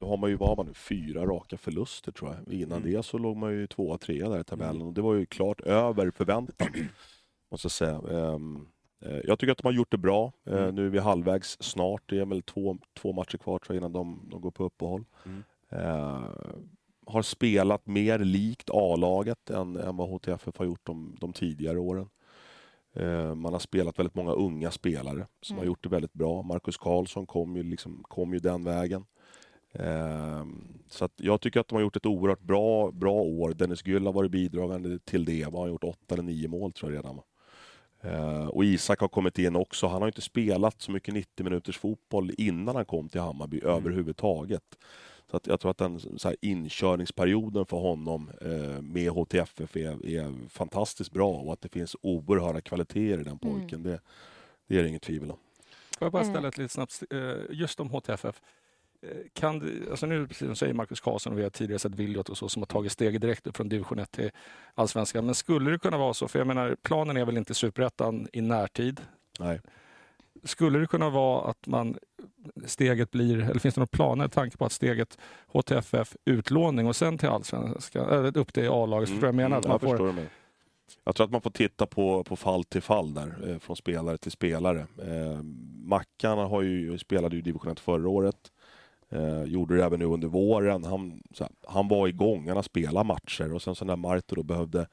Då 0.00 0.08
har 0.08 0.16
man 0.16 0.30
ju, 0.30 0.36
vad 0.36 0.48
har 0.48 0.56
man 0.56 0.66
nu, 0.66 0.74
fyra 0.74 1.26
raka 1.26 1.56
förluster 1.56 2.12
tror 2.12 2.30
jag. 2.46 2.54
Innan 2.54 2.78
Mm. 2.78 2.92
det 2.92 3.02
så 3.02 3.18
låg 3.18 3.36
man 3.36 3.52
ju 3.52 3.66
tvåa, 3.66 3.98
trea 3.98 4.28
där 4.28 4.40
i 4.40 4.44
tabellen 4.44 4.82
och 4.82 4.92
det 4.92 5.02
var 5.02 5.14
ju 5.14 5.26
klart 5.26 5.60
över 5.60 6.10
förväntan. 6.10 6.68
måste 7.50 7.64
jag 7.66 7.72
säga. 7.72 8.00
Ehm, 8.10 8.66
eh, 9.04 9.18
Jag 9.24 9.38
tycker 9.38 9.52
att 9.52 9.58
de 9.58 9.66
har 9.66 9.72
gjort 9.72 9.90
det 9.90 9.98
bra. 9.98 10.32
Mm. 10.46 10.74
Nu 10.74 10.86
är 10.86 10.90
vi 10.90 10.98
halvvägs 10.98 11.56
snart. 11.62 12.02
Det 12.06 12.18
är 12.18 12.24
väl 12.26 12.42
två, 12.42 12.78
två 13.00 13.12
matcher 13.12 13.38
kvar 13.38 13.58
tror 13.58 13.74
jag, 13.76 13.80
innan 13.80 13.92
de, 13.92 14.28
de 14.30 14.40
går 14.40 14.50
på 14.50 14.64
uppehåll. 14.64 15.04
Mm. 15.26 15.42
Eh, 15.70 16.24
har 17.06 17.22
spelat 17.22 17.86
mer 17.86 18.18
likt 18.18 18.70
A-laget 18.72 19.50
än, 19.50 19.76
än 19.76 19.96
vad 19.96 20.08
HTFF 20.08 20.56
har 20.58 20.64
gjort 20.64 20.86
de, 20.86 21.16
de 21.20 21.32
tidigare 21.32 21.78
åren. 21.78 22.08
Eh, 22.96 23.34
man 23.34 23.52
har 23.52 23.60
spelat 23.60 23.98
väldigt 23.98 24.14
många 24.14 24.32
unga 24.32 24.70
spelare 24.70 25.26
som 25.42 25.54
Mm. 25.54 25.58
har 25.58 25.66
gjort 25.66 25.82
det 25.82 25.88
väldigt 25.88 26.12
bra. 26.12 26.42
Marcus 26.42 26.76
Karlsson 26.76 27.26
kom 27.26 27.56
ju, 27.56 27.62
liksom, 27.62 28.04
kom 28.08 28.32
ju 28.34 28.38
den 28.38 28.64
vägen. 28.64 29.04
Eh, 29.72 30.44
så 30.88 31.08
jag 31.16 31.40
tycker 31.40 31.60
att 31.60 31.68
de 31.68 31.74
har 31.74 31.82
gjort 31.82 31.96
ett 31.96 32.06
oerhört 32.06 32.40
bra, 32.42 32.90
bra 32.90 33.12
år. 33.12 33.54
Dennis 33.54 33.86
Gyll 33.86 34.06
har 34.06 34.12
varit 34.12 34.30
bidragande 34.30 34.98
till 34.98 35.24
det. 35.24 35.42
Han 35.42 35.54
har 35.54 35.68
gjort 35.68 35.84
åtta 35.84 36.14
eller 36.14 36.22
nio 36.22 36.48
mål 36.48 36.72
tror 36.72 36.92
jag 36.92 36.98
redan. 36.98 37.20
Eh, 38.00 38.46
och 38.46 38.64
Isak 38.64 39.00
har 39.00 39.08
kommit 39.08 39.38
in 39.38 39.56
också. 39.56 39.86
Han 39.86 40.02
har 40.02 40.08
inte 40.08 40.20
spelat 40.20 40.80
så 40.82 40.90
mycket 40.92 41.14
90 41.14 41.44
minuters 41.44 41.78
fotboll 41.78 42.30
innan 42.38 42.76
han 42.76 42.84
kom 42.84 43.08
till 43.08 43.20
Hammarby 43.20 43.60
överhuvudtaget. 43.60 44.62
Så 45.34 45.36
att 45.36 45.46
jag 45.46 45.60
tror 45.60 45.70
att 45.70 45.78
den 45.78 46.00
så 46.00 46.28
här, 46.28 46.36
inkörningsperioden 46.40 47.66
för 47.66 47.76
honom 47.76 48.30
eh, 48.40 48.82
med 48.82 49.10
HTFF 49.10 49.76
är, 49.76 50.06
är 50.06 50.48
fantastiskt 50.48 51.12
bra 51.12 51.30
och 51.30 51.52
att 51.52 51.60
det 51.60 51.68
finns 51.68 51.96
oerhörda 52.02 52.60
kvaliteter 52.60 53.20
i 53.20 53.24
den 53.24 53.38
pojken. 53.38 53.82
Det, 53.82 54.00
det 54.66 54.78
är 54.78 54.82
det 54.82 54.88
inget 54.88 55.02
tvivel 55.02 55.30
om. 55.30 55.36
Får 55.98 56.06
jag 56.06 56.12
bara 56.12 56.22
Eh. 56.22 56.30
ställa 56.30 56.48
ett 56.48 56.58
lite 56.58 56.74
snabbt, 56.74 57.02
eh, 57.10 57.32
just 57.50 57.80
om 57.80 57.90
HTFF. 57.90 58.42
Eh, 59.02 59.08
Kan 59.32 59.58
det, 59.58 59.90
alltså 59.90 60.06
nu 60.06 60.26
precis 60.26 60.46
som 60.46 60.56
säger 60.56 60.74
Marcus 60.74 61.00
Karlsson 61.00 61.32
och 61.32 61.38
vi 61.38 61.42
har 61.42 61.50
tidigare 61.50 61.78
sett 61.78 61.94
Williot 61.94 62.28
och 62.28 62.38
så 62.38 62.48
som 62.48 62.62
har 62.62 62.66
tagit 62.66 62.92
steget 62.92 63.20
direkt 63.20 63.46
upp 63.46 63.56
från 63.56 63.68
division 63.68 63.98
1 63.98 64.10
till 64.10 64.30
allsvenskan. 64.74 65.26
Men 65.26 65.34
skulle 65.34 65.70
det 65.70 65.78
kunna 65.78 65.98
vara 65.98 66.14
så, 66.14 66.28
för 66.28 66.38
jag 66.38 66.46
menar 66.46 66.76
planen 66.82 67.16
är 67.16 67.24
väl 67.24 67.36
inte 67.36 67.54
superettan 67.54 68.28
i 68.32 68.40
närtid. 68.40 69.00
Nej. 69.40 69.60
Skulle 70.44 70.78
det 70.78 70.86
kunna 70.86 71.10
vara 71.10 71.50
att 71.50 71.66
man 71.66 71.98
steget 72.66 73.10
blir, 73.10 73.42
eller 73.42 73.60
finns 73.60 73.74
det 73.74 73.80
några 73.80 73.86
planer, 73.96 74.28
tanke 74.28 74.56
på 74.56 74.64
att 74.64 74.72
steget 74.72 75.18
HTFF 75.46 76.16
utlåning 76.24 76.86
och 76.86 76.96
sen 76.96 77.18
till 77.18 77.28
allsvenskan, 77.28 78.08
eller 78.08 78.38
upp 78.38 78.52
till 78.52 78.68
A-laget, 78.68 79.10
vad 79.10 79.28
jag 79.28 79.34
menar? 79.34 79.58
Att 79.58 79.64
Mm, 79.64 79.78
man 79.82 79.90
jag 79.90 79.98
får. 79.98 80.26
Jag 81.04 81.14
tror 81.14 81.24
att 81.24 81.30
man 81.32 81.40
får 81.40 81.50
titta 81.50 81.86
på, 81.86 82.24
på 82.24 82.36
fall 82.36 82.64
till 82.64 82.82
fall 82.82 83.14
där, 83.14 83.50
eh, 83.50 83.58
från 83.58 83.76
spelare 83.76 84.18
till 84.18 84.32
spelare. 84.32 84.86
Eh, 85.02 85.42
Mackan 85.84 86.38
har 86.38 86.62
ju, 86.62 86.98
spelade 86.98 87.36
ju 87.36 87.40
i 87.40 87.44
division 87.44 87.72
1 87.72 87.80
förra 87.80 88.08
året. 88.08 88.36
Eh, 89.10 89.42
gjorde 89.44 89.76
det 89.76 89.84
även 89.84 89.98
nu 89.98 90.04
under 90.04 90.28
våren. 90.28 90.84
Han, 90.84 91.22
här, 91.40 91.48
han 91.66 91.88
var 91.88 92.08
igång, 92.08 92.46
han 92.48 92.56
har 92.56 92.62
spelat 92.62 93.06
matcher 93.06 93.52
och 93.54 93.62
sen 93.62 93.74
så 93.74 93.84
när 93.84 93.96
Marto 93.96 94.34
då 94.34 94.42
behövde 94.42 94.86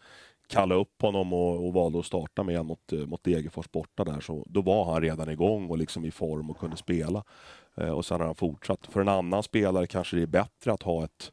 kalla 0.52 0.76
upp 0.76 1.02
honom 1.02 1.34
och, 1.34 1.68
och 1.68 1.74
valde 1.74 2.00
att 2.00 2.06
starta 2.06 2.44
med 2.44 2.66
mot, 2.66 2.94
eh, 2.94 3.00
mot 3.00 3.24
Degerfors 3.24 3.72
borta 3.72 4.04
där, 4.04 4.20
så 4.20 4.46
då 4.50 4.62
var 4.62 4.86
han 4.86 5.02
redan 5.02 5.30
igång 5.30 5.70
och 5.70 5.78
liksom 5.78 6.06
i 6.06 6.12
form 6.12 6.50
och 6.50 6.60
kunde 6.60 6.78
spela. 6.78 7.24
Eh, 7.78 7.90
och 7.90 8.06
sen 8.06 8.20
har 8.20 8.26
han 8.26 8.36
fortsatt. 8.36 8.88
För 8.88 9.02
en 9.02 9.08
annan 9.08 9.44
spelare 9.44 9.88
kanske 9.88 10.16
det 10.16 10.22
är 10.22 10.28
bättre 10.28 10.74
att 10.74 10.84
ha 10.84 11.04
ett 11.04 11.32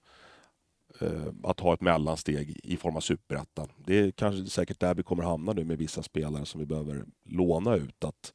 eh, 1.00 1.32
att 1.42 1.60
ha 1.60 1.74
ett 1.74 1.80
mellansteg 1.80 2.60
i 2.62 2.76
form 2.76 2.96
av 2.96 3.00
superettan. 3.00 3.68
Det 3.76 3.98
är 3.98 4.10
kanske 4.10 4.50
säkert 4.50 4.80
där 4.80 4.94
vi 4.94 5.02
kommer 5.02 5.22
hamna 5.22 5.52
nu 5.52 5.64
med 5.64 5.78
vissa 5.78 6.02
spelare 6.02 6.46
som 6.46 6.60
vi 6.60 6.66
behöver 6.66 7.04
låna 7.24 7.74
ut. 7.74 8.04
Att 8.04 8.32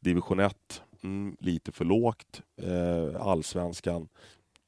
division 0.00 0.40
1, 0.40 0.82
mm, 1.02 1.36
lite 1.40 1.72
för 1.72 1.84
lågt. 1.84 2.42
Eh, 2.62 3.26
allsvenskan, 3.26 4.08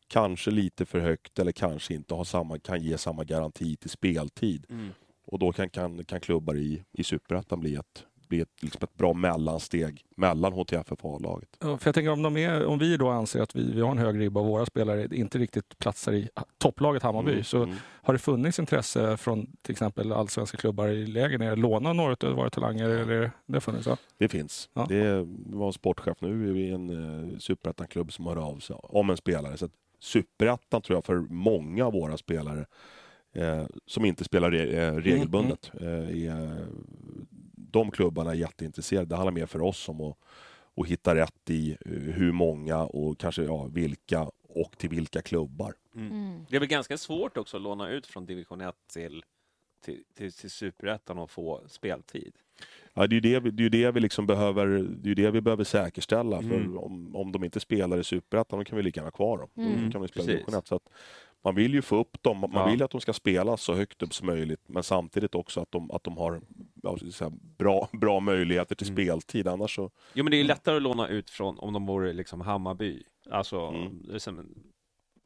kanske 0.08 0.50
lite 0.50 0.84
för 0.84 1.00
högt 1.00 1.38
eller 1.38 1.52
kanske 1.52 1.94
inte 1.94 2.14
har 2.14 2.24
samma, 2.24 2.58
kan 2.58 2.82
ge 2.82 2.98
samma 2.98 3.24
garanti 3.24 3.76
till 3.76 3.90
speltid. 3.90 4.66
Mm. 4.70 4.90
Och 5.27 5.39
då 5.39 5.53
kan, 5.53 5.70
kan, 5.70 6.05
kan 6.05 6.20
klubbar 6.20 6.55
i, 6.55 6.83
i 6.93 7.05
superettan 7.05 7.61
bli 7.61 7.75
ett, 7.75 8.05
bli 8.29 8.41
ett, 8.41 8.62
liksom 8.62 8.81
ett 8.83 8.95
bra 8.95 9.12
mellansteg 9.12 10.05
mellan 10.16 10.53
HTF 10.53 10.93
och 10.93 11.16
A-laget. 11.16 11.49
Ja, 11.61 11.79
för 11.79 11.89
jag 11.89 11.95
tänker 11.95 12.11
om, 12.11 12.23
de 12.23 12.37
är, 12.37 12.66
om 12.66 12.79
vi 12.79 12.97
då 12.97 13.09
anser 13.09 13.43
att 13.43 13.57
vi, 13.57 13.73
vi 13.73 13.81
har 13.81 13.91
en 13.91 13.99
hög 13.99 14.20
ribba 14.20 14.41
och 14.41 14.47
våra 14.47 14.66
spelare 14.66 15.09
inte 15.12 15.39
riktigt 15.39 15.79
platsar 15.79 16.12
i 16.12 16.29
topplaget 16.59 17.03
Hammarby 17.03 17.33
Mm, 17.33 17.45
så 17.45 17.62
mm. 17.62 17.77
har 18.03 18.12
det 18.12 18.18
funnits 18.18 18.59
intresse 18.59 19.16
från 19.16 19.47
till 19.62 19.73
exempel 19.73 20.12
allsvenska 20.12 20.57
klubbar 20.57 20.89
i 20.89 21.07
läger 21.07 21.39
ner 21.39 21.57
låna 21.57 21.93
några 21.93 22.16
av 22.29 22.33
våra 22.33 22.51
talanger? 22.51 22.89
Eller 22.89 23.31
det 23.47 23.61
funnits? 23.61 23.87
Ja? 23.87 23.97
Det 24.18 24.29
finns. 24.29 24.68
Ja. 24.75 24.87
Det 24.89 25.27
var 25.47 25.66
en 25.66 25.73
sportchef 25.73 26.20
nu 26.20 26.61
i 26.61 26.70
en 26.70 26.91
uh, 26.91 27.39
superettan-klubb 27.39 28.12
som 28.12 28.27
hör 28.27 28.37
av 28.37 28.59
sig 28.59 28.77
om 28.83 29.11
en 29.11 29.16
spelare. 29.16 29.57
Så 29.57 29.68
superettan 30.01 30.83
tror 30.83 30.97
jag 30.97 31.05
för 31.05 31.16
många 31.16 31.87
av 31.87 31.93
våra 31.93 32.16
spelare 32.16 32.66
eh, 33.33 33.66
som 33.87 34.05
inte 34.05 34.24
spelar 34.24 34.51
re 34.51 34.87
eh, 34.87 34.95
regelbundet. 34.95 35.70
Eh, 35.80 36.26
är, 36.26 36.66
de 37.57 37.91
klubbarna 37.91 38.30
är 38.30 38.35
jätteintresserade. 38.35 39.07
Det 39.07 39.16
handlar 39.16 39.33
mer 39.33 39.47
för 39.47 39.62
oss 39.62 39.89
om 39.89 40.01
att, 40.01 40.16
att 40.76 40.87
hitta 40.87 41.14
rätt 41.14 41.51
i 41.51 41.70
eh, 41.70 41.93
hur 41.93 42.33
många 42.33 42.78
och 42.78 43.18
kanske 43.18 43.43
ja, 43.43 43.64
vilka 43.64 44.30
och 44.49 44.78
till 44.78 44.91
vilka 44.91 45.22
klubbar. 45.22 45.74
Mm. 45.95 46.45
Det 46.49 46.57
är 46.57 46.61
väl 46.61 46.68
ganska 46.68 46.99
svårt 46.99 47.37
också 47.37 47.57
att 47.57 47.62
låna 47.62 47.91
ut 47.91 48.07
från 48.07 48.26
division 48.26 48.61
1 48.61 48.74
till, 48.93 49.24
till, 49.85 50.05
till, 50.14 50.33
till 50.33 50.51
superettan 50.51 51.18
och 51.18 51.30
få 51.30 51.62
speltid. 51.68 52.33
Ja, 52.95 53.07
det 53.07 53.12
är 53.12 53.14
ju 53.14 53.20
det, 53.20 53.41
vi- 53.41 53.51
det, 53.51 53.64
är 53.64 53.70
det 53.70 53.91
vi 53.93 54.01
liksom 54.01 54.26
behöver, 54.26 54.66
det 55.03 55.11
är 55.11 55.14
det 55.14 55.30
vi 55.30 55.41
behöver 55.41 55.64
säkerställa. 55.64 56.39
Mm. 56.39 56.51
För 56.51 56.85
om, 56.85 57.16
om 57.16 57.33
de 57.33 57.45
inte 57.45 57.61
spelar 57.61 57.99
i 57.99 58.05
Superettan, 58.05 58.59
då 58.59 58.64
kan 58.64 58.76
vi 58.76 58.83
lika 58.83 59.01
gärna 59.01 59.07
ha 59.07 59.16
kvar 59.16 59.39
dem. 59.39 59.49
Mm. 59.57 59.85
Då 59.85 59.93
kan 59.93 60.03
vi 60.03 60.09
spela 60.09 60.24
i 60.24 60.28
division 60.28 60.55
1. 60.55 60.66
Så 60.66 60.74
att 60.74 60.89
man 61.45 61.55
vill 61.55 61.74
ju 61.74 61.82
få 61.82 61.97
upp 61.97 62.22
dem, 62.22 62.38
man 62.38 62.51
Ja. 62.55 62.66
vill 62.66 62.82
att 62.82 62.90
de 62.90 63.01
ska 63.01 63.12
spela 63.12 63.57
så 63.57 63.74
högt 63.74 64.03
upp 64.03 64.14
som 64.14 64.26
möjligt, 64.26 64.61
men 64.66 64.82
samtidigt 64.82 65.34
också 65.34 65.61
att 65.61 65.72
de, 65.72 65.90
att 65.90 66.05
de 66.05 66.16
har 66.16 66.40
ja, 66.82 66.99
så 66.99 67.12
säga, 67.12 67.30
bra, 67.59 67.88
bra 68.01 68.20
möjligheter 68.20 68.74
till 68.74 68.88
Mm. 68.90 68.97
speltid. 68.97 69.49
Annars 69.49 69.74
så, 69.76 69.90
Jo, 70.14 70.24
men 70.24 70.30
det 70.30 70.36
är 70.40 70.45
lättare 70.45 70.76
att 70.76 70.82
låna 70.82 71.09
ut 71.09 71.30
från 71.30 71.59
om 71.59 71.72
de 71.72 71.86
vore 71.86 72.12
liksom 72.12 72.40
Hammarby. 72.40 73.03
Alltså, 73.30 73.57
Mm. 73.61 74.20
som 74.20 74.47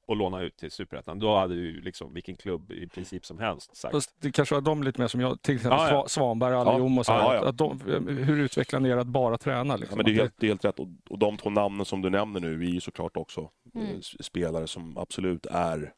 och 0.08 0.16
låna 0.16 0.42
ut 0.42 0.56
till 0.56 0.70
superettan. 0.70 1.18
Då 1.18 1.36
hade 1.36 1.54
ju 1.54 1.80
liksom 1.80 2.14
vilken 2.14 2.36
klubb 2.36 2.72
i 2.72 2.88
princip 2.88 3.26
som 3.26 3.38
helst 3.38 3.76
sagt. 3.76 3.92
Fast 3.94 4.20
det 4.20 4.32
kanske 4.32 4.54
var 4.54 4.62
de 4.62 4.82
lite 4.82 5.00
mer 5.00 5.08
som 5.08 5.20
jag, 5.20 5.42
till 5.42 5.54
exempel 5.54 5.78
Ja, 5.78 5.88
ja. 5.90 6.02
Sva- 6.02 6.08
Svanberg, 6.08 6.54
och 6.54 7.06
så. 7.06 7.12
Ja, 7.12 7.34
ja. 7.34 7.48
Att 7.48 7.58
de, 7.58 7.80
hur 8.08 8.38
utvecklar 8.40 8.80
ni 8.80 8.88
er 8.88 8.96
att 8.96 9.06
bara 9.06 9.38
träna? 9.38 9.74
ja, 9.74 9.76
Liksom? 9.76 9.96
men 9.96 10.04
det 10.06 10.12
är 10.12 10.14
helt, 10.14 10.34
det 10.38 10.46
är 10.46 10.48
helt 10.48 10.64
rätt. 10.64 10.78
Och, 10.78 10.88
och 11.10 11.18
de 11.18 11.36
två 11.36 11.50
namnen 11.50 11.86
som 11.86 12.02
du 12.02 12.10
nämner 12.10 12.40
nu, 12.40 12.56
vi 12.56 12.66
är 12.68 12.70
ju 12.72 12.80
såklart 12.80 13.16
också 13.16 13.50
Mm. 13.74 13.86
eh, 13.86 14.00
spelare 14.00 14.66
som 14.66 14.98
absolut 14.98 15.46
är 15.46 15.92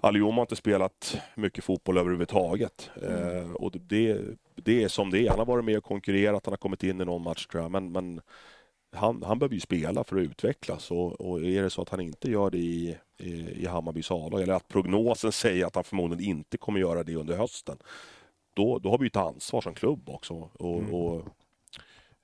Aliom 0.00 0.34
har 0.34 0.42
inte 0.42 0.56
spelat 0.56 1.16
mycket 1.34 1.64
fotboll 1.64 1.98
överhuvudtaget. 1.98 2.90
Eh, 3.02 3.52
och 3.52 3.72
det, 3.72 4.20
det 4.54 4.82
är 4.84 4.88
som 4.88 5.10
det 5.10 5.26
är. 5.26 5.30
Han 5.30 5.38
har 5.38 5.46
varit 5.46 5.64
med 5.64 5.78
och 5.78 5.84
konkurrerat, 5.84 6.46
han 6.46 6.52
har 6.52 6.56
kommit 6.56 6.82
in 6.82 7.00
i 7.00 7.04
någon 7.04 7.22
match 7.22 7.46
tror 7.46 7.62
jag. 7.62 7.70
Men, 7.70 7.92
men 7.92 8.20
han, 8.92 9.22
han 9.22 9.38
behöver 9.38 9.54
ju 9.54 9.60
spela 9.60 10.04
för 10.04 10.16
att 10.16 10.22
utvecklas. 10.22 10.90
Och, 10.90 11.20
och 11.20 11.40
är 11.44 11.62
det 11.62 11.70
så 11.70 11.82
att 11.82 11.88
han 11.88 12.00
inte 12.00 12.30
gör 12.30 12.50
det 12.50 12.58
i, 12.58 12.96
i, 13.18 13.32
i 13.62 13.66
Hammarbys 13.66 14.10
A-lag, 14.10 14.42
eller 14.42 14.54
att 14.54 14.68
prognosen 14.68 15.32
säger 15.32 15.66
att 15.66 15.74
han 15.74 15.84
förmodligen 15.84 16.36
inte 16.36 16.58
kommer 16.58 16.80
göra 16.80 17.02
det 17.02 17.14
under 17.16 17.36
hösten. 17.36 17.78
Då, 18.54 18.78
då 18.78 18.90
har 18.90 18.98
vi 18.98 19.04
ju 19.04 19.08
ett 19.08 19.16
ansvar 19.16 19.60
som 19.60 19.74
klubb 19.74 20.08
också. 20.08 20.34
Och, 20.58 20.78
Mm. 20.78 20.94
och 20.94 21.26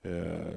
eh, 0.03 0.55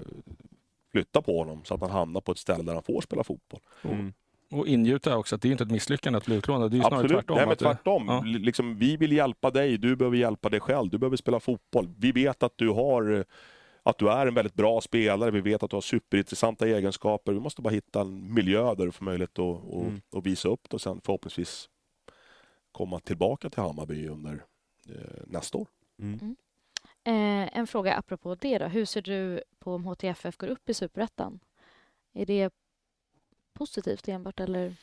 flytta 0.91 1.22
på 1.22 1.38
honom 1.39 1.61
så 1.65 1.74
att 1.74 1.82
han 1.82 1.89
hamnar 1.89 2.22
på 2.22 2.32
ett 2.32 2.38
ställe 2.38 2.63
där 2.63 2.74
han 2.74 2.84
får 2.84 3.01
spela 3.01 3.24
fotboll. 3.24 3.59
Mm. 3.84 4.13
Och 4.52 4.68
ingjuta 4.68 5.18
också 5.18 5.36
att 5.36 5.41
det 5.41 5.48
är 5.48 5.52
inte 5.52 5.64
ett 5.64 5.72
misslyckande 5.72 6.18
att 6.18 6.26
bli 6.26 6.36
utlånad. 6.36 6.72
Det 6.72 6.76
är 6.76 6.78
ju 6.78 6.82
snarare 6.84 6.95
Absolut. 7.04 7.12
tvärtom. 7.28 7.36
Nej, 7.36 7.45
men 7.45 7.54
att 7.54 7.60
det- 7.60 7.66
tvärtom. 7.66 8.06
Ja. 8.08 8.24
Liksom, 8.39 8.78
vi 8.78 8.98
vill 8.98 9.12
hjälpa 9.12 9.52
dig, 9.52 9.78
du 9.78 9.95
behöver 9.95 10.18
hjälpa 10.18 10.50
dig 10.50 10.60
själv. 10.60 10.89
Du 10.89 10.98
behöver 10.98 11.18
spela 11.18 11.39
fotboll. 11.39 11.89
Vi 11.98 12.12
vet 12.12 12.43
att 12.43 12.54
du 12.56 12.70
har 12.70 13.14
eh, 13.16 13.24
att 13.84 13.98
du 13.98 14.10
är 14.10 14.28
en 14.28 14.34
väldigt 14.34 14.54
bra 14.54 14.82
spelare. 14.82 15.32
Vi 15.32 15.41
vet 15.41 15.64
att 15.64 15.70
du 15.70 15.76
har 15.76 15.82
superintressanta 15.82 16.68
egenskaper. 16.68 17.32
Vi 17.34 17.39
måste 17.39 17.62
bara 17.62 17.70
hitta 17.74 18.02
en 18.02 18.34
miljö 18.34 18.76
där 18.76 18.86
du 18.86 18.91
får 18.91 19.06
möjlighet 19.06 19.39
att, 19.39 19.45
att, 19.66 19.74
Mm. 19.74 20.02
att 20.16 20.26
visa 20.26 20.50
upp 20.50 20.70
det 20.70 20.74
och 20.74 20.82
sen 20.82 21.02
förhoppningsvis 21.06 21.70
komma 22.72 23.00
tillbaka 23.00 23.50
till 23.50 23.60
Hammarby 23.64 24.08
under 24.08 24.43
eh, 24.89 24.95
nästa 25.28 25.58
år. 25.58 25.68
Mm. 26.00 26.36
Eh, 27.04 27.58
en 27.58 27.68
fråga 27.68 27.93
apropå 27.95 28.36
det 28.36 28.58
då. 28.58 28.66
Hur 28.66 28.86
ser 28.86 29.02
du 29.02 29.43
på 29.60 29.74
om 29.74 29.86
HTFF 29.86 30.38
går 30.38 30.48
upp 30.48 30.70
i 30.70 30.74
superettan? 30.74 31.39
Är 32.14 32.26
det 32.26 32.50
positivt 33.58 34.08
enbart 34.08 34.39
eller? 34.39 34.76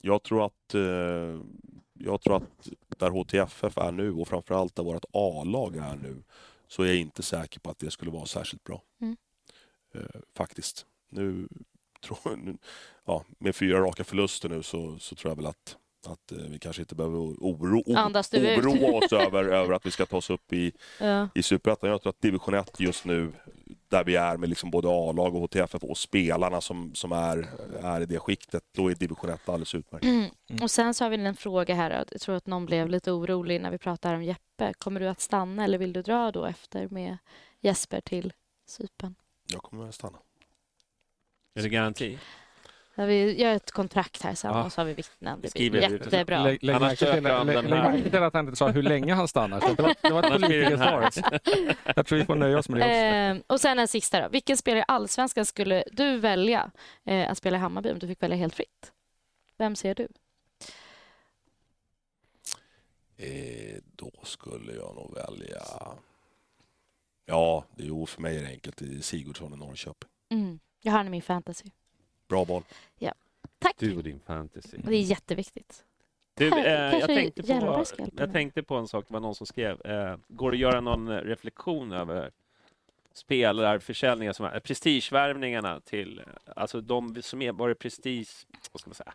Jag 0.00 0.22
tror 0.22 0.46
att 0.46 0.74
eh, 0.74 1.40
jag 1.92 2.20
tror 2.20 2.36
att 2.36 2.68
där 2.88 3.10
HTFF 3.10 3.78
är 3.78 3.92
nu 3.92 4.12
och 4.12 4.28
framförallt 4.28 4.76
där 4.76 4.82
vårt 4.82 5.04
A-lag 5.12 5.76
är 5.76 5.96
nu 5.96 6.22
så 6.68 6.82
är 6.82 6.86
jag 6.86 6.96
inte 6.96 7.22
säker 7.22 7.60
på 7.60 7.70
att 7.70 7.78
det 7.78 7.90
skulle 7.90 8.10
vara 8.10 8.26
särskilt 8.26 8.64
bra. 8.64 8.82
Mm. 9.00 9.16
Eh, 9.94 10.20
faktiskt. 10.34 10.86
Nu, 11.08 11.48
tror, 12.02 12.36
nu, 12.36 12.56
ja, 13.04 13.24
med 13.38 13.56
fyra 13.56 13.80
raka 13.80 14.04
förluster 14.04 14.48
nu 14.48 14.62
så, 14.62 14.98
så 14.98 15.14
tror 15.14 15.30
jag 15.30 15.36
väl 15.36 15.46
att, 15.46 15.76
att 16.06 16.32
eh, 16.32 16.38
vi 16.38 16.58
kanske 16.58 16.82
inte 16.82 16.94
behöver 16.94 17.18
oro, 17.18 17.82
oroa 17.86 19.04
oss 19.04 19.12
över, 19.12 19.44
över 19.44 19.74
att 19.74 19.86
vi 19.86 19.90
ska 19.90 20.06
ta 20.06 20.16
oss 20.16 20.30
upp 20.30 20.52
i, 20.52 20.72
Ja. 21.00 21.28
i 21.34 21.42
Superettan. 21.42 21.90
Jag 21.90 22.02
tror 22.02 22.10
att 22.10 22.20
division 22.20 22.54
1 22.54 22.80
just 22.80 23.04
nu, 23.04 23.32
där 23.92 24.04
vi 24.04 24.16
är 24.16 24.36
med 24.36 24.48
liksom 24.48 24.70
både 24.70 24.88
A-lag 24.88 25.34
och 25.34 25.40
HTFF 25.40 25.84
och 25.84 25.98
spelarna 25.98 26.60
som, 26.60 26.94
som 26.94 27.12
är, 27.12 27.48
är 27.82 28.00
i 28.00 28.06
det 28.06 28.18
skiktet, 28.18 28.62
då 28.72 28.90
är 28.90 28.94
division 28.94 29.30
1 29.30 29.48
alldeles 29.48 29.74
utmärkt. 29.74 30.04
Mm. 30.04 30.30
Och 30.62 30.70
sen 30.70 30.94
så 30.94 31.04
har 31.04 31.10
vi 31.10 31.16
en 31.16 31.36
fråga 31.36 31.74
här. 31.74 32.04
Jag 32.10 32.20
tror 32.20 32.34
att 32.34 32.46
någon 32.46 32.66
blev 32.66 32.88
lite 32.88 33.12
orolig 33.12 33.60
när 33.60 33.70
vi 33.70 33.78
pratade 33.78 34.16
om 34.16 34.22
Jeppe. 34.22 34.72
Kommer 34.78 35.00
du 35.00 35.08
att 35.08 35.20
stanna 35.20 35.64
eller 35.64 35.78
vill 35.78 35.92
du 35.92 36.02
dra 36.02 36.32
då 36.32 36.44
efter 36.44 36.88
med 36.88 37.18
Jesper 37.60 38.00
till 38.00 38.32
Cypern? 38.66 39.14
Jag 39.52 39.62
kommer 39.62 39.88
att 39.88 39.94
stanna. 39.94 40.18
Är 41.54 41.62
det 41.62 41.68
garanti? 41.68 42.18
Ja, 42.94 43.04
vi 43.04 43.40
gör 43.40 43.54
ett 43.54 43.70
kontrakt 43.70 44.22
här 44.22 44.34
sen 44.34 44.50
Ja. 44.50 44.64
och 44.64 44.72
så 44.72 44.80
har 44.80 44.86
vi 44.86 44.94
vittnen. 44.94 45.40
Det 45.40 45.70
blir 45.70 45.90
jättebra. 45.92 46.42
Lägg, 46.42 46.64
märke 46.64 46.96
till, 48.10 48.22
att 48.22 48.34
han 48.34 48.44
inte 48.46 48.56
sa 48.56 48.68
hur 48.68 48.82
länge 48.82 49.14
han 49.14 49.28
stannar. 49.28 49.60
Så 49.60 49.74
det, 49.74 49.82
var, 49.82 49.94
det 50.02 50.10
var 50.10 50.22
ett 50.22 50.32
politikersvar. 50.32 51.10
Jag 51.96 52.06
tror 52.06 52.18
vi 52.18 52.24
får 52.24 52.34
nöja 52.34 52.58
oss 52.58 52.68
med 52.68 52.80
det 52.80 52.84
också. 52.84 53.42
Eh, 53.50 53.54
och 53.54 53.60
sen 53.60 53.78
en 53.78 53.88
sista 53.88 54.20
då. 54.20 54.28
Vilken 54.28 54.56
spelare 54.56 54.80
i 54.80 54.84
Allsvenskan 54.88 55.46
skulle 55.46 55.84
du 55.92 56.18
välja 56.18 56.70
eh, 57.04 57.30
att 57.30 57.38
spela 57.38 57.56
i 57.56 57.60
Hammarby 57.60 57.90
om 57.90 57.98
du 57.98 58.06
fick 58.06 58.22
välja 58.22 58.36
helt 58.36 58.54
fritt? 58.54 58.92
Vem 59.58 59.76
ser 59.76 59.94
du? 59.94 60.08
Eh, 63.16 63.78
då 63.96 64.10
skulle 64.22 64.72
jag 64.72 64.94
nog 64.94 65.14
välja... 65.14 65.62
Ja, 67.26 67.64
det 67.76 67.82
är 67.82 67.86
ju 67.86 68.06
för 68.06 68.22
mig 68.22 68.36
är 68.36 68.42
det 68.42 68.48
enkelt. 68.48 68.76
Det 68.76 68.84
är 68.84 69.00
Sigurdsson 69.00 69.54
i 69.54 69.56
Norrköping. 69.56 70.10
Mm. 70.30 70.60
Jag 70.80 70.92
har 70.92 70.98
honom 70.98 71.10
i 71.14 71.16
min 71.16 71.22
fantasy. 71.22 71.64
Bra 72.32 72.44
val. 72.44 72.62
Tack. 73.62 73.76
Du 73.78 73.96
och 73.96 74.02
din 74.02 74.20
fantasy. 74.20 74.76
Det 74.76 74.94
är 74.94 75.00
jätteviktigt. 75.00 75.84
Du, 76.34 76.48
eh, 76.48 76.98
jag, 76.98 77.06
tänkte 77.06 77.42
på, 77.42 77.84
jag 78.16 78.32
tänkte 78.32 78.62
på 78.62 78.74
en 78.74 78.88
sak, 78.88 79.04
det 79.08 79.12
var 79.12 79.20
någon 79.20 79.34
som 79.34 79.46
skrev. 79.46 79.86
Eh, 79.86 80.16
går 80.28 80.50
det 80.50 80.54
att 80.54 80.60
göra 80.60 80.80
någon 80.80 81.08
reflektion 81.20 81.92
över 81.92 82.30
spelarförsäljningar, 83.14 84.32
som 84.32 84.46
är, 84.46 84.60
prestigevärvningarna 84.60 85.80
till, 85.80 86.18
eh, 86.18 86.24
alltså 86.56 86.80
de 86.80 87.22
som 87.22 87.42
är 87.42 87.52
bara 87.52 87.74
prestige, 87.74 88.46
vad 88.72 88.80
ska 88.80 88.88
man 88.88 88.94
säga, 88.94 89.14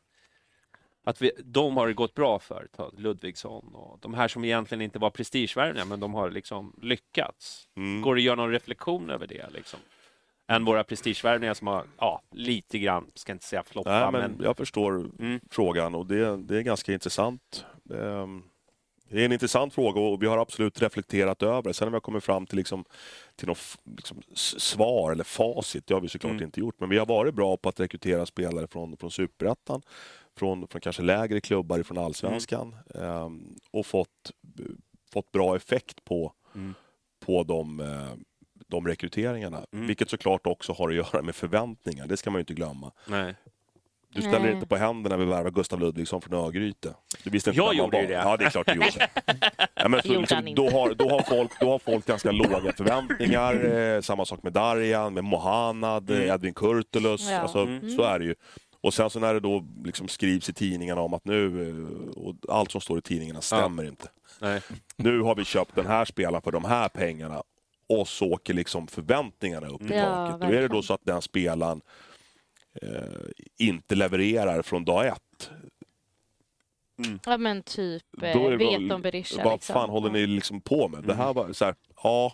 att 1.04 1.22
vi, 1.22 1.32
de 1.44 1.78
har 1.78 1.88
det 1.88 1.94
gått 1.94 2.14
bra 2.14 2.40
för, 2.40 2.68
ta 2.76 2.92
Ludvigsson 2.98 3.76
och 3.76 4.00
de 4.00 4.14
här 4.14 4.28
som 4.28 4.46
egentligen 4.46 4.82
inte 4.82 5.00
var 5.00 5.10
prestigevärvningar, 5.10 5.86
men 5.86 6.00
de 6.00 6.14
har 6.14 6.32
liksom 6.32 6.80
lyckats. 6.82 7.68
Mm. 7.76 8.02
Går 8.02 8.16
det 8.16 8.20
att 8.20 8.24
göra 8.24 8.36
någon 8.36 8.52
reflektion 8.52 9.10
över 9.10 9.28
det? 9.28 9.46
Liksom? 9.54 9.80
Än 10.48 10.66
våra 10.66 10.84
prestigevärvningar 10.84 11.54
som 11.54 11.68
har, 11.68 11.86
ja, 11.98 12.22
lite 12.32 12.80
grann, 12.80 13.12
ska 13.14 13.32
inte 13.32 13.46
säga 13.46 13.64
floppa, 13.64 13.90
Nej, 14.12 14.22
men 14.22 14.32
men, 14.32 14.46
jag 14.46 14.58
förstår 14.58 14.92
Mm. 15.20 15.40
frågan 15.50 15.96
och 15.96 16.06
det, 16.06 16.38
det 16.38 16.58
är 16.58 16.62
ganska 16.62 16.94
intressant. 16.94 17.66
Ehm, 17.94 18.44
Det 19.10 19.22
är 19.22 19.26
en 19.26 19.32
intressant 19.32 19.74
fråga 19.74 20.02
och 20.02 20.24
vi 20.24 20.28
har 20.28 20.38
absolut 20.38 20.82
reflekterat 20.82 21.44
över 21.44 21.62
det. 21.62 21.74
Sen 21.74 21.88
har 21.88 21.94
vi 21.94 22.00
kommit 22.02 22.24
fram 22.24 22.46
till, 22.46 22.58
liksom, 22.58 22.86
till 23.36 23.48
något 23.48 23.78
liksom, 23.98 24.22
svar 24.36 25.12
eller 25.12 25.24
facit, 25.24 25.88
det 25.88 25.94
har 25.94 26.02
vi 26.02 26.10
såklart 26.10 26.32
Mm. 26.32 26.44
inte 26.44 26.60
gjort. 26.60 26.76
Men 26.80 26.90
vi 26.90 26.98
har 26.98 27.06
varit 27.06 27.34
bra 27.36 27.58
på 27.58 27.70
att 27.70 27.80
rekrytera 27.80 28.26
spelare 28.26 28.68
från, 28.68 28.98
från 28.98 29.12
superettan, 29.12 29.82
från, 30.38 30.68
från 30.68 30.82
kanske 30.82 31.02
lägre 31.02 31.42
klubbar 31.42 31.84
från 31.84 31.98
allsvenskan 31.98 32.76
ehm, 32.96 33.56
och 33.72 33.86
fått, 33.86 34.32
fått 35.14 35.32
bra 35.32 35.56
effekt 35.56 36.04
på, 36.06 36.34
Mm. 36.56 36.74
på 37.26 37.44
de, 37.44 37.80
eh, 37.80 38.14
de 38.68 38.88
rekryteringarna. 38.88 39.66
Mm. 39.74 39.88
Vilket 39.88 40.10
såklart 40.10 40.48
också 40.48 40.74
har 40.74 40.90
att 40.90 40.96
göra 40.96 41.22
med 41.22 41.36
förväntningar, 41.36 42.08
det 42.08 42.18
ska 42.18 42.32
man 42.32 42.40
ju 42.40 42.42
inte 42.42 42.54
glömma 42.54 42.92
nej. 43.08 43.36
Du 44.10 44.22
ställer 44.22 44.40
Nej. 44.40 44.54
inte 44.54 44.68
på 44.68 44.76
händerna 44.76 45.18
när 45.18 45.26
vi 45.26 45.32
värvar 45.32 45.52
Gustav 45.52 45.80
Ludvigsson 45.80 46.22
från 46.22 46.34
Örgryte. 46.34 46.94
Du 47.24 47.30
visste 47.30 47.50
inte 47.50 47.58
Jag 47.62 47.74
gjorde 47.76 48.02
ju 48.02 48.08
det. 48.08 48.14
Ja, 48.14 48.38
det 48.38 48.46
är 48.46 48.50
klart 48.50 48.68
du 48.68 48.74
gjorde. 48.74 49.10
ja, 49.76 49.88
men 49.88 50.02
så, 50.02 50.08
Gjorde 50.08 50.20
liksom, 50.20 50.56
då, 50.56 50.70
har, 50.70 50.94
då, 50.94 51.10
har 51.10 51.22
folk, 51.22 51.52
då 51.60 51.72
har 51.72 51.80
folk 51.80 52.06
ganska 52.06 52.32
låga 52.32 52.74
förväntningar. 52.74 53.54
Eh, 53.78 54.02
samma 54.02 54.26
sak 54.26 54.44
med 54.44 54.54
Darjan, 54.54 55.14
med 55.14 55.24
Mohanad, 55.24 56.10
eh, 56.10 56.28
Edvin 56.28 56.54
Kurtulus. 56.54 57.30
Ja. 57.30 57.40
Alltså, 57.40 57.64
Mm. 57.64 57.90
Så 57.90 58.04
är 58.04 58.20
det 58.20 58.26
ju. 58.26 58.36
Och 58.82 58.94
sen 58.94 59.10
så 59.10 59.20
när 59.20 59.34
det 59.34 59.40
då 59.40 59.64
liksom 59.86 60.08
skrivs 60.08 60.50
i 60.50 60.54
tidningarna 60.54 61.02
om 61.02 61.14
att 61.14 61.26
nu, 61.26 61.70
eh, 61.70 62.18
och 62.18 62.36
allt 62.50 62.72
som 62.72 62.82
står 62.82 62.98
i 62.98 63.02
tidningarna 63.02 63.42
stämmer 63.42 63.84
inte. 63.88 64.08
Nej. 64.42 64.62
Nu 64.96 65.22
har 65.22 65.36
vi 65.36 65.46
köpt 65.46 65.76
den 65.76 65.88
här 65.88 66.06
spelaren 66.06 66.42
för 66.42 66.52
de 66.52 66.66
här 66.66 66.90
pengarna 66.90 67.44
och 67.90 68.08
så 68.08 68.32
åker 68.34 68.54
liksom 68.54 68.88
förväntningarna 68.88 69.68
upp 69.68 69.82
i 69.92 69.94
Ja, 69.96 70.04
taket. 70.06 70.40
Då 70.42 70.46
är 70.48 70.52
det 70.52 70.56
verkligen. 70.56 70.72
då 70.72 70.82
så 70.82 70.94
att 70.94 71.02
den 71.06 71.22
spelaren 71.22 71.82
eh, 72.82 72.90
inte 73.58 73.96
levererar 73.96 74.62
från 74.62 74.86
dag 74.86 75.08
ett. 75.08 75.50
Ja 77.26 77.38
men 77.38 77.64
typ 77.64 78.04
eh, 78.22 78.30
är 78.30 78.52
det 78.52 78.58
vet 78.58 78.80
bara- 78.88 78.96
om 78.96 79.02
Berisha. 79.02 79.44
Vad 79.44 79.54
liksom. 79.54 79.74
fan 79.74 79.90
håller 79.90 80.10
ni 80.10 80.28
liksom 80.28 80.62
på 80.62 80.88
med? 80.88 81.04
Det 81.04 81.14
här 81.16 81.34
var 81.34 81.54
så 81.54 81.66
här, 81.66 81.76
ja. 82.04 82.34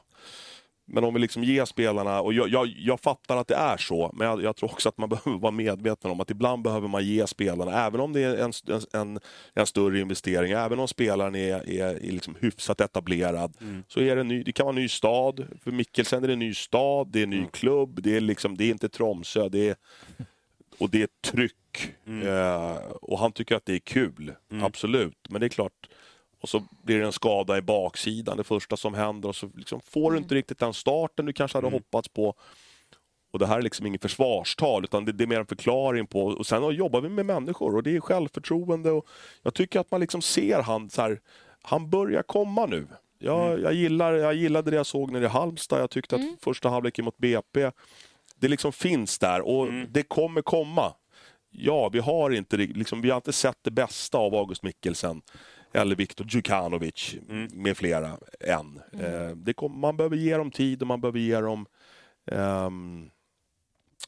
Men 0.85 1.03
om 1.03 1.13
vi 1.13 1.19
liksom 1.19 1.43
ger 1.43 1.65
spelarna, 1.65 2.21
och 2.21 2.33
jag, 2.33 2.49
jag, 2.49 2.67
jag 2.77 2.99
fattar 2.99 3.37
att 3.37 3.47
det 3.47 3.55
är 3.55 3.77
så, 3.77 4.11
men 4.13 4.27
jag, 4.27 4.43
jag 4.43 4.55
tror 4.55 4.71
också 4.71 4.89
att 4.89 4.97
man 4.97 5.09
behöver 5.25 5.39
vara 5.39 5.51
medveten 5.51 6.11
om 6.11 6.19
att 6.19 6.31
ibland 6.31 6.63
behöver 6.63 6.87
man 6.87 7.05
ge 7.05 7.27
spelarna, 7.27 7.85
även 7.85 7.99
om 7.99 8.13
det 8.13 8.21
är 8.21 8.37
en, 8.37 8.51
en, 8.93 9.19
en 9.53 9.65
större 9.65 9.99
investering, 9.99 10.51
även 10.51 10.79
om 10.79 10.87
spelaren 10.87 11.35
är, 11.35 11.69
är, 11.69 12.05
är 12.05 12.11
liksom 12.11 12.35
hyfsat 12.41 12.81
etablerad, 12.81 13.57
så 13.87 13.99
är 13.99 14.15
det, 14.15 14.23
ny, 14.23 14.43
det 14.43 14.51
kan 14.51 14.65
vara 14.65 14.75
en 14.75 14.81
ny 14.81 14.89
stad. 14.89 15.47
För 15.63 15.71
Mikkelsen 15.71 16.23
är 16.23 16.27
det 16.27 16.33
en 16.33 16.39
ny 16.39 16.53
stad, 16.53 17.07
det 17.11 17.19
är 17.19 17.23
en 17.23 17.29
ny 17.29 17.45
klubb, 17.51 17.99
det 18.03 18.15
är, 18.15 18.21
liksom, 18.21 18.57
det 18.57 18.63
är 18.63 18.69
inte 18.69 18.89
Tromsö, 18.89 19.49
det 19.49 19.69
är, 19.69 19.75
och 20.77 20.89
det 20.89 21.01
är 21.01 21.07
tryck. 21.31 21.53
Eh, 22.25 22.77
och 23.01 23.19
han 23.19 23.31
tycker 23.31 23.55
att 23.55 23.65
det 23.65 23.73
är 23.73 23.79
kul, 23.79 24.33
absolut. 24.61 25.27
Men 25.29 25.41
det 25.41 25.47
är 25.47 25.49
klart, 25.49 25.89
och 26.43 26.49
så 26.49 26.63
blir 26.83 26.99
det 26.99 27.05
en 27.05 27.11
skada 27.11 27.57
i 27.57 27.61
baksidan, 27.61 28.37
det 28.37 28.43
första 28.43 28.77
som 28.77 28.93
händer. 28.93 29.29
Och 29.29 29.35
så 29.35 29.49
liksom 29.55 29.81
får 29.81 30.11
du 30.11 30.17
inte 30.17 30.35
riktigt 30.35 30.59
den 30.59 30.73
starten 30.73 31.25
du 31.25 31.33
kanske 31.33 31.57
hade 31.57 31.69
hoppats 31.69 32.07
på. 32.07 32.35
Och 33.31 33.39
det 33.39 33.45
här 33.45 33.57
är 33.57 33.61
liksom 33.61 33.85
ingen 33.85 33.99
försvarstal, 33.99 34.83
utan 34.83 35.05
det, 35.05 35.11
det 35.11 35.23
är 35.23 35.27
mer 35.27 35.39
en 35.39 35.45
förklaring 35.45 36.07
på... 36.07 36.25
Och 36.25 36.45
sen 36.45 36.75
jobbar 36.75 37.01
vi 37.01 37.09
med 37.09 37.25
människor 37.25 37.75
och 37.75 37.83
det 37.83 37.95
är 37.95 37.99
självförtroende. 37.99 38.91
Och 38.91 39.07
jag 39.43 39.53
tycker 39.53 39.79
att 39.79 39.91
man 39.91 39.99
liksom 40.01 40.21
ser 40.21 40.61
han 40.61 40.89
så 40.89 41.01
här, 41.01 41.19
han 41.61 41.89
börjar 41.89 42.23
komma 42.23 42.65
nu. 42.65 42.87
Jag, 43.19 43.61
jag, 43.61 43.73
gillar, 43.73 44.13
jag 44.13 44.33
gillade 44.33 44.71
det 44.71 44.77
jag 44.77 44.85
såg 44.85 45.11
nere 45.11 45.25
i 45.25 45.27
Halmstad. 45.27 45.81
Jag 45.81 45.89
tyckte 45.89 46.15
att 46.15 46.21
första 46.41 46.69
halvleken 46.69 47.05
mot 47.05 47.17
BP, 47.17 47.71
det 48.39 48.47
liksom 48.47 48.71
finns 48.71 49.19
där 49.19 49.41
och 49.41 49.67
det 49.89 50.03
kommer 50.03 50.41
komma. 50.41 50.93
Ja, 51.49 51.89
vi 51.89 51.99
har 51.99 52.31
inte 52.31 52.57
liksom, 52.57 53.01
vi 53.01 53.09
har 53.09 53.17
inte 53.17 53.33
sett 53.33 53.57
det 53.61 53.71
bästa 53.71 54.17
av 54.17 54.35
August 54.35 54.63
Mikkelsen 54.63 55.21
eller 55.73 55.95
Viktor 55.95 56.25
Djukanovic 56.29 57.15
med 57.53 57.77
flera 57.77 58.17
än. 58.39 58.81
Eh, 58.93 59.35
det 59.35 59.53
kom, 59.53 59.79
man 59.79 59.97
behöver 59.97 60.15
ge 60.15 60.37
dem 60.37 60.51
tid 60.51 60.81
och 60.81 60.87
man 60.87 61.01
behöver 61.01 61.19
ge 61.19 61.39
dem 61.39 61.65
ehm, 62.31 63.09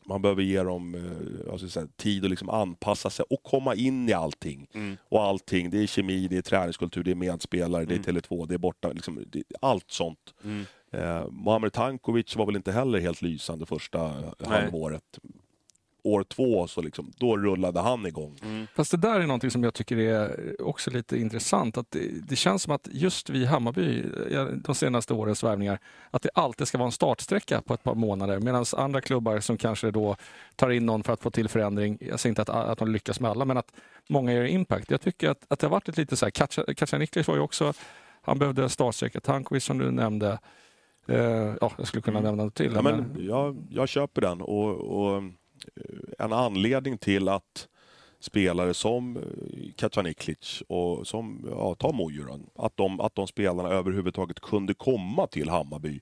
man 0.08 0.22
behöver 0.22 0.42
ge 0.42 0.64
dem 0.64 0.96
eh, 0.96 1.56
ska 1.58 1.66
jag 1.66 1.72
säga, 1.72 1.88
tid 1.96 2.24
att 2.24 2.30
liksom 2.30 2.50
anpassa 2.50 3.10
sig 3.10 3.26
och 3.30 3.44
komma 3.44 3.76
in 3.76 4.10
i 4.10 4.14
allting. 4.14 4.68
Och 5.10 5.24
allting, 5.24 5.70
det 5.70 5.84
är 5.84 5.88
kemi, 5.88 6.28
det 6.28 6.38
är 6.38 6.42
träningskultur, 6.42 7.04
det 7.04 7.12
är 7.12 7.16
medspelare, 7.16 7.86
det 7.86 7.96
är 7.96 8.00
Tele2, 8.00 8.48
det 8.48 8.54
är 8.54 8.58
borta, 8.58 8.92
liksom, 8.92 9.24
det, 9.28 9.44
allt 9.62 9.92
sånt. 9.92 10.34
Eh, 10.92 11.28
Muamer 11.32 11.70
Tankovic 11.70 12.36
var 12.36 12.46
väl 12.46 12.56
inte 12.56 12.72
heller 12.72 13.00
helt 13.00 13.22
lysande 13.22 13.66
första 13.66 14.00
halvåret. 14.46 15.20
År 16.06 16.24
två, 16.24 16.68
så 16.68 16.82
liksom, 16.82 17.12
då 17.18 17.38
rullade 17.38 17.80
han 17.80 18.06
igång. 18.06 18.36
Fast 18.76 18.92
det 18.92 18.98
där 18.98 19.20
är 19.20 19.28
någonting 19.28 19.52
som 19.52 19.64
jag 19.64 19.74
tycker 19.74 19.98
är 19.98 20.56
också 20.62 20.92
lite 20.92 21.18
intressant. 21.18 21.78
Att 21.78 21.92
det, 21.92 22.28
det 22.28 22.36
känns 22.36 22.64
som 22.64 22.74
att 22.74 22.88
just 22.92 23.30
vi 23.30 23.40
i 23.42 23.46
Hammarby, 23.46 24.04
de 24.66 24.76
senaste 24.76 25.14
årens 25.14 25.44
värvningar, 25.44 25.80
att 26.12 26.22
det 26.22 26.30
alltid 26.34 26.68
ska 26.68 26.78
vara 26.78 26.86
en 26.86 26.92
startsträcka 26.92 27.62
på 27.62 27.74
ett 27.74 27.84
par 27.84 27.96
månader. 27.96 28.40
Medan 28.40 28.66
andra 28.78 29.02
klubbar 29.02 29.40
som 29.40 29.58
kanske 29.58 29.92
då 29.92 30.16
tar 30.56 30.70
in 30.70 30.86
någon 30.86 31.04
för 31.04 31.14
att 31.14 31.22
få 31.22 31.32
till 31.32 31.48
förändring, 31.50 31.98
jag 32.02 32.20
säger 32.20 32.32
inte 32.32 32.42
att, 32.42 32.50
att 32.50 32.78
de 32.78 32.92
lyckas 32.92 33.20
med 33.20 33.32
alla, 33.32 33.46
men 33.46 33.58
att 33.58 33.72
många 34.10 34.34
gör 34.34 34.46
impact. 34.46 34.92
Jag 34.92 35.02
tycker 35.02 35.30
att, 35.30 35.46
att 35.48 35.60
det 35.60 35.68
har 35.68 35.72
varit 35.72 35.90
ett 35.90 35.98
lite 35.98 36.16
så 36.16 36.26
här, 36.26 36.32
Katja- 36.32 36.74
Katja 36.74 36.98
Niklas 37.00 37.28
var 37.28 37.36
ju 37.36 37.42
också, 37.42 37.74
han 38.22 38.40
behövde 38.40 38.64
en 38.64 38.70
startsträcka. 38.70 39.20
Tankovic 39.20 39.64
som 39.64 39.78
du 39.78 39.92
nämnde, 39.92 40.40
eh, 41.08 41.54
ja, 41.62 41.72
jag 41.78 41.88
skulle 41.88 42.02
kunna 42.02 42.20
nämna 42.20 42.44
något 42.44 42.56
till. 42.56 42.72
Ja, 42.76 42.82
men 42.82 43.16
jag, 43.20 43.68
jag 43.70 43.90
köper 43.90 44.22
den. 44.22 44.42
Och, 44.42 44.70
och 44.72 45.24
en 46.20 46.34
anledning 46.34 46.98
till 46.98 47.30
att 47.30 47.68
spelare 48.20 48.74
som 48.74 49.18
eh, 49.18 49.24
Kacaniklic 49.76 50.64
och 50.68 51.08
som, 51.08 51.48
ja, 51.52 51.76
ta 51.76 51.92
Mojuran, 51.92 52.50
att 52.56 52.78
de, 52.78 53.00
att 53.00 53.16
de 53.16 53.28
spelarna 53.28 53.70
överhuvudtaget 53.70 54.40
kunde 54.40 54.74
komma 54.74 55.28
till 55.28 55.50
Hammarby 55.50 56.02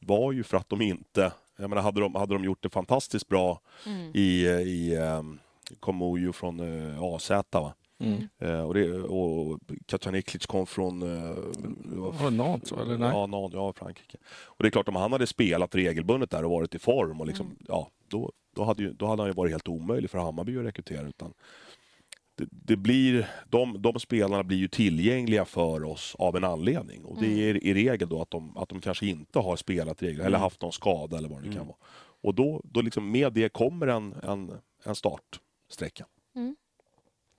var 0.00 0.32
ju 0.32 0.42
för 0.42 0.56
att 0.56 0.68
de 0.68 0.80
inte, 0.82 1.32
jag 1.56 1.70
menar 1.70 1.82
hade 1.82 2.00
de, 2.00 2.14
hade 2.14 2.34
de 2.34 2.44
gjort 2.44 2.62
det 2.62 2.70
fantastiskt 2.70 3.28
bra 3.28 3.60
i, 4.14 4.46
i 4.46 4.96
um, 4.96 5.38
kom 5.80 5.96
Mojo 5.96 6.32
från 6.32 6.60
AZ 7.14 7.30
va? 7.52 7.74
Mm. 8.00 8.28
Eh, 8.38 8.60
och, 8.60 8.74
det, 8.74 8.92
och 8.94 9.60
Kacaniklic 9.86 10.46
kom 10.46 10.66
från... 10.66 11.02
eh, 11.02 11.36
Var 11.84 12.30
det 12.30 12.36
Nantes, 12.36 12.72
va? 12.72 12.82
eller 12.82 12.98
nej? 12.98 13.10
Ja, 13.12 13.26
Nantes, 13.26 13.54
ja, 13.54 13.72
Frankrike. 13.72 14.18
Och 14.44 14.62
det 14.62 14.68
är 14.68 14.70
klart, 14.70 14.88
om 14.88 14.96
han 14.96 15.12
hade 15.12 15.26
spelat 15.26 15.74
regelbundet 15.74 16.30
där 16.30 16.44
och 16.44 16.50
varit 16.50 16.74
i 16.74 16.78
form, 16.78 17.20
och 17.20 17.26
liksom, 17.26 17.56
ja, 17.68 17.90
då, 18.08 18.32
då, 18.58 18.64
hade 18.64 18.82
ju, 18.82 18.92
då 18.92 19.06
hade 19.06 19.22
han 19.22 19.30
ju 19.30 19.34
varit 19.34 19.52
helt 19.52 19.68
omöjlig 19.68 20.10
för 20.10 20.18
Hammarby 20.18 20.58
att 20.58 20.64
rekrytera. 20.64 21.08
Utan 21.08 21.34
det, 22.34 22.48
det 22.50 22.76
blir, 22.76 23.28
de, 23.48 23.82
de 23.82 24.00
spelarna 24.00 24.44
blir 24.44 24.58
ju 24.58 24.68
tillgängliga 24.68 25.44
för 25.44 25.84
oss 25.84 26.14
av 26.18 26.36
en 26.36 26.44
anledning. 26.44 27.04
Och 27.04 27.20
det 27.20 27.50
är 27.50 27.64
i 27.64 27.74
regel 27.74 28.08
då 28.08 28.22
att 28.22 28.30
de, 28.30 28.56
att 28.56 28.68
de 28.68 28.80
kanske 28.80 29.06
inte 29.06 29.38
har 29.38 29.56
spelat 29.56 30.02
regler 30.02 30.24
eller 30.24 30.38
haft 30.38 30.62
någon 30.62 30.72
skada 30.72 31.18
eller 31.18 31.28
vad 31.28 31.42
det 31.42 31.52
kan 31.52 31.66
vara. 31.66 31.76
Och 32.20 32.34
då, 32.34 32.60
då 32.64 32.80
liksom 32.80 33.10
med 33.10 33.32
det 33.32 33.48
kommer 33.52 33.86
en, 33.86 34.14
en, 34.22 34.52
en 34.84 34.94
startsträcka. 34.94 36.06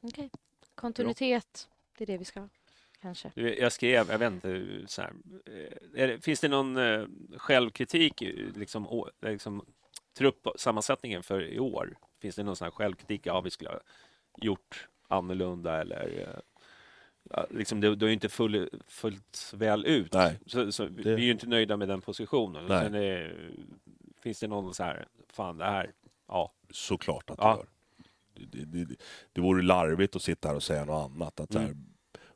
Okej. 0.01 0.29
Kontinuitet, 0.75 1.67
det 1.97 2.03
är 2.03 2.07
det 2.07 2.17
vi 2.17 2.25
ska 2.25 2.39
ha. 2.39 2.49
Kanske. 3.01 3.31
Jag 3.35 3.71
skrev, 3.71 4.11
jag 4.11 4.17
vet 4.19 4.33
inte, 4.33 4.65
så 4.87 5.01
här, 5.01 5.13
eh, 5.95 6.19
finns 6.19 6.39
det 6.39 6.47
någon 6.47 6.77
eh, 6.77 7.05
självkritik, 7.37 8.21
eh, 8.21 8.33
liksom, 8.55 9.05
liksom 9.21 9.65
truppsammansättningen 10.19 11.23
för 11.23 11.41
i 11.43 11.59
år? 11.59 11.97
Finns 12.21 12.35
det 12.35 12.43
någon 12.43 12.55
sån 12.55 12.65
här 12.65 12.71
självkritik, 12.71 13.25
ja 13.25 13.41
vi 13.41 13.49
skulle 13.49 13.69
ha 13.69 13.79
gjort 14.41 14.87
annorlunda 15.07 15.81
eller 15.81 16.19
eh, 16.21 16.39
ja, 17.29 17.45
liksom, 17.49 17.81
det, 17.81 17.95
det 17.95 18.05
är 18.05 18.07
ju 18.07 18.13
inte 18.13 18.29
full, 18.29 18.69
fullt 18.87 19.51
väl 19.55 19.85
ut. 19.85 20.13
Nej. 20.13 20.39
Så, 20.45 20.71
så 20.71 20.85
vi 20.85 21.03
Det- 21.03 21.11
är 21.13 21.17
ju 21.17 21.31
inte 21.31 21.47
nöjda 21.47 21.77
med 21.77 21.87
den 21.87 22.01
positionen. 22.01 22.65
Nej. 22.67 22.83
Sen 22.83 22.95
är, 22.95 23.49
finns 24.23 24.39
det 24.39 24.47
någon 24.47 24.73
så 24.73 24.83
här, 24.83 25.07
fan 25.29 25.57
det 25.57 25.65
här, 25.65 25.91
ja. 26.27 26.51
Såklart 26.71 27.29
att 27.29 27.37
det 27.37 27.43
Ja. 27.43 27.57
gör. 27.57 27.65
Det, 28.33 28.65
det, 28.65 28.85
det, 28.85 28.95
det 29.33 29.41
vore 29.41 29.61
larvigt 29.63 30.15
att 30.15 30.21
sitta 30.21 30.47
här 30.47 30.55
och 30.55 30.63
säga 30.63 30.85
något 30.85 31.11
annat. 31.11 31.39
Att 31.39 31.53
så 31.53 31.59
här, 31.59 31.75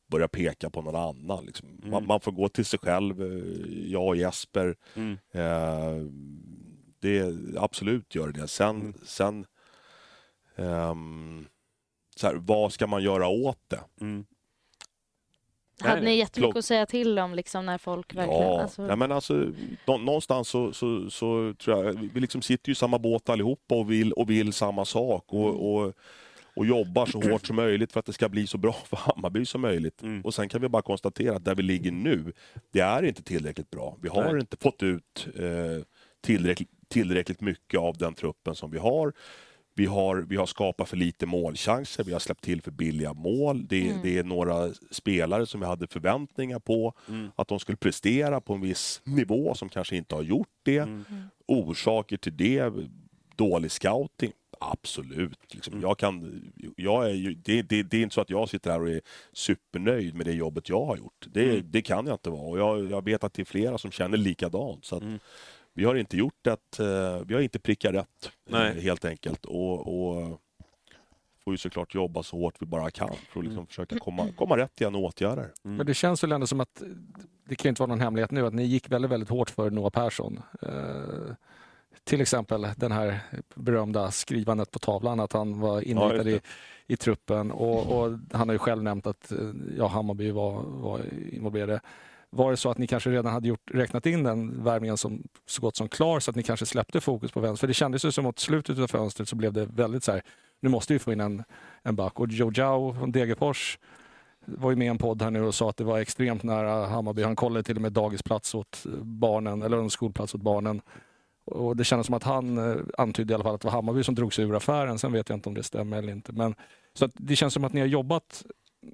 börja 0.07 0.27
peka 0.27 0.69
på 0.69 0.81
någon 0.81 0.95
annan. 0.95 1.45
Liksom. 1.45 1.81
Man, 1.84 2.05
man 2.07 2.19
får 2.19 2.31
gå 2.31 2.49
till 2.49 2.65
sig 2.65 2.80
själv. 2.80 3.22
eh, 3.22 3.91
Jag 3.91 4.07
och 4.07 4.15
Jesper. 4.15 4.76
Mm. 4.95 5.18
Eh, 5.31 6.07
det 7.04 7.34
absolut 7.58 8.16
gör 8.16 8.28
det. 8.32 8.48
Sen, 8.48 8.76
Mm. 8.82 8.94
sen 9.06 9.46
ehm, 10.56 11.46
så 12.16 12.28
här, 12.28 12.36
vad 12.36 12.74
ska 12.74 12.88
man 12.88 13.04
göra 13.04 13.28
åt 13.28 13.60
det? 13.68 13.84
Mm. 14.02 14.26
Hade 15.82 16.02
ni 16.02 16.16
jättemycket 16.16 16.58
att 16.58 16.66
säga 16.66 16.86
till 16.86 17.20
om 17.20 17.34
liksom, 17.36 17.66
när 17.66 17.78
folk 17.78 18.16
verkligen... 18.16 18.42
Ja, 18.42 18.62
alltså, 18.62 18.88
nej, 18.88 18.96
men 18.98 19.12
alltså, 19.12 19.34
nå, 19.88 19.98
någonstans 19.98 20.48
så, 20.50 20.74
så, 20.74 21.10
så 21.10 21.54
tror 21.54 21.86
jag, 21.86 21.94
vi 22.14 22.20
liksom 22.20 22.42
sitter 22.42 22.70
ju 22.70 22.72
i 22.72 22.76
samma 22.76 23.00
båt 23.00 23.30
allihopa 23.30 23.76
och 23.76 23.92
vill, 23.92 24.14
och 24.14 24.30
vill 24.30 24.54
samma 24.54 24.86
sak 24.86 25.34
och, 25.34 25.74
och, 25.76 25.94
och 26.56 26.66
jobbar 26.66 27.06
så 27.06 27.22
hårt 27.22 27.48
som 27.48 27.56
möjligt 27.56 27.92
för 27.92 28.00
att 28.00 28.06
det 28.06 28.14
ska 28.14 28.30
bli 28.30 28.48
så 28.48 28.58
bra 28.58 28.74
för 28.86 28.98
Hammarby 28.98 29.46
som 29.46 29.62
möjligt. 29.62 30.02
Och 30.24 30.34
sen 30.34 30.50
kan 30.50 30.62
vi 30.62 30.70
bara 30.70 30.82
konstatera 30.82 31.36
att 31.36 31.46
där 31.46 31.56
vi 31.56 31.64
ligger 31.64 31.92
nu, 31.92 32.34
det 32.72 32.80
är 32.80 33.04
inte 33.04 33.24
tillräckligt 33.24 33.70
bra. 33.70 33.98
Vi 34.02 34.10
har 34.10 34.32
Nej. 34.32 34.40
inte 34.42 34.58
fått 34.58 34.84
ut 34.84 35.28
eh, 35.36 35.84
tillräckligt, 36.22 36.70
tillräckligt 36.94 37.41
mycket 37.41 37.80
av 37.80 37.98
den 37.98 38.14
truppen 38.14 38.56
som 38.56 38.72
vi 38.72 38.78
har. 38.78 39.14
Vi 39.76 39.86
har, 39.86 40.18
vi 40.18 40.36
har 40.36 40.45
skapat 40.45 40.90
för 40.90 40.98
lite 40.98 41.26
målchanser, 41.26 42.03
vi 42.03 42.14
har 42.14 42.20
släppt 42.20 42.44
till 42.44 42.61
för 42.61 42.72
billiga 42.72 43.14
mål. 43.14 43.68
Det, 43.68 43.94
det 44.03 44.18
är 44.18 44.24
några 44.24 44.74
spelare 44.91 45.45
som 45.45 45.60
vi 45.60 45.65
hade 45.65 45.88
förväntningar 45.88 46.60
på 46.60 46.94
att 47.36 47.48
de 47.48 47.60
skulle 47.60 47.76
prestera 47.76 48.41
på 48.41 48.53
en 48.53 48.61
viss 48.61 49.02
nivå 49.03 49.56
som 49.56 49.70
kanske 49.70 49.95
inte 49.95 50.15
har 50.15 50.24
gjort 50.24 50.48
det. 50.64 50.88
Orsaker 51.48 52.18
till 52.18 52.38
det, 52.38 52.74
dålig 53.36 53.72
scouting. 53.72 54.32
Absolut. 54.60 55.40
Liksom, 55.53 55.82
jag 55.82 55.98
kan, 55.98 56.41
jag 56.76 57.10
är 57.10 57.14
ju, 57.14 57.34
det, 57.34 57.61
det, 57.61 57.84
det 57.84 57.98
är 57.98 58.03
inte 58.03 58.15
så 58.15 58.22
att 58.22 58.30
jag 58.30 58.49
sitter 58.49 58.72
här 58.72 58.82
och 58.82 58.90
är 58.90 59.02
supernöjd 59.34 60.15
med 60.15 60.26
det 60.26 60.34
jobbet 60.34 60.70
jag 60.70 60.86
har 60.86 60.98
gjort. 60.98 61.28
Det, 61.34 61.61
det 61.61 61.82
kan 61.82 62.07
jag 62.07 62.15
inte 62.15 62.30
vara. 62.30 62.41
Och 62.41 62.60
jag, 62.60 62.91
jag 62.91 63.06
vet 63.06 63.24
att 63.24 63.34
det 63.34 63.41
är 63.41 63.45
flera 63.45 63.78
som 63.78 63.91
känner 63.91 64.18
likadant. 64.18 64.86
Så 64.86 64.95
att 64.95 65.03
Vi 65.74 65.86
har 65.86 65.95
inte 65.95 66.18
gjort 66.18 66.48
ett, 66.48 66.80
eh, 66.80 67.20
vi 67.26 67.34
har 67.34 67.41
inte 67.41 67.60
prickat 67.60 67.94
rätt, 67.94 68.26
eh, 68.26 68.32
Nej. 68.45 68.82
helt 68.82 69.06
enkelt. 69.06 69.45
Och, 69.45 69.80
och 69.80 70.41
får 71.44 71.54
ju 71.54 71.58
såklart 71.58 71.95
jobba 71.95 72.24
så 72.24 72.38
hårt 72.38 72.56
vi 72.60 72.66
bara 72.66 72.91
kan 72.91 73.16
för 73.30 73.40
att 73.40 73.45
liksom 73.45 73.68
försöka 73.68 74.00
komma, 74.00 74.28
komma 74.38 74.58
rätt 74.58 74.82
igen 74.82 74.95
och 74.95 75.02
åtgärder. 75.02 75.54
Men 75.62 75.86
det 75.86 75.94
känns 75.94 76.24
väl 76.24 76.32
ändå 76.32 76.48
som 76.48 76.60
att, 76.60 76.84
det 77.45 77.56
kan 77.56 77.64
ju 77.64 77.70
inte 77.70 77.82
vara 77.82 77.88
någon 77.88 78.02
hemlighet 78.02 78.32
nu, 78.32 78.45
att 78.45 78.54
ni 78.54 78.64
gick 78.64 78.90
väldigt, 78.91 79.12
väldigt 79.12 79.30
hårt 79.30 79.50
för 79.50 79.70
Noah 79.70 79.90
Persson. 79.90 80.40
Eh, 80.62 81.36
till 82.04 82.22
exempel 82.22 82.68
den 82.78 82.91
här 82.91 83.20
berömda 83.56 84.12
skrivandet 84.12 84.72
på 84.72 84.80
tavlan, 84.80 85.20
att 85.20 85.34
han 85.34 85.60
var 85.60 85.82
inritad 85.82 86.28
Ja, 86.28 86.32
i, 86.32 86.41
i 86.88 86.98
truppen 86.98 87.52
och, 87.52 88.04
och 88.04 88.20
han 88.32 88.50
har 88.50 88.54
ju 88.54 88.60
själv 88.60 88.84
nämnt 88.84 89.08
att 89.08 89.32
eh, 89.32 89.50
ja, 89.78 89.88
Hammarby 89.88 90.32
var, 90.32 90.64
var 90.64 91.02
involverade. 91.32 91.82
Var 92.35 92.51
det 92.51 92.57
så 92.57 92.72
att 92.72 92.77
ni 92.77 92.88
kanske 92.88 93.10
redan 93.10 93.34
hade 93.34 93.47
gjort, 93.47 93.72
räknat 93.72 94.05
in 94.05 94.23
den 94.23 94.64
värmningen 94.64 94.97
som 94.97 95.23
så 95.45 95.61
gott 95.61 95.76
som 95.76 95.89
klar 95.89 96.19
så 96.19 96.31
att 96.31 96.35
ni 96.35 96.43
kanske 96.43 96.65
släppte 96.65 97.01
fokus 97.01 97.31
på 97.31 97.39
vänster? 97.39 97.60
För 97.60 97.68
det 97.68 97.73
kändes 97.73 98.05
ju 98.05 98.11
som 98.11 98.26
att 98.26 98.39
slutet 98.39 98.80
av 98.80 98.88
fönstret 98.88 99.30
så 99.30 99.35
blev 99.35 99.53
det 99.53 99.65
väldigt 99.65 100.03
så 100.03 100.11
här, 100.11 100.22
nu 100.60 100.69
måste 100.69 100.93
vi 100.93 100.99
få 100.99 101.14
in 101.14 101.19
en, 101.19 101.43
en 101.84 101.95
back. 101.95 102.19
Och 102.19 102.27
Joe 102.27 102.51
Jao 102.55 102.93
från 102.93 103.11
Degerfors 103.11 103.80
var 104.45 104.69
ju 104.69 104.76
med 104.76 104.85
i 104.85 104.89
en 104.89 104.97
podd 104.97 105.22
här 105.22 105.31
nu 105.31 105.41
och 105.41 105.55
sa 105.55 105.69
att 105.69 105.77
det 105.77 105.84
var 105.84 105.99
extremt 105.99 106.43
nära 106.43 106.85
Hammarby. 106.85 107.23
Han 107.23 107.35
kollade 107.35 107.64
till 107.64 107.76
och 107.76 107.81
med 107.81 107.91
dagisplats 107.91 108.55
åt 108.55 108.84
barnen, 109.01 109.61
eller 109.61 109.77
en 109.77 109.89
skolplats 109.89 110.35
åt 110.35 110.41
barnen. 110.41 110.81
Och 111.45 111.77
det 111.77 111.84
kändes 111.84 112.05
som 112.07 112.15
att 112.15 112.23
han 112.23 112.57
eh, 112.57 112.77
antydde 112.97 113.31
i 113.31 113.35
alla 113.35 113.43
fall 113.43 113.55
att 113.55 113.61
det 113.61 113.68
var 113.68 113.72
Hammarby 113.73 114.03
som 114.03 114.15
drog 114.15 114.34
sig 114.34 114.45
ur 114.45 114.55
affären. 114.55 114.99
Sen 114.99 115.11
vet 115.11 115.30
jag 115.30 115.38
inte 115.38 115.49
om 115.49 115.55
det 115.55 115.64
stämmer 115.64 115.97
eller 115.97 116.14
inte. 116.14 116.31
Men, 116.31 116.55
så 116.93 117.05
att 117.05 117.11
det 117.14 117.35
känns 117.35 117.53
som 117.53 117.64
att 117.64 117.73
ni 117.73 117.80
har 117.80 117.88
jobbat 117.88 118.43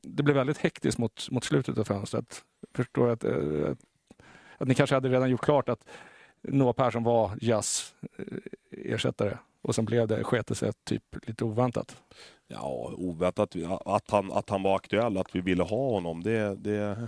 det 0.03 0.23
blev 0.23 0.35
väldigt 0.35 0.57
hektiskt 0.57 0.97
mot, 0.97 1.31
mot 1.31 1.43
slutet 1.43 1.77
av 1.77 1.83
fönstret. 1.83 2.43
Förstår 2.75 3.07
jag 3.07 3.15
att, 3.15 3.23
eh, 3.23 3.75
att 4.57 4.67
ni 4.67 4.75
kanske 4.75 4.95
hade 4.95 5.09
redan 5.09 5.29
gjort 5.29 5.41
klart 5.41 5.69
att 5.69 5.85
Noah 6.41 6.73
Persson 6.73 7.03
var 7.03 7.31
jazz 7.41 7.93
ersättare 8.71 9.37
och 9.61 9.75
sen 9.75 9.85
blev 9.85 10.07
det, 10.07 10.23
sket 10.23 10.57
sig 10.57 10.71
typ 10.83 11.03
lite 11.27 11.43
oväntat. 11.43 11.95
Ja, 12.47 12.93
oväntat 12.97 13.55
att 13.85 14.11
han, 14.11 14.31
att 14.31 14.49
han 14.49 14.63
var 14.63 14.75
aktuell, 14.75 15.17
att 15.17 15.35
vi 15.35 15.41
ville 15.41 15.63
ha 15.63 15.89
honom, 15.91 16.23
det, 16.23 16.55
det, 16.55 17.07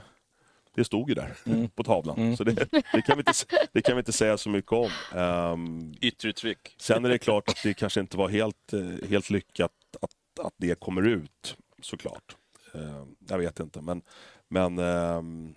det 0.75 0.83
stod 0.83 1.09
ju 1.09 1.15
där 1.15 1.37
Mm. 1.45 1.69
på 1.69 1.83
tavlan. 1.83 2.17
Mm. 2.17 2.37
Så 2.37 2.43
det, 2.43 2.71
det, 2.71 3.01
kan 3.01 3.17
vi 3.17 3.19
inte, 3.19 3.33
det 3.71 3.81
kan 3.81 3.95
vi 3.95 3.99
inte 3.99 4.11
säga 4.11 4.37
så 4.37 4.49
mycket 4.49 4.71
om. 4.71 4.89
Um, 5.19 5.93
Yttre 6.01 6.33
tryck. 6.33 6.75
Sen 6.77 7.05
är 7.05 7.09
det 7.09 7.17
klart 7.17 7.49
att 7.49 7.57
det 7.63 7.73
kanske 7.73 7.99
inte 7.99 8.17
var 8.17 8.29
helt, 8.29 8.73
eh, 8.73 9.09
helt 9.09 9.29
lyckat 9.29 9.71
att, 10.01 10.45
att 10.45 10.53
det 10.57 10.79
kommer 10.79 11.07
ut, 11.07 11.57
såklart. 11.81 12.35
Eh, 12.73 13.05
jag 13.29 13.37
vet 13.37 13.59
inte, 13.59 13.81
men, 13.81 14.01
men 14.47 14.79
ehm, 14.79 15.53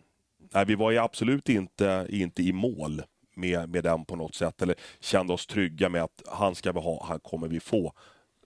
nej, 0.54 0.64
vi 0.64 0.74
var 0.74 0.90
ju 0.90 0.98
absolut 0.98 1.48
inte, 1.48 2.06
inte 2.10 2.42
i 2.42 2.52
mål 2.52 3.02
med, 3.36 3.68
med 3.68 3.84
den 3.84 4.04
på 4.04 4.16
något 4.16 4.34
sätt. 4.34 4.62
Eller 4.62 4.74
kände 5.00 5.32
oss 5.32 5.46
trygga 5.46 5.88
med 5.88 6.02
att 6.02 6.22
han 6.26 6.54
ska 6.54 6.72
vi 6.72 6.80
ha, 6.80 7.06
han 7.06 7.20
kommer 7.20 7.48
vi 7.48 7.60
få. 7.60 7.92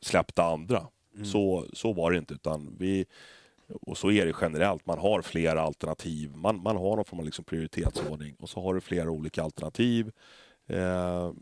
Släppta 0.01 0.45
andra. 0.45 0.87
Så, 1.25 1.67
så 1.73 1.93
var 1.93 2.11
det 2.11 2.19
inte. 2.19 2.35
utan 2.35 2.77
vi 2.79 3.07
och 3.83 3.99
så 3.99 4.11
är 4.11 4.27
det 4.27 4.35
generellt. 4.41 4.87
Man 4.87 4.99
har 4.99 5.23
flera 5.23 5.63
alternativ. 5.63 6.37
Man, 6.37 6.63
man 6.63 6.77
har 6.77 6.97
någon 6.97 7.05
form 7.05 7.19
av 7.19 7.25
liksom 7.25 7.45
prioritetsordning 7.45 8.37
och 8.39 8.49
så 8.49 8.63
har 8.63 8.75
du 8.75 8.81
flera 8.81 9.11
olika 9.11 9.43
alternativ. 9.43 10.13
Eh, 10.67 11.33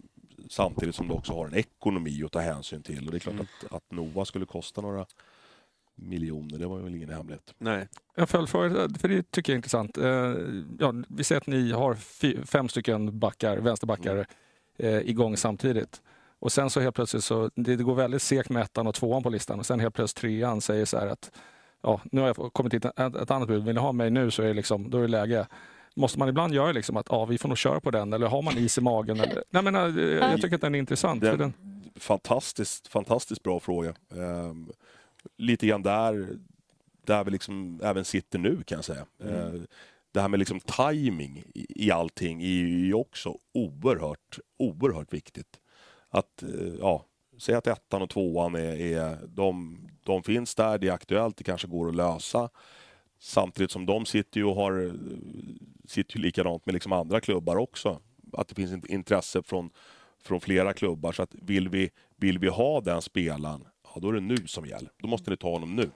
samtidigt 0.51 0.95
som 0.95 1.09
du 1.09 1.15
också 1.15 1.33
har 1.33 1.47
en 1.47 1.55
ekonomi 1.55 2.23
att 2.25 2.33
ta 2.33 2.41
hänsyn 2.41 2.83
till. 2.83 3.07
Och 3.07 3.11
det 3.11 3.17
är 3.17 3.21
klart 3.21 3.41
att, 3.41 3.73
att 3.73 3.93
Nova 3.93 4.25
skulle 4.25 4.47
kosta 4.47 4.81
några 4.81 5.07
miljoner, 5.97 6.59
det 6.59 6.67
var 6.67 6.79
väl 6.79 6.95
ingen 6.95 7.09
hemlighet. 7.09 7.55
Nej. 7.59 7.89
En 8.15 8.27
följdfråga, 8.27 8.89
för 8.99 9.09
det 9.09 9.31
tycker 9.31 9.53
jag 9.53 9.55
är 9.55 9.59
intressant. 9.59 9.99
Eh, 9.99 10.35
Ja, 10.79 10.95
vi 11.09 11.25
säger 11.25 11.41
att 11.41 11.47
ni 11.47 11.73
har 11.73 11.95
fem 12.45 12.69
stycken 12.69 13.19
backar, 13.19 13.57
vänsterbackar 13.57 14.27
eh, 14.79 14.99
igång 14.99 15.37
samtidigt. 15.37 16.03
Och 16.39 16.53
sen 16.53 16.71
så 16.71 16.81
helt 16.81 16.95
plötsligt 16.95 17.25
så, 17.25 17.51
det, 17.55 17.77
går 17.77 17.95
väldigt 17.95 18.23
segt 18.23 18.51
med 18.51 18.63
ettan 18.63 18.87
och 18.87 18.95
tvåan 18.95 19.23
på 19.23 19.31
listan 19.31 19.59
och 19.59 19.67
sen 19.67 19.81
helt 19.81 19.95
plötsligt 19.95 20.21
trean 20.21 20.61
säger 20.61 20.85
så 20.85 20.99
här 20.99 21.07
att 21.07 21.31
ja, 21.83 22.01
nu 22.13 22.21
har 22.21 22.29
jag 22.29 22.53
kommit 22.53 22.75
hit 22.75 22.85
ett, 22.85 23.31
annat 23.31 23.49
bud, 23.49 23.65
vill 23.65 23.75
ni 23.75 23.81
ha 23.81 23.93
mig 23.93 24.11
nu 24.11 24.31
så 24.31 24.43
är 24.43 24.47
det, 24.47 24.55
liksom, 24.55 24.91
då 24.91 24.99
är 24.99 25.03
det 25.03 25.09
läge. 25.09 25.47
Måste 25.97 26.19
man 26.19 26.29
ibland 26.29 26.55
göra 26.55 26.73
liksom 26.73 26.97
att 26.97 27.07
ja, 27.11 27.25
vi 27.25 27.39
får 27.39 27.49
nog 27.49 27.59
köra 27.59 27.81
på 27.81 27.91
den 27.91 28.13
eller 28.13 28.27
har 28.27 28.43
man 28.43 28.59
is 28.59 28.79
i 28.79 28.81
magen? 28.81 29.21
Eller, 29.21 29.45
nej, 29.51 29.63
men, 29.63 29.75
eh, 29.75 30.05
jag 30.05 30.43
tycker 30.43 30.55
att 30.55 30.61
den 30.61 30.75
är 30.75 30.79
intressant. 30.79 31.21
Den, 31.21 31.41
en 31.41 31.53
fantastiskt, 31.97 32.89
fantastiskt 32.89 33.43
bra 33.43 33.61
fråga. 33.61 33.95
Ehm, 34.15 34.71
lite 35.37 35.67
grann 35.67 35.83
där, 35.83 36.39
där 37.05 37.25
vi 37.25 37.31
liksom 37.31 37.81
även 37.83 38.05
sitter 38.05 38.39
nu 38.39 38.63
kan 38.63 38.77
jag 38.77 38.85
säga. 38.85 39.07
Ehm, 39.25 39.67
det 40.13 40.21
här 40.21 40.29
med 40.29 40.39
liksom 40.39 40.61
timing 40.61 41.45
i, 41.55 41.87
i 41.87 41.91
allting 41.91 42.43
är 42.43 42.47
ju 42.47 42.95
också 42.95 43.39
oerhört, 43.55 44.39
oerhört 44.57 45.13
viktigt. 45.13 45.61
Att, 46.09 46.43
eh, 46.43 46.75
ja, 46.81 47.05
säg 47.39 47.55
att 47.55 47.67
ettan 47.67 48.03
och 48.03 48.11
tvåan 48.11 48.55
är, 48.55 48.81
är 48.81 49.19
de, 49.27 49.79
de 50.05 50.23
finns 50.23 50.55
där, 50.55 50.79
det 50.79 50.89
är 50.89 50.93
aktuellt, 50.93 51.37
det 51.37 51.45
kanske 51.45 51.69
går 51.69 51.89
att 51.89 51.97
lösa. 51.97 52.51
Samtidigt 53.19 53.71
som 53.71 53.87
de 53.87 54.07
sitter 54.07 54.41
ju 54.41 54.47
och 54.47 54.55
har, 54.55 54.87
eh, 54.87 54.93
sitter 55.89 56.17
ju 56.17 56.23
likadant 56.23 56.67
med 56.67 56.73
liksom 56.73 56.93
andra 56.93 57.21
klubbar 57.21 57.57
också. 57.57 58.01
Att 58.33 58.49
det 58.49 58.55
finns 58.55 58.85
intresse 58.85 59.43
från, 59.43 59.71
från 60.23 60.41
flera 60.41 60.73
klubbar. 60.73 61.13
Så 61.13 61.23
att 61.23 61.35
vill 61.35 61.69
vi, 61.69 61.91
vill 62.17 62.39
vi 62.39 62.49
ha 62.49 62.81
den 62.81 63.03
spelaren, 63.03 63.65
ja, 63.97 64.01
då 64.01 64.09
är 64.09 64.13
det 64.13 64.21
nu 64.21 64.37
som 64.47 64.67
gäller. 64.67 64.91
Då 64.99 65.09
måste 65.09 65.31
ni 65.31 65.37
ta 65.37 65.51
honom 65.51 65.77
nu. 65.77 65.91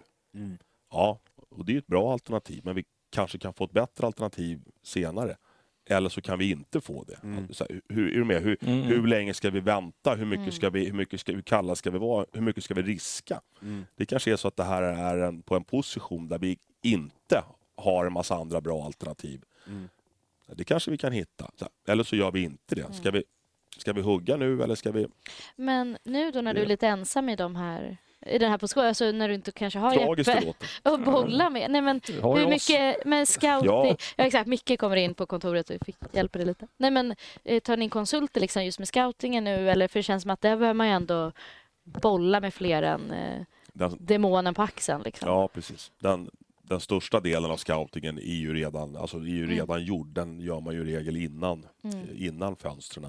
Ja, 0.90 1.18
och 1.50 1.64
det 1.64 1.74
är 1.74 1.78
ett 1.78 1.86
bra 1.86 2.12
alternativ, 2.12 2.60
men 2.64 2.74
vi 2.74 2.84
kanske 3.10 3.38
kan 3.38 3.52
få 3.54 3.64
ett 3.64 3.72
bättre 3.72 4.06
alternativ 4.06 4.60
senare. 4.82 5.36
Eller 5.90 6.08
så 6.08 6.20
kan 6.20 6.38
vi 6.38 6.50
inte 6.50 6.80
få 6.80 7.04
det. 7.04 7.18
Så 7.54 7.64
här, 7.70 7.80
hur, 7.88 8.12
är 8.12 8.18
du 8.18 8.24
med? 8.24 8.42
Hur, 8.42 8.56
Mm. 8.60 8.82
hur 8.82 9.06
länge 9.06 9.34
ska 9.34 9.50
vi 9.50 9.60
vänta? 9.60 10.14
Hur 10.14 10.26
mycket 10.26 10.54
ska 10.54 10.70
vi, 10.70 10.84
hur 10.86 10.92
mycket 10.92 11.20
ska, 11.20 11.32
hur 11.32 11.42
kalla 11.42 11.74
ska 11.74 11.90
vi 11.90 11.98
vara? 11.98 12.26
Hur 12.32 12.40
mycket 12.40 12.64
ska 12.64 12.74
vi 12.74 12.82
riska? 12.82 13.40
Det 13.96 14.06
kanske 14.06 14.32
är 14.32 14.36
så 14.36 14.48
att 14.48 14.56
det 14.56 14.64
här 14.64 14.82
är 14.82 15.18
en, 15.18 15.42
på 15.42 15.56
en 15.56 15.64
position 15.64 16.28
där 16.28 16.38
vi 16.38 16.58
inte 16.82 17.44
har 17.76 18.06
en 18.06 18.12
massa 18.12 18.34
andra 18.34 18.60
bra 18.60 18.84
alternativ. 18.84 19.42
Det 20.54 20.64
kanske 20.64 20.90
vi 20.90 20.98
kan 20.98 21.12
hitta. 21.12 21.50
Så 21.56 21.64
här, 21.64 21.92
Eller 21.92 22.04
så 22.04 22.16
gör 22.16 22.30
vi 22.30 22.42
inte 22.42 22.74
det. 22.74 22.92
Ska 22.94 23.10
vi, 23.10 23.24
ska 23.76 23.92
vi 23.92 24.00
hugga 24.00 24.36
nu 24.36 24.62
eller 24.62 24.74
ska 24.74 24.92
vi... 24.92 25.06
Men 25.56 25.98
nu 26.02 26.30
då 26.30 26.40
när 26.40 26.54
du 26.54 26.62
är 26.62 26.66
lite 26.66 26.86
ensam 26.88 27.28
i 27.28 27.36
de 27.36 27.56
här 27.56 27.96
i 28.26 28.38
den 28.38 28.50
här 28.50 28.58
positionen, 28.58 28.88
alltså 28.88 29.12
när 29.12 29.28
du 29.28 29.34
inte 29.34 29.52
kanske 29.52 29.78
har 29.78 29.94
Tragiskt 29.94 30.34
Jeppe 30.34 30.66
att 30.82 31.04
bolla 31.04 31.50
med. 31.50 31.70
Nej, 31.70 31.80
men 31.80 32.00
hur 32.06 32.24
oss. 32.24 32.48
mycket, 32.48 33.04
men 33.04 33.26
scouting, 33.26 33.70
Ja. 33.70 33.96
ja. 34.16 34.24
exakt, 34.24 34.46
Micke 34.46 34.78
kommer 34.78 34.96
in 34.96 35.14
på 35.14 35.26
kontoret 35.26 35.70
och 35.70 35.76
fick, 35.86 35.96
hjälper 36.12 36.38
dig 36.38 36.46
lite. 36.46 36.66
Nej 36.76 36.90
men 36.90 37.14
eh, 37.44 37.60
tar 37.60 37.76
ni 37.76 37.84
in 37.84 37.90
konsulter 37.90 38.40
liksom 38.40 38.64
just 38.64 38.78
med 38.78 38.88
scoutingen 38.88 39.44
nu 39.44 39.70
eller 39.70 39.88
för 39.88 39.98
det 39.98 40.02
känns 40.02 40.22
som 40.22 40.30
att 40.30 40.40
där 40.40 40.56
behöver 40.56 40.74
man 40.74 40.86
ju 40.86 40.92
ändå 40.92 41.32
bolla 41.84 42.40
med 42.40 42.54
fler 42.54 42.82
än 42.82 43.10
eh, 43.10 43.42
Den, 43.72 43.96
demonen 44.00 44.54
på 44.54 44.62
axeln 44.62 45.02
liksom. 45.02 45.28
Ja, 45.28 45.48
precis. 45.48 45.92
Den, 45.98 46.30
den 46.62 46.80
största 46.80 47.20
delen 47.20 47.50
av 47.50 47.56
scoutingen 47.56 48.18
är 48.18 48.34
ju 48.34 48.54
redan, 48.54 48.96
alltså 48.96 49.16
är 49.16 49.20
ju 49.20 49.46
redan 49.46 49.84
gjord. 49.84 50.06
Den 50.08 50.40
gör 50.40 50.60
man 50.60 50.74
ju 50.74 50.80
i 50.80 50.96
regel 50.96 51.16
innan, 51.16 51.66
eh, 51.84 52.26
innan 52.26 52.56
fönstren. 52.56 53.06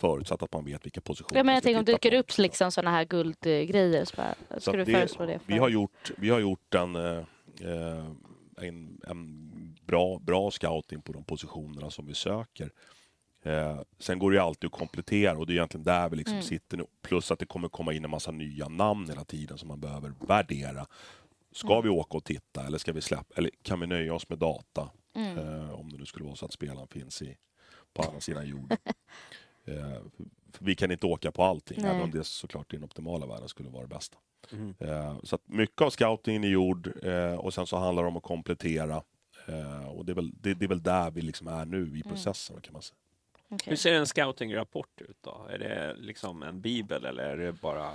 Förutsatt 0.00 0.42
att 0.42 0.52
man 0.52 0.64
vet 0.64 0.86
vilka 0.86 1.00
positioner 1.00 1.38
Ja, 1.40 1.44
men 1.44 1.54
jag 1.54 1.62
tänker 1.62 1.78
om 1.78 1.84
det 1.84 1.92
dyker 1.92 2.10
på. 2.10 2.16
upp 2.16 2.38
liksom 2.38 2.72
sådana 2.72 2.90
här 2.90 3.04
guldgrejer 3.04 4.04
så 4.04 4.16
bara, 4.16 4.34
Så 4.60 4.72
du 4.72 4.84
det- 4.84 4.92
föreslå 4.92 5.26
det? 5.26 5.38
För? 5.38 5.52
Vi 5.52 5.58
har 5.58 5.68
gjort, 5.68 6.10
vi 6.16 6.30
har 6.30 6.38
gjort 6.40 6.74
en, 6.74 6.96
eh, 6.96 7.18
eh, 7.62 8.06
en, 8.56 9.00
en 9.06 9.48
bra, 9.86 10.18
bra 10.18 10.50
scouting 10.50 11.02
på 11.02 11.12
de 11.12 11.24
positionerna 11.24 11.90
som 11.90 12.06
vi 12.06 12.14
söker. 12.14 12.70
Eh, 13.42 13.80
sen 13.98 14.18
går 14.18 14.30
det 14.30 14.36
ju 14.36 14.42
alltid 14.42 14.66
att 14.72 14.78
komplettera 14.78 15.38
och 15.38 15.46
det 15.46 15.52
är 15.52 15.54
egentligen 15.54 15.84
där 15.84 16.08
vi 16.08 16.16
liksom 16.16 16.34
Mm. 16.34 16.42
sitter 16.42 16.76
nu. 16.76 16.84
Plus 17.02 17.30
att 17.30 17.38
det 17.38 17.46
kommer 17.46 17.68
komma 17.68 17.92
in 17.92 18.04
en 18.04 18.10
massa 18.10 18.30
nya 18.30 18.68
namn 18.68 19.08
hela 19.08 19.24
tiden 19.24 19.58
som 19.58 19.68
man 19.68 19.80
behöver 19.80 20.12
värdera. 20.28 20.86
Ska 21.52 21.72
Mm. 21.72 21.82
vi 21.82 21.88
åka 21.88 22.16
och 22.16 22.24
titta 22.24 22.66
eller 22.66 22.78
ska 22.78 22.92
vi 22.92 23.00
släppa? 23.00 23.34
Eller 23.36 23.50
kan 23.62 23.80
vi 23.80 23.86
nöja 23.86 24.14
oss 24.14 24.28
med 24.28 24.38
data? 24.38 24.90
Mm. 25.14 25.38
Eh, 25.38 25.72
om 25.74 25.88
det 25.92 25.98
nu 25.98 26.06
skulle 26.06 26.24
vara 26.24 26.36
så 26.36 26.44
att 26.46 26.52
spelaren 26.52 26.88
finns 26.88 27.22
i, 27.22 27.36
på 27.94 28.02
andra 28.02 28.20
sidan 28.20 28.46
jorden. 28.48 28.78
eh, 29.68 30.00
vi 30.58 30.74
kan 30.74 30.90
inte 30.90 31.06
åka 31.06 31.32
på 31.32 31.42
allting, 31.44 31.78
Nej. 31.82 31.90
även 31.90 32.02
om 32.02 32.10
det 32.10 32.24
såklart 32.24 32.72
i 32.72 32.76
den 32.76 32.84
optimala 32.84 33.26
världen 33.26 33.48
skulle 33.48 33.68
vara 33.68 33.82
det 33.82 33.88
bästa. 33.88 34.16
Eh, 34.78 35.16
Så 35.22 35.34
att 35.34 35.42
mycket 35.48 35.80
av 35.82 35.90
scoutingen 35.90 36.44
är 36.44 36.48
gjord 36.48 36.92
eh, 37.04 37.34
och 37.34 37.54
sen 37.54 37.66
så 37.66 37.76
handlar 37.76 38.02
det 38.02 38.08
om 38.08 38.16
att 38.16 38.22
komplettera. 38.22 39.02
Eh, 39.46 39.88
Och 39.88 40.04
det 40.04 40.12
är 40.12 40.14
väl, 40.14 40.30
det, 40.40 40.54
det 40.54 40.64
är 40.64 40.68
väl 40.68 40.82
där 40.82 41.10
vi 41.10 41.20
liksom 41.20 41.48
är 41.48 41.64
nu 41.64 41.82
Mm. 41.82 41.96
i 41.96 42.02
processen 42.02 42.60
kan 42.60 42.72
man 42.72 42.82
säga. 42.82 42.96
Okej. 43.50 43.70
Hur 43.70 43.76
ser 43.76 43.94
en 43.94 44.06
scoutingrapport 44.06 45.00
ut 45.00 45.16
då? 45.20 45.46
Är 45.50 45.58
det 45.58 45.94
liksom 45.98 46.42
en 46.42 46.60
bibel 46.60 47.04
eller 47.04 47.22
är 47.22 47.36
det 47.36 47.52
bara 47.52 47.92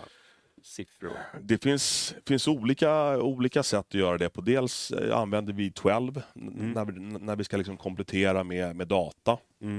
siffror? 0.64 1.12
Det 1.42 1.64
finns, 1.64 2.16
finns 2.28 2.48
olika, 2.48 3.18
olika 3.22 3.64
sätt 3.64 3.80
att 3.88 3.94
göra 3.94 4.18
det 4.18 4.30
på. 4.30 4.42
Dels 4.42 4.92
eh, 4.92 5.18
använder 5.18 5.54
vi 5.54 5.72
12 5.72 6.22
n- 6.36 6.72
när, 6.76 6.86
vi, 6.86 7.00
när 7.00 7.36
vi 7.36 7.44
ska 7.44 7.58
liksom 7.58 7.78
komplettera 7.78 8.44
med, 8.44 8.76
med 8.76 8.88
data. 8.88 9.38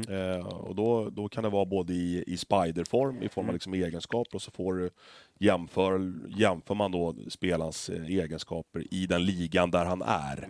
Eh, 0.09 0.47
och 0.47 0.75
då, 0.75 1.11
då 1.11 1.29
kan 1.29 1.43
det 1.45 1.51
vara 1.51 1.65
både 1.65 1.93
i, 1.93 2.25
i 2.27 2.37
spiderform, 2.37 3.23
i 3.23 3.29
form 3.29 3.47
av 3.49 3.53
liksom 3.53 3.75
egenskaper 3.75 4.35
och 4.35 4.43
så 4.43 4.51
får 4.51 4.75
du 4.75 4.91
jämför, 5.39 6.13
jämför 6.29 6.75
man 6.75 6.93
då 6.93 7.15
spelarens 7.29 7.89
eh, 7.89 8.07
egenskaper 8.07 8.95
i 8.95 9.07
den 9.07 9.25
ligan 9.25 9.71
där 9.71 9.85
han 9.85 10.03
är. 10.03 10.49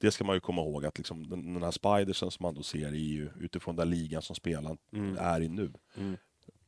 Det 0.00 0.10
ska 0.10 0.24
man 0.24 0.36
ju 0.36 0.40
komma 0.40 0.62
ihåg 0.62 0.86
att 0.86 0.98
liksom 0.98 1.28
den, 1.30 1.54
den 1.54 1.62
här 1.62 1.70
spidersen 1.70 2.30
som 2.30 2.42
man 2.44 2.54
då 2.54 2.62
ser 2.62 2.86
är 2.86 2.92
ju 2.92 3.30
utifrån 3.40 3.76
den 3.76 3.90
ligan 3.90 4.22
som 4.22 4.36
spelaren 4.36 4.78
är 5.18 5.40
i 5.40 5.48
nu. 5.48 5.72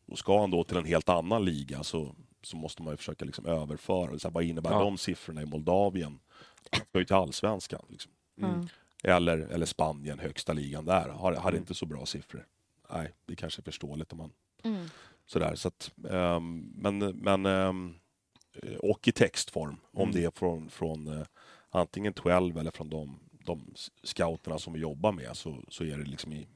Och 0.09 0.19
ska 0.19 0.41
han 0.41 0.51
då 0.51 0.65
till 0.65 0.77
en 0.77 0.85
helt 0.85 1.09
annan 1.09 1.45
liga 1.45 1.83
så, 1.83 2.15
så 2.43 2.57
måste 2.57 2.83
man 2.83 2.93
ju 2.93 2.97
försöka 2.97 3.25
liksom 3.25 3.47
överföra. 3.47 4.19
Så 4.19 4.29
här, 4.29 4.35
vad 4.35 4.45
innebär 4.45 4.71
Ja. 4.73 4.79
de 4.81 4.99
siffrorna 4.99 5.43
i 5.43 5.47
Moldavien? 5.47 6.21
Man 6.73 6.81
ska 6.89 6.99
ju 6.99 7.05
till 7.05 7.17
allsvenskan. 7.17 7.85
Liksom. 7.89 8.13
Mm. 8.43 8.67
Eller, 9.05 9.39
eller 9.39 9.67
Spanien, 9.67 10.19
högsta 10.19 10.53
ligan 10.53 10.85
där, 10.85 11.09
har, 11.09 11.33
har 11.33 11.53
inte 11.57 11.75
så 11.75 11.87
bra 11.87 12.07
siffror. 12.07 12.47
Nej, 12.93 13.13
det 13.27 13.37
kanske 13.37 13.61
är 13.61 13.65
förståeligt 13.65 14.13
om 14.13 14.19
man 14.19 14.33
Mm. 14.63 14.87
sådär. 15.27 15.55
Så 15.55 15.69
att, 15.69 15.91
ehm, 16.11 16.73
men, 16.77 16.99
men, 16.99 17.47
eh, 17.47 17.75
och 18.79 19.09
i 19.09 19.13
textform, 19.13 19.77
om 19.93 20.03
Mm. 20.03 20.15
det 20.15 20.25
är 20.25 20.31
från, 20.31 20.71
från 20.71 21.07
eh, 21.21 21.27
antingen 21.71 22.13
12 22.13 22.59
eller 22.59 22.71
från 22.71 22.89
de, 22.91 23.19
de 23.45 23.75
scouterna 24.03 24.59
som 24.59 24.73
vi 24.73 24.81
jobbar 24.81 25.13
med 25.13 25.37
så, 25.37 25.57
så 25.69 25.85
är 25.85 25.99
det 25.99 26.05
liksom 26.05 26.33
i 26.33 26.47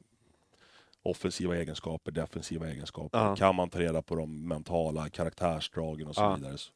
offensiva 1.05 1.57
egenskaper, 1.57 2.13
defensiva 2.13 2.69
egenskaper. 2.69 3.19
Ja. 3.19 3.37
Kan 3.37 3.55
man 3.55 3.71
ta 3.71 3.79
reda 3.79 4.03
på 4.03 4.15
de 4.17 4.49
mentala 4.49 5.09
karaktärsdragen 5.09 6.07
och 6.09 6.15
så 6.15 6.21
Ja. 6.23 6.35
vidare. 6.35 6.59
Så 6.59 6.71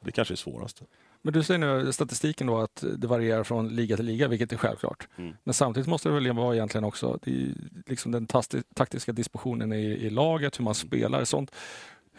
det 0.00 0.12
kanske 0.12 0.34
är 0.34 0.36
svåraste. 0.36 0.84
Men 1.22 1.32
du 1.32 1.42
säger 1.42 1.58
nu 1.58 1.92
statistiken 1.92 2.46
då 2.46 2.58
att 2.58 2.84
det 2.98 3.06
varierar 3.06 3.44
från 3.44 3.68
liga 3.68 3.96
till 3.96 4.04
liga, 4.04 4.28
vilket 4.28 4.52
är 4.52 4.56
självklart. 4.56 5.08
Mm. 5.16 5.36
Men 5.44 5.54
samtidigt 5.54 5.86
måste 5.88 6.08
det 6.08 6.14
väl 6.14 6.32
vara 6.32 6.54
egentligen 6.54 6.84
också 6.84 7.18
det 7.22 7.30
är 7.30 7.34
ju 7.34 7.54
liksom 7.86 8.12
den 8.12 8.26
taktiska 8.74 9.12
dispositionen 9.12 9.72
i, 9.72 9.84
i 9.84 10.10
laget, 10.10 10.58
hur 10.58 10.64
man 10.64 10.74
spelar, 10.74 11.24
sånt. 11.24 11.50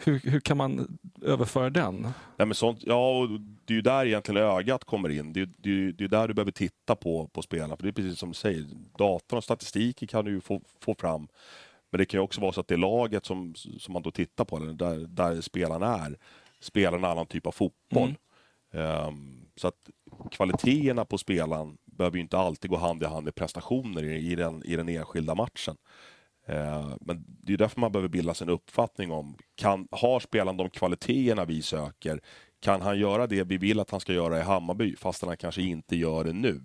Hur, 0.04 0.20
hur 0.30 0.40
kan 0.40 0.56
man 0.56 0.98
överföra 1.22 1.70
den? 1.70 2.02
Nej, 2.36 2.46
men 2.46 2.54
sånt, 2.54 2.78
ja, 2.86 3.18
och 3.18 3.28
det 3.64 3.72
är 3.72 3.76
ju 3.76 3.82
där 3.82 4.06
egentligen 4.06 4.42
ögat 4.42 4.84
kommer 4.84 5.08
in. 5.08 5.32
Det 5.32 5.40
är, 5.40 5.48
det 5.56 5.68
är, 5.68 5.74
ju- 5.74 5.92
det 5.92 6.04
är 6.04 6.08
där 6.08 6.28
du 6.28 6.34
behöver 6.34 6.52
titta 6.52 6.96
på, 6.96 7.28
på 7.28 7.42
spelarna. 7.42 7.76
För 7.76 7.82
det 7.82 7.88
är 7.88 7.92
precis 7.92 8.18
som 8.18 8.28
du 8.28 8.34
säger, 8.34 8.66
datorn 8.98 9.36
och 9.36 9.44
statistiken 9.44 10.08
kan 10.08 10.24
du 10.24 10.30
ju 10.30 10.40
få, 10.40 10.60
få 10.80 10.94
fram. 10.94 11.28
Men 11.90 11.98
det 11.98 12.04
kan 12.04 12.18
ju 12.18 12.22
också 12.24 12.40
vara 12.40 12.52
så 12.52 12.60
att 12.60 12.68
det 12.68 12.76
laget 12.76 13.26
som, 13.26 13.54
som 13.54 13.92
man 13.92 14.02
då 14.02 14.10
tittar 14.10 14.44
på, 14.44 14.56
eller 14.56 14.72
där, 14.72 14.98
där 14.98 15.40
spelarna 15.40 15.86
är, 15.98 16.16
spelar 16.60 16.98
en 16.98 17.04
annan 17.04 17.26
typ 17.26 17.46
av 17.46 17.52
fotboll. 17.52 18.14
Ehm, 18.72 19.40
så 19.56 19.68
att 19.68 19.90
kvaliteterna 20.30 21.04
på 21.04 21.18
spelaren 21.18 21.76
behöver 21.84 22.16
ju 22.16 22.22
inte 22.22 22.38
alltid 22.38 22.70
gå 22.70 22.76
hand 22.76 23.02
i 23.02 23.06
hand 23.06 23.24
med 23.24 23.34
prestationer 23.34 24.02
i, 24.02 24.16
i, 24.32 24.34
den, 24.34 24.62
i 24.64 24.76
den 24.76 24.88
enskilda 24.88 25.34
matchen. 25.34 25.76
Eh, 26.48 26.96
Men 27.00 27.24
det 27.26 27.52
är 27.52 27.56
därför 27.56 27.80
man 27.80 27.92
behöver 27.92 28.08
bilda 28.08 28.34
sig 28.34 28.44
en 28.44 28.50
uppfattning 28.50 29.12
om, 29.12 29.36
kan, 29.54 29.88
har 29.90 30.20
spelaren 30.20 30.56
de 30.56 30.70
kvaliteterna 30.70 31.44
vi 31.44 31.62
söker? 31.62 32.20
Kan 32.60 32.80
han 32.80 32.98
göra 32.98 33.26
det 33.26 33.44
vi 33.44 33.58
vill 33.58 33.80
att 33.80 33.90
han 33.90 34.00
ska 34.00 34.12
göra 34.12 34.38
i 34.38 34.42
Hammarby, 34.42 34.96
fast 34.96 35.24
han 35.24 35.36
kanske 35.36 35.62
inte 35.62 35.96
gör 35.96 36.24
det 36.24 36.32
nu? 36.32 36.62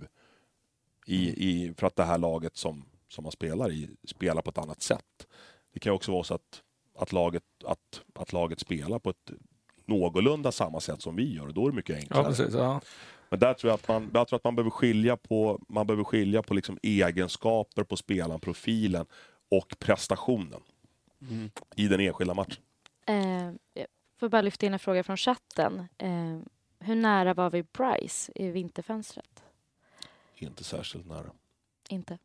I, 1.05 1.49
i, 1.49 1.73
för 1.77 1.87
att 1.87 1.95
det 1.95 2.03
här 2.03 2.17
laget 2.17 2.57
som, 2.57 2.85
som 3.07 3.25
han 3.25 3.31
spelar 3.31 3.71
i 3.71 3.89
spelar 4.03 4.41
på 4.41 4.49
ett 4.49 4.57
annat 4.57 4.81
sätt. 4.81 5.27
Det 5.73 5.79
kan 5.79 5.93
också 5.93 6.11
vara 6.11 6.23
så 6.23 6.33
att, 6.33 6.61
att, 6.99 7.11
laget, 7.11 7.43
att, 7.65 8.01
att 8.15 8.33
laget 8.33 8.59
spelar 8.59 8.99
på 8.99 9.09
ett 9.09 9.31
någorlunda 9.85 10.51
samma 10.51 10.79
sätt 10.79 11.01
som 11.01 11.15
vi 11.15 11.35
gör, 11.35 11.47
och 11.47 11.53
då 11.53 11.65
är 11.65 11.69
det 11.69 11.75
mycket 11.75 11.95
enklare. 11.95 12.23
Ja, 12.23 12.29
precis. 12.29 12.53
Ja. 12.53 12.81
Men 13.29 13.39
där 13.39 13.53
tror 13.53 13.69
jag 13.69 13.75
att 13.75 13.87
man, 13.87 14.11
jag 14.13 14.27
tror 14.27 14.37
att 14.37 14.43
man 14.43 14.55
behöver 14.55 14.71
skilja 14.71 15.17
på, 15.17 15.61
man 15.69 15.87
behöver 15.87 16.03
skilja 16.03 16.43
på 16.43 16.53
liksom 16.53 16.77
egenskaper 16.83 17.83
på 17.83 17.97
spelaren, 17.97 18.39
profilen 18.39 19.05
och 19.57 19.75
prestationen 19.79 20.61
i 21.75 21.87
den 21.87 21.99
enskilda 21.99 22.33
matchen. 22.33 22.63
Eh, 23.05 23.51
jag 23.73 23.87
får 24.19 24.29
bara 24.29 24.41
lyfta 24.41 24.65
in 24.65 24.73
en 24.73 24.79
fråga 24.79 25.03
från 25.03 25.17
chatten. 25.17 25.87
Eh, 25.97 26.39
hur 26.79 26.95
nära 26.95 27.33
var 27.33 27.49
vi 27.49 27.63
Bryce 27.63 28.31
i 28.35 28.47
vinterfönstret? 28.51 29.43
Inte 30.35 30.63
särskilt 30.63 31.05
nära. 31.07 31.31
Inte. 31.89 32.17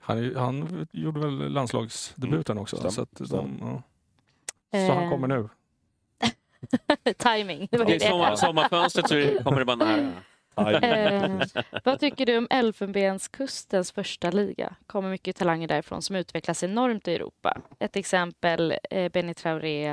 Han, 0.00 0.36
han 0.36 0.86
gjorde 0.92 1.20
väl 1.20 1.52
landslagsdebuten 1.52 2.58
också? 2.58 2.76
stämmer, 2.76 2.90
Så, 2.90 3.02
att 3.02 3.30
de, 3.30 3.58
ja. 3.60 3.82
så 4.86 4.92
han 4.94 5.04
Eh, 5.04 5.10
kommer 5.10 5.28
nu. 5.28 5.48
Timing. 7.18 7.68
Det 7.70 7.78
var 7.78 7.84
det. 7.84 8.00
sommar, 8.00 8.36
sommarfönstret 8.36 9.08
så 9.08 9.44
kommer 9.44 9.58
det 9.58 9.64
bara 9.64 9.76
nära. 9.76 10.12
Eh, 10.56 11.40
vad 11.84 12.00
tycker 12.00 12.26
du 12.26 12.38
om 12.38 12.46
Elfenbenskustens 12.50 13.92
första 13.92 14.30
liga? 14.30 14.74
kommer 14.86 15.10
mycket 15.10 15.36
talanger 15.36 15.68
därifrån 15.68 16.02
som 16.02 16.16
utvecklas 16.16 16.62
enormt 16.62 17.08
i 17.08 17.14
Europa. 17.14 17.60
Ett 17.78 17.96
exempel, 17.96 18.74
eh, 18.90 19.12
Benny 19.12 19.34
Traoré, 19.34 19.86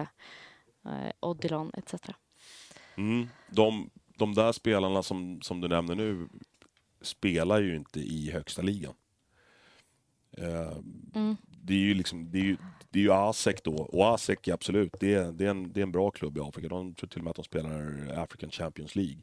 eh, 0.86 1.12
Odilon 1.20 1.72
etc. 1.78 1.94
Mm. 2.96 3.28
De, 3.50 3.90
de 4.18 4.34
där 4.34 4.52
spelarna 4.52 5.04
som, 5.04 5.42
som 5.42 5.62
du 5.62 5.68
nämner 5.68 5.96
nu 5.96 6.28
spelar 7.02 7.62
ju 7.62 7.76
inte 7.76 8.00
i 8.00 8.32
högsta 8.32 8.62
ligan. 8.62 8.94
Eh, 10.38 10.78
Mm. 11.16 11.38
Det 11.66 11.74
är 11.74 11.78
ju 11.78 11.94
liksom, 11.94 12.32
det 12.32 12.38
är 12.38 12.44
ju, 12.44 12.58
det 12.90 13.00
är 13.00 13.04
ju 13.04 13.12
ASEC 13.12 13.62
då, 13.64 13.76
och 13.76 14.14
ASEC 14.14 14.38
är 14.48 14.54
absolut, 14.54 15.00
det 15.00 15.14
är, 15.14 15.32
det, 15.32 15.46
är 15.46 15.50
en, 15.50 15.74
det 15.74 15.80
är 15.80 15.84
en 15.84 15.92
bra 15.92 16.12
klubb 16.12 16.38
i 16.38 16.42
Afrika. 16.42 16.68
De 16.68 16.94
tror 16.94 17.08
till 17.08 17.20
och 17.20 17.24
med 17.24 17.30
att 17.30 17.36
de 17.36 17.46
spelar 17.46 18.08
African 18.24 18.52
Champions 18.52 18.96
League. 18.96 19.22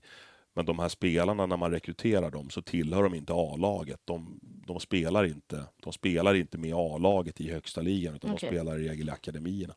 Men 0.55 0.64
de 0.66 0.78
här 0.78 0.89
spelarna, 0.89 1.47
när 1.47 1.56
man 1.56 1.70
rekryterar 1.70 2.31
dem, 2.31 2.51
så 2.51 2.62
tillhör 2.62 3.02
de 3.02 3.14
inte 3.14 3.32
A-laget. 3.32 4.01
De, 4.05 4.40
de, 4.43 4.81
spelar 4.81 5.24
inte, 5.24 5.64
de 5.82 5.93
spelar 5.93 6.35
inte 6.35 6.59
med 6.59 6.74
A-laget 6.74 7.40
i 7.40 7.52
högsta 7.52 7.81
ligan, 7.81 8.14
utan 8.14 8.31
Okej. 8.31 8.48
de 8.48 8.56
spelar 8.56 8.78
i 8.78 8.89
regel 8.89 9.09
i 9.09 9.10
akademierna. 9.10 9.74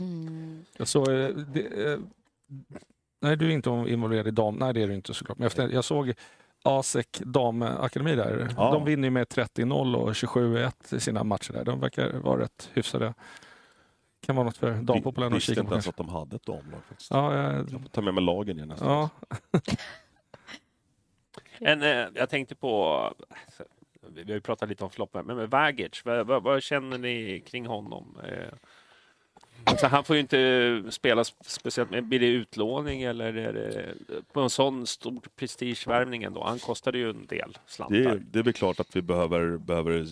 Mm. 0.00 0.64
Jag 0.76 0.88
såg, 0.88 1.08
eh, 1.08 1.28
det, 1.28 1.92
eh, 1.92 1.98
nej, 3.20 3.36
du 3.36 3.46
är 3.46 3.50
inte 3.50 3.70
involverad 3.70 4.28
i 4.28 4.30
dam. 4.30 4.54
Nej, 4.54 4.74
det 4.74 4.82
är 4.82 4.88
du 4.88 4.94
inte 4.94 5.14
såklart. 5.14 5.38
Men 5.38 5.46
efter, 5.46 5.68
jag 5.68 5.84
såg 5.84 6.12
ASEC 6.62 7.06
damakademi 7.18 8.16
där. 8.16 8.54
Ja. 8.56 8.72
De 8.72 8.84
vinner 8.84 9.04
ju 9.04 9.10
med 9.10 9.28
30-0 9.28 9.96
och 9.96 10.12
27-1 10.12 10.94
i 10.94 11.00
sina 11.00 11.24
matcher 11.24 11.52
där. 11.52 11.64
De 11.64 11.80
verkar 11.80 12.12
vara 12.12 12.40
rätt 12.40 12.70
hyfsade. 12.72 13.14
Kan 14.26 14.36
vara 14.36 14.44
något 14.46 14.56
för 14.56 14.72
damfotbollen 14.72 15.32
att 15.32 15.36
Visste 15.36 15.52
kika 15.52 15.60
inte 15.60 15.68
på 15.68 15.74
ens 15.74 15.84
kanske. 15.86 15.90
att 16.02 16.06
de 16.08 16.08
hade 16.08 16.36
ett 16.36 16.46
damlag 16.46 16.80
faktiskt. 16.88 17.10
Ja, 17.10 17.34
jag, 17.36 17.54
Jag 17.72 17.80
får 17.82 17.88
ta 17.88 18.00
med 18.02 18.14
mig 18.14 18.24
lagen 18.24 18.56
igen 18.56 18.68
nästa 18.68 18.84
ja. 18.86 19.10
En, 21.58 21.82
eh, 21.82 22.06
jag 22.14 22.28
tänkte 22.30 22.54
på, 22.54 23.14
vi 24.08 24.22
har 24.22 24.30
ju 24.30 24.40
pratat 24.40 24.68
lite 24.68 24.84
om 24.84 24.90
floppen, 24.90 25.26
men 25.26 25.36
med 25.36 25.50
Vagic, 25.50 26.02
vad, 26.04 26.26
vad, 26.26 26.42
vad 26.42 26.62
känner 26.62 26.98
ni 26.98 27.42
kring 27.46 27.66
honom? 27.66 28.18
Eh, 28.24 28.52
Alltså, 29.64 29.86
han 29.86 30.04
får 30.04 30.16
ju 30.16 30.20
inte 30.20 30.82
spela 30.90 31.24
speciellt, 31.24 31.90
men 31.90 32.08
blir 32.08 32.20
det 32.20 32.26
utlåning 32.26 33.02
eller 33.02 33.34
är 33.36 33.52
det 33.52 33.94
på 34.32 34.40
en 34.40 34.50
sån 34.50 34.86
stor 34.86 35.20
prestigevärvning 35.36 36.22
ändå? 36.22 36.44
Han 36.44 36.58
kostade 36.58 36.98
ju 36.98 37.10
en 37.10 37.26
del 37.26 37.58
slantar. 37.66 37.96
Det 37.96 38.04
är, 38.04 38.22
det 38.30 38.38
är 38.38 38.42
väl 38.42 38.52
klart 38.52 38.80
att 38.80 38.96
vi 38.96 39.02
behöver, 39.02 39.56
behöver 39.58 40.06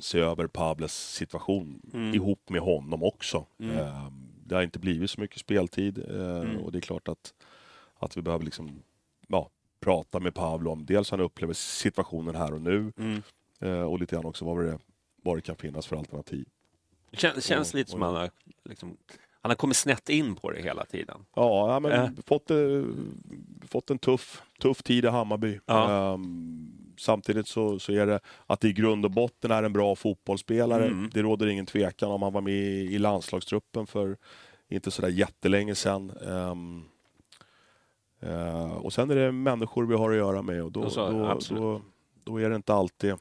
se 0.00 0.18
över 0.18 0.46
Pables 0.46 0.92
situation 1.14 1.80
Mm. 1.94 2.14
ihop 2.14 2.50
med 2.50 2.60
honom 2.60 3.02
också. 3.02 3.46
Mm. 3.58 3.78
Eh, 3.78 4.06
Det 4.46 4.54
har 4.54 4.62
inte 4.62 4.78
blivit 4.78 5.10
så 5.10 5.20
mycket 5.20 5.38
speltid 5.38 5.98
eh, 5.98 6.40
Mm. 6.40 6.56
och 6.58 6.72
det 6.72 6.78
är 6.78 6.80
klart 6.80 7.08
att, 7.08 7.34
att 7.98 8.16
vi 8.16 8.22
behöver 8.22 8.44
liksom, 8.44 8.82
ja, 9.28 9.50
prata 9.80 10.20
med 10.20 10.34
Pablo 10.34 10.70
om 10.70 10.86
dels 10.86 11.12
hur 11.12 11.16
han 11.16 11.24
upplever 11.26 11.54
situationen 11.54 12.34
här 12.34 12.54
och 12.54 12.60
nu 12.60 12.92
Mm. 12.98 13.22
eh, 13.60 13.82
och 13.82 13.98
lite 14.00 14.14
grann 14.16 14.24
också 14.24 14.44
vad 14.44 14.64
det, 14.64 14.78
vad 15.22 15.36
det 15.36 15.40
kan 15.40 15.56
finnas 15.56 15.86
för 15.86 15.96
alternativ. 15.96 16.46
Det 17.12 17.18
känns, 17.18 17.44
känns 17.44 17.74
lite 17.74 17.90
som 17.90 18.02
han 18.02 18.14
har, 18.14 18.30
liksom, 18.64 18.96
han 19.40 19.50
har 19.50 19.56
kommit 19.56 19.76
snett 19.76 20.08
in 20.08 20.34
på 20.34 20.50
det 20.50 20.62
hela 20.62 20.84
tiden. 20.84 21.24
Ja, 21.34 21.80
men 21.80 21.92
Äh. 21.92 22.10
fått, 22.26 22.50
eh, 22.50 22.56
fått 23.68 23.90
en 23.90 23.98
tuff, 23.98 24.42
tuff 24.60 24.82
tid 24.82 25.04
i 25.04 25.08
Hammarby. 25.08 25.60
Ja. 25.66 26.14
Ehm, 26.14 26.72
samtidigt 26.98 27.48
så, 27.48 27.78
så 27.78 27.92
är 27.92 28.06
det 28.06 28.20
att 28.46 28.60
det 28.60 28.68
i 28.68 28.72
grund 28.72 29.04
och 29.04 29.10
botten 29.10 29.50
är 29.50 29.62
en 29.62 29.72
bra 29.72 29.94
fotbollsspelare. 29.96 30.86
Mm. 30.86 31.10
Det 31.14 31.22
råder 31.22 31.46
ingen 31.46 31.66
tvekan 31.66 32.10
om. 32.10 32.22
Han 32.22 32.32
var 32.32 32.40
med 32.40 32.54
i, 32.54 32.94
i 32.94 32.98
landslagstruppen 32.98 33.86
för 33.86 34.16
inte 34.68 34.90
sådär 34.90 35.08
jättelänge 35.08 35.74
sedan. 35.74 36.10
Ehm, 36.10 36.84
eh, 38.20 38.72
och 38.72 38.92
sen 38.92 39.10
är 39.10 39.14
det 39.14 39.32
människor 39.32 39.86
vi 39.86 39.94
har 39.94 40.10
att 40.10 40.16
göra 40.16 40.42
med 40.42 40.62
och 40.62 40.72
då, 40.72 40.90
så, 40.90 41.10
då, 41.10 41.38
då, 41.56 41.80
då 42.24 42.40
är 42.40 42.50
det 42.50 42.56
inte 42.56 42.74
alltid 42.74 43.14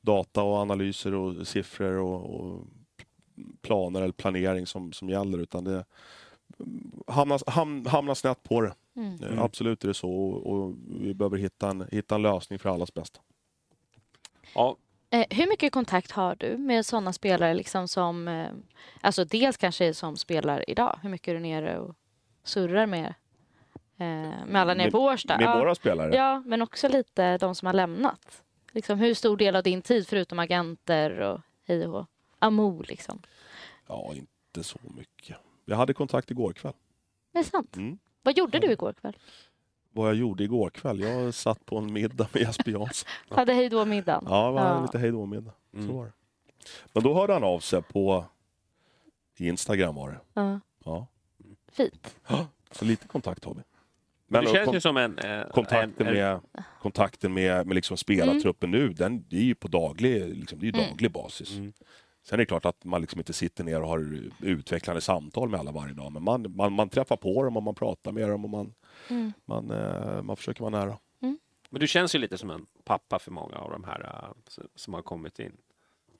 data 0.00 0.42
och 0.42 0.56
analyser 0.56 1.14
och 1.14 1.46
siffror 1.46 1.98
och, 1.98 2.40
och 2.40 2.66
planer 3.62 4.02
eller 4.02 4.12
planering 4.12 4.66
som, 4.66 4.92
som 4.92 5.08
gäller 5.08 5.38
utan 5.38 5.64
det 5.64 5.84
hamnar, 7.06 7.50
ham, 7.50 7.86
hamnar 7.86 8.14
snett 8.14 8.42
på 8.42 8.60
det. 8.60 8.74
Mm. 8.96 9.22
Eh, 9.22 9.42
Absolut 9.42 9.84
är 9.84 9.88
det 9.88 9.94
så 9.94 10.10
och, 10.10 10.46
och 10.52 10.74
vi 11.00 11.14
behöver 11.14 11.38
hitta 11.38 11.70
en, 11.70 11.86
hitta 11.92 12.14
en 12.14 12.22
lösning 12.22 12.58
för 12.58 12.68
allas 12.68 12.94
bästa. 12.94 13.20
Ja, 14.54 14.76
Eh, 15.10 15.24
hur 15.30 15.46
mycket 15.48 15.72
kontakt 15.72 16.10
har 16.10 16.34
du 16.34 16.58
med 16.58 16.86
sådana 16.86 17.12
spelare 17.12 17.54
liksom 17.54 17.88
som, 17.88 18.28
eh, 18.28 18.48
alltså 19.00 19.24
dels 19.24 19.56
kanske 19.56 19.94
som 19.94 20.16
spelar 20.16 20.70
idag, 20.70 20.98
hur 21.02 21.08
mycket 21.10 21.28
är 21.28 21.34
du 21.34 21.40
nere 21.40 21.78
och 21.78 21.94
surrar 22.44 22.86
med, 22.86 23.14
med 23.96 24.56
alla 24.56 24.74
nere 24.74 24.86
Med- 24.86 24.92
på 24.92 24.98
Årsta? 24.98 25.36
Med 25.38 25.44
ja. 25.46 25.58
våra 25.58 25.74
spelare? 25.74 26.16
ja, 26.16 26.42
men 26.46 26.62
också 26.62 26.88
lite 26.88 27.38
de 27.38 27.54
som 27.54 27.66
har 27.66 27.72
lämnat. 27.72 28.42
Liksom, 28.72 28.98
hur 28.98 29.14
stor 29.14 29.36
del 29.36 29.56
av 29.56 29.62
din 29.62 29.82
tid, 29.82 30.08
förutom 30.08 30.38
agenter 30.38 31.20
och 31.20 31.40
hej 31.66 31.86
och? 31.88 32.06
Amo 32.44 32.82
liksom. 32.88 33.22
Ja, 33.86 34.14
inte 34.14 34.62
så 34.64 34.78
mycket. 34.96 35.36
Jag 35.64 35.76
hade 35.76 35.94
kontakt 35.94 36.30
igår 36.30 36.52
kväll. 36.52 36.72
Det 37.32 37.38
är 37.38 37.42
sant. 37.42 37.76
Mm. 37.76 37.98
Vad 38.22 38.36
gjorde 38.38 38.58
du 38.58 38.72
igår 38.72 38.92
kväll? 38.92 39.16
Vad 39.92 40.08
jag 40.08 40.14
gjorde 40.16 40.44
igår 40.44 40.70
kväll? 40.70 41.00
Jag 41.00 41.34
satt 41.34 41.66
på 41.66 41.78
en 41.78 41.92
middag 41.92 42.28
med 42.32 42.42
Jesper 42.42 42.70
Jansson. 42.70 43.08
Hade 43.30 43.52
hej 43.52 43.68
då 43.68 43.84
middagen? 43.84 44.24
Ja, 44.28 44.46
det 44.46 44.52
var 44.52 44.60
Ja. 44.68 44.82
lite 44.82 44.98
hejdå-middag. 44.98 45.52
Mm. 45.74 45.86
Så 45.86 45.92
var 45.92 46.04
det. 46.04 46.12
Men 46.92 47.02
då 47.02 47.14
hörde 47.14 47.32
han 47.32 47.44
av 47.44 47.60
sig 47.60 47.82
på 47.82 48.24
Instagram 49.36 49.94
var 49.94 50.10
det. 50.10 50.20
Ja. 50.34 50.60
Ja. 50.84 51.06
Fint. 51.72 52.16
Så 52.70 52.84
lite 52.84 53.08
kontakt 53.08 53.44
har 53.44 53.54
vi. 53.54 53.60
Men 54.26 54.44
det 54.44 54.50
känns 54.50 54.64
kon- 54.64 54.74
ju 54.74 54.80
som 54.80 54.96
en... 54.96 55.18
eh, 55.18 55.46
kontakten, 55.50 55.92
en, 55.98 56.06
en 56.06 56.14
med, 56.14 56.40
kontakten 56.82 57.34
med, 57.34 57.66
med 57.66 57.74
liksom 57.74 57.96
spelartruppen 57.96 58.70
nu, 58.70 58.88
den 58.88 59.24
det 59.28 59.36
är 59.36 59.42
ju 59.42 59.54
på 59.54 59.68
daglig, 59.68 60.36
liksom, 60.36 60.58
det 60.58 60.66
är 60.66 60.72
ju 60.72 60.78
Mm. 60.78 60.90
daglig 60.90 61.10
basis. 61.12 61.50
Sen 62.24 62.34
är 62.36 62.38
det 62.38 62.46
klart 62.46 62.64
att 62.64 62.84
man 62.84 63.00
liksom 63.00 63.20
inte 63.20 63.32
sitter 63.32 63.64
ner 63.64 63.82
och 63.82 63.88
har 63.88 64.20
utvecklande 64.40 65.00
samtal 65.00 65.48
med 65.48 65.60
alla 65.60 65.72
varje 65.72 65.94
dag. 65.94 66.12
Men 66.12 66.22
man, 66.22 66.56
man, 66.56 66.72
man 66.72 66.88
träffar 66.88 67.16
på 67.16 67.42
dem 67.42 67.56
och 67.56 67.62
man 67.62 67.74
pratar 67.74 68.12
med 68.12 68.28
dem 68.28 68.44
och 68.44 68.50
man, 68.50 68.74
Mm. 69.10 69.32
man, 69.44 69.70
eh, 69.70 70.22
man 70.22 70.36
försöker 70.36 70.60
vara 70.60 70.70
nära. 70.70 70.98
Men 71.70 71.80
du 71.80 71.86
känns 71.86 72.14
ju 72.14 72.18
lite 72.18 72.38
som 72.38 72.50
en 72.50 72.66
pappa 72.84 73.18
för 73.18 73.30
många 73.30 73.56
av 73.56 73.70
de 73.70 73.84
här 73.84 74.00
eh, 74.00 74.64
som 74.74 74.94
har 74.94 75.02
kommit 75.02 75.38
in. 75.38 75.52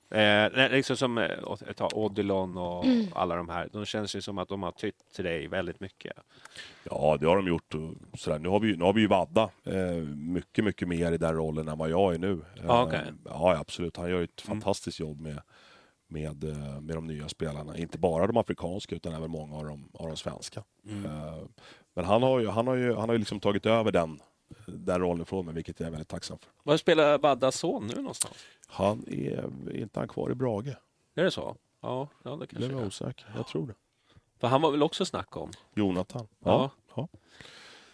Eh, 0.09 0.71
liksom 0.71 0.97
som 0.97 1.17
eh, 1.17 1.29
ta 1.75 1.89
Odilon 1.93 2.57
och 2.57 2.85
Mm. 2.85 3.05
alla 3.15 3.35
de 3.35 3.49
här. 3.49 3.69
De 3.73 3.85
känns 3.85 4.15
ju 4.15 4.21
som 4.21 4.37
att 4.37 4.49
de 4.49 4.63
har 4.63 4.71
tytt 4.71 5.13
till 5.15 5.25
dig 5.25 5.47
väldigt 5.47 5.79
mycket. 5.79 6.13
Ja, 6.83 7.17
det 7.19 7.25
har 7.25 7.35
de 7.35 7.47
gjort. 7.47 7.73
Och 7.73 8.19
sådär. 8.19 8.39
Nu, 8.39 8.49
har 8.49 8.59
vi, 8.59 8.77
nu 8.77 8.83
har 8.83 8.93
vi 8.93 9.01
ju 9.01 9.07
Vadda 9.07 9.49
eh, 9.63 9.95
mycket, 10.15 10.63
mycket 10.65 10.87
mer 10.87 11.11
i 11.11 11.17
den 11.17 11.35
rollen 11.35 11.67
än 11.67 11.77
vad 11.77 11.89
jag 11.89 12.13
är 12.13 12.19
nu. 12.19 12.31
Eh, 12.55 12.63
Ja, 12.67 12.83
okej. 12.83 13.01
ja, 13.25 13.57
absolut. 13.57 13.97
Han 13.97 14.09
gör 14.09 14.21
ett 14.23 14.47
Mm. 14.47 14.61
fantastiskt 14.61 14.99
jobb 14.99 15.19
med, 15.21 15.41
med, 16.07 16.43
eh, 16.43 16.81
med 16.81 16.95
de 16.95 17.07
nya 17.07 17.29
spelarna. 17.29 17.77
Inte 17.77 17.97
bara 17.97 18.27
de 18.27 18.37
afrikanska 18.37 18.95
utan 18.95 19.13
även 19.13 19.31
många 19.31 19.57
av 19.57 19.65
de, 19.65 19.89
av 19.93 20.07
de 20.07 20.17
svenska. 20.17 20.63
Mm. 20.85 21.05
Eh, 21.05 21.43
men 21.93 22.05
han 22.05 22.23
har 22.23 22.39
ju, 22.39 22.47
han 22.47 22.67
har 22.67 22.75
ju, 22.75 22.95
han 22.95 23.09
har 23.09 23.13
ju 23.13 23.19
liksom 23.19 23.39
tagit 23.39 23.65
över 23.65 23.91
den, 23.91 24.19
den 24.65 24.99
rollen 24.99 25.25
från 25.25 25.45
mig, 25.45 25.53
vilket 25.55 25.79
jag 25.79 25.87
är 25.87 25.91
väldigt 25.91 26.09
tacksam 26.09 26.37
för. 26.37 26.49
Var 26.63 26.77
spelar 26.77 27.17
Vaddas 27.17 27.55
son 27.55 27.87
nu 27.87 27.95
någonstans? 27.95 28.35
Han 28.67 29.03
är, 29.07 29.69
är 29.69 29.77
inte 29.77 29.99
han 29.99 30.07
kvar 30.07 30.31
i 30.31 30.35
Brage? 30.35 30.75
Är 31.15 31.23
det 31.23 31.31
så? 31.31 31.55
Ja, 31.81 32.07
ja 32.23 32.35
det 32.35 32.47
kanske 32.47 32.71
är 32.71 32.81
är. 32.81 32.87
osäker. 32.87 33.25
Jag 33.35 33.47
tror 33.47 33.67
det. 33.67 33.73
För 34.39 34.47
han 34.47 34.61
var 34.61 34.71
väl 34.71 34.83
också 34.83 35.05
snack 35.05 35.37
om? 35.37 35.51
Jonathan. 35.75 36.27
Ja. 36.39 36.71
Ja. 36.95 37.07
ja. 37.11 37.19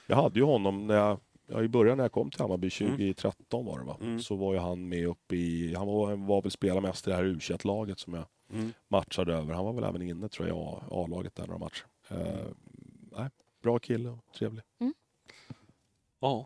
Jag 0.08 0.16
hade 0.16 0.40
ju 0.40 0.46
honom 0.46 0.88
när 0.88 0.96
jag, 0.96 1.20
ja, 1.52 1.64
i 1.64 1.68
början 1.68 1.98
när 1.98 2.04
jag 2.04 2.12
kom 2.12 2.32
till 2.32 2.42
Hammarby, 2.42 2.70
2013 2.70 3.66
var 3.66 3.80
det 3.80 3.86
va? 3.86 3.98
Mm. 4.02 4.20
Så 4.20 4.36
var 4.36 4.54
ju 4.54 4.60
han 4.60 4.90
med 4.90 5.08
upp 5.08 5.34
i, 5.34 5.76
han 5.76 5.88
var, 5.88 6.16
var 6.16 6.42
väl 6.42 6.52
spelarmästare 6.52 7.14
i 7.14 7.18
det 7.18 7.24
här 7.24 7.26
u 7.36 7.40
21 7.40 7.66
laget 7.66 8.00
som 8.00 8.14
jag 8.14 8.26
Mm. 8.54 8.74
matchade 8.88 9.34
över. 9.34 9.54
Han 9.54 9.66
var 9.66 9.74
väl 9.74 9.84
även 9.84 10.02
inne 10.02 10.30
tror 10.30 10.48
jag 10.48 10.58
i 10.58 10.62
A-laget 10.92 11.36
där 11.36 11.46
några 11.48 11.60
matcher. 11.60 11.86
Eh, 12.10 12.48
nej, 13.18 13.30
bra 13.64 13.80
kille 13.80 14.10
och 14.10 14.34
trevlig. 14.38 14.64
Ja. 16.20 16.46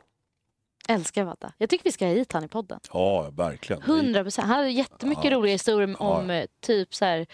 Älskar 0.87 1.23
Vadda. 1.23 1.53
Jag 1.57 1.69
tycker 1.69 1.83
vi 1.83 1.91
ska 1.91 2.05
ha 2.05 2.13
hit 2.13 2.31
han 2.31 2.43
i 2.43 2.47
podden. 2.47 2.79
Ja, 2.93 3.29
verkligen. 3.31 3.81
100 3.81 4.23
procent. 4.23 4.47
Han 4.47 4.57
hade 4.57 4.69
jättemycket 4.69 5.25
Ja. 5.25 5.31
roliga 5.31 5.51
historier 5.51 6.01
om 6.01 6.29
Ja. 6.29 6.35
eh, 6.35 6.45
typ 6.59 6.93
så 6.95 7.05
här, 7.05 7.25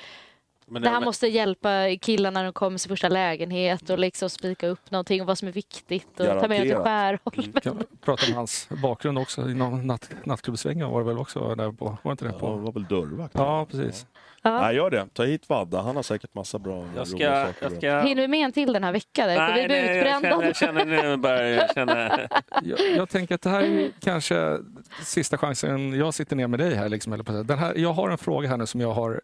Men, 0.72 0.82
där 0.82 0.90
han 0.90 1.00
men- 1.02 1.06
måste 1.06 1.28
hjälpa 1.28 1.70
killarna 2.02 2.40
när 2.40 2.44
de 2.44 2.54
kommer 2.54 2.78
till 2.78 2.90
första 2.90 3.10
lägenhet 3.10 3.90
och 3.90 4.00
liksom 4.00 4.30
spika 4.30 4.68
upp 4.68 4.92
någonting 4.92 5.22
och 5.22 5.28
vad 5.28 5.38
som 5.38 5.48
är 5.48 5.52
viktigt 5.52 6.20
och 6.20 6.26
ta 6.26 6.34
med 6.34 6.42
dem 6.42 6.50
till 6.50 6.70
Garanterat. 6.70 6.84
Skärholmen. 7.24 7.62
Kan 7.62 7.84
prata 8.06 8.28
om 8.28 8.34
hans 8.34 8.70
bakgrund 8.70 9.18
också. 9.20 9.50
I 9.50 9.54
någon 9.54 9.88
natt, 9.88 10.10
nattklubbsvängen 10.24 10.90
var 10.90 11.00
det 11.00 11.08
väl 11.08 11.18
också 11.18 11.56
där 11.56 11.72
på? 11.72 11.98
Var 12.04 12.12
inte 12.12 12.26
det 12.26 12.32
Ja, 12.32 12.40
på? 12.40 12.50
han 12.50 12.64
var 12.64 12.72
väl 12.72 12.84
dörrvakt? 12.84 13.34
Ja, 13.38 13.66
precis. 13.72 14.06
Ja. 14.44 14.62
Nej, 14.62 14.76
gör 14.76 14.90
det. 14.90 15.08
Ta 15.14 15.24
hit 15.24 15.50
Vadda. 15.50 15.82
Han 15.82 15.96
har 15.96 16.04
säkert 16.04 16.34
massa 16.36 16.60
bra 16.60 16.76
jag 16.78 16.86
roliga 16.86 17.06
ska... 17.06 17.46
saker 17.54 17.56
Jag 17.62 17.72
ska... 17.78 18.00
Hinner 18.08 18.22
vi 18.22 18.28
med 18.28 18.46
en 18.46 18.52
till 18.52 18.74
den 18.74 18.84
här 18.84 18.92
veckan? 18.92 19.26
kommer 19.36 19.56
vi 19.62 19.68
bli 19.68 19.88
jag 19.88 19.98
utbrända? 19.98 20.30
känner, 20.30 20.46
jag 20.46 20.56
känner 20.56 20.86
nu 20.86 21.18
börjar 21.18 21.44
jag 21.48 21.70
känna... 21.76 22.20
Jag, 22.64 22.80
jag 22.96 23.10
tänker 23.10 23.36
att 23.36 23.42
det 23.42 23.50
här 23.50 23.64
är 23.64 23.92
kanske 24.00 24.58
sista 25.04 25.38
chansen 25.38 25.94
jag 26.00 26.14
sitter 26.14 26.36
ner 26.36 26.48
med 26.48 26.60
dig 26.60 26.76
här. 26.76 26.90
Liksom, 26.90 27.14
eller 27.14 27.24
på 27.24 27.32
det. 27.32 27.44
den 27.44 27.58
här 27.60 27.74
jag 27.76 27.94
har 27.94 28.10
en 28.10 28.18
fråga 28.18 28.50
här 28.50 28.58
nu 28.58 28.66
som 28.66 28.82
jag 28.82 28.92
har 28.94 29.22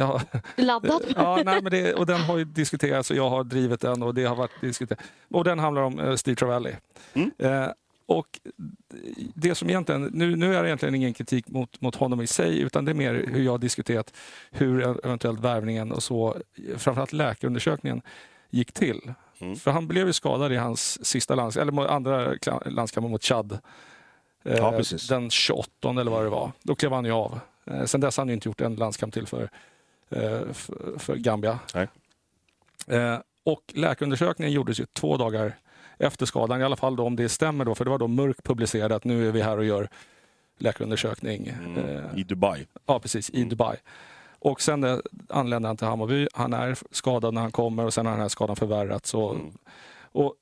har, 0.00 0.22
Laddad? 0.56 1.02
ja, 1.16 1.42
nej, 1.44 1.62
men 1.62 1.70
det, 1.70 1.94
och 1.94 2.06
den 2.06 2.20
har 2.20 2.38
ju 2.38 2.44
diskuterats 2.44 3.10
och 3.10 3.16
jag 3.16 3.30
har 3.30 3.44
drivit 3.44 3.80
den 3.80 4.02
och 4.02 4.14
det 4.14 4.24
har 4.24 4.36
varit 4.36 4.60
diskuterat. 4.60 5.00
Och 5.30 5.44
den 5.44 5.58
handlar 5.58 5.82
om 5.82 5.98
uh, 5.98 6.16
Steve 6.16 6.36
Travelli. 6.36 6.76
Mm. 7.14 7.30
Eh, 7.38 7.68
och 8.06 8.40
det 9.34 9.54
som 9.54 9.70
egentligen, 9.70 10.02
nu, 10.02 10.36
nu 10.36 10.56
är 10.56 10.62
det 10.62 10.68
egentligen 10.68 10.94
ingen 10.94 11.14
kritik 11.14 11.48
mot, 11.48 11.80
mot 11.80 11.94
honom 11.94 12.20
i 12.20 12.26
sig 12.26 12.60
utan 12.60 12.84
det 12.84 12.92
är 12.92 12.94
mer 12.94 13.24
hur 13.28 13.42
jag 13.42 13.52
har 13.52 13.58
diskuterat 13.58 14.12
hur 14.50 14.82
eventuellt 15.06 15.40
värvningen 15.40 15.92
och 15.92 16.02
så, 16.02 16.36
framförallt 16.76 17.12
läkarundersökningen, 17.12 18.02
gick 18.50 18.72
till. 18.72 19.14
Mm. 19.38 19.56
För 19.56 19.70
han 19.70 19.88
blev 19.88 20.06
ju 20.06 20.12
skadad 20.12 20.52
i 20.52 20.56
hans 20.56 21.06
sista 21.06 21.34
lands, 21.34 21.56
eller 21.56 21.88
andra 21.88 22.34
landskamp 22.66 23.10
mot 23.10 23.24
Chad. 23.24 23.58
Eh, 24.44 24.56
Ja, 24.56 24.80
den 25.08 25.30
28 25.30 25.90
eller 25.90 26.10
vad 26.10 26.24
det 26.24 26.30
var. 26.30 26.52
Då 26.62 26.74
klev 26.74 26.92
han 26.92 27.04
ju 27.04 27.12
av. 27.12 27.40
Eh, 27.66 27.84
sen 27.84 28.00
dess 28.00 28.16
har 28.16 28.22
han 28.22 28.28
ju 28.28 28.34
inte 28.34 28.48
gjort 28.48 28.60
en 28.60 28.74
landskamp 28.74 29.14
till 29.14 29.26
för, 29.26 29.42
eh, 29.42 29.48
för, 30.08 30.98
för 30.98 31.16
Gambia. 31.16 31.58
Eh, 32.86 33.18
och 33.44 33.62
läkarundersökningen 33.74 34.52
gjordes 34.52 34.80
ju 34.80 34.86
två 34.92 35.16
dagar 35.16 35.54
efter 35.98 36.26
skadan, 36.26 36.60
i 36.60 36.64
alla 36.64 36.76
fall 36.76 37.00
om 37.00 37.16
det 37.16 37.28
stämmer 37.28 37.64
då, 37.64 37.74
för 37.74 37.84
det 37.84 37.90
var 37.90 37.98
då 37.98 38.08
Mörk 38.08 38.42
publicerade 38.42 38.94
att 38.94 39.04
nu 39.04 39.28
är 39.28 39.32
vi 39.32 39.42
här 39.42 39.58
och 39.58 39.64
gör 39.64 39.88
läkarundersökning. 40.58 41.48
Mm. 41.48 41.78
Eh, 41.78 42.18
I 42.18 42.22
Dubai. 42.24 42.66
Ja, 42.86 43.00
precis. 43.00 43.30
I 43.30 43.44
Dubai. 43.44 43.76
Och 44.38 44.60
sen 44.60 44.84
eh, 44.84 44.98
anlände 45.28 45.68
han 45.68 45.76
till 45.76 45.86
Hammarby. 45.86 46.28
Han 46.32 46.52
är 46.52 46.78
skadad 46.90 47.34
när 47.34 47.40
han 47.40 47.52
kommer 47.52 47.84
och 47.84 47.94
sen 47.94 48.06
har 48.06 48.12
den 48.12 48.20
här 48.22 48.28
skadan 48.28 48.56
förvärrats. 48.56 49.14
Och, 49.14 49.34
Mm. 49.34 49.52
och 50.12 50.34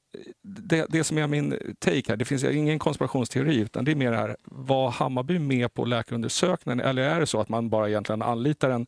det, 0.43 0.87
det 0.89 1.05
som 1.05 1.19
är 1.19 1.27
min 1.27 1.75
take 1.79 2.03
här, 2.09 2.17
det 2.17 2.25
finns 2.25 2.45
ingen 2.45 2.79
konspirationsteori 2.79 3.57
utan 3.57 3.85
det 3.85 3.91
är 3.91 3.95
mer 3.97 4.11
det 4.11 4.17
här, 4.17 4.37
var 4.45 4.91
Hammarby 4.91 5.39
med 5.39 5.75
på 5.75 5.85
läkarundersökningen 5.85 6.81
eller 6.81 7.03
är 7.03 7.21
det 7.21 7.27
så 7.27 7.41
att 7.41 7.49
man 7.49 7.69
bara 7.69 7.89
egentligen 7.89 8.23
anlitar 8.23 8.71
en 8.71 8.83
eh, 8.83 8.87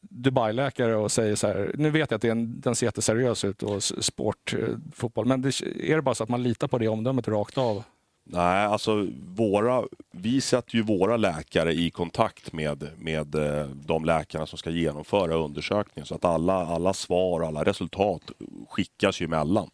Dubai-läkare 0.00 0.96
och 0.96 1.12
säger 1.12 1.36
så 1.36 1.46
här, 1.46 1.70
nu 1.74 1.90
vet 1.90 2.10
jag 2.10 2.16
att 2.16 2.22
det 2.22 2.28
är 2.28 2.32
en, 2.32 2.60
den 2.60 2.74
ser 2.74 2.86
jätteseriös 2.86 3.44
ut 3.44 3.62
och 3.62 3.82
sport, 3.82 4.54
fotboll, 4.92 5.26
men 5.26 5.42
det, 5.42 5.62
är 5.62 5.96
det 5.96 6.02
bara 6.02 6.14
så 6.14 6.22
att 6.22 6.28
man 6.28 6.42
litar 6.42 6.68
på 6.68 6.78
det 6.78 6.88
omdömet 6.88 7.28
rakt 7.28 7.58
av? 7.58 7.84
Nej, 8.24 8.64
alltså 8.64 9.06
våra, 9.36 9.84
vi 10.12 10.40
sätter 10.40 10.76
ju 10.76 10.82
våra 10.82 11.16
läkare 11.16 11.72
i 11.72 11.90
kontakt 11.90 12.52
med, 12.52 12.88
med 12.96 13.34
eh, 13.34 13.66
de 13.66 14.04
läkarna 14.04 14.46
som 14.46 14.58
ska 14.58 14.70
genomföra 14.70 15.34
undersökningen. 15.34 16.06
Så 16.06 16.14
att 16.14 16.24
alla, 16.24 16.66
alla 16.66 16.92
svar 16.92 17.40
och 17.40 17.46
alla 17.46 17.64
resultat 17.64 18.22
skickas 18.68 19.20
ju 19.20 19.24
emellan. 19.24 19.70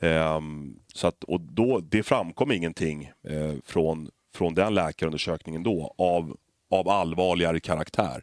Ehm, 0.00 0.78
så 0.94 1.06
att, 1.06 1.24
och 1.24 1.40
då, 1.40 1.80
det 1.80 2.02
framkom 2.02 2.52
ingenting 2.52 3.12
eh, 3.28 3.54
från, 3.64 4.10
från 4.34 4.54
den 4.54 4.74
läkarundersökningen 4.74 5.62
då 5.62 5.94
av, 5.98 6.36
av 6.70 6.88
allvarligare 6.88 7.60
karaktär. 7.60 8.22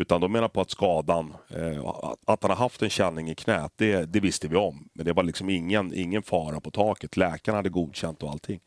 Utan 0.00 0.20
de 0.20 0.32
menar 0.32 0.48
på 0.48 0.60
att 0.60 0.70
skadan, 0.70 1.34
eh, 1.48 1.84
att- 2.24 2.42
han 2.42 2.50
har 2.50 2.56
haft 2.56 2.82
en 2.82 2.90
känning 2.90 3.30
i 3.30 3.34
knät, 3.34 3.72
det, 3.76 4.04
det 4.12 4.20
visste 4.20 4.48
vi 4.48 4.56
om. 4.56 4.88
Men 4.92 5.06
det 5.06 5.12
var 5.12 5.22
liksom 5.22 5.50
ingen, 5.50 5.94
ingen 5.94 6.22
fara 6.22 6.60
på 6.60 6.70
taket. 6.70 7.16
Läkarna 7.16 7.58
hade 7.58 7.68
godkänt 7.68 8.22
och 8.22 8.30
allting. 8.30 8.60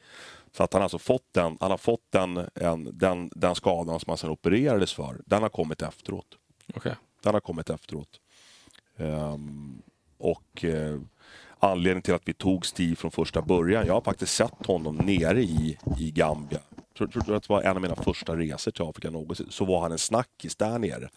Så 0.52 0.64
att 0.64 0.74
han 0.74 0.82
alltså 0.82 1.00
fått 1.00 1.28
den, 1.34 1.58
han 1.60 1.72
har 1.72 1.78
fått 1.78 2.02
den, 2.10 2.50
en, 2.56 2.98
den, 2.98 3.32
den 3.36 3.56
skadan 3.56 4.00
som 4.00 4.10
han 4.12 4.18
sen 4.18 4.30
opererades 4.30 4.94
för, 4.94 5.22
den 5.26 5.42
har 5.42 5.50
kommit 5.50 5.82
efteråt. 5.82 6.28
Okej. 6.76 6.96
Den 7.24 7.34
har 7.34 7.42
kommit 7.42 7.70
efteråt. 7.70 8.20
Ehm, 8.98 9.82
och 10.18 10.66
eh, 10.66 11.00
anledningen 11.60 12.02
till 12.02 12.14
att 12.14 12.28
vi 12.28 12.34
tog 12.34 12.66
Steve 12.66 12.96
från 12.96 13.12
första 13.12 13.42
början, 13.42 13.88
jag 13.88 13.94
har 13.94 14.02
faktiskt 14.02 14.34
sett 14.36 14.66
honom 14.66 14.96
nere 14.96 15.42
i, 15.42 15.78
i 16.00 16.12
Gambia. 16.12 16.60
Tror, 16.98 17.08
tror 17.08 17.36
att 17.36 17.44
det 17.44 17.50
var 17.50 17.62
en 17.62 17.76
av 17.76 17.82
mina 17.82 17.96
första 17.96 18.36
resor 18.36 18.72
till 18.72 18.84
Afrika 18.84 19.10
någonsin. 19.10 19.48
Så 19.50 19.66
var 19.66 19.82
han 19.82 19.92
en 19.92 19.98
snackis 19.98 20.56
där 20.56 20.80
nere. 20.80 21.10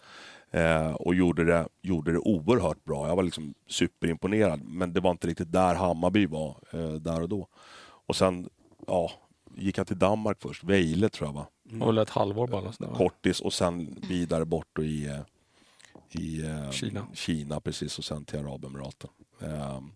Eh, 0.51 0.91
och 0.91 1.15
gjorde 1.15 1.43
det, 1.43 1.67
gjorde 1.81 2.11
det 2.11 2.17
oerhört 2.17 2.83
bra. 2.83 3.07
Jag 3.07 3.15
var 3.15 3.23
liksom 3.23 3.53
superimponerad. 3.67 4.61
Men 4.63 4.93
det 4.93 4.99
var 4.99 5.11
inte 5.11 5.27
riktigt 5.27 5.51
där 5.51 5.75
Hammarby 5.75 6.25
var 6.25 6.57
eh, 6.71 6.91
där 6.91 7.21
och 7.21 7.29
då. 7.29 7.47
Och 7.79 8.15
sen 8.15 8.49
ja, 8.87 9.11
gick 9.55 9.77
han 9.77 9.85
till 9.85 9.99
Danmark 9.99 10.37
först. 10.41 10.63
Vejle 10.63 11.09
tror 11.09 11.27
jag 11.27 11.33
va? 11.33 11.47
Och 11.81 11.87
väl 11.87 11.97
ett 11.97 12.09
halvår 12.09 12.47
bara. 12.47 12.71
sådär? 12.71 12.93
Kortis 12.93 13.41
och 13.41 13.53
sen 13.53 13.99
vidare 14.09 14.45
bort 14.45 14.67
då 14.73 14.83
i, 14.83 15.05
eh, 15.05 16.21
i 16.21 16.45
eh, 16.45 16.71
Kina. 16.71 17.07
Kina 17.13 17.59
precis 17.59 17.97
och 17.97 18.05
sen 18.05 18.25
till 18.25 18.39
Arabemiraten. 18.39 19.09
Ehm, 19.41 19.91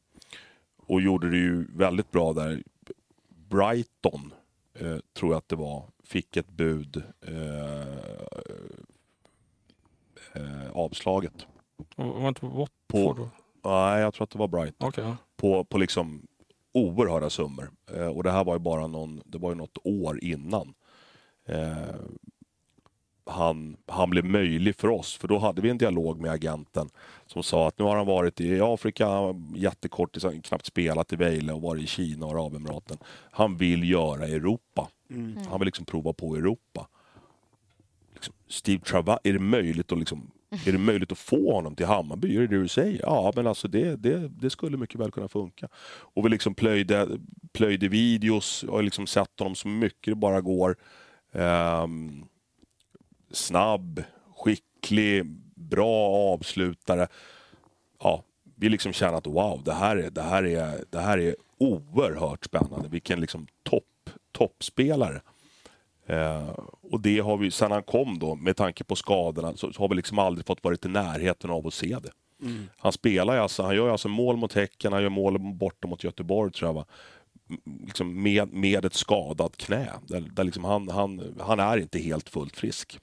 och 0.88 1.02
gjorde 1.02 1.30
det 1.30 1.38
ju 1.38 1.68
väldigt 1.76 2.12
bra 2.12 2.34
där. 2.34 2.64
Brighton 3.50 4.34
eh, 4.74 4.98
tror 5.14 5.32
jag 5.32 5.38
att 5.38 5.50
det 5.50 5.56
var, 5.56 5.86
fick 6.04 6.38
ett 6.38 6.50
bud 6.50 7.04
eh, 7.28 7.82
eh, 10.34 10.72
avslaget. 10.74 11.46
Var 11.96 12.28
inte 12.28 12.46
Watford 12.46 13.16
På, 13.16 13.30
nej, 13.64 14.02
jag 14.02 14.14
tror 14.14 14.24
att 14.24 14.30
det 14.30 14.40
var 14.40 14.48
Brighton. 14.48 14.92
Ja. 14.98 15.18
På, 15.36 15.64
på 15.64 15.78
liksom 15.78 16.28
oerhörda 16.72 17.30
summor. 17.30 17.72
Eh, 17.94 18.08
och 18.08 18.24
det 18.24 18.32
här 18.32 18.44
var 18.44 18.54
ju 18.54 18.60
bara 18.60 18.88
någon, 18.88 19.22
det 19.26 19.38
var 19.38 19.50
ju 19.50 19.56
något 19.56 19.78
år 19.84 20.24
innan. 20.24 20.74
Han, 23.32 23.78
han 23.88 24.10
blev 24.10 24.26
möjlig 24.26 24.76
för 24.76 24.88
oss. 24.88 25.18
För 25.18 25.28
då 25.28 25.38
hade 25.38 25.62
vi 25.62 25.70
en 25.70 25.78
dialog 25.78 26.22
med 26.22 26.32
agenten 26.32 26.90
som 27.26 27.44
sa 27.44 27.68
att 27.68 27.80
nu 27.80 27.86
har 27.86 27.96
han 27.98 28.06
varit 28.06 28.42
i 28.42 28.62
Afrika 28.62 29.08
jättekort, 29.56 30.18
knappt 30.44 30.66
spelat 30.66 31.14
i 31.14 31.16
Vejle 31.16 31.54
och 31.54 31.62
varit 31.62 31.84
i 31.84 31.88
Kina 31.88 32.26
och 32.26 32.32
Arabemiraten. 32.32 32.98
Han 33.32 33.58
vill 33.58 33.90
göra 33.90 34.28
Europa. 34.28 34.88
Han 35.50 35.60
vill 35.60 35.66
liksom 35.66 35.86
prova 35.86 36.14
på 36.14 36.36
Europa. 36.36 36.88
Liksom, 38.14 38.34
Steve 38.48 38.84
Trava, 38.84 39.20
är 39.24 39.34
det 39.34 39.40
möjligt 39.40 39.92
att 39.92 40.00
liksom 40.00 40.32
Är 40.66 40.72
det 40.72 40.78
möjligt 40.78 41.12
att 41.12 41.18
få 41.18 41.54
honom 41.54 41.76
till 41.76 41.86
Hammarby? 41.86 42.36
Är 42.36 42.40
det 42.40 42.48
det 42.48 42.62
du 42.62 42.68
säger? 42.68 43.02
Ja, 43.02 43.34
men 43.36 43.48
alltså 43.48 43.68
det, 43.68 43.96
det, 43.96 44.28
det 44.28 44.50
skulle 44.50 44.78
mycket 44.78 45.00
väl 45.00 45.12
kunna 45.12 45.28
funka. 45.28 45.68
Och 46.14 46.26
vi 46.26 46.30
liksom 46.30 46.56
plöjde, 46.56 47.08
plöjde 47.54 47.88
videos 47.88 48.64
och 48.64 48.76
har 48.76 48.84
liksom 48.84 49.08
sett 49.08 49.40
honom 49.40 49.56
så 49.56 49.68
mycket 49.68 50.12
det 50.12 50.16
bara 50.16 50.42
går. 50.42 50.76
Ehm, 51.34 52.26
snabb, 53.34 54.04
skicklig, 54.36 55.26
bra 55.56 56.10
avslutare. 56.34 57.08
Ja, 58.00 58.24
vi 58.56 58.70
liksom 58.70 58.94
känner 58.94 59.18
att 59.18 59.28
wow, 59.28 59.62
det 59.64 59.74
här 59.74 59.96
är, 59.96 60.10
det 60.10 60.22
här 60.22 60.44
är, 60.44 60.86
det 60.90 61.00
här 61.00 61.18
är 61.18 61.36
oerhört 61.58 62.46
spännande. 62.46 62.90
Vilken 62.90 63.20
liksom 63.20 63.48
topp, 63.64 64.10
toppspelare. 64.32 65.22
Eh, 66.06 66.50
och 66.82 67.02
det 67.02 67.20
har 67.20 67.38
vi, 67.38 67.52
sen 67.52 67.72
han 67.72 67.84
kom 67.84 68.20
då, 68.20 68.36
med 68.36 68.58
tanke 68.58 68.84
på 68.84 68.96
skadorna, 68.96 69.56
så, 69.56 69.74
så 69.74 69.82
har 69.82 69.90
vi 69.90 69.96
liksom 69.96 70.20
aldrig 70.20 70.46
fått 70.46 70.64
varit 70.64 70.86
i 70.86 70.90
närheten 70.90 71.50
av 71.50 71.68
att 71.68 71.74
se 71.74 71.98
det. 72.04 72.12
Mm. 72.42 72.70
Han 72.78 72.92
spelar 72.92 73.34
ju 73.34 73.40
alltså, 73.40 73.64
han 73.64 73.76
gör 73.76 73.90
alltså 73.90 74.08
mål 74.08 74.38
mot 74.38 74.54
Häcken, 74.54 74.94
han 74.94 75.02
gör 75.02 75.10
mål 75.10 75.40
borta 75.40 75.88
mot 75.88 76.04
Göteborg 76.04 76.52
tror 76.52 76.70
jag 76.70 76.74
va. 76.74 76.86
Liksom 77.86 78.24
med, 78.24 78.54
med 78.54 78.86
ett 78.86 78.94
skadat 78.94 79.58
knä. 79.58 79.90
Där, 80.08 80.22
där 80.22 80.44
liksom 80.44 80.64
han, 80.64 80.90
han, 80.90 81.36
han 81.40 81.60
är 81.60 81.78
inte 81.78 82.00
helt 82.00 82.30
fullt 82.30 82.56
frisk. 82.58 83.00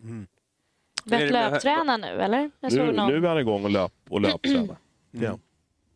Bett 1.04 1.32
löptränar 1.32 1.98
nu 1.98 2.06
eller? 2.06 2.50
Nu, 2.60 2.92
någon... 2.92 3.08
nu 3.08 3.16
är 3.16 3.28
han 3.28 3.38
igång 3.38 3.64
och, 3.64 3.70
löp, 3.70 3.92
och 4.08 4.20
löptränar. 4.20 4.76
Ja. 5.10 5.38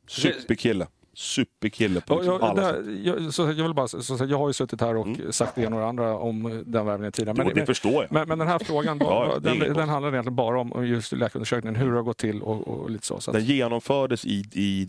Superkille. 0.07 0.87
Superkille 1.15 2.01
på 2.01 2.15
Ja, 2.15 2.19
liksom 2.19 2.35
jag, 2.35 2.43
alla 2.43 2.73
sätt. 2.73 2.87
jag, 3.03 3.35
så 3.35 3.43
jag, 3.43 3.55
vill 3.65 3.75
bara, 3.75 3.89
så, 3.89 4.03
så 4.03 4.25
jag 4.25 4.39
har 4.39 4.49
ju 4.49 4.53
suttit 4.53 4.81
här 4.81 4.97
och 4.97 5.07
sagt 5.31 5.55
det 5.55 5.63
ena 5.63 5.77
och 5.77 5.83
det 5.83 5.89
andra 5.89 6.19
om 6.19 6.63
den 6.67 6.87
värvningen 6.87 7.13
tidigare. 7.13 7.45
Jo, 7.49 7.51
det 7.55 7.67
förstår 7.67 7.93
jag. 7.93 8.13
Men, 8.13 8.29
men 8.29 8.39
den 8.39 8.49
här 8.49 8.59
frågan 8.59 8.99
Ja, 9.01 9.39
den, 9.43 9.59
den 9.59 9.89
handlar 9.89 10.13
egentligen 10.13 10.37
bara 10.37 10.61
om 10.61 10.87
just 10.87 11.13
läkarundersökningen, 11.13 11.77
hur 11.81 11.91
det 11.91 11.97
har 11.97 12.03
gått 12.03 12.19
till 12.19 12.43
och, 12.43 12.69
och 12.69 12.91
lite 12.91 13.07
så. 13.07 13.21
så 13.21 13.31
att, 13.31 13.35
Den 13.35 13.45
genomfördes 13.45 14.25
i, 14.25 14.45
i, 14.53 14.83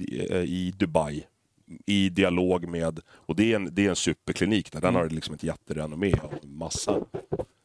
i 0.45 0.73
Dubai 0.77 1.23
i 1.85 2.09
dialog 2.09 2.67
med, 2.67 2.99
och 3.09 3.35
det 3.35 3.51
är 3.51 3.55
en, 3.55 3.69
det 3.75 3.85
är 3.85 3.89
en 3.89 3.95
superklinik 3.95 4.71
där, 4.71 4.81
den 4.81 4.95
har 4.95 5.09
liksom 5.09 5.35
ett 5.35 5.43
jätterenommé 5.43 6.13
och 6.13 6.45
massa, 6.45 6.99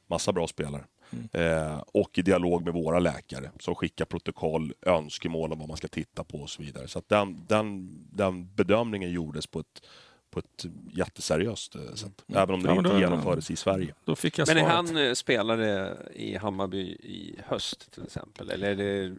massa 0.07 0.33
bra 0.33 0.47
spelare. 0.49 0.85
Eh, 1.33 1.79
och 1.79 2.19
i 2.19 2.23
dialog 2.23 2.65
med 2.65 2.75
våra 2.75 2.99
läkare 2.99 3.51
som 3.61 3.75
skickar 3.75 4.05
protokoll, 4.05 4.73
önskemål 4.83 5.53
om 5.53 5.59
vad 5.59 5.69
man 5.69 5.77
ska 5.77 5.89
titta 5.89 6.25
på 6.25 6.39
och 6.39 6.51
så 6.51 6.63
vidare. 6.63 6.89
Så 6.89 6.99
att 6.99 7.09
den, 7.09 7.45
den, 7.49 7.91
den 8.13 8.55
bedömningen 8.55 9.11
gjordes 9.11 9.47
på 9.47 9.61
ett, 9.61 9.83
på 10.31 10.39
ett 10.39 10.65
jätteseriöst 10.93 11.75
eh, 11.75 11.95
sätt. 11.95 12.25
Även 12.29 12.55
om 12.55 12.63
det 12.63 12.69
Ja, 12.69 12.77
inte 12.77 12.91
då- 12.91 13.01
genomfördes 13.01 13.51
i 13.51 13.57
Sverige. 13.57 13.95
då 14.05 14.17
fick 14.17 14.39
jag 14.39 14.49
Men 14.49 14.57
är 14.59 14.63
han 14.65 14.97
eh, 14.97 15.13
spelare 15.13 15.97
i 16.15 16.37
Hammarby 16.37 16.81
i 16.89 17.37
höst 17.47 17.91
till 17.93 18.03
exempel? 18.05 18.51
Eller 18.51 18.71
är 18.71 18.77
det... 18.77 19.17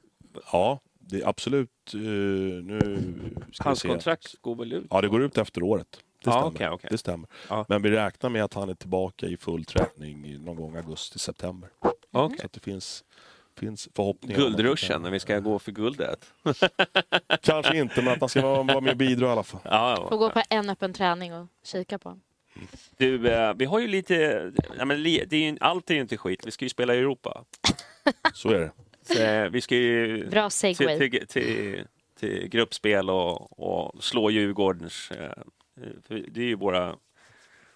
Ja, 0.51 0.79
det 1.09 1.21
är 1.21 1.27
absolut. 1.27 1.69
eh, 1.93 1.99
nu 1.99 2.79
ska 3.53 3.63
Hans 3.69 3.79
vi 3.85 3.87
se. 3.87 3.93
kontrakt 3.93 4.35
går 4.41 4.55
väl 4.55 4.73
ut? 4.73 4.87
Ja, 4.89 5.01
det 5.01 5.07
går 5.07 5.21
ut 5.23 5.37
efter 5.37 5.63
året. 5.63 5.87
Det 5.91 6.29
Ja, 6.29 6.31
stämmer. 6.31 6.47
okej, 6.47 6.69
okej. 6.69 6.87
Det 6.91 6.97
stämmer. 6.97 7.29
Ja. 7.49 7.65
Men 7.69 7.81
vi 7.81 7.89
räknar 7.91 8.29
med 8.29 8.43
att 8.43 8.53
han 8.53 8.69
är 8.69 8.73
tillbaka 8.73 9.25
i 9.25 9.37
full 9.37 9.65
träning 9.65 10.43
någon 10.43 10.55
gång 10.55 10.75
augusti-september. 10.75 11.69
Okej. 12.11 12.37
Så 12.39 12.45
att 12.45 12.53
det 12.53 12.59
finns, 12.59 13.03
finns 13.57 13.89
förhoppningar. 13.95 14.37
Guldruschen, 14.39 15.01
när 15.01 15.11
vi 15.11 15.19
ska 15.19 15.39
gå 15.39 15.59
för 15.59 15.71
guldet? 15.71 16.33
kan- 16.43 16.69
Kanske 17.41 17.77
inte, 17.77 18.01
men 18.01 18.13
att 18.13 18.19
han 18.19 18.29
ska 18.29 18.41
vara, 18.41 18.63
vara 18.63 18.81
med 18.81 18.91
och 18.91 18.97
bidra 18.97 19.27
i 19.27 19.29
alla 19.29 19.43
fall. 19.43 19.61
Ja, 19.63 20.05
Får 20.09 20.17
gå 20.17 20.29
på 20.29 20.41
en 20.49 20.69
öppen 20.69 20.93
träning 20.93 21.33
och 21.33 21.47
kika 21.65 21.97
på 21.99 22.09
honom. 22.09 22.21
Du, 22.97 23.29
eh, 23.31 23.53
vi 23.53 23.65
har 23.65 23.79
ju 23.79 23.87
lite... 23.87 24.51
Ja, 24.77 24.85
men 24.85 25.03
det 25.03 25.33
är 25.33 25.51
ju, 25.51 25.57
allt 25.61 25.89
är 25.89 25.95
ju 25.95 26.01
inte 26.01 26.17
skit. 26.17 26.47
Vi 26.47 26.51
ska 26.51 26.65
ju 26.65 26.69
spela 26.69 26.95
i 26.95 26.97
Europa. 26.97 27.43
Så 28.33 28.49
är 28.49 28.59
det. 28.59 28.71
Eh, 29.17 29.49
vi 29.49 29.61
ska 29.61 29.75
ju 29.75 30.27
Bra 30.29 30.49
segway. 30.49 30.97
till, 30.99 31.11
till, 31.11 31.27
till, 31.27 31.83
till 32.19 32.47
gruppspel 32.49 33.09
och, 33.09 33.59
och 33.59 34.03
slå 34.03 34.29
Djurgårdens... 34.29 35.11
eh, 35.11 35.31
för 36.07 36.25
Det 36.29 36.41
är 36.41 36.45
ju 36.45 36.55
våra... 36.55 36.95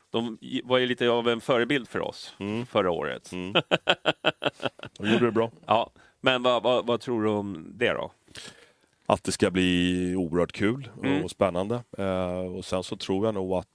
De 0.10 0.38
var 0.64 0.78
ju 0.78 0.86
lite 0.86 1.10
av 1.10 1.30
en 1.30 1.42
förebild 1.42 1.88
för 1.88 2.00
oss 2.00 2.36
förra 2.70 2.92
året. 2.92 3.32
De 4.98 5.12
gjorde 5.12 5.26
det 5.26 5.32
bra. 5.32 5.52
Ja, 5.66 5.92
men 6.22 6.44
vad, 6.44 6.64
vad, 6.64 6.86
vad 6.88 7.02
tror 7.02 7.24
du 7.24 7.30
om 7.30 7.72
det 7.78 7.90
då? 7.94 8.12
Att 9.06 9.24
det 9.24 9.32
ska 9.32 9.52
bli 9.52 10.16
oerhört 10.16 10.52
kul 10.52 10.90
Mm. 11.04 11.24
och 11.24 11.32
spännande. 11.32 11.84
Eh, 11.98 12.56
och 12.56 12.66
sen 12.66 12.84
så 12.84 12.96
tror 12.98 13.26
jag 13.26 13.34
nog 13.36 13.54
att 13.54 13.68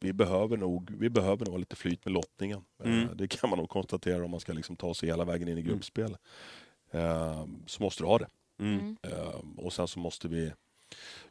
vi 0.00 0.12
behöver 0.12 0.56
nog, 0.56 0.90
vi 0.98 1.10
behöver 1.10 1.46
nog 1.46 1.58
lite 1.58 1.76
flyt 1.76 2.04
med 2.04 2.12
lottningen. 2.14 2.64
Eh, 2.84 2.92
Mm. 2.92 3.08
det 3.16 3.28
kan 3.28 3.50
man 3.50 3.58
nog 3.58 3.68
konstatera 3.68 4.24
om 4.24 4.30
man 4.30 4.40
ska 4.40 4.52
liksom 4.52 4.76
ta 4.76 4.94
sig 4.94 5.08
hela 5.08 5.24
vägen 5.24 5.48
in 5.48 5.58
i 5.58 5.62
gruppspel. 5.62 6.16
Eh, 6.96 7.44
så 7.66 7.82
måste 7.82 8.02
du 8.02 8.06
ha 8.06 8.18
det. 8.18 8.28
Mm. 8.60 8.96
Eh, 9.02 9.64
och 9.64 9.72
sen 9.72 9.88
så 9.88 9.98
måste 9.98 10.28
vi 10.28 10.52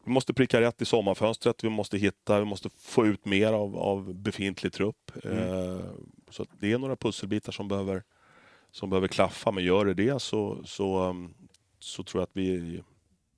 vi 0.04 0.12
måste 0.12 0.34
pricka 0.34 0.62
rätt 0.62 0.82
i 0.82 0.86
sommarfönstret. 0.86 1.64
Vi 1.64 1.70
måste 1.70 1.98
hitta, 1.98 2.40
vi 2.40 2.46
måste 2.46 2.70
få 2.70 3.06
ut 3.06 3.26
mer 3.26 3.54
av, 3.54 3.78
av 3.78 4.14
befintlig 4.14 4.74
trupp. 4.74 5.12
Eh, 5.24 5.80
så 6.30 6.44
att 6.44 6.50
det 6.60 6.72
är 6.72 6.78
några 6.78 6.96
pusselbitar 6.96 7.52
som 7.52 7.68
behöver, 7.68 8.04
som 8.72 8.90
behöver 8.90 9.08
klaffa. 9.08 9.52
Men 9.52 9.64
gör 9.64 9.86
det 9.86 9.94
det 9.94 10.22
så, 10.22 10.58
så, 10.66 11.16
så 11.80 12.04
tror 12.04 12.22
jag 12.22 12.24
att 12.24 12.38
vi, 12.38 12.82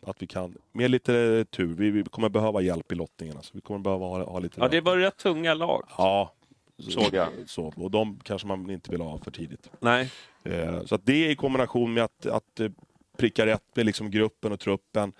att 0.02 0.22
vi 0.22 0.28
kan, 0.28 0.58
med 0.72 0.92
lite 0.92 1.46
tur, 1.46 1.74
vi, 1.74 1.92
vi 1.92 2.04
kommer 2.04 2.30
behöva 2.30 2.62
hjälp 2.62 2.92
i 2.92 2.96
lottningen. 2.96 3.38
Alltså. 3.38 3.52
Vi 3.54 3.62
kommer 3.62 3.80
behöva 3.80 4.06
ha, 4.06 4.24
ha 4.24 4.40
lite 4.40 4.60
Ja, 4.60 4.68
det 4.68 4.82
var 4.82 4.98
rätt 4.98 5.18
tunga 5.18 5.54
lag. 5.54 5.84
Ja, 5.98 6.34
Såg 6.80 7.14
jag. 7.14 7.30
Så, 7.46 7.74
och 7.76 7.92
de 7.92 8.20
kanske 8.24 8.48
man 8.48 8.70
inte 8.70 8.92
vill 8.92 9.02
ha 9.02 9.20
för 9.20 9.32
tidigt. 9.32 9.70
Nej. 9.80 10.12
Eh, 10.44 10.84
så 10.86 10.96
att 10.96 11.06
det 11.06 11.32
i 11.32 11.36
kombination 11.36 11.94
med 11.94 12.04
att, 12.04 12.26
att 12.26 12.60
eh, 12.60 12.70
pricka 13.18 13.46
rätt 13.46 13.76
med 13.76 13.86
liksom 13.86 14.12
gruppen 14.12 14.52
och 14.52 14.60
truppen 14.60 15.14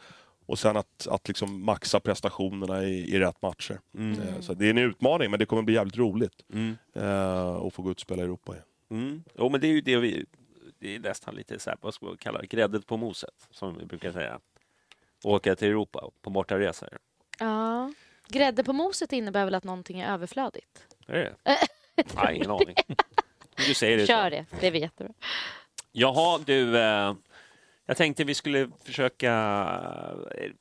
och 0.46 0.60
sen 0.60 0.78
att, 0.78 1.08
att 1.08 1.28
liksom 1.28 1.64
maxa 1.66 2.00
prestationerna 2.00 2.84
i, 2.84 3.16
i 3.16 3.20
rätt 3.20 3.42
matcher. 3.42 3.80
Mm. 3.98 4.22
Eh, 4.22 4.40
så 4.40 4.54
det 4.54 4.66
är 4.66 4.70
en 4.70 4.78
utmaning, 4.78 5.32
men 5.32 5.40
det 5.40 5.46
kommer 5.46 5.62
bli 5.62 5.74
jävligt 5.74 5.98
roligt 5.98 6.44
Mm. 6.54 6.78
att 7.66 7.74
få 7.74 7.82
gå 7.82 7.92
ut 7.92 7.98
och 7.98 8.02
spela 8.02 8.22
i 8.22 8.26
Europa 8.26 8.54
igen. 8.54 8.66
Mm. 8.90 9.24
Jo, 9.38 9.50
men 9.50 9.62
det 9.62 9.68
är 9.68 9.72
ju 9.72 9.82
det 9.82 9.98
vi... 9.98 10.26
Det 10.80 10.96
är 10.96 11.00
nästan 11.00 11.36
lite 11.36 11.60
så 11.60 11.70
här, 11.70 11.78
vad 11.82 11.94
ska 11.94 12.06
man 12.06 12.18
kalla 12.18 12.40
det, 12.42 12.48
gräddet 12.48 12.86
på 12.88 12.98
moset, 12.98 13.48
som 13.52 13.78
vi 13.78 13.86
brukar 13.86 14.12
säga. 14.12 14.40
Åka 15.24 15.56
till 15.56 15.68
Europa 15.68 16.10
på 16.22 16.30
bortaresor. 16.30 16.98
Ja. 17.40 17.94
Grädde 18.28 18.64
på 18.64 18.74
moset 18.74 19.14
innebär 19.14 19.46
väl 19.46 19.56
att 19.56 19.64
någonting 19.64 20.00
är 20.00 20.14
överflödigt? 20.14 20.88
Är 21.08 21.14
det 21.14 21.36
Nej, 22.16 22.36
ingen 22.36 22.52
aning. 22.52 22.76
Du 23.68 23.74
säger 23.74 23.98
det. 23.98 24.04
så. 24.04 24.08
Kör 24.08 24.30
det, 24.30 24.46
det 24.60 24.68
är 24.68 24.72
vi 24.72 24.80
jättebra. 24.80 25.14
Jaha, 25.92 26.40
du. 26.46 26.78
Eh, 26.78 27.16
jag 27.86 27.98
tänkte 27.98 28.24
vi 28.24 28.34
skulle 28.34 28.70
försöka 28.84 29.32
eh, 30.36 30.52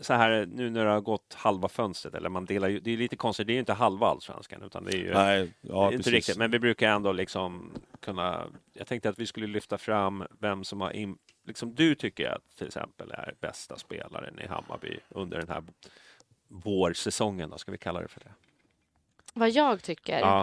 så 0.00 0.14
här 0.14 0.46
nu 0.46 0.70
när 0.70 0.84
det 0.84 0.90
har 0.90 1.00
gått 1.00 1.34
halva 1.34 1.68
fönstret, 1.68 2.14
eller 2.14 2.28
man 2.28 2.44
delar 2.44 2.68
ju, 2.68 2.80
det 2.80 2.90
är 2.90 2.96
lite 2.96 3.16
konstigt, 3.16 3.46
det 3.46 3.52
är 3.52 3.54
ju 3.54 3.60
inte 3.60 3.72
halva 3.72 4.06
allsvenskan 4.06 4.62
utan 4.62 4.84
det 4.84 4.92
är 4.92 4.98
ju 4.98 5.14
Nej, 5.14 5.52
ja, 5.60 5.74
det 5.74 5.80
är 5.80 5.84
inte 5.84 5.96
precis. 5.96 6.12
riktigt, 6.12 6.36
men 6.36 6.50
vi 6.50 6.58
brukar 6.58 6.88
ändå 6.88 7.12
liksom 7.12 7.72
kunna, 8.00 8.46
jag 8.72 8.86
tänkte 8.86 9.08
att 9.08 9.18
vi 9.18 9.26
skulle 9.26 9.46
lyfta 9.46 9.78
fram 9.78 10.24
vem 10.40 10.64
som 10.64 10.80
har, 10.80 10.90
in, 10.90 11.18
liksom 11.46 11.74
du 11.74 11.94
tycker 11.94 12.28
att 12.28 12.56
till 12.56 12.66
exempel 12.66 13.10
är 13.10 13.34
bästa 13.40 13.76
spelaren 13.76 14.38
i 14.38 14.46
Hammarby 14.46 14.98
under 15.08 15.38
den 15.38 15.48
här 15.48 15.62
vårsäsongen, 16.48 17.50
då, 17.50 17.58
ska 17.58 17.72
vi 17.72 17.78
kalla 17.78 18.00
det 18.00 18.08
för 18.08 18.20
det? 18.20 18.32
Vad 19.38 19.50
jag 19.50 19.82
tycker? 19.82 20.18
Ja. 20.20 20.40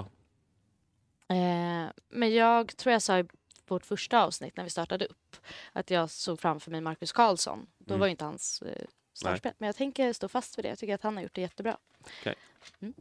Eh, 1.28 1.90
men 2.10 2.34
jag 2.34 2.78
tror 2.78 2.94
jag 2.94 3.02
sa 3.02 3.20
i 3.20 3.26
vårt 3.68 3.86
första 3.86 4.24
avsnitt 4.24 4.58
när 4.58 4.64
vi 4.64 4.70
startade 4.70 5.06
upp 5.06 5.36
att 5.74 5.90
jag 5.90 6.10
såg 6.10 6.40
framför 6.40 6.72
mig 6.72 6.82
Marcus 6.82 7.12
Karlsson. 7.12 7.68
Då 7.78 7.94
Mm. 7.94 8.00
var 8.00 8.08
ju 8.08 8.12
inte 8.12 8.26
hans 8.26 8.62
eh, 8.62 8.86
startspel. 9.14 9.54
Men 9.58 9.68
jag 9.68 9.76
tänker 9.76 10.14
stå 10.14 10.28
fast 10.28 10.58
vid 10.58 10.66
det. 10.66 10.70
Jag 10.70 10.80
tycker 10.80 10.96
att 10.96 11.04
han 11.04 11.16
har 11.16 11.24
gjort 11.24 11.34
det 11.34 11.42
jättebra. 11.42 11.78
Okej. 12.22 12.36
Mm. 12.80 12.94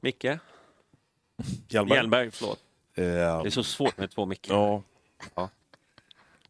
Micke? 0.00 0.24
Hjelmberg. 1.68 1.96
Hjelmberg, 1.98 2.30
förlåt. 2.30 2.60
Eh, 2.94 3.04
Det 3.04 3.48
är 3.48 3.50
så 3.50 3.64
svårt 3.64 3.96
med 3.98 4.10
två 4.10 4.26
Micke. 4.26 4.48
Ja. 4.50 4.82
Ja. 5.34 5.48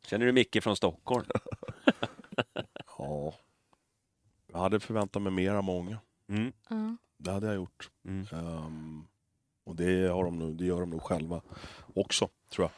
Känner 0.02 0.26
du 0.26 0.32
Micke 0.32 0.62
från 0.62 0.76
Stockholm? 0.76 1.24
ja. 2.98 3.34
Jag 4.52 4.58
hade 4.58 4.80
förväntat 4.80 5.22
mig 5.22 5.32
mer 5.32 5.54
av 5.54 5.64
många. 5.64 5.98
Mm. 6.28 6.52
Ja. 6.68 6.96
Det 7.24 7.32
hade 7.32 7.46
jag 7.46 7.56
gjort. 7.56 7.90
Mm. 8.04 8.26
Ehm, 8.32 9.06
och 9.64 9.76
det, 9.76 10.08
har 10.08 10.24
de 10.24 10.38
nog, 10.38 10.56
det 10.56 10.64
gör 10.64 10.80
de 10.80 10.90
nog 10.90 11.02
själva 11.02 11.40
också, 11.94 12.28
tror 12.50 12.68
jag. 12.70 12.74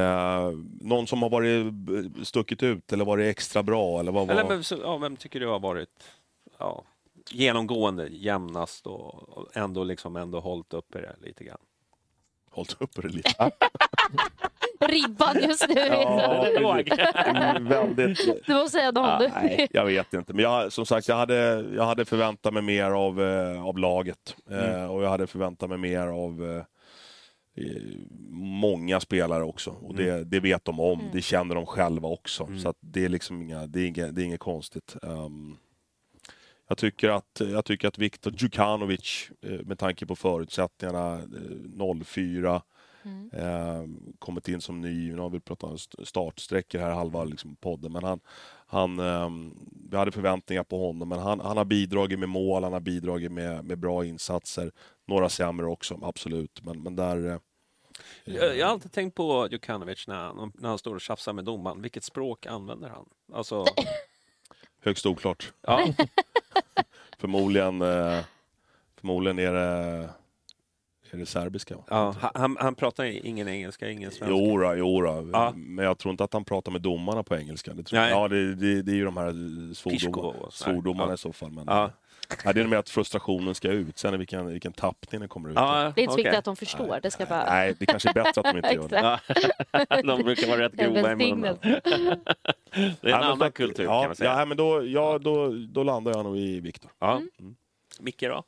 Eh, 0.00 0.52
någon 0.80 1.06
som 1.06 1.22
har 1.22 1.30
varit 1.30 1.72
b- 1.72 2.24
stuckit 2.24 2.62
ut 2.62 2.92
eller 2.92 3.04
varit 3.04 3.30
extra 3.30 3.62
bra? 3.62 4.00
Eller 4.00 4.12
vad 4.12 4.26
var... 4.26 4.34
Eller, 4.34 4.48
men, 4.48 4.64
så, 4.64 4.76
ja, 4.82 4.96
vem 4.98 5.16
tycker 5.16 5.40
du 5.40 5.46
har 5.46 5.60
varit 5.60 6.10
ja, 6.58 6.84
genomgående 7.30 8.08
jämnast 8.08 8.86
och, 8.86 9.28
och 9.28 9.56
ändå, 9.56 9.84
liksom 9.84 10.16
ändå 10.16 10.40
hållit 10.40 10.74
uppe 10.74 11.00
det 11.00 11.16
lite 11.26 11.44
grann? 11.44 11.58
Hållit 12.50 12.76
uppe 12.82 13.02
det 13.02 13.08
lite? 13.08 13.50
Ribban 14.80 15.36
just 15.42 15.68
nu. 15.68 15.74
Ja, 15.80 16.46
är. 16.60 17.60
Väldigt... 17.60 18.46
Du 18.46 18.54
måste 18.54 18.78
säga 18.78 18.90
någon 18.92 19.18
du. 19.20 19.28
Nej, 19.28 19.68
jag 19.70 19.84
vet 19.84 20.14
inte. 20.14 20.32
Men 20.32 20.42
jag, 20.42 20.72
som 20.72 20.86
sagt, 20.86 21.08
jag 21.08 21.16
hade, 21.16 21.64
jag 21.76 21.84
hade 21.84 22.04
förväntat 22.04 22.54
mig 22.54 22.62
mer 22.62 22.90
av, 22.90 23.22
eh, 23.22 23.66
av 23.66 23.78
laget. 23.78 24.36
Eh, 24.50 24.74
Mm. 24.74 24.90
och 24.90 25.02
jag 25.02 25.10
hade 25.10 25.26
förväntat 25.26 25.68
mig 25.68 25.78
mer 25.78 26.06
av, 26.06 26.44
eh, 26.56 26.62
många 28.30 29.00
spelare 29.00 29.44
också. 29.44 29.70
Och 29.70 29.94
det, 29.94 30.24
det 30.24 30.40
vet 30.40 30.64
de 30.64 30.80
om, 30.80 31.00
Mm. 31.00 31.12
det 31.12 31.22
känner 31.22 31.54
de 31.54 31.66
själva 31.66 32.08
också. 32.08 32.44
Mm. 32.44 32.58
Så 32.58 32.68
att 32.68 32.76
det 32.80 33.04
är 33.04 33.08
liksom 33.08 33.42
inga, 33.42 33.66
det 33.66 33.80
är 33.80 33.86
inget, 33.86 34.14
det 34.14 34.22
är 34.22 34.24
inget 34.24 34.40
konstigt. 34.40 34.96
Ehm, 35.02 35.56
jag 36.68 36.78
tycker 36.78 37.08
att, 37.10 37.40
jag 37.52 37.64
tycker 37.64 37.88
att 37.88 37.98
Viktor 37.98 38.32
Djukanovic, 38.36 39.30
eh, 39.42 39.50
med 39.50 39.78
tanke 39.78 40.06
på 40.06 40.16
förutsättningarna, 40.16 41.14
eh, 41.18 42.04
04, 42.04 42.62
Mm. 43.02 43.30
eh, 43.32 43.84
kommit 44.18 44.48
in 44.48 44.60
som 44.60 44.80
ny, 44.80 45.12
nu 45.12 45.18
har 45.20 45.30
vi 45.30 45.40
pratat 45.40 45.70
om 45.70 45.74
st- 45.74 46.04
startsträckor 46.06 46.78
här 46.78 46.90
halva 46.90 47.24
liksom, 47.24 47.56
podden, 47.56 47.92
men 47.92 48.04
han, 48.04 48.20
han, 48.66 48.98
ehm, 48.98 49.54
vi 49.90 49.96
hade 49.96 50.12
förväntningar 50.12 50.64
på 50.64 50.86
honom, 50.86 51.08
men 51.08 51.18
han, 51.18 51.40
han 51.40 51.56
har 51.56 51.64
bidragit 51.64 52.18
med 52.18 52.28
mål, 52.28 52.64
han 52.64 52.72
har 52.72 52.80
bidragit 52.80 53.32
med, 53.32 53.64
med 53.64 53.78
bra 53.78 54.04
insatser. 54.04 54.72
Några 55.06 55.28
sämre 55.28 55.66
också, 55.66 55.98
absolut, 56.02 56.64
men, 56.64 56.82
men 56.82 56.96
där... 56.96 57.26
eh, 57.30 57.38
Jag, 58.24 58.56
jag 58.56 58.66
har 58.66 58.72
alltid 58.72 58.92
tänkt 58.92 59.14
på 59.14 59.48
Djukanovic 59.50 60.06
när 60.08 60.16
han, 60.16 60.52
när 60.54 60.68
han 60.68 60.78
står 60.78 60.94
och 60.94 61.00
tjafsar 61.00 61.32
med 61.32 61.44
domaren. 61.44 61.82
Vilket 61.82 62.04
språk 62.04 62.46
använder 62.46 62.88
han? 62.88 63.08
Alltså, 63.32 63.64
Högst 64.82 65.06
oklart. 65.06 65.52
ja, 65.62 65.86
Förmodligen, 67.18 67.82
eh, 67.82 68.18
förmodligen 69.00 69.38
är 69.38 69.52
det, 69.52 70.08
är 71.10 71.18
det 71.18 71.26
serbiska. 71.26 71.76
ja, 71.88 72.14
han, 72.34 72.56
han 72.60 72.74
pratar 72.74 73.04
ingen 73.26 73.48
engelska, 73.48 73.90
ingen 73.90 74.10
svenska. 74.10 74.26
Jo, 74.30 74.58
då, 74.58 74.74
jo 74.76 75.00
då. 75.02 75.30
Ja. 75.32 75.52
men 75.56 75.84
jag 75.84 75.98
tror 75.98 76.10
inte 76.10 76.24
att 76.24 76.32
han 76.32 76.44
pratar 76.44 76.72
med 76.72 76.80
domarna 76.82 77.22
på 77.22 77.36
engelska. 77.36 77.74
Det 77.74 77.82
tror 77.82 77.98
Nej. 78.00 78.10
Ja, 78.10 78.28
det, 78.28 78.54
det, 78.54 78.82
det 78.82 78.92
är 78.92 78.96
ju 78.96 79.04
de 79.04 79.16
här 79.16 79.32
Piskov 79.90 80.12
svordom, 80.22 80.24
och 80.42 80.52
sådär. 80.52 80.72
svordomarna 80.72 81.10
Ja. 81.10 81.14
i 81.14 81.18
så 81.18 81.32
fall. 81.32 81.50
Men, 81.50 81.64
Ja. 81.66 81.90
Ja, 82.44 82.52
det 82.52 82.60
är 82.60 82.66
mer 82.66 82.76
att 82.76 82.88
frustrationen 82.90 83.54
ska 83.54 83.68
ut, 83.68 83.98
sen 83.98 84.14
är 84.14 84.18
vilken, 84.18 84.46
vilken 84.46 84.72
tappning 84.72 85.20
den 85.20 85.28
kommer 85.28 85.48
ut 85.48 85.52
i. 85.56 85.58
Ja, 85.58 85.92
Det 85.94 86.00
är 86.00 86.02
inte 86.02 86.12
så 86.12 86.16
viktigt 86.16 86.34
att 86.38 86.44
de 86.44 86.56
förstår. 86.56 87.00
Det 87.02 87.10
ska 87.10 87.26
bara... 87.26 87.44
Nej, 87.44 87.74
det 87.78 87.86
kanske 87.86 88.08
är 88.08 88.14
bättre 88.14 88.40
att 88.40 88.44
de 88.52 88.56
inte 88.56 88.74
gör 88.74 88.88
det. 88.88 90.02
De 90.02 90.22
brukar 90.22 90.48
vara 90.48 90.60
rätt 90.60 90.72
grova 90.72 91.12
i 91.12 91.16
munnen. 91.16 91.58
Det 91.62 92.80
är 92.80 92.84
en 92.86 92.96
Ja, 93.00 93.16
annan 93.16 93.38
så- 93.38 93.50
kultur 93.50 93.84
ja, 93.84 94.00
kan 94.00 94.08
man 94.08 94.16
säga. 94.16 94.38
Ja, 94.38 94.44
men 94.44 94.56
då, 94.56 94.84
ja, 94.86 95.18
då, 95.18 95.48
då 95.68 95.82
landar 95.82 96.12
jag 96.12 96.24
nog 96.24 96.38
i 96.38 96.60
Viktor. 96.60 96.90
Ja. 96.98 97.22
Micke 98.00 98.20
då? 98.20 98.42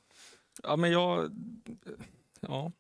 Ja, 0.62 0.77
men 0.77 0.90
jag... 0.93 1.31
Ja. 2.40 2.73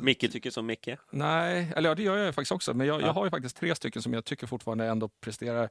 Micke 0.00 0.32
tycker 0.32 0.50
som 0.50 0.66
Micke? 0.66 0.88
Nej, 1.10 1.72
eller 1.76 1.88
ja, 1.88 1.94
det 1.94 2.02
gör 2.02 2.16
jag 2.16 2.34
faktiskt 2.34 2.52
också. 2.52 2.74
Men 2.74 2.86
jag, 2.86 3.02
Ja. 3.02 3.06
jag 3.06 3.12
har 3.12 3.24
ju 3.24 3.30
faktiskt 3.30 3.56
tre 3.56 3.74
stycken 3.74 4.02
som 4.02 4.14
jag 4.14 4.24
tycker 4.24 4.46
fortfarande 4.46 4.86
ändå 4.86 5.08
presterar 5.08 5.68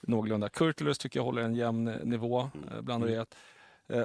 någorlunda. 0.00 0.48
Kurtulus 0.48 0.98
tycker 0.98 1.18
jag 1.20 1.24
håller 1.24 1.42
en 1.42 1.54
jämn 1.54 1.84
nivå, 1.84 2.40
eh, 2.40 2.80
bland 2.80 3.04
ett. 3.04 3.10
Eh, 3.18 3.24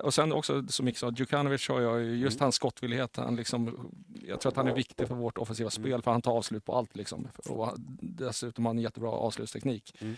Och 0.04 0.14
sen 0.14 0.32
också, 0.32 0.68
som 0.68 0.86
Micke 0.86 0.98
sa, 0.98 1.12
Djukanovic 1.12 1.70
har 1.70 1.82
jag 1.82 2.02
ju, 2.02 2.18
just 2.18 2.40
hans 2.40 2.56
skottvillighet. 2.56 3.18
Han 3.18 3.36
liksom, 3.36 3.92
jag 4.28 4.42
tror 4.42 4.52
att 4.52 4.58
han 4.58 4.68
är 4.68 4.76
viktig 4.76 5.08
för 5.08 5.16
vårt 5.16 5.38
offensiva 5.38 5.70
spel, 5.70 6.02
för 6.02 6.12
han 6.12 6.22
tar 6.22 6.32
avslut 6.32 6.66
på 6.66 6.76
allt. 6.76 6.96
Liksom. 6.96 7.28
Och 7.50 7.74
dessutom 8.02 8.66
har 8.66 8.70
han 8.70 8.78
en 8.78 8.84
jättebra 8.84 9.12
avslutsteknik. 9.12 9.96
Mm. 10.00 10.16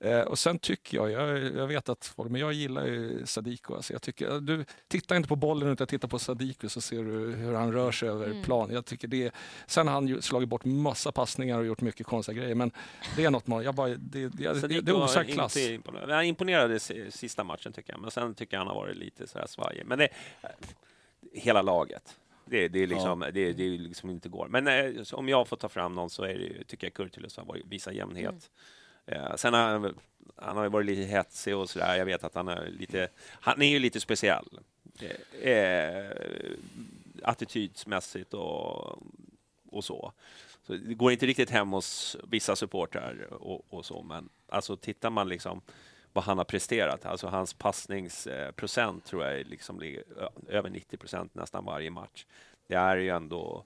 Eh, 0.00 0.20
och 0.20 0.38
sen 0.38 0.58
tycker 0.58 0.96
jag, 0.96 1.10
jag, 1.10 1.38
jag 1.56 1.66
vet 1.66 1.88
att 1.88 2.06
folk, 2.06 2.30
men 2.30 2.40
jag 2.40 2.52
gillar 2.52 2.86
ju 2.86 3.26
Sadiko. 3.26 3.74
Alltså 3.74 3.92
jag 3.92 4.02
tycker, 4.02 4.40
du 4.40 4.64
tittar 4.88 5.16
inte 5.16 5.28
på 5.28 5.36
bollen 5.36 5.68
utan 5.68 5.86
tittar 5.86 6.08
på 6.08 6.18
Sadiko 6.18 6.68
så 6.68 6.80
ser 6.80 7.04
du 7.04 7.32
hur 7.32 7.54
han 7.54 7.72
rör 7.72 7.92
sig 7.92 8.08
över 8.08 8.26
Mm. 8.26 8.42
plan. 8.42 8.70
Jag 8.72 8.84
tycker 8.84 9.08
det, 9.08 9.34
sen 9.66 9.86
har 9.86 9.94
han 9.94 10.08
ju 10.08 10.20
slagit 10.22 10.48
bort 10.48 10.64
massa 10.64 11.12
passningar 11.12 11.58
och 11.58 11.66
gjort 11.66 11.80
mycket 11.80 12.06
konstiga 12.06 12.38
grejer. 12.42 12.54
Men 12.54 12.70
det 13.16 13.24
är 13.24 13.30
något 13.30 13.46
man, 13.46 13.64
jag 13.64 13.74
bara, 13.74 13.88
det, 13.88 13.96
det, 13.96 14.28
det, 14.28 14.60
Sadiko 14.60 14.80
det 14.80 14.90
är 14.92 15.04
osar 15.04 15.24
klass. 15.24 15.56
inte 15.56 15.72
imponerat. 15.74 16.10
Han 16.10 16.24
imponerade 16.24 16.74
i 16.74 16.78
sista 17.10 17.44
matchen 17.44 17.72
tycker 17.72 17.92
jag, 17.92 18.00
men 18.00 18.10
sen 18.10 18.34
tycker 18.34 18.56
jag 18.56 18.60
han 18.60 18.68
har 18.68 18.74
varit 18.74 18.96
lite 18.96 19.26
sådär 19.26 19.46
svajig. 19.46 19.86
Men 19.86 19.98
det, 19.98 20.08
hela 21.32 21.62
laget. 21.62 22.16
Det, 22.46 22.68
det, 22.68 22.82
är 22.82 22.86
liksom, 22.86 23.20
det, 23.20 23.52
det 23.52 23.64
är 23.64 23.78
liksom 23.78 24.10
inte 24.10 24.28
går. 24.28 24.48
Men 24.48 24.68
eh, 24.68 25.02
om 25.12 25.28
jag 25.28 25.48
får 25.48 25.56
ta 25.56 25.68
fram 25.68 25.94
någon 25.94 26.10
så 26.10 26.22
är 26.24 26.34
det, 26.38 26.64
tycker 26.64 26.86
jag 26.86 26.94
Kurtulus 26.94 27.36
har 27.36 27.60
visat 27.64 27.94
jämnhet. 27.94 28.50
Eh, 29.06 29.36
sen 29.36 29.54
har 29.54 29.60
han, 29.60 29.98
han 30.36 30.56
har 30.56 30.64
ju 30.64 30.70
varit 30.70 30.86
lite 30.86 31.02
hetsig 31.02 31.56
och 31.56 31.70
sådär. 31.70 31.96
Jag 31.96 32.04
vet 32.04 32.24
att 32.24 32.34
han 32.34 32.48
är 32.48 32.66
lite, 32.66 33.08
han 33.40 33.62
är 33.62 33.66
ju 33.66 33.78
lite 33.78 34.00
speciell. 34.00 34.60
Eh, 35.40 35.52
eh, 35.52 36.10
attitydsmässigt 37.22 38.34
och, 38.34 39.02
och 39.70 39.84
så. 39.84 40.12
så. 40.66 40.72
Det 40.72 40.94
går 40.94 41.12
inte 41.12 41.26
riktigt 41.26 41.50
hem 41.50 41.72
hos 41.72 42.16
vissa 42.28 42.56
supportrar 42.56 43.26
och, 43.30 43.64
och 43.68 43.86
så, 43.86 44.02
men 44.02 44.28
alltså 44.48 44.76
tittar 44.76 45.10
man 45.10 45.28
liksom 45.28 45.62
vad 46.12 46.24
han 46.24 46.38
har 46.38 46.44
presterat, 46.44 47.06
alltså 47.06 47.26
hans 47.26 47.54
passningsprocent 47.54 49.04
tror 49.04 49.24
jag 49.24 49.40
är 49.40 49.44
liksom 49.44 49.80
ligger 49.80 50.04
över 50.48 50.70
90 50.70 50.96
procent 50.96 51.34
nästan 51.34 51.64
varje 51.64 51.90
match. 51.90 52.26
Det 52.66 52.74
är 52.74 52.96
ju 52.96 53.08
ändå, 53.08 53.64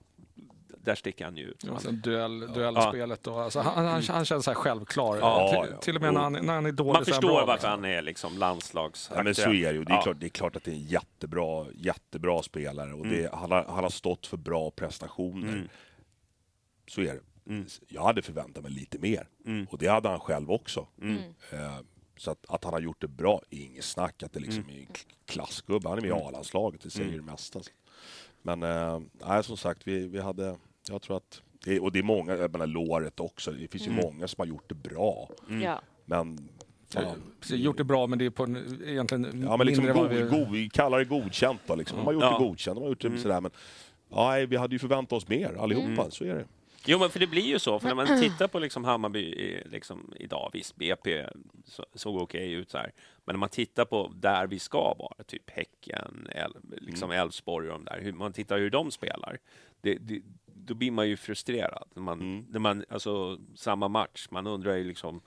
där 0.77 0.95
sticker 0.95 1.25
han 1.25 1.37
ju 1.37 1.45
ut. 1.45 1.65
Ja, 1.85 1.91
duell, 1.91 2.41
duellspelet 2.41 3.27
och, 3.27 3.41
alltså, 3.43 3.61
han, 3.61 3.87
han, 3.87 4.03
han 4.09 4.25
känns 4.25 4.45
så 4.45 4.51
här 4.51 4.55
självklar. 4.55 5.17
Ja, 5.17 5.49
till, 5.63 5.73
ja. 5.73 5.81
till 5.81 5.97
och 5.97 6.03
med 6.03 6.15
när 6.15 6.21
han, 6.21 6.33
när 6.33 6.55
han 6.55 6.67
är 6.67 6.73
dålig 6.73 6.93
Man 6.93 7.05
så 7.05 7.11
förstår 7.11 7.29
bra, 7.29 7.37
varför 7.39 7.53
liksom. 7.53 7.71
han 7.71 7.85
är 7.85 8.03
liksom 8.03 8.39
landslags... 8.39 9.11
Ja, 9.15 9.23
men 9.23 9.35
så 9.35 9.43
är 9.53 9.73
det 9.73 9.79
ju. 9.79 9.85
Det 9.85 9.93
är, 9.93 9.97
Ja. 9.97 10.03
klart, 10.03 10.21
det 10.21 10.27
är 10.27 10.31
klart 10.31 10.57
att 10.57 10.65
det 10.65 10.71
är 10.71 10.75
en 10.75 10.83
jättebra, 10.83 11.67
jättebra 11.75 12.43
spelare 12.43 12.93
och 12.93 13.07
det, 13.07 13.35
han, 13.35 13.51
har, 13.51 13.65
han 13.65 13.83
har 13.85 13.91
stått 13.91 14.27
för 14.27 14.37
bra 14.37 14.71
prestationer. 14.71 15.49
Mm. 15.49 15.69
Så 16.89 17.01
är 17.01 17.05
det. 17.15 17.53
Mm. 17.53 17.67
Jag 17.89 18.03
hade 18.03 18.23
förväntat 18.23 18.63
mig 18.63 18.73
lite 18.73 18.99
mer 18.99 19.29
Mm. 19.47 19.67
och 19.71 19.79
det 19.79 19.87
hade 19.87 20.09
han 20.09 20.21
själv 20.21 20.51
också. 20.51 20.87
Mm. 21.03 21.17
Eh, 21.53 21.79
så 22.17 22.31
att, 22.31 22.45
att 22.49 22.65
han 22.65 22.73
har 22.73 22.81
gjort 22.81 23.01
det 23.01 23.09
bra, 23.09 23.41
inget 23.51 23.85
snack 23.85 24.23
att 24.23 24.33
det 24.33 24.41
liksom 24.41 24.63
Mm. 24.63 24.77
är 24.77 24.81
en 24.81 24.87
klassgubbe. 25.27 25.89
Han 25.89 25.99
är 25.99 26.03
med 26.03 26.11
i 26.11 26.13
A-landslaget, 26.13 26.81
det 26.81 26.91
säger 26.91 27.09
Mm. 27.13 27.27
det 27.27 27.33
mesta. 27.33 27.61
Men 28.57 28.63
eh, 28.63 29.01
nej, 29.27 29.45
som 29.45 29.57
sagt, 29.57 29.87
vi, 29.87 30.09
vi 30.09 30.21
hade, 30.21 30.57
jag 30.91 31.03
tror 31.03 31.17
att, 31.17 31.43
och 31.81 31.93
det 31.93 31.99
är 31.99 32.03
många, 32.03 32.37
jag 32.37 32.53
menar 32.53 32.67
låret 32.67 33.21
också, 33.21 33.51
det 33.51 33.69
finns 33.69 33.87
ju 33.87 33.91
Mm. 33.91 34.05
många 34.05 34.29
som 34.29 34.41
har 34.41 34.47
gjort 34.47 34.69
det 34.69 34.75
bra. 34.75 35.29
Ja. 35.63 35.81
Men 36.05 36.49
Ja, 36.95 37.15
precis, 37.41 37.57
gjort 37.57 37.77
det 37.77 37.85
bra, 37.85 38.07
men 38.07 38.19
det 38.19 38.25
är 38.25 38.31
på 38.31 38.43
en, 38.45 38.83
egentligen 38.87 39.43
Ja, 39.49 39.57
men 39.57 39.67
liksom 39.67 39.85
mindre 39.85 40.03
god, 40.03 40.11
vi... 40.13 40.23
god, 40.39 40.53
vi 40.53 40.69
kallar 40.71 40.99
det 40.99 41.05
godkänt 41.05 41.61
då. 41.67 41.75
Liksom. 41.75 41.99
De 41.99 42.07
har 42.07 42.13
gjort 42.13 42.23
Ja. 42.23 42.39
det 42.39 42.45
godkänt, 42.45 42.77
de 42.77 42.83
har 42.83 42.89
gjort 42.89 43.01
det 43.01 43.09
Mm. 43.09 43.21
sådär. 43.21 43.41
Men 43.41 43.51
ja, 44.11 44.29
nej, 44.31 44.47
vi 44.47 44.57
hade 44.57 44.75
ju 44.75 44.79
förväntat 44.79 45.13
oss 45.13 45.29
mer 45.29 45.55
allihopa, 45.59 45.87
Mm. 45.87 46.11
så 46.11 46.25
är 46.25 46.35
det. 46.35 46.45
Jo, 46.91 46.99
men 46.99 47.11
för 47.11 47.21
det 47.21 47.27
blir 47.27 47.43
ju 47.47 47.59
så. 47.59 47.79
För 47.81 47.89
när 47.89 47.95
man 47.95 48.07
tittar 48.21 48.49
på 48.49 48.59
liksom 48.59 48.85
Hammarby 48.85 49.61
liksom 49.65 50.13
idag, 50.17 50.51
visst, 50.53 50.77
BP 50.77 51.27
så, 51.65 51.87
såg 51.95 52.17
okej 52.23 52.53
ut 52.53 52.71
så 52.71 52.79
här. 52.79 52.93
Men 53.25 53.35
när 53.35 53.39
man 53.41 53.49
tittar 53.49 53.85
på 53.85 54.13
där 54.17 54.47
vi 54.47 54.59
ska 54.59 54.95
vara, 54.95 55.25
typ 55.27 55.51
Häcken, 55.51 56.29
El, 56.35 56.53
liksom 56.81 57.11
Elfsborg 57.11 57.69
och 57.69 57.73
de 57.73 57.85
där, 57.85 58.01
hur 58.01 58.13
man 58.13 58.33
tittar 58.33 58.59
hur 58.59 58.71
de 58.71 58.91
spelar, 58.91 59.39
det, 59.81 59.95
det, 59.95 60.23
då 60.47 60.75
blir 60.75 60.91
man 60.91 61.09
ju 61.09 61.17
frustrerad. 61.17 61.89
Man, 61.95 62.21
Mm. 62.21 62.47
när 62.51 62.59
man, 62.61 62.85
alltså, 62.89 63.39
samma 63.55 63.89
match, 63.89 64.27
man 64.31 64.47
undrar 64.47 64.75
ju 64.77 64.85
liksom, 64.85 65.21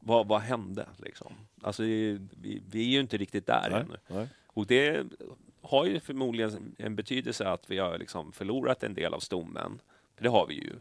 vad, 0.00 0.28
vad 0.28 0.40
hände? 0.40 0.86
Liksom? 1.04 1.32
Alltså, 1.62 1.82
vi, 1.82 2.20
vi 2.70 2.80
är 2.88 2.92
ju 2.92 3.00
inte 3.00 3.16
riktigt 3.16 3.46
där 3.46 3.68
Nej, 3.70 3.80
ännu. 3.80 3.96
nej. 4.08 4.28
Och 4.46 4.66
det 4.66 5.06
har 5.62 5.86
ju 5.86 6.00
förmodligen 6.00 6.74
en 6.78 6.96
betydelse 6.96 7.48
att 7.48 7.70
vi 7.70 7.78
har 7.78 7.98
liksom 7.98 8.32
förlorat 8.32 8.82
en 8.82 8.94
del 8.94 9.14
av 9.14 9.20
stommen. 9.20 9.80
För 10.18 10.24
det 10.24 10.30
har 10.30 10.46
vi 10.46 10.54
ju. 10.54 10.72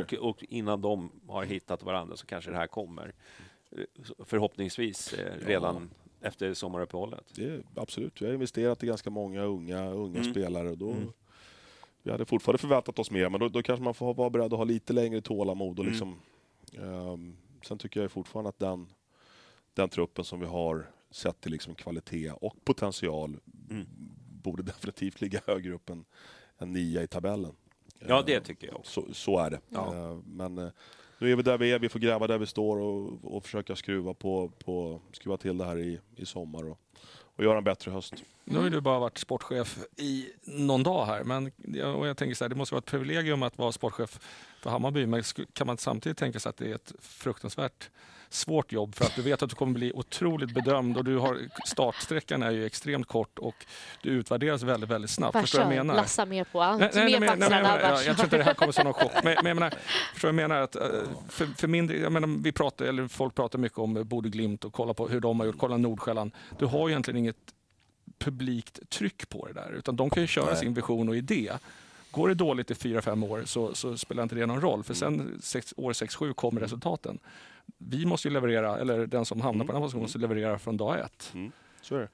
Och, 0.00 0.14
och 0.14 0.44
innan 0.48 0.80
de 0.80 1.10
har 1.28 1.44
hittat 1.44 1.82
varandra 1.82 2.16
så 2.16 2.26
kanske 2.26 2.50
det 2.50 2.56
här 2.56 2.66
kommer. 2.66 3.14
Förhoppningsvis 4.18 5.12
eh, 5.12 5.46
redan 5.46 5.90
efter 6.20 6.54
sommaruppehållet. 6.54 7.24
det 7.34 7.62
absolut, 7.76 8.22
vi 8.22 8.26
har 8.26 8.32
investerat 8.34 8.82
i 8.82 8.86
ganska 8.86 9.10
många 9.10 9.42
unga, 9.42 9.90
unga 9.90 10.18
Mm. 10.20 10.30
spelare. 10.32 10.70
Och 10.70 10.78
då, 10.78 10.90
Mm. 10.90 11.12
Vi 12.02 12.10
hade 12.10 12.24
fortfarande 12.24 12.58
förväntat 12.58 12.98
oss 12.98 13.10
mer, 13.10 13.28
men 13.28 13.40
då, 13.40 13.48
då 13.48 13.62
kanske 13.62 13.84
man 13.84 13.94
får 13.94 14.14
vara 14.14 14.30
beredd 14.30 14.52
att 14.52 14.58
ha 14.58 14.64
lite 14.64 14.92
längre 14.92 15.20
tålamod. 15.20 15.78
Och 15.78 15.84
Mm. 15.84 15.92
liksom, 15.92 16.18
ehm, 16.72 17.36
sen 17.62 17.78
tycker 17.78 18.00
jag 18.02 18.10
fortfarande 18.10 18.48
att 18.48 18.58
den, 18.58 18.86
den 19.74 19.88
truppen 19.88 20.24
som 20.24 20.40
vi 20.40 20.46
har 20.46 20.90
sett 21.10 21.40
till 21.40 21.52
liksom 21.52 21.74
kvalitet 21.74 22.30
och 22.30 22.64
potential 22.64 23.36
Mm. 23.70 23.86
borde 24.42 24.62
definitivt 24.72 25.20
ligga 25.20 25.40
högre 25.46 25.72
upp 25.74 25.90
än, 25.90 26.04
än 26.58 26.72
nia 26.72 27.02
i 27.02 27.06
tabellen. 27.06 27.52
Ja, 28.08 28.22
det 28.26 28.40
tycker 28.40 28.66
jag 28.66 28.76
också. 28.76 29.02
Så, 29.08 29.14
så 29.14 29.38
är 29.38 29.50
det. 29.50 29.60
Ja. 29.68 29.94
Eh, 29.94 30.18
Men 30.26 30.58
eh, 30.58 30.68
nu 31.18 31.32
är 31.32 31.36
vi 31.36 31.42
där 31.42 31.58
vi 31.58 31.72
är, 31.72 31.78
vi 31.78 31.88
får 31.88 31.98
gräva 31.98 32.26
där 32.26 32.38
vi 32.38 32.46
står 32.46 32.78
och, 32.80 33.18
och 33.36 33.44
försöka 33.44 33.76
skruva, 33.76 34.14
på, 34.14 34.48
på, 34.64 35.00
skruva 35.12 35.36
till 35.36 35.58
det 35.58 35.64
här 35.64 35.78
i, 35.78 36.00
i 36.16 36.26
sommar 36.26 36.70
och, 36.70 36.78
och 37.36 37.44
göra 37.44 37.58
en 37.58 37.64
bättre 37.64 37.90
höst. 37.90 38.14
Nu 38.44 38.56
har 38.56 38.64
ju 38.64 38.70
du 38.70 38.80
bara 38.80 38.98
varit 38.98 39.18
sportchef 39.18 39.78
i 39.96 40.28
någon 40.44 40.82
dag 40.82 41.06
här, 41.06 41.24
men 41.24 41.50
jag- 41.56 41.96
och 41.96 42.06
jag 42.06 42.16
tänker 42.16 42.34
så 42.34 42.44
här, 42.44 42.48
det 42.48 42.54
måste 42.54 42.74
vara 42.74 42.78
ett 42.78 42.84
privilegium 42.86 43.42
att 43.42 43.58
vara 43.58 43.72
sportchef 43.72 44.20
för 44.62 44.70
Hammarby, 44.70 45.06
men 45.06 45.22
kan 45.52 45.66
man 45.66 45.78
samtidigt 45.78 46.18
tänka 46.18 46.40
sig 46.40 46.50
att 46.50 46.56
det 46.56 46.70
är 46.70 46.74
ett 46.74 46.92
fruktansvärt 47.00 47.90
svårt 48.34 48.72
jobb 48.72 48.94
för 48.94 49.04
att 49.04 49.16
du 49.16 49.22
vet 49.22 49.42
att 49.42 49.50
du 49.50 49.56
kommer 49.56 49.72
bli 49.72 49.92
otroligt 49.94 50.54
bedömd 50.54 50.96
och 50.96 51.04
du 51.04 51.18
har, 51.18 51.38
startsträckan 51.66 52.42
är 52.42 52.50
ju 52.50 52.66
extremt 52.66 53.06
kort 53.08 53.38
och 53.38 53.54
du 54.02 54.10
utvärderas 54.10 54.62
väldigt, 54.62 54.90
väldigt 54.90 55.10
snabbt. 55.10 55.40
Förstår 55.40 55.58
du 55.58 55.64
vad 55.64 55.74
jag 55.74 55.86
menar? 55.86 56.00
lassa 56.00 56.26
mer 56.26 56.44
på 56.44 56.62
allt. 56.62 56.80
Nej, 56.80 56.90
nej, 56.94 57.04
mer 57.04 57.20
nej, 57.20 57.28
men- 57.28 57.38
nej, 57.38 57.48
men- 57.50 57.66
axlarna. 57.66 58.02
jag, 58.02 58.16
tror 58.16 58.24
inte 58.26 58.36
det 58.38 58.44
här 58.44 58.54
kommer 58.54 58.72
som 58.72 58.84
någon 58.84 58.94
chock. 58.94 59.12
Men, 59.14 59.34
men 59.34 59.46
jag 59.46 59.54
menar, 59.54 59.74
förstår 60.12 60.28
jag 60.28 60.34
menar? 60.34 60.56
Att, 60.60 60.76
eh, 60.76 60.82
för, 61.28 61.46
för 61.46 61.68
min 61.68 61.86
del- 61.86 62.00
jag 62.02 62.12
menar, 62.12 62.42
vi 62.42 62.52
pratar, 62.52 62.84
eller 62.84 63.08
folk 63.08 63.34
pratar 63.34 63.58
mycket 63.58 63.78
om 63.78 64.04
Bode 64.04 64.28
Glimt 64.28 64.64
och 64.64 64.72
kolla 64.72 64.94
på 64.94 65.08
hur 65.08 65.20
de 65.20 65.40
har 65.40 65.46
gjort. 65.46 65.58
Kolla 65.58 65.76
Nordsjälland. 65.76 66.32
Du 66.58 66.66
har 66.66 66.88
egentligen 66.90 67.18
inget 67.18 67.36
publikt 68.18 68.90
tryck 68.90 69.28
på 69.28 69.46
det 69.46 69.52
där. 69.52 69.72
Utan 69.72 69.96
de 69.96 70.10
kan 70.10 70.22
ju 70.22 70.26
köra 70.26 70.44
Nej. 70.46 70.56
sin 70.56 70.74
vision 70.74 71.08
och 71.08 71.16
idé. 71.16 71.52
Går 72.10 72.28
det 72.28 72.34
dåligt 72.34 72.70
i 72.70 72.74
fyra, 72.74 73.02
fem 73.02 73.22
år 73.24 73.42
så, 73.46 73.74
så 73.74 73.96
spelar 73.96 74.22
inte 74.22 74.34
det 74.34 74.46
någon 74.46 74.60
roll. 74.60 74.82
För 74.84 74.94
sen 74.94 75.38
sex, 75.42 75.74
år 75.76 75.92
6-7 75.92 76.32
kommer 76.34 76.60
resultaten. 76.60 77.18
Vi 77.78 78.06
måste 78.06 78.28
ju 78.28 78.34
leverera, 78.34 78.78
eller 78.78 79.06
den 79.06 79.24
som 79.24 79.40
hamnar 79.40 79.64
på 79.64 79.72
den 79.72 79.76
här 79.82 79.86
positionen 79.86 80.02
måste 80.02 80.18
leverera 80.18 80.58
från 80.58 80.76
dag 80.76 81.00
ett. 81.00 81.30
Mm. 81.34 81.52
Så 81.82 81.94
är 81.96 82.00
det. 82.00 82.08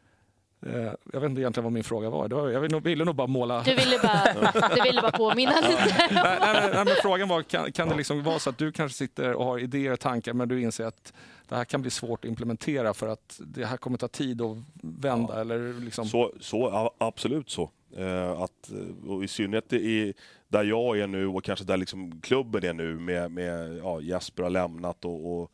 Eh, 0.66 0.93
Jag 1.12 1.20
vet 1.20 1.31
inte 1.31 1.41
egentligen 1.41 1.65
vad 1.65 1.73
min 1.73 1.85
fråga 1.85 2.11
var. 2.11 2.51
Jag 2.51 2.61
ville 2.61 2.73
nog, 2.75 2.83
ville 2.85 3.05
nog 3.05 3.15
bara 3.15 3.27
måla... 3.27 3.62
Du 3.62 3.75
ville 3.75 3.99
bara, 4.03 4.51
du 4.75 4.83
ville 4.83 5.01
bara 5.03 5.11
påminna 5.12 5.53
lite. 5.61 5.95
nej, 5.99 6.09
nej, 6.11 6.39
nej, 6.41 6.70
nej, 6.75 6.85
men 6.85 6.95
frågan 7.03 7.29
var, 7.29 7.43
kan, 7.43 7.73
kan 7.73 7.89
det 7.89 7.95
liksom 7.97 8.23
vara 8.23 8.39
så 8.39 8.51
att 8.51 8.59
du 8.59 8.73
kanske 8.73 8.99
sitter 8.99 9.33
och 9.35 9.45
har 9.45 9.59
idéer 9.59 9.93
och 9.93 10.01
tankar 10.01 10.33
men 10.33 10.49
du 10.49 10.61
inser 10.62 10.85
att 10.85 11.12
det 11.49 11.57
här 11.57 11.65
kan 11.65 11.83
bli 11.83 11.91
svårt 11.91 12.25
att 12.25 12.29
implementera 12.29 12.95
för 12.95 13.09
att 13.09 13.41
det 13.45 13.65
här 13.65 13.77
kommer 13.77 13.99
ta 13.99 14.09
tid 14.09 14.43
att 14.43 14.57
vända? 14.83 15.41
Eller 15.41 15.81
liksom... 15.81 16.07
Så, 16.07 16.33
så 16.41 16.93
absolut 16.99 17.51
så. 17.51 17.70
Eh, 17.97 18.31
att, 18.31 18.70
eh, 18.70 19.11
och 19.11 19.25
I 19.25 19.29
synnerhet 19.29 19.73
i, 19.73 20.15
där 20.49 20.65
jag 20.65 20.99
är 20.99 21.07
nu 21.07 21.27
och 21.27 21.45
kanske 21.45 21.65
där 21.65 21.77
liksom 21.77 22.20
klubben 22.20 22.65
är 22.65 22.73
nu 22.73 22.99
med, 22.99 23.31
med 23.31 23.77
ja, 23.77 24.01
Jesper 24.01 24.43
har 24.43 24.51
lämnat 24.51 25.05
och, 25.05 25.41
och 25.41 25.53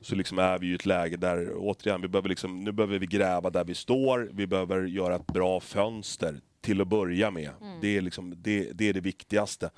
så 0.00 0.14
liksom 0.14 0.38
är 0.38 0.58
vi 0.58 0.66
i 0.66 0.74
ett 0.74 0.86
läge 0.86 1.16
där 1.16 1.52
återigen, 1.56 2.00
vi 2.00 2.08
behöver 2.08 2.28
liksom, 2.28 2.60
nu 2.60 2.72
behöver 2.72 2.98
vi 2.98 3.06
gräva 3.06 3.50
där 3.50 3.64
vi 3.64 3.74
står. 3.74 4.30
Vi 4.32 4.46
behöver 4.46 4.82
göra 4.82 5.16
ett 5.16 5.26
bra 5.26 5.60
fönster 5.60 6.40
till 6.60 6.80
att 6.80 6.88
börja 6.88 7.30
med. 7.30 7.50
Det, 7.80 7.96
är 7.96 8.00
liksom, 8.00 8.34
det, 8.36 8.72
det 8.72 8.88
är 8.88 8.92
det 8.92 9.00
viktigaste. 9.00 9.70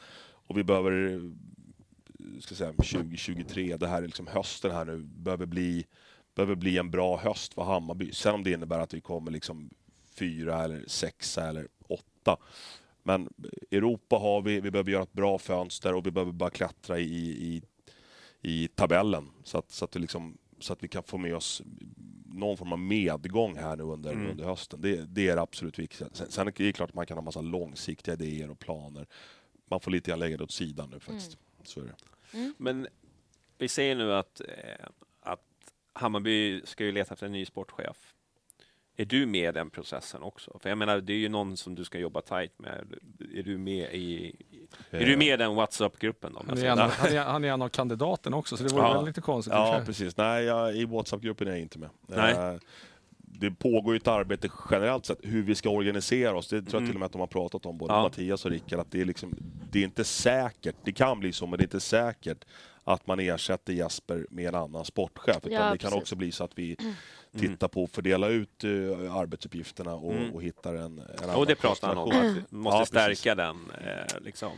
Och 0.46 0.58
vi 0.58 0.64
behöver 0.64 1.14
eh, 1.14 1.20
ska 2.40 2.54
säga, 2.54 2.72
2023, 2.72 3.76
det 3.76 3.88
här 3.88 4.02
är 4.02 4.06
liksom 4.06 4.26
hösten 4.26 4.70
här 4.70 4.84
nu, 4.84 4.98
behöver 4.98 5.46
bli, 5.46 5.86
behöver 6.34 6.54
bli 6.54 6.78
en 6.78 6.90
bra 6.90 7.16
höst 7.16 7.54
för 7.54 7.62
Hammarby. 7.62 8.12
Sen 8.12 8.34
om 8.34 8.44
det 8.44 8.50
innebär 8.50 8.78
att 8.78 8.94
vi 8.94 9.00
kommer 9.00 9.30
liksom 9.30 9.70
fyra 10.14 10.64
eller 10.64 10.84
sexa 10.86 11.48
eller 11.48 11.68
åtta. 11.88 12.36
Men 13.02 13.28
Europa 13.70 14.16
har 14.16 14.42
vi, 14.42 14.60
vi 14.60 14.70
behöver 14.70 14.90
göra 14.90 15.02
ett 15.02 15.12
bra 15.12 15.38
fönster 15.38 15.94
och 15.94 16.06
vi 16.06 16.10
behöver 16.10 16.32
bara 16.32 16.50
klättra 16.50 16.98
i, 16.98 17.04
i, 17.28 17.62
i 18.42 18.68
tabellen 18.68 19.28
så 19.44 19.58
att, 19.58 19.70
så, 19.70 19.84
att 19.84 19.96
vi 19.96 20.00
liksom, 20.00 20.38
så 20.60 20.72
att 20.72 20.82
vi 20.84 20.88
kan 20.88 21.02
få 21.02 21.18
med 21.18 21.36
oss 21.36 21.62
någon 22.26 22.56
form 22.56 22.72
av 22.72 22.78
medgång 22.78 23.56
här 23.56 23.76
nu 23.76 23.82
under, 23.82 24.12
Mm. 24.12 24.30
under 24.30 24.44
hösten. 24.44 24.80
Det, 24.80 25.04
det 25.04 25.28
är 25.28 25.36
det 25.36 25.42
absolut 25.42 25.78
viktigaste. 25.78 26.16
Sen, 26.16 26.30
sen 26.30 26.48
är 26.48 26.52
det 26.56 26.72
klart 26.72 26.90
att 26.90 26.94
man 26.94 27.06
kan 27.06 27.16
ha 27.16 27.22
massa 27.22 27.40
långsiktiga 27.40 28.14
idéer 28.14 28.50
och 28.50 28.58
planer. 28.58 29.06
Man 29.70 29.80
får 29.80 29.90
lite 29.90 30.10
grann 30.10 30.18
lägga 30.18 30.36
det 30.36 30.44
åt 30.44 30.50
sidan 30.50 30.90
nu 30.90 31.00
faktiskt. 31.00 31.38
Så 31.64 31.80
är 31.80 31.84
det. 31.84 31.94
Men 32.56 32.86
vi 33.58 33.68
ser 33.68 33.94
nu 33.94 34.14
att, 34.14 34.40
eh, 34.40 34.86
att 35.20 35.40
Hammarby 35.92 36.62
ska 36.64 36.84
ju 36.84 36.92
leta 36.92 37.12
efter 37.14 37.26
en 37.26 37.32
ny 37.32 37.44
sportchef. 37.44 38.12
Är 38.98 39.04
du 39.04 39.26
med 39.26 39.48
i 39.48 39.52
den 39.52 39.70
processen 39.70 40.22
också? 40.22 40.58
För 40.62 40.68
jag 40.68 40.78
menar, 40.78 41.00
det 41.00 41.12
är 41.12 41.16
ju 41.18 41.28
någon 41.28 41.56
som 41.56 41.74
du 41.74 41.84
ska 41.84 41.98
jobba 41.98 42.20
tajt 42.20 42.58
med. 42.58 42.94
Är 43.34 43.42
du 43.42 43.58
med 43.58 43.94
i, 43.94 44.36
är 44.90 45.06
du 45.06 45.16
med 45.16 45.34
i 45.34 45.36
den 45.36 45.54
WhatsApp-gruppen? 45.54 46.32
Då, 46.32 46.42
Han 46.48 46.58
är, 46.58 46.64
en, 46.66 46.78
han, 46.78 47.12
är, 47.12 47.18
han 47.24 47.44
är 47.44 47.48
en 47.52 47.62
av 47.62 47.68
kandidaterna 47.68 48.36
också 48.36 48.56
så 48.56 48.62
det 48.64 48.72
vore 48.72 48.82
Ja. 48.82 48.94
väl 48.96 49.04
lite 49.06 49.20
konstigt. 49.20 49.52
Ja, 49.52 49.82
precis. 49.86 50.16
Nej, 50.16 50.44
jag, 50.44 50.76
i 50.76 50.84
WhatsApp-gruppen 50.84 51.46
är 51.48 51.50
jag 51.50 51.60
inte 51.60 51.78
med. 51.78 51.90
Nej. 52.06 52.32
Eh, 52.34 52.54
Det 53.40 53.50
pågår 53.50 53.94
ju 53.94 53.96
ett 53.96 54.08
arbete 54.08 54.48
generellt 54.70 55.06
sett 55.06 55.18
hur 55.22 55.42
vi 55.42 55.54
ska 55.54 55.68
organisera 55.70 56.36
oss. 56.36 56.48
Det 56.48 56.62
tror 56.62 56.72
jag 56.72 56.78
Mm. 56.78 56.88
till 56.88 56.96
och 56.96 57.00
med 57.00 57.06
att 57.06 57.12
de 57.12 57.20
har 57.20 57.26
pratat 57.26 57.66
om, 57.66 57.78
både 57.78 57.94
Ja. 57.94 58.02
Mattias 58.02 58.44
och 58.44 58.50
Rickard. 58.50 58.80
Att 58.80 58.90
det, 58.90 59.00
är 59.00 59.04
liksom, 59.04 59.34
det 59.70 59.78
är 59.78 59.84
inte 59.84 60.04
säkert, 60.04 60.76
det 60.84 60.92
kan 60.92 61.20
bli 61.20 61.32
så, 61.32 61.46
men 61.46 61.58
det 61.58 61.62
är 61.62 61.66
inte 61.66 61.80
säkert 61.80 62.44
att 62.84 63.06
man 63.06 63.20
ersätter 63.20 63.72
Jesper 63.72 64.26
med 64.30 64.48
en 64.48 64.54
annan 64.54 64.84
sportchef. 64.84 65.36
Utan 65.36 65.52
Ja, 65.52 65.62
det 65.72 65.78
kan 65.78 65.90
precis. 65.90 66.02
också 66.02 66.16
bli 66.16 66.32
så 66.32 66.44
att 66.44 66.58
vi 66.58 66.76
tittar 67.38 67.68
på 67.68 67.84
att 67.84 67.90
fördela 67.90 68.28
ut 68.28 68.64
uh, 68.64 69.16
arbetsuppgifterna 69.16 69.94
och, 69.94 70.12
Mm. 70.12 70.30
och 70.34 70.42
hittar 70.42 70.74
en, 70.74 70.98
en 71.22 71.30
Och 71.34 71.46
det 71.46 71.54
pratar 71.54 71.88
han 71.88 71.98
om, 71.98 72.08
att 72.10 72.24
vi 72.24 72.42
måste 72.50 72.76
Ja, 72.96 73.02
precis. 73.06 73.18
stärka 73.18 73.34
den. 73.34 73.56
Eh, 73.84 74.20
liksom. 74.24 74.50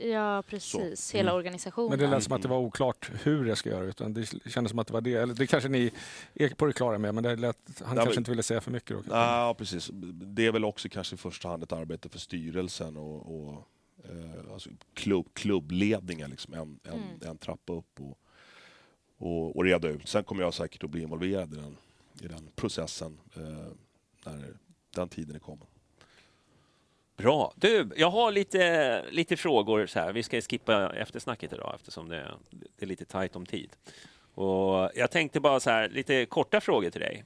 Ja, 0.00 0.42
precis. 0.42 1.14
Hela 1.14 1.34
organisationen. 1.34 1.90
Men 1.90 1.98
det 1.98 2.06
lät 2.06 2.24
som 2.24 2.32
att 2.32 2.42
det 2.42 2.48
var 2.48 2.58
oklart 2.58 3.10
hur 3.22 3.46
jag 3.46 3.58
ska 3.58 3.70
göra. 3.70 3.84
Utan 3.84 4.14
det 4.14 4.26
kändes 4.50 4.70
som 4.70 4.78
att 4.78 4.86
det 4.86 4.92
var 4.92 5.00
det. 5.00 5.14
Eller 5.14 5.34
det 5.34 5.46
kanske 5.46 5.68
ni 5.68 5.90
är 6.34 6.48
på 6.48 6.66
det 6.66 6.72
klara 6.72 6.98
med, 6.98 7.14
men 7.14 7.24
det 7.24 7.36
lät, 7.36 7.56
han 7.66 7.74
Ja, 7.78 7.86
kanske 7.86 8.04
men- 8.14 8.18
inte 8.18 8.30
ville 8.30 8.42
säga 8.42 8.60
för 8.60 8.70
mycket. 8.70 8.96
Då. 8.96 9.02
Ja, 9.10 9.54
precis. 9.58 9.90
Det 10.12 10.46
är 10.46 10.52
väl 10.52 10.64
också 10.64 10.88
kanske 10.88 11.14
i 11.14 11.18
första 11.18 11.48
hand 11.48 11.62
ett 11.62 11.72
arbete 11.72 12.08
för 12.08 12.18
styrelsen 12.18 12.96
och, 12.96 13.36
och 13.40 13.68
eh, 14.04 14.52
alltså 14.52 14.70
klubb, 14.94 15.26
klubbledningen, 15.34 16.30
liksom, 16.30 16.54
en, 16.54 16.80
en, 16.84 16.92
Mm. 16.92 17.30
en 17.30 17.38
trappa 17.38 17.72
upp 17.72 18.00
och, 18.00 18.18
och, 19.18 19.56
och 19.56 19.64
reda 19.64 19.88
ut. 19.88 20.08
Sen 20.08 20.24
kommer 20.24 20.42
jag 20.42 20.54
säkert 20.54 20.84
att 20.84 20.90
bli 20.90 21.02
involverad 21.02 21.52
i 21.54 21.56
den, 21.56 21.76
i 22.22 22.28
den 22.28 22.48
processen 22.56 23.18
eh, 23.36 23.42
när 24.26 24.56
den 24.94 25.08
tiden 25.08 25.34
är 25.34 25.40
kommen. 25.40 25.66
Bra. 27.18 27.52
Du, 27.56 27.90
jag 27.96 28.10
har 28.10 28.32
lite, 28.32 29.04
lite 29.10 29.36
frågor. 29.36 29.86
Så 29.86 29.98
här. 30.00 30.12
Vi 30.12 30.22
ska 30.22 30.40
skippa 30.40 30.92
eftersnacket 30.96 31.52
idag 31.52 31.72
eftersom 31.74 32.08
det, 32.08 32.30
det 32.50 32.84
är 32.84 32.86
lite 32.86 33.04
tajt 33.04 33.36
om 33.36 33.46
tid. 33.46 33.70
Och 34.34 34.90
jag 34.94 35.10
tänkte 35.10 35.40
bara 35.40 35.60
så 35.60 35.70
här, 35.70 35.88
lite 35.88 36.26
korta 36.26 36.60
frågor 36.60 36.90
till 36.90 37.00
dig. 37.00 37.24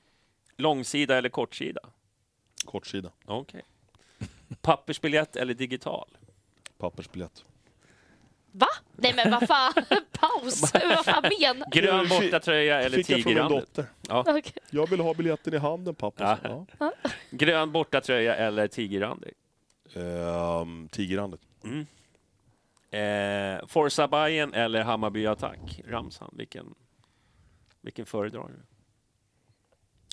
Långsida 0.56 1.19
eller 1.19 1.28
kortsida? 1.28 1.81
Kortsida, 2.64 3.10
Okej. 3.24 3.62
Pappersbiljett 4.60 5.36
eller 5.36 5.55
digital? 5.55 6.09
pappersbiljett. 6.78 7.44
Va? 8.52 8.66
Nej 8.97 9.12
men 9.16 9.31
vad 9.31 9.47
fan, 9.48 9.73
paus! 10.12 10.73
vad 10.73 11.05
fan 11.05 11.23
menar 11.40 11.70
Grön 11.70 12.09
bortatröja 12.09 12.81
eller 12.81 12.97
Fick 12.97 13.10
jag 13.10 13.23
från 13.23 13.35
min 13.35 13.43
tigerrandigt? 13.43 13.74
dotter. 13.74 13.90
Ja. 14.09 14.20
Okej. 14.28 14.52
Jag 14.70 14.90
vill 14.90 15.01
ha 15.01 15.14
biljetten 15.14 15.55
i 15.55 15.56
handen 15.56 15.94
pappa. 15.94 16.39
Ja. 16.44 16.66
Ja. 16.78 16.93
Grön 17.31 17.73
bortatröja 17.73 18.35
eller 18.36 18.69
tigerrandig? 18.69 19.32
Ehm, 19.94 20.89
tigerrandet. 20.89 21.40
Mm. 21.64 21.86
Eh, 22.90 23.66
Forza 23.66 24.09
Bayern 24.09 24.55
eller 24.55 24.82
Hammarby 24.82 25.27
Attack? 25.27 25.81
Ramsan, 25.86 26.31
vilken, 26.39 26.74
vilken 27.81 28.06
föredrar 28.06 28.48
du? 28.48 28.55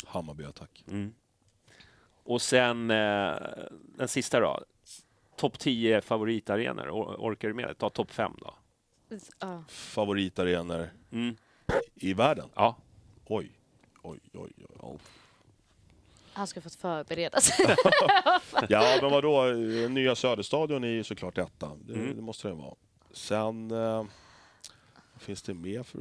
Hammarby-attack. 0.08 0.84
Mm. 0.88 1.14
Och 2.24 2.42
sen 2.42 2.92
eh, 2.92 3.36
den 3.98 4.08
sista 4.08 4.40
då. 4.40 4.64
Topp 5.36 5.60
10 5.60 6.02
favoritarenor. 6.02 6.88
Or- 6.88 7.16
orkar 7.20 7.48
du 7.48 7.54
med 7.54 7.68
det? 7.68 7.74
Ta 7.74 7.90
topp 7.90 8.12
5 8.12 8.34
då. 8.40 8.54
Ja. 9.40 9.64
Favoritarenor 9.68 10.90
Mm. 11.12 11.36
i 11.96 12.14
världen? 12.14 12.50
Ja. 12.56 12.76
Oj. 13.26 13.52
Oj, 14.02 14.20
oj, 14.34 14.52
oj. 14.80 14.98
Han 16.40 16.48
ska 16.48 16.62
fått 16.62 16.76
förbereda 16.76 17.42
sig. 17.42 17.66
Ja, 18.70 19.00
men 19.02 19.12
vadå? 19.12 19.48
Eh, 19.48 19.90
Nya 19.90 20.16
Söderstadion 20.16 20.84
är 20.84 20.88
ju 20.88 21.04
såklart 21.04 21.38
etta. 21.38 21.72
Det, 21.82 21.94
Mm. 21.94 22.16
det 22.16 22.22
måste 22.22 22.48
det 22.48 22.54
vara. 22.54 22.76
Sen... 23.12 23.72
Eh, 23.72 24.06
vad 25.14 25.22
finns 25.22 25.42
det 25.42 25.54
mer 25.54 25.84
för 25.84 26.00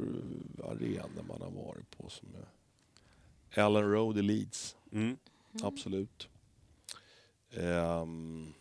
arenor 0.63 1.23
man 1.27 1.41
har 1.41 1.51
varit 1.65 1.97
på? 1.97 2.09
som 2.09 2.27
är... 2.35 2.45
Ellen 3.61 3.91
Road 3.91 4.17
i 4.17 4.21
Leeds. 4.21 4.75
Mm. 4.91 5.17
Absolut. 5.63 6.29
Ehm, 7.53 8.53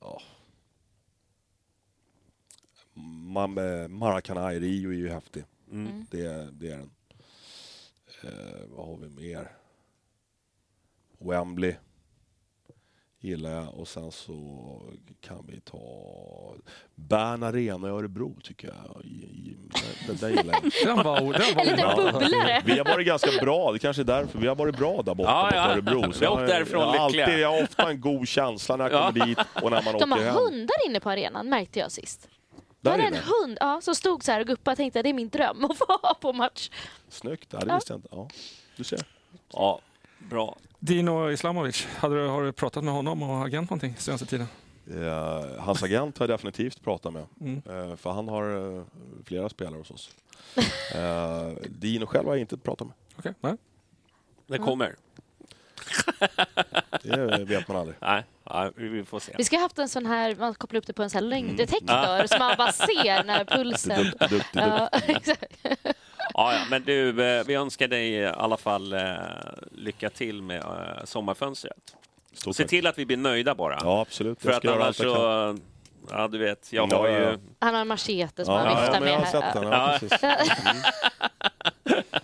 ja. 0.00 0.22
Man, 2.94 3.54
Maracana 3.92 4.52
i 4.54 4.60
Rio 4.60 4.90
är 4.90 4.94
ju 4.94 5.08
häftig. 5.08 5.44
Mm. 5.70 6.06
Det, 6.10 6.50
det 6.52 6.68
är 6.72 6.76
den. 6.78 6.90
Eh, 8.24 8.30
vad 8.68 8.86
har 8.86 8.96
vi 8.96 9.08
mer? 9.08 9.50
Wembley 11.18 11.74
gillar 13.20 13.50
jag 13.50 13.74
och 13.74 13.88
sen 13.88 14.12
så 14.12 14.34
kan 15.20 15.46
vi 15.48 15.60
ta 15.60 15.80
Bern 16.94 17.42
Arena 17.42 17.88
i 17.88 17.90
Örebro 17.90 18.36
tycker 18.42 18.68
jag. 18.68 19.04
I, 19.04 19.08
i, 19.08 19.56
den, 20.06 20.16
den 20.16 20.30
gillar 20.30 20.54
jag. 20.62 20.72
Den 20.96 21.04
var, 21.04 21.16
den 21.20 21.26
var 21.32 21.34
En 21.62 21.66
liten 21.76 21.96
bubblare. 21.96 22.62
Vi 22.64 22.78
har 22.78 22.84
varit 22.84 23.06
ganska 23.06 23.30
bra, 23.40 23.72
det 23.72 23.78
kanske 23.78 24.02
är 24.02 24.04
därför. 24.04 24.38
Vi 24.38 24.46
har 24.46 24.54
varit 24.54 24.76
bra 24.78 25.02
där 25.02 25.14
borta 25.14 25.30
Ja, 25.30 25.44
mot 25.44 25.54
ja. 25.54 25.72
Örebro. 25.72 25.94
Vi 26.20 26.26
har 26.26 26.32
åkt 26.32 26.40
jag, 26.40 26.48
därifrån 26.48 26.80
jag, 26.80 26.88
har 26.88 26.98
alltid, 26.98 27.20
jag 27.38 27.50
har 27.52 27.62
ofta 27.62 27.90
en 27.90 28.00
god 28.00 28.28
känsla 28.28 28.76
när 28.76 28.90
jag 28.90 28.92
Ja. 29.02 29.06
kommer 29.12 29.26
dit 29.26 29.38
och 29.62 29.70
när 29.70 29.82
man 29.82 29.92
De 29.98 30.12
åker 30.12 30.24
har 30.24 30.30
hem. 30.30 30.34
hundar 30.34 30.76
inne 30.88 31.00
på 31.00 31.10
arenan 31.10 31.48
märkte 31.48 31.78
jag 31.78 31.92
sist. 31.92 32.28
Det 32.82 32.90
Där 32.90 32.98
var 32.98 33.04
en 33.04 33.14
inne. 33.14 33.22
hund 33.42 33.58
ja, 33.60 33.80
som 33.80 33.94
stod 33.94 34.24
så 34.24 34.32
här 34.32 34.40
och 34.40 34.46
guppade 34.46 34.72
och 34.72 34.76
tänkte 34.76 35.02
det 35.02 35.08
är 35.08 35.14
min 35.14 35.28
dröm 35.28 35.64
att 35.64 35.78
få 35.78 35.84
ha 36.02 36.14
på 36.20 36.32
match. 36.32 36.70
Snyggt, 37.08 37.48
ja, 37.52 37.58
det 37.58 37.74
visste 37.74 37.92
jag 37.92 37.98
inte. 37.98 38.08
Ja, 38.10 38.28
du 38.76 38.84
ser. 38.84 39.00
Ja, 39.52 39.80
bra. 40.18 40.56
Dino 40.78 41.30
Islamovic, 41.30 41.86
hade 41.96 42.14
du, 42.22 42.28
har 42.28 42.42
du 42.42 42.52
pratat 42.52 42.84
med 42.84 42.94
honom 42.94 43.22
och 43.22 43.46
agent 43.46 43.70
någonting 43.70 43.96
senaste 43.98 44.26
tiden? 44.26 44.46
Eh, 44.90 45.60
hans 45.62 45.82
agent 45.82 46.18
har 46.18 46.28
jag 46.28 46.34
definitivt 46.38 46.82
pratat 46.84 47.12
med. 47.12 47.26
Mm. 47.40 47.62
Eh, 47.90 47.96
för 47.96 48.10
han 48.10 48.28
har 48.28 48.76
eh, 48.78 48.84
flera 49.24 49.48
spelare 49.48 49.78
hos 49.78 49.90
oss. 49.90 50.10
Dino 51.68 52.06
själv 52.06 52.26
har 52.26 52.34
jag 52.34 52.40
inte 52.40 52.56
pratat 52.56 52.86
med. 52.86 52.96
Okej, 53.18 53.34
nej. 53.40 53.56
Det 54.46 54.58
kommer. 54.58 54.96
Det 57.02 57.44
vet 57.44 57.68
man 57.68 57.76
aldrig. 57.76 57.96
Nej, 58.00 58.24
ja, 58.44 58.70
vi 58.76 59.04
får 59.04 59.20
se. 59.20 59.34
Vi 59.38 59.44
ska 59.44 59.56
ha 59.56 59.62
haft 59.62 59.78
en 59.78 59.88
sån 59.88 60.06
här, 60.06 60.34
man 60.38 60.54
kopplar 60.54 60.78
upp 60.78 60.86
det 60.86 60.92
på 60.92 61.02
en 61.02 61.10
sån 61.10 61.18
här 61.22 61.28
lögndetektor 61.30 62.26
så 62.26 62.38
man 62.38 62.54
bara 62.58 62.72
ser 62.72 63.24
när 63.24 63.44
pulsen... 63.44 64.04
Duktig, 64.04 64.30
duktig, 64.30 64.60
Ja, 64.60 64.88
exakt. 65.06 65.44
Ja, 66.34 66.52
ja, 66.54 66.58
men 66.70 66.82
du, 66.84 67.24
eh, 67.38 67.44
vi 67.46 67.54
önskar 67.54 67.88
dig 67.88 68.08
i 68.12 68.26
alla 68.26 68.56
fall 68.56 68.92
eh, 68.92 69.00
lycka 69.72 70.10
till 70.10 70.42
med 70.42 70.60
eh, 70.62 71.04
sommarfönstret. 71.04 71.76
Stort 72.32 72.56
Se 72.56 72.62
tack. 72.62 72.70
till 72.70 72.86
att 72.86 72.98
vi 72.98 73.06
blir 73.06 73.16
nöjda 73.16 73.54
bara. 73.54 73.78
Ja, 73.80 74.00
absolut. 74.00 74.42
För 74.42 74.50
att 74.50 74.64
annars 74.66 74.96
så... 74.96 75.58
Ja, 76.10 76.28
du 76.28 76.38
vet, 76.38 76.72
jag 76.72 76.92
Ja, 76.92 76.98
har 76.98 77.08
ja, 77.08 77.18
ju... 77.18 77.24
ja. 77.24 77.36
Han 77.60 77.74
har 77.74 77.80
en 77.80 77.88
machete 77.88 78.44
som 78.44 78.54
Ja, 78.54 78.60
han 78.60 78.70
ja, 78.72 78.80
viftar 78.80 79.00
men 79.00 79.08
jag 79.12 79.20
med 79.20 79.28
har 79.28 79.42
här. 79.42 79.52
sett 79.52 79.62
den. 79.62 79.72
Ja, 79.72 79.92
Ja. 79.92 79.98
precis. 80.00 80.84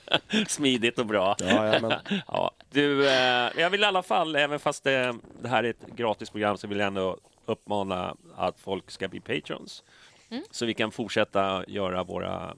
Smidigt 0.48 0.98
och 0.98 1.06
bra. 1.06 1.36
Ja, 1.38 2.00
ja, 2.26 2.50
du, 2.70 3.08
eh, 3.08 3.50
jag 3.56 3.70
vill 3.70 3.82
i 3.82 3.84
alla 3.84 4.02
fall, 4.02 4.36
även 4.36 4.58
fast 4.58 4.84
det, 4.84 5.14
det 5.42 5.48
här 5.48 5.64
är 5.64 5.70
ett 5.70 5.86
gratis 5.96 6.30
program, 6.30 6.56
så 6.56 6.66
vill 6.66 6.78
jag 6.78 6.86
ändå 6.86 7.16
uppmana 7.46 8.16
att 8.36 8.60
folk 8.60 8.90
ska 8.90 9.08
bli 9.08 9.20
patrons. 9.20 9.84
Mm. 10.30 10.44
Så 10.50 10.66
vi 10.66 10.74
kan 10.74 10.90
fortsätta 10.92 11.64
göra 11.68 12.04
våra, 12.04 12.54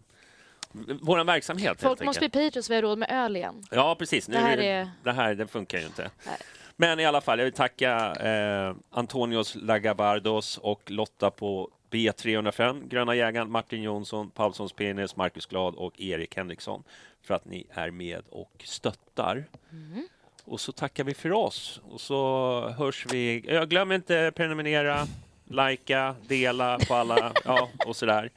vår 1.01 1.25
verksamhet. 1.25 1.81
Folk 1.83 2.01
måste 2.03 2.29
bli 2.29 2.29
patrons 2.29 2.67
så 2.67 2.73
vi 2.73 2.75
har 2.77 2.83
råd 2.83 2.99
med 2.99 3.09
öl 3.11 3.37
igen. 3.37 3.63
Ja, 3.71 3.95
precis. 3.99 4.29
Nu 4.29 4.35
Det 4.35 4.41
här 4.41 4.53
är 4.53 4.57
det, 4.57 4.67
är- 4.67 4.91
det 5.03 5.13
här 5.13 5.35
det 5.35 5.47
funkar 5.47 5.79
ju 5.79 5.87
inte. 5.87 6.11
Nej. 6.27 6.37
Men 6.77 7.01
i 7.01 7.07
alla 7.07 7.21
fall, 7.21 7.39
jag 7.39 7.45
vill 7.45 7.55
tacka 7.55 8.13
eh, 8.15 8.75
Antonios 8.91 9.55
Lagabardos 9.55 10.59
och 10.59 10.91
Lotta 10.91 11.31
på 11.31 11.71
B305, 11.91 12.89
Gröna 12.89 13.15
jägaren, 13.15 13.51
Martin 13.51 13.83
Jonsson, 13.83 14.31
Paulssons 14.31 14.73
Penis, 14.73 15.17
Marcus 15.17 15.47
Glad 15.47 15.75
och 15.75 16.01
Erik 16.01 16.37
Henriksson 16.37 16.83
för 17.31 17.35
att 17.35 17.45
ni 17.45 17.67
är 17.71 17.91
med 17.91 18.23
och 18.31 18.63
stöttar. 18.65 19.45
Mm. 19.73 20.09
Och 20.45 20.61
så 20.61 20.73
tackar 20.73 21.05
vi 21.05 21.15
för 21.15 21.33
oss 21.33 21.81
och 21.91 22.01
så 22.01 22.69
hörs 22.79 23.07
vi. 23.11 23.45
Ja, 23.49 23.65
glöm 23.65 23.93
inte 23.93 24.33
prenumerera, 24.37 25.07
likea, 25.45 26.17
dela 26.27 26.79
på 26.89 26.95
alla 26.95 27.33
ja, 27.45 27.69
och 27.87 27.97
sådär. 27.97 28.31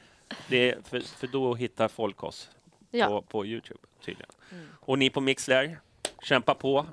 Det 0.47 0.69
är 0.71 0.77
för, 0.83 0.99
för 0.99 1.27
då 1.27 1.55
hittar 1.55 1.87
folk 1.87 2.23
oss 2.23 2.49
Ja. 2.91 3.07
på, 3.07 3.21
på 3.21 3.45
Youtube 3.45 3.79
tydligen. 4.05 4.31
Mm. 4.51 4.67
Och 4.79 4.99
ni 4.99 5.09
på 5.09 5.21
Mixler, 5.21 5.79
kämpa 6.23 6.55
på. 6.55 6.85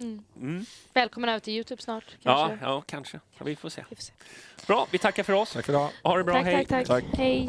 Mm. 0.00 0.24
Mm. 0.36 0.64
Välkommen 0.92 1.30
över 1.30 1.40
till 1.40 1.54
Youtube 1.54 1.82
snart. 1.82 2.04
Ja, 2.22 2.48
Kanske. 2.48 2.66
ja, 2.66 2.82
kanske. 2.86 3.20
Ja, 3.38 3.44
vi 3.44 3.56
får 3.56 3.68
se. 3.68 3.84
Vi 3.90 3.96
får 3.96 4.02
se. 4.02 4.12
Bra, 4.66 4.86
vi 4.90 4.98
tackar 4.98 5.22
för 5.22 5.32
oss. 5.32 5.52
Tack 5.52 5.66
för 5.66 5.72
idag. 5.72 5.90
Ha 6.02 6.16
det 6.16 6.24
bra, 6.24 6.34
Tack, 6.34 6.44
hej. 6.44 6.66
tack, 6.66 6.86
tack, 6.86 7.04
Hej. 7.12 7.48